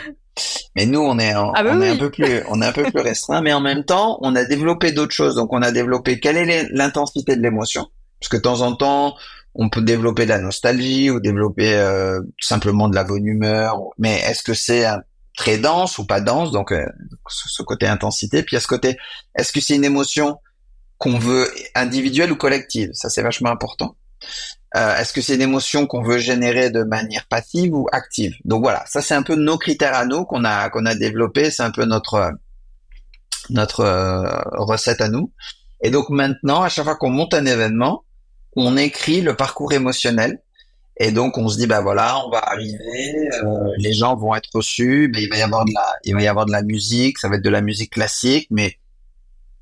Mais 0.76 0.86
nous, 0.86 0.99
on 0.99 1.18
est, 1.18 1.34
ah 1.34 1.64
bah 1.64 1.72
on 1.74 1.82
est 1.82 1.89
un 1.89 1.97
peu 1.97 2.12
plus, 2.12 2.43
on 2.47 2.62
est 2.62 2.66
un 2.68 2.72
peu 2.72 2.84
plus 2.84 3.01
restreint, 3.01 3.41
mais 3.41 3.53
en 3.53 3.59
même 3.59 3.84
temps, 3.84 4.20
on 4.22 4.36
a 4.36 4.45
développé 4.45 4.91
d'autres 4.91 5.16
choses. 5.16 5.34
Donc, 5.34 5.51
on 5.51 5.64
a 5.64 5.72
développé 5.72 6.20
quelle 6.20 6.38
est 6.38 6.68
l'intensité 6.72 7.36
de 7.36 7.41
l'émotion, 7.41 7.88
parce 8.20 8.30
que 8.30 8.38
de 8.38 8.41
temps 8.43 8.62
en 8.62 8.76
temps, 8.76 9.16
on 9.55 9.70
peut 9.70 9.82
développer 9.82 10.26
de 10.26 10.30
la 10.30 10.39
nostalgie 10.39 11.09
ou 11.09 11.20
développer 11.20 11.74
euh, 11.74 12.22
simplement 12.39 12.88
de 12.88 12.95
la 12.95 13.03
bonne 13.03 13.26
humeur. 13.26 13.80
Mais 13.97 14.20
est-ce 14.20 14.43
que 14.43 14.53
c'est 14.53 14.86
un 14.86 15.01
très 15.41 15.57
dense 15.57 15.97
ou 15.97 16.05
pas 16.05 16.21
dense, 16.21 16.51
donc 16.51 16.71
euh, 16.71 16.85
ce 17.27 17.63
côté 17.63 17.87
intensité. 17.87 18.43
Puis 18.43 18.55
à 18.57 18.59
ce 18.59 18.67
côté, 18.67 18.99
est-ce 19.35 19.51
que 19.51 19.59
c'est 19.59 19.75
une 19.75 19.83
émotion 19.83 20.37
qu'on 20.99 21.17
veut 21.17 21.51
individuelle 21.73 22.31
ou 22.31 22.35
collective? 22.35 22.91
Ça 22.93 23.09
c'est 23.09 23.23
vachement 23.23 23.49
important. 23.49 23.95
Euh, 24.75 24.97
est-ce 24.97 25.11
que 25.13 25.19
c'est 25.19 25.33
une 25.33 25.41
émotion 25.41 25.87
qu'on 25.87 26.03
veut 26.03 26.19
générer 26.19 26.69
de 26.69 26.83
manière 26.83 27.25
passive 27.25 27.73
ou 27.73 27.87
active? 27.91 28.35
Donc 28.45 28.61
voilà, 28.61 28.85
ça 28.85 29.01
c'est 29.01 29.15
un 29.15 29.23
peu 29.23 29.33
nos 29.33 29.57
critères 29.57 29.95
à 29.95 30.05
nous 30.05 30.25
qu'on 30.25 30.45
a 30.45 30.69
qu'on 30.69 30.85
a 30.85 30.93
développé, 30.93 31.49
c'est 31.49 31.63
un 31.63 31.71
peu 31.71 31.85
notre 31.85 32.33
notre 33.49 33.79
euh, 33.79 34.29
recette 34.53 35.01
à 35.01 35.09
nous. 35.09 35.31
Et 35.81 35.89
donc 35.89 36.11
maintenant, 36.11 36.61
à 36.61 36.69
chaque 36.69 36.85
fois 36.85 36.97
qu'on 36.97 37.09
monte 37.09 37.33
un 37.33 37.47
événement, 37.47 38.03
on 38.55 38.77
écrit 38.77 39.21
le 39.21 39.35
parcours 39.35 39.73
émotionnel 39.73 40.39
et 41.03 41.11
donc 41.11 41.39
on 41.39 41.47
se 41.49 41.57
dit 41.57 41.65
bah 41.65 41.81
voilà, 41.81 42.23
on 42.25 42.29
va 42.29 42.37
arriver, 42.37 43.15
euh, 43.43 43.73
les 43.79 43.91
gens 43.91 44.15
vont 44.15 44.35
être 44.35 44.49
reçus, 44.53 45.09
mais 45.11 45.23
il 45.23 45.29
va 45.29 45.37
y 45.37 45.41
avoir 45.41 45.65
de 45.65 45.71
la, 45.73 45.95
il 46.03 46.13
va 46.13 46.21
y 46.21 46.27
avoir 46.27 46.45
de 46.45 46.51
la 46.51 46.61
musique, 46.61 47.17
ça 47.17 47.27
va 47.27 47.37
être 47.37 47.43
de 47.43 47.49
la 47.49 47.61
musique 47.61 47.93
classique, 47.93 48.47
mais 48.51 48.77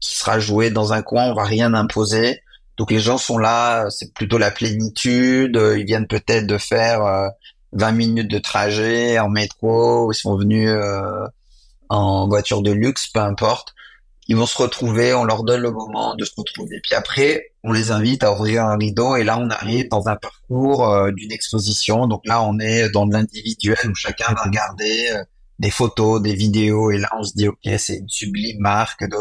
qui 0.02 0.16
sera 0.16 0.40
jouée 0.40 0.70
dans 0.70 0.92
un 0.92 1.02
coin, 1.02 1.32
on 1.32 1.34
va 1.34 1.46
rien 1.46 1.74
imposer. 1.74 2.42
Donc 2.76 2.92
les 2.92 3.00
gens 3.00 3.18
sont 3.18 3.38
là, 3.38 3.90
c'est 3.90 4.14
plutôt 4.14 4.38
la 4.38 4.52
plénitude. 4.52 5.58
Ils 5.78 5.86
viennent 5.86 6.08
peut-être 6.08 6.46
de 6.46 6.58
faire 6.58 7.32
20 7.72 7.88
euh, 7.88 7.92
minutes 7.94 8.30
de 8.30 8.40
trajet 8.40 9.18
en 9.18 9.30
métro, 9.30 10.12
ils 10.12 10.16
sont 10.16 10.36
venus 10.36 10.70
euh, 10.70 11.26
en 11.88 12.28
voiture 12.28 12.62
de 12.62 12.72
luxe, 12.72 13.08
peu 13.08 13.22
importe 13.22 13.74
ils 14.30 14.36
vont 14.36 14.46
se 14.46 14.62
retrouver, 14.62 15.12
on 15.16 15.24
leur 15.24 15.44
donne 15.44 15.62
le 15.62 15.72
moment 15.72 16.16
de 16.16 16.24
se 16.24 16.34
retrouver. 16.38 16.80
Puis 16.84 16.94
après, 16.94 17.52
on 17.64 17.72
les 17.72 17.90
invite 17.90 18.24
à 18.24 18.32
ouvrir 18.32 18.64
un 18.64 18.78
rideau 18.78 19.16
et 19.16 19.24
là, 19.24 19.40
on 19.40 19.50
arrive 19.50 19.90
dans 19.90 20.08
un 20.08 20.16
parcours 20.16 20.88
euh, 20.88 21.12
d'une 21.12 21.32
exposition. 21.32 22.06
Donc 22.06 22.22
là, 22.26 22.44
on 22.44 22.60
est 22.60 22.90
dans 22.92 23.08
l'individuel 23.08 23.90
où 23.90 23.96
chacun 23.96 24.32
va 24.36 24.44
regarder 24.44 25.10
euh, 25.14 25.24
des 25.58 25.72
photos, 25.72 26.22
des 26.22 26.36
vidéos 26.36 26.92
et 26.92 27.00
là, 27.00 27.10
on 27.18 27.24
se 27.24 27.34
dit, 27.34 27.48
OK, 27.48 27.58
c'est 27.80 27.98
une 27.98 28.08
sublime 28.08 28.60
marque 28.60 29.04
de 29.04 29.18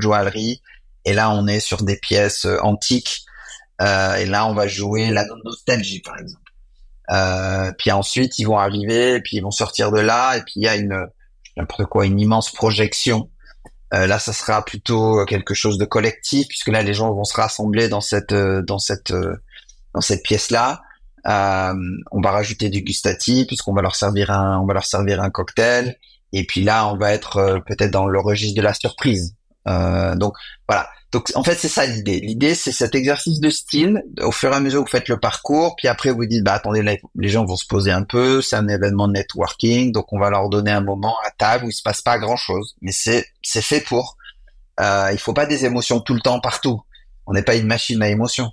joaillerie. 0.00 0.62
Et 1.04 1.12
là, 1.12 1.30
on 1.30 1.46
est 1.46 1.60
sur 1.60 1.82
des 1.82 1.98
pièces 1.98 2.46
euh, 2.46 2.58
antiques. 2.62 3.26
et 3.80 4.24
là, 4.24 4.46
on 4.46 4.54
va 4.54 4.66
jouer 4.66 5.10
la 5.10 5.26
nostalgie, 5.44 6.00
par 6.00 6.16
exemple. 6.18 7.74
puis 7.76 7.90
ensuite, 7.92 8.38
ils 8.38 8.44
vont 8.44 8.58
arriver, 8.58 9.16
et 9.16 9.20
puis 9.20 9.36
ils 9.36 9.42
vont 9.42 9.50
sortir 9.50 9.92
de 9.92 10.00
là, 10.00 10.38
et 10.38 10.40
puis 10.40 10.54
il 10.56 10.62
y 10.62 10.68
a 10.68 10.76
une 10.76 11.06
n'importe 11.58 11.84
quoi, 11.84 12.06
une 12.06 12.18
immense 12.18 12.50
projection 12.50 13.28
euh, 13.94 14.06
là, 14.06 14.18
ça 14.18 14.32
sera 14.32 14.64
plutôt 14.64 15.24
quelque 15.24 15.54
chose 15.54 15.78
de 15.78 15.84
collectif 15.84 16.46
puisque 16.48 16.68
là, 16.68 16.82
les 16.82 16.94
gens 16.94 17.12
vont 17.12 17.24
se 17.24 17.34
rassembler 17.34 17.88
dans 17.88 18.00
cette 18.00 18.32
euh, 18.32 18.62
dans 18.62 18.78
cette 18.78 19.12
euh, 19.12 19.36
dans 19.94 20.00
cette 20.00 20.22
pièce 20.22 20.50
là. 20.50 20.82
on 21.24 22.20
va 22.20 22.30
rajouter 22.30 22.68
du 22.68 22.82
gustatif 22.82 23.46
puisqu'on 23.46 23.72
va 23.72 23.82
leur 23.82 23.96
servir 23.96 24.30
un 24.30 24.58
on 24.60 24.66
va 24.66 24.74
leur 24.74 24.84
servir 24.84 25.22
un 25.22 25.30
cocktail 25.30 25.96
et 26.34 26.44
puis 26.44 26.62
là, 26.62 26.86
on 26.88 26.96
va 26.96 27.12
être 27.12 27.62
peut-être 27.66 27.90
dans 27.90 28.06
le 28.06 28.20
registre 28.20 28.56
de 28.56 28.62
la 28.62 28.74
surprise. 28.74 29.34
donc 29.66 30.34
voilà. 30.68 30.88
Donc 31.10 31.32
en 31.34 31.42
fait 31.42 31.54
c'est 31.54 31.68
ça 31.68 31.86
l'idée. 31.86 32.20
L'idée 32.20 32.54
c'est 32.54 32.72
cet 32.72 32.94
exercice 32.94 33.40
de 33.40 33.48
style. 33.48 34.02
Au 34.20 34.32
fur 34.32 34.52
et 34.52 34.56
à 34.56 34.60
mesure 34.60 34.80
que 34.84 34.90
vous 34.90 34.90
faites 34.90 35.08
le 35.08 35.18
parcours, 35.18 35.74
puis 35.76 35.88
après 35.88 36.10
vous 36.10 36.26
dites 36.26 36.44
bah 36.44 36.54
attendez 36.54 36.82
les 36.82 37.28
gens 37.28 37.44
vont 37.44 37.56
se 37.56 37.66
poser 37.66 37.90
un 37.90 38.02
peu. 38.02 38.42
C'est 38.42 38.56
un 38.56 38.68
événement 38.68 39.08
de 39.08 39.14
networking, 39.14 39.92
donc 39.92 40.12
on 40.12 40.18
va 40.18 40.28
leur 40.28 40.48
donner 40.50 40.70
un 40.70 40.82
moment 40.82 41.16
à 41.26 41.30
table 41.30 41.64
où 41.64 41.70
il 41.70 41.72
se 41.72 41.82
passe 41.82 42.02
pas 42.02 42.18
grand 42.18 42.36
chose, 42.36 42.76
mais 42.82 42.92
c'est 42.92 43.26
c'est 43.42 43.62
fait 43.62 43.80
pour. 43.80 44.16
Euh, 44.80 45.08
il 45.12 45.18
faut 45.18 45.32
pas 45.32 45.46
des 45.46 45.64
émotions 45.64 46.00
tout 46.00 46.14
le 46.14 46.20
temps 46.20 46.40
partout. 46.40 46.82
On 47.26 47.32
n'est 47.32 47.42
pas 47.42 47.56
une 47.56 47.66
machine 47.66 48.00
à 48.02 48.08
émotions. 48.08 48.52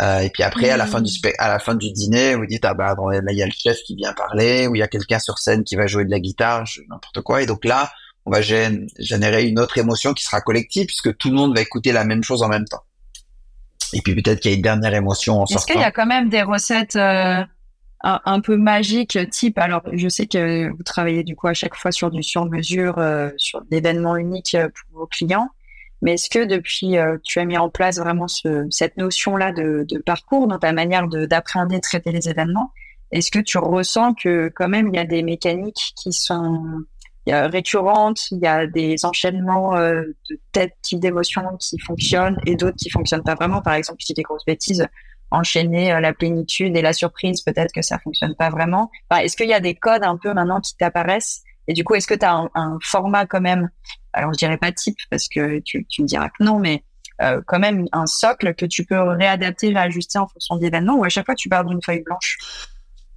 Euh, 0.00 0.20
et 0.20 0.30
puis 0.30 0.42
après, 0.42 0.70
à 0.70 0.76
la 0.76 0.86
fin 0.86 1.00
du 1.00 1.10
mmh. 1.12 1.28
à 1.38 1.48
la 1.48 1.58
fin 1.58 1.74
du 1.74 1.92
dîner, 1.92 2.34
vous 2.34 2.46
dites 2.46 2.64
ah 2.64 2.74
bah 2.74 2.96
là 2.96 3.32
il 3.32 3.38
y 3.38 3.42
a 3.42 3.46
le 3.46 3.52
chef 3.52 3.78
qui 3.82 3.94
vient 3.94 4.12
parler, 4.14 4.66
ou 4.66 4.74
il 4.74 4.78
y 4.78 4.82
a 4.82 4.88
quelqu'un 4.88 5.18
sur 5.18 5.38
scène 5.38 5.64
qui 5.64 5.76
va 5.76 5.86
jouer 5.86 6.04
de 6.04 6.10
la 6.10 6.20
guitare, 6.20 6.64
n'importe 6.88 7.20
quoi. 7.20 7.42
Et 7.42 7.46
donc 7.46 7.64
là, 7.64 7.92
on 8.24 8.30
va 8.30 8.40
générer 8.40 9.44
une 9.44 9.58
autre 9.58 9.78
émotion 9.78 10.14
qui 10.14 10.24
sera 10.24 10.40
collective 10.40 10.86
puisque 10.86 11.16
tout 11.16 11.28
le 11.28 11.34
monde 11.34 11.54
va 11.54 11.60
écouter 11.60 11.92
la 11.92 12.04
même 12.04 12.22
chose 12.22 12.42
en 12.42 12.48
même 12.48 12.64
temps. 12.64 12.84
Et 13.92 14.00
puis 14.00 14.14
peut-être 14.14 14.40
qu'il 14.40 14.50
y 14.50 14.54
a 14.54 14.56
une 14.56 14.62
dernière 14.62 14.94
émotion 14.94 15.42
en 15.42 15.46
sortant. 15.46 15.56
Est-ce 15.56 15.72
qu'il 15.72 15.80
y 15.80 15.84
a 15.84 15.90
quand 15.90 16.06
même 16.06 16.28
des 16.28 16.42
recettes 16.42 16.96
euh, 16.96 17.42
un, 18.02 18.40
peu 18.40 18.56
magiques, 18.56 19.18
type 19.30 19.58
alors 19.58 19.82
je 19.92 20.08
sais 20.08 20.26
que 20.26 20.70
vous 20.70 20.82
travaillez 20.82 21.24
du 21.24 21.36
coup 21.36 21.48
à 21.48 21.54
chaque 21.54 21.74
fois 21.74 21.92
sur 21.92 22.10
du 22.10 22.22
sur-mesure, 22.22 22.98
euh, 22.98 23.30
sur 23.36 23.62
d'événements 23.62 24.16
uniques 24.16 24.54
euh, 24.54 24.68
pour 24.68 25.00
vos 25.00 25.06
clients, 25.06 25.48
mais 26.00 26.14
est-ce 26.14 26.30
que 26.30 26.44
depuis 26.44 26.96
tu 27.22 27.38
as 27.38 27.44
mis 27.44 27.58
en 27.58 27.70
place 27.70 27.98
vraiment 27.98 28.28
ce, 28.28 28.66
cette 28.70 28.96
notion-là 28.96 29.52
de, 29.52 29.84
de, 29.88 29.98
parcours 29.98 30.48
dans 30.48 30.58
ta 30.58 30.72
manière 30.72 31.06
d'appréhender, 31.06 31.80
traiter 31.80 32.10
les 32.10 32.28
événements, 32.28 32.72
est-ce 33.12 33.30
que 33.30 33.38
tu 33.38 33.58
ressens 33.58 34.14
que 34.14 34.50
quand 34.52 34.68
même 34.68 34.88
il 34.88 34.96
y 34.96 34.98
a 34.98 35.04
des 35.04 35.22
mécaniques 35.22 35.92
qui 35.96 36.12
sont 36.12 36.82
il 37.26 37.30
y 37.30 37.32
a 37.32 37.46
récurrente, 37.46 38.30
il 38.30 38.38
y 38.38 38.46
a 38.46 38.66
des 38.66 39.04
enchaînements 39.04 39.76
euh, 39.76 40.02
de 40.28 40.40
tête 40.50 40.74
type 40.82 40.98
d'émotions 40.98 41.56
qui 41.58 41.78
fonctionnent 41.78 42.36
et 42.46 42.56
d'autres 42.56 42.76
qui 42.76 42.90
fonctionnent 42.90 43.22
pas 43.22 43.36
vraiment. 43.36 43.62
Par 43.62 43.74
exemple, 43.74 44.02
si 44.02 44.12
des 44.12 44.22
grosses 44.22 44.44
bêtises, 44.44 44.86
enchaîner 45.30 45.92
euh, 45.92 46.00
la 46.00 46.12
plénitude 46.12 46.76
et 46.76 46.82
la 46.82 46.92
surprise, 46.92 47.42
peut-être 47.42 47.72
que 47.72 47.82
ça 47.82 47.98
fonctionne 48.00 48.34
pas 48.34 48.50
vraiment. 48.50 48.90
Est-ce 49.10 49.36
qu'il 49.36 49.48
y 49.48 49.54
a 49.54 49.60
des 49.60 49.74
codes 49.74 50.02
un 50.02 50.16
peu 50.16 50.34
maintenant 50.34 50.60
qui 50.60 50.76
t'apparaissent? 50.76 51.42
Et 51.68 51.74
du 51.74 51.84
coup, 51.84 51.94
est-ce 51.94 52.08
que 52.08 52.14
tu 52.14 52.24
as 52.24 52.44
un, 52.54 52.78
format 52.82 53.24
quand 53.26 53.40
même? 53.40 53.70
Alors, 54.12 54.32
je 54.32 54.38
dirais 54.38 54.58
pas 54.58 54.72
type 54.72 54.98
parce 55.08 55.28
que 55.28 55.60
tu, 55.60 55.86
tu 55.88 56.02
me 56.02 56.06
diras 56.08 56.28
que 56.28 56.42
non, 56.42 56.58
mais 56.58 56.82
euh, 57.20 57.40
quand 57.46 57.60
même 57.60 57.86
un 57.92 58.06
socle 58.06 58.54
que 58.54 58.66
tu 58.66 58.84
peux 58.84 59.00
réadapter, 59.00 59.68
réajuster 59.68 60.18
en 60.18 60.26
fonction 60.26 60.56
de 60.56 60.62
l'événement 60.62 60.96
ou 60.96 61.04
à 61.04 61.08
chaque 61.08 61.26
fois 61.26 61.36
tu 61.36 61.48
pars 61.48 61.64
d'une 61.64 61.80
feuille 61.84 62.02
blanche? 62.02 62.36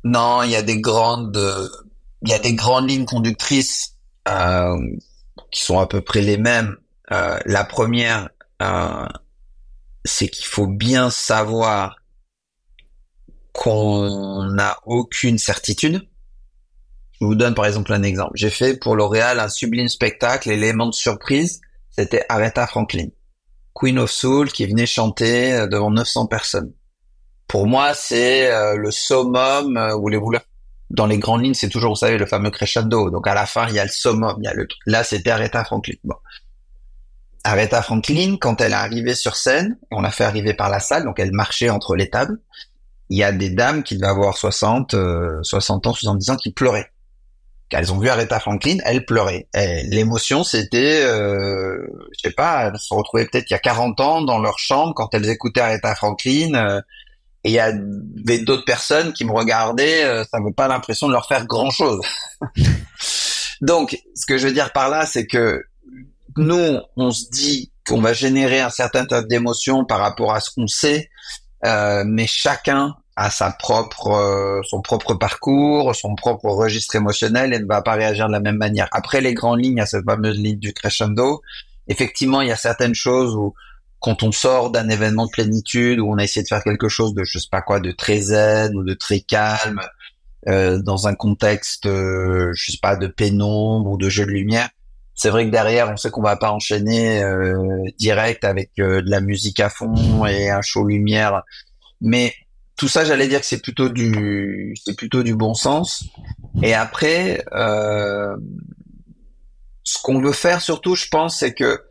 Non, 0.03 0.43
il 0.43 0.51
y 0.51 0.55
a 0.55 0.61
des 0.61 0.79
grandes, 0.79 1.35
il 2.21 2.29
y 2.29 2.33
a 2.33 2.39
des 2.39 2.53
grandes 2.53 2.87
lignes 2.87 3.05
conductrices 3.05 3.94
euh, 4.27 4.77
qui 5.51 5.63
sont 5.63 5.79
à 5.79 5.87
peu 5.87 6.01
près 6.01 6.21
les 6.21 6.37
mêmes. 6.37 6.77
Euh, 7.11 7.39
la 7.45 7.63
première, 7.63 8.29
euh, 8.61 9.07
c'est 10.03 10.27
qu'il 10.27 10.45
faut 10.45 10.67
bien 10.67 11.09
savoir 11.09 11.97
qu'on 13.53 14.43
n'a 14.51 14.77
aucune 14.85 15.37
certitude. 15.37 16.07
Je 17.19 17.25
vous 17.25 17.35
donne 17.35 17.55
par 17.55 17.65
exemple 17.65 17.93
un 17.93 18.03
exemple. 18.03 18.33
J'ai 18.35 18.49
fait 18.49 18.77
pour 18.77 18.95
L'Oréal 18.95 19.39
un 19.39 19.47
sublime 19.47 19.87
spectacle, 19.87 20.49
élément 20.49 20.87
de 20.87 20.93
surprise, 20.93 21.61
c'était 21.89 22.25
Aretha 22.27 22.67
Franklin, 22.67 23.07
Queen 23.73 23.97
of 23.99 24.11
Soul, 24.11 24.51
qui 24.51 24.65
venait 24.65 24.85
chanter 24.85 25.53
euh, 25.53 25.67
devant 25.67 25.91
900 25.91 26.27
personnes. 26.27 26.73
Pour 27.47 27.67
moi, 27.67 27.93
c'est 27.93 28.49
le 28.75 28.89
summum, 28.89 29.79
vous 30.01 30.07
les 30.09 30.17
voulez 30.17 30.39
dans 30.95 31.05
les 31.05 31.19
grandes 31.19 31.43
lignes, 31.43 31.53
c'est 31.53 31.69
toujours, 31.69 31.91
vous 31.91 31.97
savez, 31.97 32.17
le 32.17 32.25
fameux 32.25 32.49
crescendo. 32.49 33.09
Donc 33.09 33.27
à 33.27 33.33
la 33.33 33.45
fin, 33.45 33.67
il 33.67 33.75
y 33.75 33.79
a 33.79 33.83
le 33.83 33.91
summum, 33.91 34.35
il 34.39 34.45
y 34.45 34.47
a 34.47 34.53
le 34.53 34.67
Là, 34.85 35.03
c'était 35.03 35.31
Aretha 35.31 35.63
Franklin. 35.63 35.95
Bon. 36.03 36.15
Aretha 37.43 37.81
Franklin, 37.81 38.37
quand 38.39 38.61
elle 38.61 38.71
est 38.71 38.75
arrivée 38.75 39.13
sur 39.13 39.35
scène, 39.35 39.77
on 39.91 40.01
l'a 40.01 40.11
fait 40.11 40.23
arriver 40.23 40.53
par 40.53 40.69
la 40.69 40.79
salle, 40.79 41.03
donc 41.03 41.19
elle 41.19 41.31
marchait 41.31 41.69
entre 41.69 41.95
les 41.95 42.09
tables. 42.09 42.39
Il 43.09 43.17
y 43.17 43.23
a 43.23 43.31
des 43.31 43.51
dames 43.51 43.83
qui 43.83 43.95
devaient 43.95 44.07
avoir 44.07 44.35
60, 44.35 44.95
60 45.43 45.87
ans, 45.87 45.93
70 45.93 46.29
ans, 46.31 46.37
qui 46.37 46.51
pleuraient. 46.51 46.89
Elles 47.71 47.91
ont 47.91 47.99
vu 47.99 48.09
Aretha 48.09 48.39
Franklin, 48.39 48.77
elle 48.85 49.05
pleurait. 49.05 49.47
L'émotion, 49.53 50.43
c'était, 50.43 51.03
euh, 51.03 51.77
je 52.13 52.29
sais 52.29 52.33
pas, 52.33 52.67
elles 52.67 52.79
se 52.79 52.93
retrouvaient 52.93 53.25
peut-être 53.25 53.49
il 53.49 53.53
y 53.53 53.55
a 53.55 53.59
40 53.59 53.99
ans 53.99 54.21
dans 54.21 54.39
leur 54.39 54.59
chambre 54.59 54.93
quand 54.95 55.13
elles 55.13 55.29
écoutaient 55.29 55.61
Aretha 55.61 55.93
Franklin. 55.93 56.53
Euh, 56.53 56.81
et 57.45 57.49
il 57.49 57.53
y 57.53 57.59
avait 57.59 58.39
d'autres 58.39 58.65
personnes 58.65 59.13
qui 59.13 59.23
me 59.23 59.31
regardaient, 59.31 60.03
euh, 60.03 60.23
ça 60.23 60.39
n'avait 60.39 60.51
pas 60.51 60.67
l'impression 60.67 61.07
de 61.07 61.13
leur 61.13 61.27
faire 61.27 61.45
grand-chose. 61.45 62.01
Donc, 63.61 64.01
ce 64.15 64.25
que 64.25 64.39
je 64.39 64.47
veux 64.47 64.53
dire 64.53 64.73
par 64.73 64.89
là, 64.89 65.05
c'est 65.05 65.27
que 65.27 65.63
nous, 66.37 66.79
on 66.97 67.11
se 67.11 67.29
dit 67.29 67.71
qu'on 67.87 68.01
va 68.01 68.13
générer 68.13 68.61
un 68.61 68.71
certain 68.71 69.05
type 69.05 69.27
d'émotions 69.27 69.85
par 69.85 69.99
rapport 69.99 70.33
à 70.33 70.39
ce 70.39 70.49
qu'on 70.49 70.65
sait, 70.65 71.11
euh, 71.65 72.03
mais 72.03 72.25
chacun 72.25 72.95
a 73.15 73.29
sa 73.29 73.51
propre, 73.51 74.07
euh, 74.07 74.61
son 74.67 74.81
propre 74.81 75.13
parcours, 75.13 75.95
son 75.95 76.15
propre 76.15 76.49
registre 76.49 76.95
émotionnel 76.95 77.53
et 77.53 77.59
ne 77.59 77.67
va 77.67 77.83
pas 77.83 77.93
réagir 77.93 78.25
de 78.25 78.31
la 78.31 78.39
même 78.39 78.57
manière. 78.57 78.87
Après 78.91 79.21
les 79.21 79.35
grandes 79.35 79.63
lignes, 79.63 79.79
à 79.79 79.85
cette 79.85 80.03
fameuse 80.03 80.39
ligne 80.39 80.57
du 80.57 80.73
crescendo, 80.73 81.43
effectivement, 81.87 82.41
il 82.41 82.47
y 82.47 82.51
a 82.51 82.57
certaines 82.57 82.95
choses 82.95 83.35
où 83.35 83.53
quand 84.05 84.21
on 84.21 84.31
sort 84.31 84.69
d'un 84.69 84.87
événement 84.87 85.25
de 85.25 85.31
plénitude 85.31 85.99
où 85.99 86.11
on 86.11 86.19
a 86.19 86.23
essayé 86.23 86.43
de 86.43 86.47
faire 86.47 86.63
quelque 86.63 86.89
chose 86.89 87.15
de 87.15 87.23
je 87.23 87.39
sais 87.39 87.47
pas 87.49 87.63
quoi 87.63 87.79
de 87.79 87.89
très 87.89 88.19
zen 88.19 88.75
ou 88.75 88.83
de 88.83 88.93
très 88.93 89.19
calme 89.19 89.81
euh, 90.47 90.77
dans 90.79 91.07
un 91.07 91.15
contexte 91.15 91.87
euh, 91.87 92.51
je 92.53 92.73
sais 92.73 92.77
pas 92.79 92.95
de 92.95 93.07
pénombre 93.07 93.89
ou 93.89 93.97
de 93.97 94.07
jeu 94.07 94.27
de 94.27 94.31
lumière 94.31 94.69
c'est 95.15 95.29
vrai 95.29 95.45
que 95.45 95.49
derrière 95.49 95.89
on 95.89 95.97
sait 95.97 96.11
qu'on 96.11 96.21
va 96.21 96.35
pas 96.35 96.51
enchaîner 96.51 97.23
euh, 97.23 97.57
direct 97.97 98.43
avec 98.43 98.71
euh, 98.79 99.01
de 99.01 99.09
la 99.09 99.21
musique 99.21 99.61
à 99.61 99.69
fond 99.69 100.25
et 100.25 100.49
un 100.49 100.61
show 100.61 100.85
lumière. 100.85 101.41
Mais 102.01 102.33
tout 102.75 102.89
ça 102.89 103.05
j'allais 103.05 103.29
dire 103.29 103.39
que 103.39 103.45
c'est 103.45 103.61
plutôt 103.61 103.87
du 103.87 104.75
c'est 104.83 104.95
plutôt 104.95 105.23
du 105.23 105.33
bon 105.33 105.53
sens. 105.53 106.03
Et 106.61 106.73
après 106.73 107.43
euh, 107.53 108.35
ce 109.83 109.97
qu'on 110.03 110.21
veut 110.21 110.33
faire 110.33 110.61
surtout 110.61 110.95
je 110.95 111.07
pense 111.09 111.39
c'est 111.39 111.53
que 111.53 111.81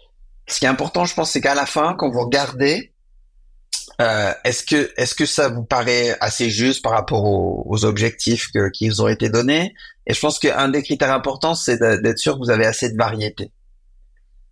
ce 0.47 0.59
qui 0.59 0.65
est 0.67 0.69
important, 0.69 1.05
je 1.05 1.15
pense, 1.15 1.31
c'est 1.31 1.41
qu'à 1.41 1.55
la 1.55 1.67
fin, 1.67 1.95
quand 1.95 2.11
vous 2.11 2.21
regardez, 2.21 2.93
euh, 4.01 4.33
est-ce 4.45 4.65
que 4.65 4.91
est-ce 4.97 5.15
que 5.15 5.27
ça 5.27 5.49
vous 5.49 5.65
paraît 5.65 6.17
assez 6.21 6.51
juste 6.51 6.83
par 6.83 6.93
rapport 6.93 7.25
aux, 7.25 7.85
objectifs 7.85 8.51
qui 8.73 8.89
vous 8.89 9.01
ont 9.01 9.09
été 9.09 9.29
donnés? 9.29 9.75
Et 10.07 10.15
je 10.15 10.21
pense 10.21 10.39
qu'un 10.39 10.69
des 10.69 10.83
critères 10.83 11.13
importants, 11.13 11.55
c'est 11.55 11.79
d'être 11.79 12.19
sûr 12.19 12.35
que 12.35 12.39
vous 12.39 12.51
avez 12.51 12.67
assez 12.67 12.91
de 12.91 12.97
variété. 12.97 13.53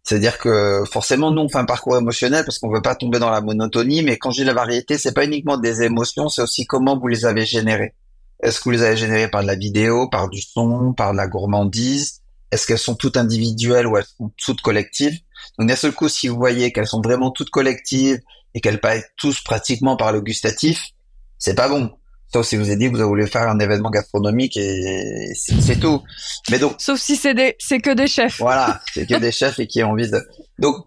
C'est-à-dire 0.05 0.39
que 0.39 0.83
forcément, 0.91 1.31
nous, 1.31 1.43
on 1.43 1.49
fait 1.49 1.59
un 1.59 1.65
parcours 1.65 1.97
émotionnel 1.97 2.45
parce 2.45 2.59
qu'on 2.59 2.71
veut 2.71 2.83
pas 2.83 2.95
tomber 2.95 3.19
dans 3.19 3.31
la 3.31 3.41
monotonie. 3.41 4.03
Mais 4.03 4.17
quand 4.17 4.31
j'ai 4.31 4.45
la 4.45 4.55
variété, 4.55 4.99
c'est 4.99 5.13
pas 5.13 5.25
uniquement 5.25 5.57
des 5.57 5.83
émotions, 5.83 6.29
c'est 6.29 6.43
aussi 6.43 6.67
comment 6.67 6.99
vous 6.99 7.09
les 7.09 7.25
avez 7.25 7.47
générées. 7.47 7.95
Est-ce 8.43 8.59
que 8.59 8.65
vous 8.65 8.71
les 8.73 8.83
avez 8.83 8.97
générées 8.97 9.29
par 9.29 9.43
de 9.43 9.47
la 9.47 9.55
vidéo, 9.55 10.09
par 10.09 10.29
du 10.29 10.41
son, 10.41 10.93
par 10.93 11.13
de 11.13 11.19
la 11.19 11.29
gourmandise? 11.29 12.23
Est-ce 12.51 12.67
qu'elles 12.67 12.79
sont 12.79 12.97
toutes 12.97 13.17
individuelles 13.17 13.87
ou 13.87 13.97
elles 13.97 14.05
sont 14.05 14.33
toutes 14.37 14.61
collectives? 14.61 15.19
Donc 15.59 15.69
d'un 15.69 15.77
seul 15.77 15.93
coup, 15.93 16.09
si 16.09 16.29
vous 16.29 16.37
voyez 16.37 16.73
qu'elles 16.73 16.87
sont 16.87 17.01
vraiment 17.01 17.31
toutes 17.31 17.51
collectives 17.51 18.21
et 18.55 18.61
qu'elles 18.61 18.81
passent 18.81 19.05
tous 19.17 19.41
pratiquement 19.41 19.97
par 19.97 20.13
le 20.13 20.21
gustatif, 20.21 20.91
c'est 21.39 21.55
pas 21.55 21.69
bon. 21.69 21.91
Sauf 22.33 22.47
si 22.47 22.57
vous 22.57 22.69
avez 22.69 22.77
dit 22.77 22.91
que 22.91 22.97
vous 22.97 23.09
voulu 23.09 23.27
faire 23.27 23.49
un 23.49 23.59
événement 23.59 23.91
gastronomique 23.91 24.57
et 24.57 25.33
c'est 25.35 25.79
tout. 25.79 26.03
Mais 26.51 26.59
donc. 26.59 26.77
Sauf 26.79 26.99
si 26.99 27.17
c'est 27.17 27.35
des, 27.35 27.57
c'est 27.59 27.81
que 27.81 27.91
des 27.91 28.07
chefs. 28.07 28.39
Voilà, 28.39 28.81
c'est 28.95 29.07
que 29.07 29.19
des 29.19 29.33
chefs 29.33 29.59
et 29.59 29.67
qui 29.67 29.83
ont 29.83 29.91
envie 29.91 30.11
de. 30.11 30.19
Donc 30.59 30.87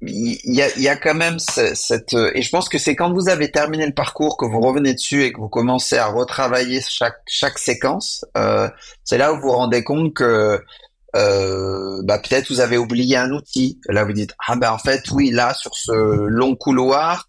il 0.00 0.54
y 0.54 0.62
a, 0.62 0.78
y 0.78 0.88
a 0.88 0.96
quand 0.96 1.14
même 1.14 1.38
cette 1.38 2.14
et 2.34 2.42
je 2.42 2.50
pense 2.50 2.68
que 2.68 2.78
c'est 2.78 2.96
quand 2.96 3.12
vous 3.12 3.28
avez 3.28 3.50
terminé 3.50 3.86
le 3.86 3.92
parcours 3.92 4.36
que 4.36 4.44
vous 4.44 4.60
revenez 4.60 4.94
dessus 4.94 5.22
et 5.22 5.32
que 5.32 5.38
vous 5.38 5.48
commencez 5.48 5.96
à 5.96 6.06
retravailler 6.06 6.80
chaque 6.80 7.20
chaque 7.26 7.58
séquence, 7.58 8.24
euh, 8.36 8.68
c'est 9.04 9.18
là 9.18 9.32
où 9.32 9.36
vous 9.36 9.42
vous 9.42 9.52
rendez 9.52 9.84
compte 9.84 10.14
que 10.14 10.60
euh, 11.16 12.02
bah 12.04 12.18
peut-être 12.18 12.48
vous 12.50 12.60
avez 12.60 12.78
oublié 12.78 13.16
un 13.16 13.32
outil. 13.32 13.80
Là 13.88 14.04
vous 14.04 14.12
dites 14.12 14.34
ah 14.46 14.56
ben 14.56 14.70
en 14.70 14.78
fait 14.78 15.10
oui 15.10 15.30
là 15.30 15.54
sur 15.54 15.74
ce 15.74 15.92
long 15.92 16.54
couloir 16.54 17.28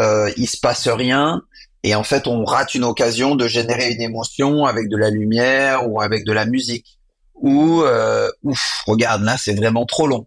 euh, 0.00 0.30
il 0.36 0.48
se 0.48 0.58
passe 0.58 0.88
rien 0.88 1.42
et 1.82 1.94
en 1.94 2.02
fait 2.02 2.26
on 2.26 2.44
rate 2.44 2.74
une 2.74 2.84
occasion 2.84 3.34
de 3.34 3.46
générer 3.46 3.90
une 3.90 4.00
émotion 4.00 4.64
avec 4.64 4.88
de 4.88 4.96
la 4.96 5.10
lumière 5.10 5.88
ou 5.88 6.00
avec 6.00 6.24
de 6.24 6.32
la 6.32 6.46
musique 6.46 6.98
ou 7.34 7.82
euh, 7.82 8.30
ouf 8.42 8.82
regarde 8.86 9.22
là 9.22 9.36
c'est 9.38 9.54
vraiment 9.54 9.86
trop 9.86 10.06
long. 10.06 10.26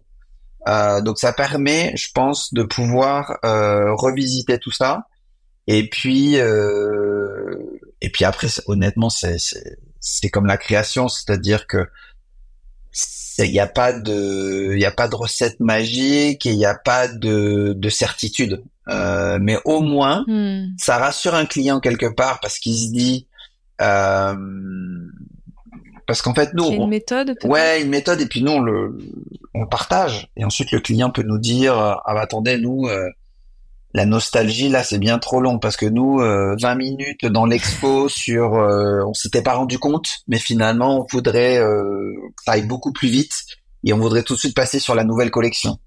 Euh, 0.68 1.00
donc 1.00 1.18
ça 1.18 1.32
permet 1.32 1.92
je 1.96 2.08
pense 2.14 2.52
de 2.52 2.62
pouvoir 2.62 3.38
euh, 3.44 3.94
revisiter 3.94 4.58
tout 4.58 4.70
ça 4.70 5.06
et 5.66 5.88
puis 5.88 6.38
euh, 6.38 7.56
et 8.02 8.10
puis 8.10 8.24
après 8.24 8.48
honnêtement 8.66 9.08
c'est 9.08 9.38
c'est 10.00 10.28
comme 10.28 10.46
la 10.46 10.58
création 10.58 11.08
c'est-à-dire 11.08 11.66
que 11.66 11.88
il 13.38 13.50
n'y 13.50 13.60
a 13.60 13.66
pas 13.66 13.92
de, 13.92 14.72
il 14.74 14.80
y 14.80 14.84
a 14.84 14.90
pas 14.90 15.08
de 15.08 15.14
recette 15.14 15.60
magique 15.60 16.46
et 16.46 16.50
il 16.50 16.58
n'y 16.58 16.66
a 16.66 16.74
pas 16.74 17.08
de, 17.08 17.74
de 17.76 17.88
certitude. 17.88 18.62
Euh, 18.88 19.38
mais 19.40 19.56
au 19.64 19.80
moins, 19.80 20.24
hmm. 20.26 20.74
ça 20.78 20.98
rassure 20.98 21.34
un 21.34 21.46
client 21.46 21.80
quelque 21.80 22.06
part 22.06 22.40
parce 22.40 22.58
qu'il 22.58 22.76
se 22.76 22.90
dit, 22.90 23.26
euh, 23.80 24.34
parce 26.06 26.22
qu'en 26.22 26.34
fait 26.34 26.52
nous, 26.54 26.70
une 26.70 26.88
méthode. 26.88 27.36
Ouais, 27.44 27.82
une 27.82 27.90
méthode 27.90 28.20
et 28.20 28.26
puis 28.26 28.42
nous 28.42 28.52
on 28.52 28.60
le, 28.60 28.98
on 29.54 29.66
partage 29.66 30.28
et 30.36 30.44
ensuite 30.44 30.72
le 30.72 30.80
client 30.80 31.10
peut 31.10 31.22
nous 31.22 31.38
dire, 31.38 31.74
ah 31.78 32.02
bah, 32.14 32.22
attendez 32.22 32.58
nous. 32.58 32.86
Euh, 32.86 33.08
la 33.92 34.06
nostalgie 34.06 34.68
là 34.68 34.84
c'est 34.84 34.98
bien 34.98 35.18
trop 35.18 35.40
long 35.40 35.58
parce 35.58 35.76
que 35.76 35.86
nous 35.86 36.18
20 36.18 36.24
euh, 36.24 36.74
minutes 36.76 37.26
dans 37.26 37.46
l'expo 37.46 38.08
sur 38.08 38.54
euh, 38.54 39.02
on 39.06 39.14
s'était 39.14 39.42
pas 39.42 39.54
rendu 39.54 39.78
compte 39.78 40.20
mais 40.28 40.38
finalement 40.38 41.00
on 41.00 41.06
voudrait 41.10 41.58
euh, 41.58 42.12
que 42.36 42.42
ça 42.44 42.52
aille 42.52 42.66
beaucoup 42.66 42.92
plus 42.92 43.08
vite 43.08 43.34
et 43.84 43.92
on 43.92 43.98
voudrait 43.98 44.22
tout 44.22 44.34
de 44.34 44.38
suite 44.38 44.54
passer 44.54 44.78
sur 44.78 44.94
la 44.94 45.04
nouvelle 45.04 45.30
collection 45.30 45.78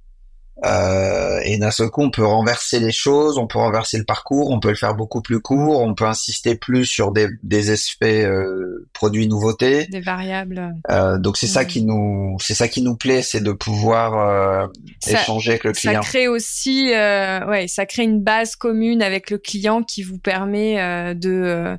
euh, 0.63 1.39
et 1.43 1.57
d'un 1.57 1.71
seul 1.71 1.89
coup, 1.89 2.03
on 2.03 2.11
peut 2.11 2.25
renverser 2.25 2.79
les 2.79 2.91
choses, 2.91 3.37
on 3.37 3.47
peut 3.47 3.57
renverser 3.57 3.97
le 3.97 4.03
parcours, 4.03 4.51
on 4.51 4.59
peut 4.59 4.69
le 4.69 4.75
faire 4.75 4.93
beaucoup 4.93 5.21
plus 5.21 5.39
court, 5.41 5.81
on 5.81 5.95
peut 5.95 6.05
insister 6.05 6.55
plus 6.55 6.85
sur 6.85 7.11
des, 7.11 7.27
des 7.41 7.71
aspects 7.71 8.03
euh, 8.03 8.87
produits 8.93 9.27
nouveautés, 9.27 9.87
des 9.87 9.99
variables. 9.99 10.75
Euh, 10.91 11.17
donc 11.17 11.37
c'est 11.37 11.47
ça 11.47 11.65
qui 11.65 11.83
nous, 11.83 12.37
c'est 12.39 12.53
ça 12.53 12.67
qui 12.67 12.83
nous 12.83 12.95
plaît, 12.95 13.23
c'est 13.23 13.41
de 13.41 13.51
pouvoir 13.51 14.17
euh, 14.17 14.67
échanger 15.07 15.51
avec 15.51 15.63
le 15.63 15.73
client. 15.73 16.03
Ça 16.03 16.07
crée 16.07 16.27
aussi, 16.27 16.93
euh, 16.93 17.45
ouais, 17.47 17.67
ça 17.67 17.87
crée 17.87 18.03
une 18.03 18.21
base 18.21 18.55
commune 18.55 19.01
avec 19.01 19.31
le 19.31 19.39
client 19.39 19.81
qui 19.81 20.03
vous 20.03 20.19
permet 20.19 21.15
de 21.15 21.77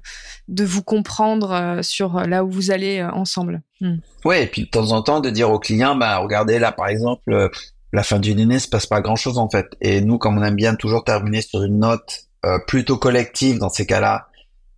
de 0.48 0.64
vous 0.64 0.82
comprendre 0.82 1.78
sur 1.82 2.20
là 2.26 2.44
où 2.44 2.51
vous 2.51 2.70
allez 2.72 3.02
ensemble. 3.02 3.62
Mm. 3.80 3.96
Ouais, 4.24 4.44
et 4.44 4.46
puis 4.46 4.62
de 4.62 4.68
temps 4.68 4.92
en 4.92 5.02
temps 5.02 5.20
de 5.20 5.30
dire 5.30 5.51
au 5.51 5.59
client, 5.59 5.94
bah 5.94 6.18
regardez 6.18 6.59
là 6.59 6.72
par 6.72 6.88
exemple 6.88 7.51
la 7.94 8.02
fin 8.02 8.18
d'une 8.18 8.40
année 8.40 8.58
se 8.58 8.66
passe 8.66 8.86
pas 8.86 9.00
grand 9.00 9.14
chose 9.14 9.38
en 9.38 9.48
fait. 9.48 9.68
Et 9.80 10.00
nous, 10.00 10.18
comme 10.18 10.36
on 10.36 10.42
aime 10.42 10.56
bien 10.56 10.74
toujours 10.74 11.04
terminer 11.04 11.42
sur 11.42 11.62
une 11.62 11.78
note 11.78 12.24
euh, 12.44 12.58
plutôt 12.66 12.98
collective 12.98 13.58
dans 13.58 13.68
ces 13.68 13.86
cas-là 13.86 14.26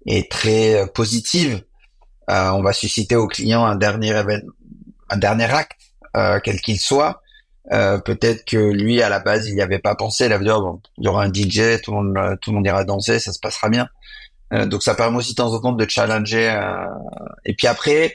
et 0.05 0.29
très 0.29 0.83
euh, 0.83 0.87
positive, 0.87 1.63
euh, 2.31 2.51
on 2.51 2.63
va 2.63 2.75
susciter 2.75 3.17
au 3.17 3.27
client 3.27 3.65
un 3.65 3.75
dernier 3.75 4.23
un 5.09 5.17
dernier 5.17 5.45
acte, 5.45 5.81
quel 6.45 6.61
qu'il 6.61 6.79
soit. 6.79 7.23
Peut-être 7.71 8.45
que 8.45 8.59
lui, 8.59 9.01
à 9.01 9.09
la 9.09 9.21
base, 9.21 9.49
il 9.49 9.55
n'y 9.55 9.63
avait 9.63 9.79
pas 9.79 9.95
pensé. 9.95 10.27
Il 10.27 10.33
avait 10.33 10.45
dit, 10.45 10.51
oh, 10.51 10.61
bon, 10.61 10.81
il 10.99 11.05
y 11.05 11.09
aura 11.09 11.23
un 11.23 11.33
DJ, 11.33 11.81
tout 11.83 11.93
le 11.93 12.03
monde, 12.03 12.39
tout 12.41 12.51
le 12.51 12.57
monde 12.57 12.67
ira 12.67 12.85
danser, 12.85 13.19
ça 13.19 13.33
se 13.33 13.39
passera 13.39 13.69
bien. 13.69 13.89
donc 14.51 14.83
ça 14.83 14.95
permet 14.95 15.19
aussi 15.19 15.31
de 15.31 15.37
temps 15.37 15.53
en 15.53 15.61
temps 15.61 15.73
de 15.73 15.87
challenger. 15.89 16.59
Et 17.45 17.55
puis 17.55 17.67
après, 17.67 18.15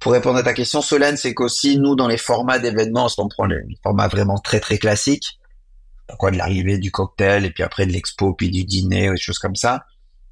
pour 0.00 0.12
répondre 0.12 0.38
à 0.38 0.42
ta 0.42 0.54
question, 0.54 0.80
Solène, 0.80 1.16
c'est 1.16 1.34
qu'aussi, 1.34 1.78
nous, 1.78 1.96
dans 1.96 2.08
les 2.08 2.16
formats 2.16 2.58
d'événements, 2.58 3.08
on 3.18 3.28
prend 3.28 3.46
les 3.46 3.62
formats 3.82 4.08
vraiment 4.08 4.38
très, 4.38 4.60
très 4.60 4.78
classiques, 4.78 5.38
quoi, 6.18 6.30
de 6.30 6.36
l'arrivée 6.36 6.78
du 6.78 6.90
cocktail, 6.90 7.44
et 7.44 7.50
puis 7.50 7.62
après 7.62 7.86
de 7.86 7.92
l'expo, 7.92 8.32
puis 8.32 8.50
du 8.50 8.64
dîner, 8.64 9.10
des 9.10 9.16
choses 9.16 9.38
comme 9.38 9.56
ça, 9.56 9.84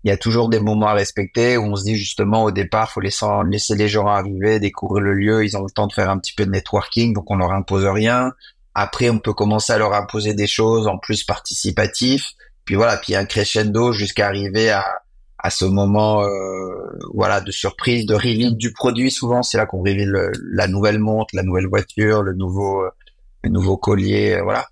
il 0.06 0.08
y 0.08 0.12
a 0.12 0.16
toujours 0.16 0.48
des 0.48 0.60
moments 0.60 0.86
à 0.86 0.92
respecter 0.92 1.56
où 1.56 1.64
on 1.64 1.74
se 1.74 1.82
dit 1.82 1.96
justement 1.96 2.44
au 2.44 2.52
départ, 2.52 2.92
faut 2.92 3.00
laisser, 3.00 3.26
laisser 3.50 3.74
les 3.74 3.88
gens 3.88 4.06
arriver, 4.06 4.60
découvrir 4.60 5.02
le 5.02 5.14
lieu, 5.14 5.44
ils 5.44 5.56
ont 5.56 5.64
le 5.64 5.70
temps 5.70 5.88
de 5.88 5.92
faire 5.92 6.10
un 6.10 6.18
petit 6.18 6.32
peu 6.32 6.46
de 6.46 6.50
networking, 6.52 7.12
donc 7.12 7.28
on 7.28 7.34
leur 7.34 7.50
impose 7.50 7.84
rien. 7.86 8.32
Après, 8.72 9.10
on 9.10 9.18
peut 9.18 9.32
commencer 9.32 9.72
à 9.72 9.78
leur 9.78 9.94
imposer 9.94 10.34
des 10.34 10.46
choses 10.46 10.86
en 10.86 10.98
plus 10.98 11.24
participatif. 11.24 12.34
Puis 12.64 12.76
voilà, 12.76 12.98
puis 12.98 13.16
un 13.16 13.24
crescendo 13.24 13.92
jusqu'à 13.92 14.26
arriver 14.26 14.70
à 14.70 14.84
à 15.38 15.50
ce 15.50 15.64
moment 15.64 16.22
euh, 16.22 16.98
voilà 17.14 17.40
de 17.40 17.50
surprise, 17.52 18.06
de 18.06 18.14
reveal 18.14 18.56
du 18.56 18.72
produit. 18.72 19.10
Souvent, 19.10 19.42
c'est 19.42 19.58
là 19.58 19.66
qu'on 19.66 19.82
révèle 19.82 20.30
la 20.50 20.66
nouvelle 20.66 20.98
montre, 20.98 21.34
la 21.34 21.42
nouvelle 21.42 21.66
voiture, 21.66 22.22
le 22.22 22.34
nouveau 22.34 22.82
le 23.42 23.50
nouveau 23.50 23.76
collier, 23.76 24.40
voilà. 24.42 24.66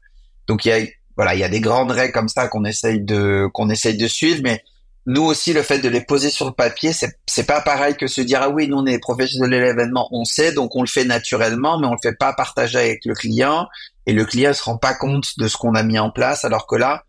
Donc 0.46 0.64
il 0.64 0.68
y 0.68 0.72
a 0.72 0.84
voilà, 1.16 1.34
il 1.34 1.40
y 1.40 1.44
a 1.44 1.48
des 1.48 1.60
grandes 1.60 1.92
règles 1.92 2.12
comme 2.12 2.28
ça 2.28 2.48
qu'on 2.48 2.64
essaye 2.64 3.00
de 3.00 3.48
qu'on 3.52 3.70
essaye 3.70 3.96
de 3.96 4.08
suivre, 4.08 4.40
mais 4.42 4.62
nous 5.06 5.22
aussi 5.22 5.52
le 5.52 5.62
fait 5.62 5.78
de 5.78 5.88
les 5.88 6.00
poser 6.00 6.30
sur 6.30 6.46
le 6.46 6.52
papier, 6.52 6.92
c'est 6.92 7.18
c'est 7.26 7.46
pas 7.46 7.60
pareil 7.60 7.94
que 7.96 8.06
se 8.06 8.20
dire 8.20 8.40
ah 8.42 8.48
oui, 8.48 8.68
nous 8.68 8.78
on 8.78 8.86
est 8.86 8.98
professionnels 8.98 9.50
de 9.50 9.64
l'événement, 9.64 10.08
on 10.12 10.24
sait, 10.24 10.52
donc 10.52 10.74
on 10.74 10.80
le 10.80 10.88
fait 10.88 11.04
naturellement, 11.04 11.78
mais 11.78 11.86
on 11.86 11.92
le 11.92 11.98
fait 12.02 12.16
pas 12.16 12.32
partager 12.32 12.78
avec 12.78 13.04
le 13.04 13.14
client 13.14 13.68
et 14.06 14.12
le 14.12 14.24
client 14.24 14.52
se 14.52 14.62
rend 14.62 14.76
pas 14.76 14.94
compte 14.94 15.38
de 15.38 15.46
ce 15.46 15.56
qu'on 15.56 15.74
a 15.74 15.82
mis 15.82 15.98
en 15.98 16.10
place, 16.10 16.44
alors 16.44 16.66
que 16.66 16.76
là 16.76 17.04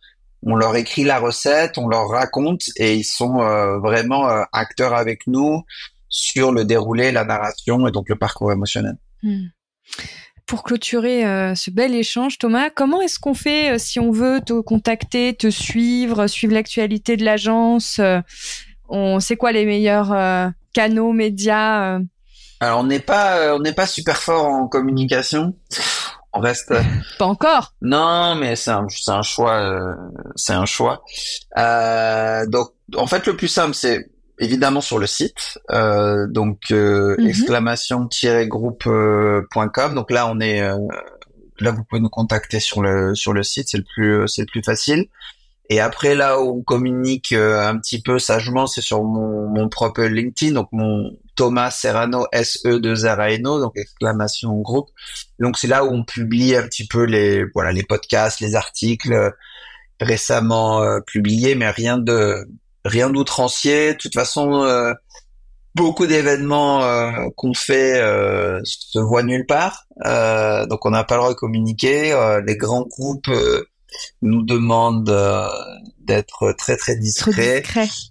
on 0.46 0.56
leur 0.56 0.76
écrit 0.76 1.04
la 1.04 1.20
recette, 1.20 1.78
on 1.78 1.88
leur 1.88 2.08
raconte 2.08 2.62
et 2.78 2.96
ils 2.96 3.04
sont 3.04 3.42
euh, 3.42 3.80
vraiment 3.80 4.30
euh, 4.30 4.44
acteurs 4.54 4.94
avec 4.94 5.26
nous 5.28 5.64
sur 6.08 6.52
le 6.52 6.64
déroulé, 6.64 7.12
la 7.12 7.26
narration 7.26 7.88
et 7.88 7.92
donc 7.92 8.08
le 8.10 8.16
parcours 8.16 8.52
émotionnel. 8.52 8.96
Hmm 9.24 9.46
pour 10.48 10.62
clôturer 10.62 11.26
euh, 11.26 11.56
ce 11.56 11.72
bel 11.72 11.96
échange, 11.96 12.38
Thomas, 12.38 12.70
comment 12.70 13.02
est-ce 13.02 13.18
qu'on 13.18 13.34
fait 13.34 13.80
si 13.80 14.00
on 14.00 14.12
veut 14.12 14.42
te 14.46 14.54
contacter, 14.62 15.34
te 15.34 15.50
suivre, 15.50 16.28
suivre 16.28 16.54
l'actualité 16.54 17.18
de 17.18 17.26
l'agence 17.26 18.00
On 18.88 19.20
sait 19.20 19.38
quoi 19.38 19.52
les 19.52 19.66
meilleurs 19.66 20.52
canaux, 20.72 21.14
médias 21.14 22.00
Alors 22.60 22.82
on 22.82 22.84
n'est 22.84 23.00
pas 23.00 23.56
on 23.56 23.60
n'est 23.60 23.74
pas 23.74 23.88
super 23.88 24.18
fort 24.18 24.46
en 24.46 24.68
communication. 24.68 25.56
On 26.36 26.42
reste 26.42 26.74
pas 27.18 27.26
encore. 27.26 27.74
Non, 27.82 28.36
mais 28.36 28.56
c'est 28.56 28.72
un 28.72 28.88
c'est 28.90 29.12
un 29.12 29.22
choix 29.22 29.96
c'est 30.36 30.54
un 30.54 30.66
choix. 30.66 31.04
donc 31.56 32.74
en 32.96 33.08
fait 33.08 33.26
le 33.26 33.36
plus 33.36 33.48
simple 33.48 33.74
c'est 33.74 34.10
évidemment 34.40 34.82
sur 34.82 35.00
le 35.00 35.08
site, 35.08 35.58
euh, 35.72 36.28
donc 36.28 36.72
euh, 36.72 37.16
mhm. 37.20 37.28
exclamation-groupe.com. 37.28 39.96
Donc 39.96 40.12
là, 40.12 40.28
on 40.28 40.40
est 40.40 40.62
euh, 40.62 40.78
là, 41.60 41.72
vous 41.72 41.84
pouvez 41.84 42.02
nous 42.02 42.10
contacter 42.10 42.60
sur 42.60 42.82
le 42.82 43.16
sur 43.16 43.34
le 43.34 43.42
site, 43.44 43.70
c'est 43.70 43.78
le 43.78 43.84
plus 43.84 44.28
c'est 44.28 44.42
le 44.42 44.48
plus 44.48 44.64
facile. 44.64 45.06
Et 45.70 45.80
après 45.80 46.14
là 46.14 46.40
où 46.40 46.60
on 46.60 46.62
communique 46.62 47.32
un 47.32 47.76
petit 47.80 48.00
peu 48.00 48.20
sagement, 48.20 48.68
c'est 48.68 48.82
sur 48.82 49.04
mon, 49.04 49.50
mon 49.50 49.68
propre 49.68 50.04
LinkedIn, 50.04 50.54
donc 50.54 50.68
mon 50.72 51.18
Thomas 51.36 51.72
Serrano 51.72 52.28
S 52.32 52.60
E 52.66 52.80
2 52.80 53.08
R 53.08 53.20
A 53.20 53.32
N 53.32 53.48
O, 53.48 53.60
donc 53.60 53.72
exclamation 53.76 54.54
groupe. 54.62 54.92
Donc 55.40 55.58
c'est 55.58 55.68
là 55.68 55.84
où 55.84 55.90
on 55.90 56.04
publie 56.04 56.56
un 56.56 56.64
petit 56.64 56.88
peu 56.88 57.04
les 57.04 57.44
voilà 57.54 57.72
les 57.72 57.84
podcasts, 57.84 58.40
les 58.40 58.56
articles 58.56 59.34
récemment 60.00 61.02
publiés, 61.06 61.56
mais 61.56 61.70
rien 61.70 61.98
de 61.98 62.48
rien 62.86 63.10
d'outrancier. 63.10 63.94
De 63.94 63.98
toute 63.98 64.14
façon, 64.14 64.64
euh, 64.64 64.94
beaucoup 65.74 66.08
d'événements 66.08 66.84
euh, 66.84 67.12
qu'on 67.36 67.54
fait 67.54 68.00
euh, 68.00 68.62
se 68.64 69.00
voient 69.00 69.24
nulle 69.24 69.46
part, 69.46 69.88
donc 70.70 70.86
on 70.86 70.92
n'a 70.92 71.04
pas 71.04 71.16
le 71.16 71.22
droit 71.22 71.34
de 71.34 71.38
communiquer. 71.38 72.16
les 72.46 72.56
grands 72.56 72.86
groupes 72.86 73.30
nous 74.22 74.44
demandent 74.44 75.12
d'être 76.00 76.54
très 76.58 76.78
très 76.78 76.96
discrets 76.96 77.64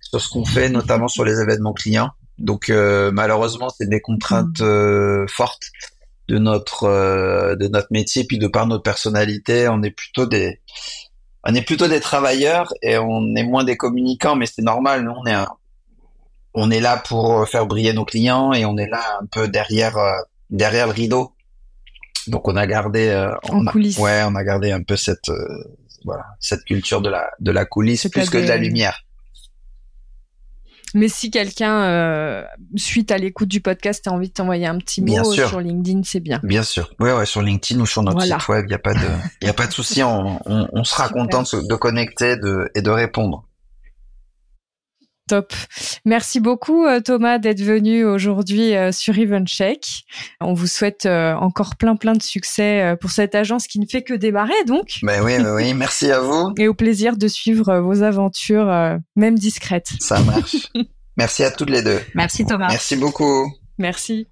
sur 0.02 0.20
ce 0.20 0.28
qu'on 0.28 0.44
fait, 0.44 0.68
notamment 0.68 1.09
sur 1.09 1.24
les 1.24 1.40
événements 1.40 1.72
clients. 1.72 2.10
Donc 2.38 2.68
malheureusement, 2.68 3.68
c'est 3.70 3.88
des 3.88 4.01
contraintes 4.01 4.62
fortes 5.28 5.70
de 6.28 6.38
notre 6.38 7.55
de 7.56 7.68
notre 7.68 7.88
métier, 7.90 8.24
puis 8.24 8.38
de 8.38 8.46
par 8.46 8.66
notre 8.66 8.82
personnalité, 8.82 9.68
on 9.68 9.82
est 9.82 9.90
plutôt 9.90 10.26
des 10.26 10.60
on 11.46 11.55
est 11.55 11.62
plutôt 11.62 11.88
des 11.88 12.01
travailleurs 12.01 12.72
et 12.82 12.96
on 12.96 13.34
est 13.36 13.44
moins 13.44 13.64
des 13.64 13.76
communicants, 13.76 14.34
mais 14.34 14.46
c'est 14.46 14.62
normal. 14.62 15.05
Nous, 15.05 15.12
on 15.12 15.26
est 15.26 15.44
on 16.55 16.70
est 16.70 16.80
là 16.80 16.96
pour 16.96 17.46
faire 17.48 17.66
briller 17.66 17.92
nos 17.92 18.05
clients 18.05 18.52
et 18.52 18.64
on 18.64 18.76
est 18.76 18.88
là 18.88 19.18
un 19.20 19.26
peu 19.26 19.48
derrière 19.48 19.98
euh, 19.98 20.12
derrière 20.51 20.86
le 20.86 20.92
rideau. 20.92 21.32
Donc 22.28 22.48
on 22.48 22.56
a 22.56 22.66
gardé 22.66 23.09
euh, 23.09 23.34
en 23.51 23.64
coulisses. 23.64 23.98
ouais, 23.98 24.22
on 24.24 24.34
a 24.34 24.44
gardé 24.44 24.70
un 24.70 24.82
peu 24.82 24.96
cette 24.96 25.28
euh, 25.28 25.64
voilà 26.05 26.24
cette 26.40 26.64
culture 26.64 27.02
de 27.02 27.10
la 27.10 27.30
de 27.40 27.51
la 27.51 27.64
coulisse 27.66 28.09
plus 28.09 28.30
que 28.30 28.38
de 28.38 28.48
la 28.48 28.56
lumière. 28.56 29.03
Mais 30.95 31.09
si 31.09 31.31
quelqu'un, 31.31 31.83
euh, 31.83 32.45
suite 32.77 33.11
à 33.11 33.19
l'écoute 33.19 33.49
du 33.49 33.61
podcast, 33.61 34.07
a 34.07 34.12
envie 34.12 34.29
de 34.29 34.33
t'envoyer 34.33 34.66
un 34.66 34.79
petit 34.79 35.03
mot 35.03 35.33
sur 35.33 35.61
LinkedIn, 35.61 36.03
c'est 36.05 36.21
bien. 36.21 36.41
Bien 36.43 36.62
sûr. 36.62 36.91
Ouais, 37.01 37.12
ouais, 37.12 37.27
sur 37.27 37.43
LinkedIn 37.43 37.81
ou 37.81 37.87
sur 37.87 38.03
notre 38.03 38.23
site 38.23 38.49
web, 38.49 38.65
il 38.66 38.69
n'y 38.69 38.75
a 38.75 38.79
pas 38.79 38.95
de, 38.95 39.09
il 39.43 39.47
y 39.47 39.51
a 39.51 39.55
pas 39.55 39.66
de 39.66 39.73
souci. 39.73 40.03
On, 40.03 40.41
on, 40.47 40.69
on, 40.73 40.85
sera 40.85 41.09
content 41.09 41.43
de, 41.43 41.66
de 41.66 41.75
connecter 41.75 42.37
de, 42.37 42.71
et 42.75 42.83
de 42.83 42.91
répondre. 42.91 43.45
Top. 45.26 45.55
Merci 46.05 46.38
beaucoup 46.38 46.84
euh, 46.84 47.01
Thomas 47.01 47.38
d'être 47.38 47.62
venu 47.62 48.05
aujourd'hui 48.05 48.76
euh, 48.76 48.92
sur 48.92 49.18
Evencheck. 49.18 50.05
On 50.40 50.52
vous 50.52 50.66
souhaite 50.66 51.06
euh, 51.06 51.34
encore 51.34 51.76
plein 51.76 51.96
plein 51.96 52.12
de 52.12 52.22
succès 52.22 52.94
pour 53.01 53.10
cette 53.10 53.34
agence 53.34 53.66
qui 53.66 53.78
ne 53.78 53.86
fait 53.86 54.02
que 54.02 54.12
démarrer 54.12 54.64
donc. 54.66 54.98
Ben 55.02 55.22
oui, 55.24 55.38
ben 55.38 55.55
oui, 55.55 55.72
merci 55.72 56.10
à 56.10 56.20
vous. 56.20 56.52
Et 56.59 56.68
au 56.68 56.74
plaisir 56.74 57.16
de 57.16 57.26
suivre 57.26 57.78
vos 57.78 58.02
aventures 58.02 58.70
même 59.16 59.38
discrètes. 59.38 59.92
Ça 60.01 60.20
marche. 60.20 60.68
merci 61.16 61.42
à 61.42 61.51
toutes 61.51 61.70
les 61.70 61.82
deux. 61.82 62.01
Merci 62.14 62.44
Thomas. 62.44 62.68
Merci 62.68 62.96
beaucoup. 62.96 63.51
Merci. 63.78 64.28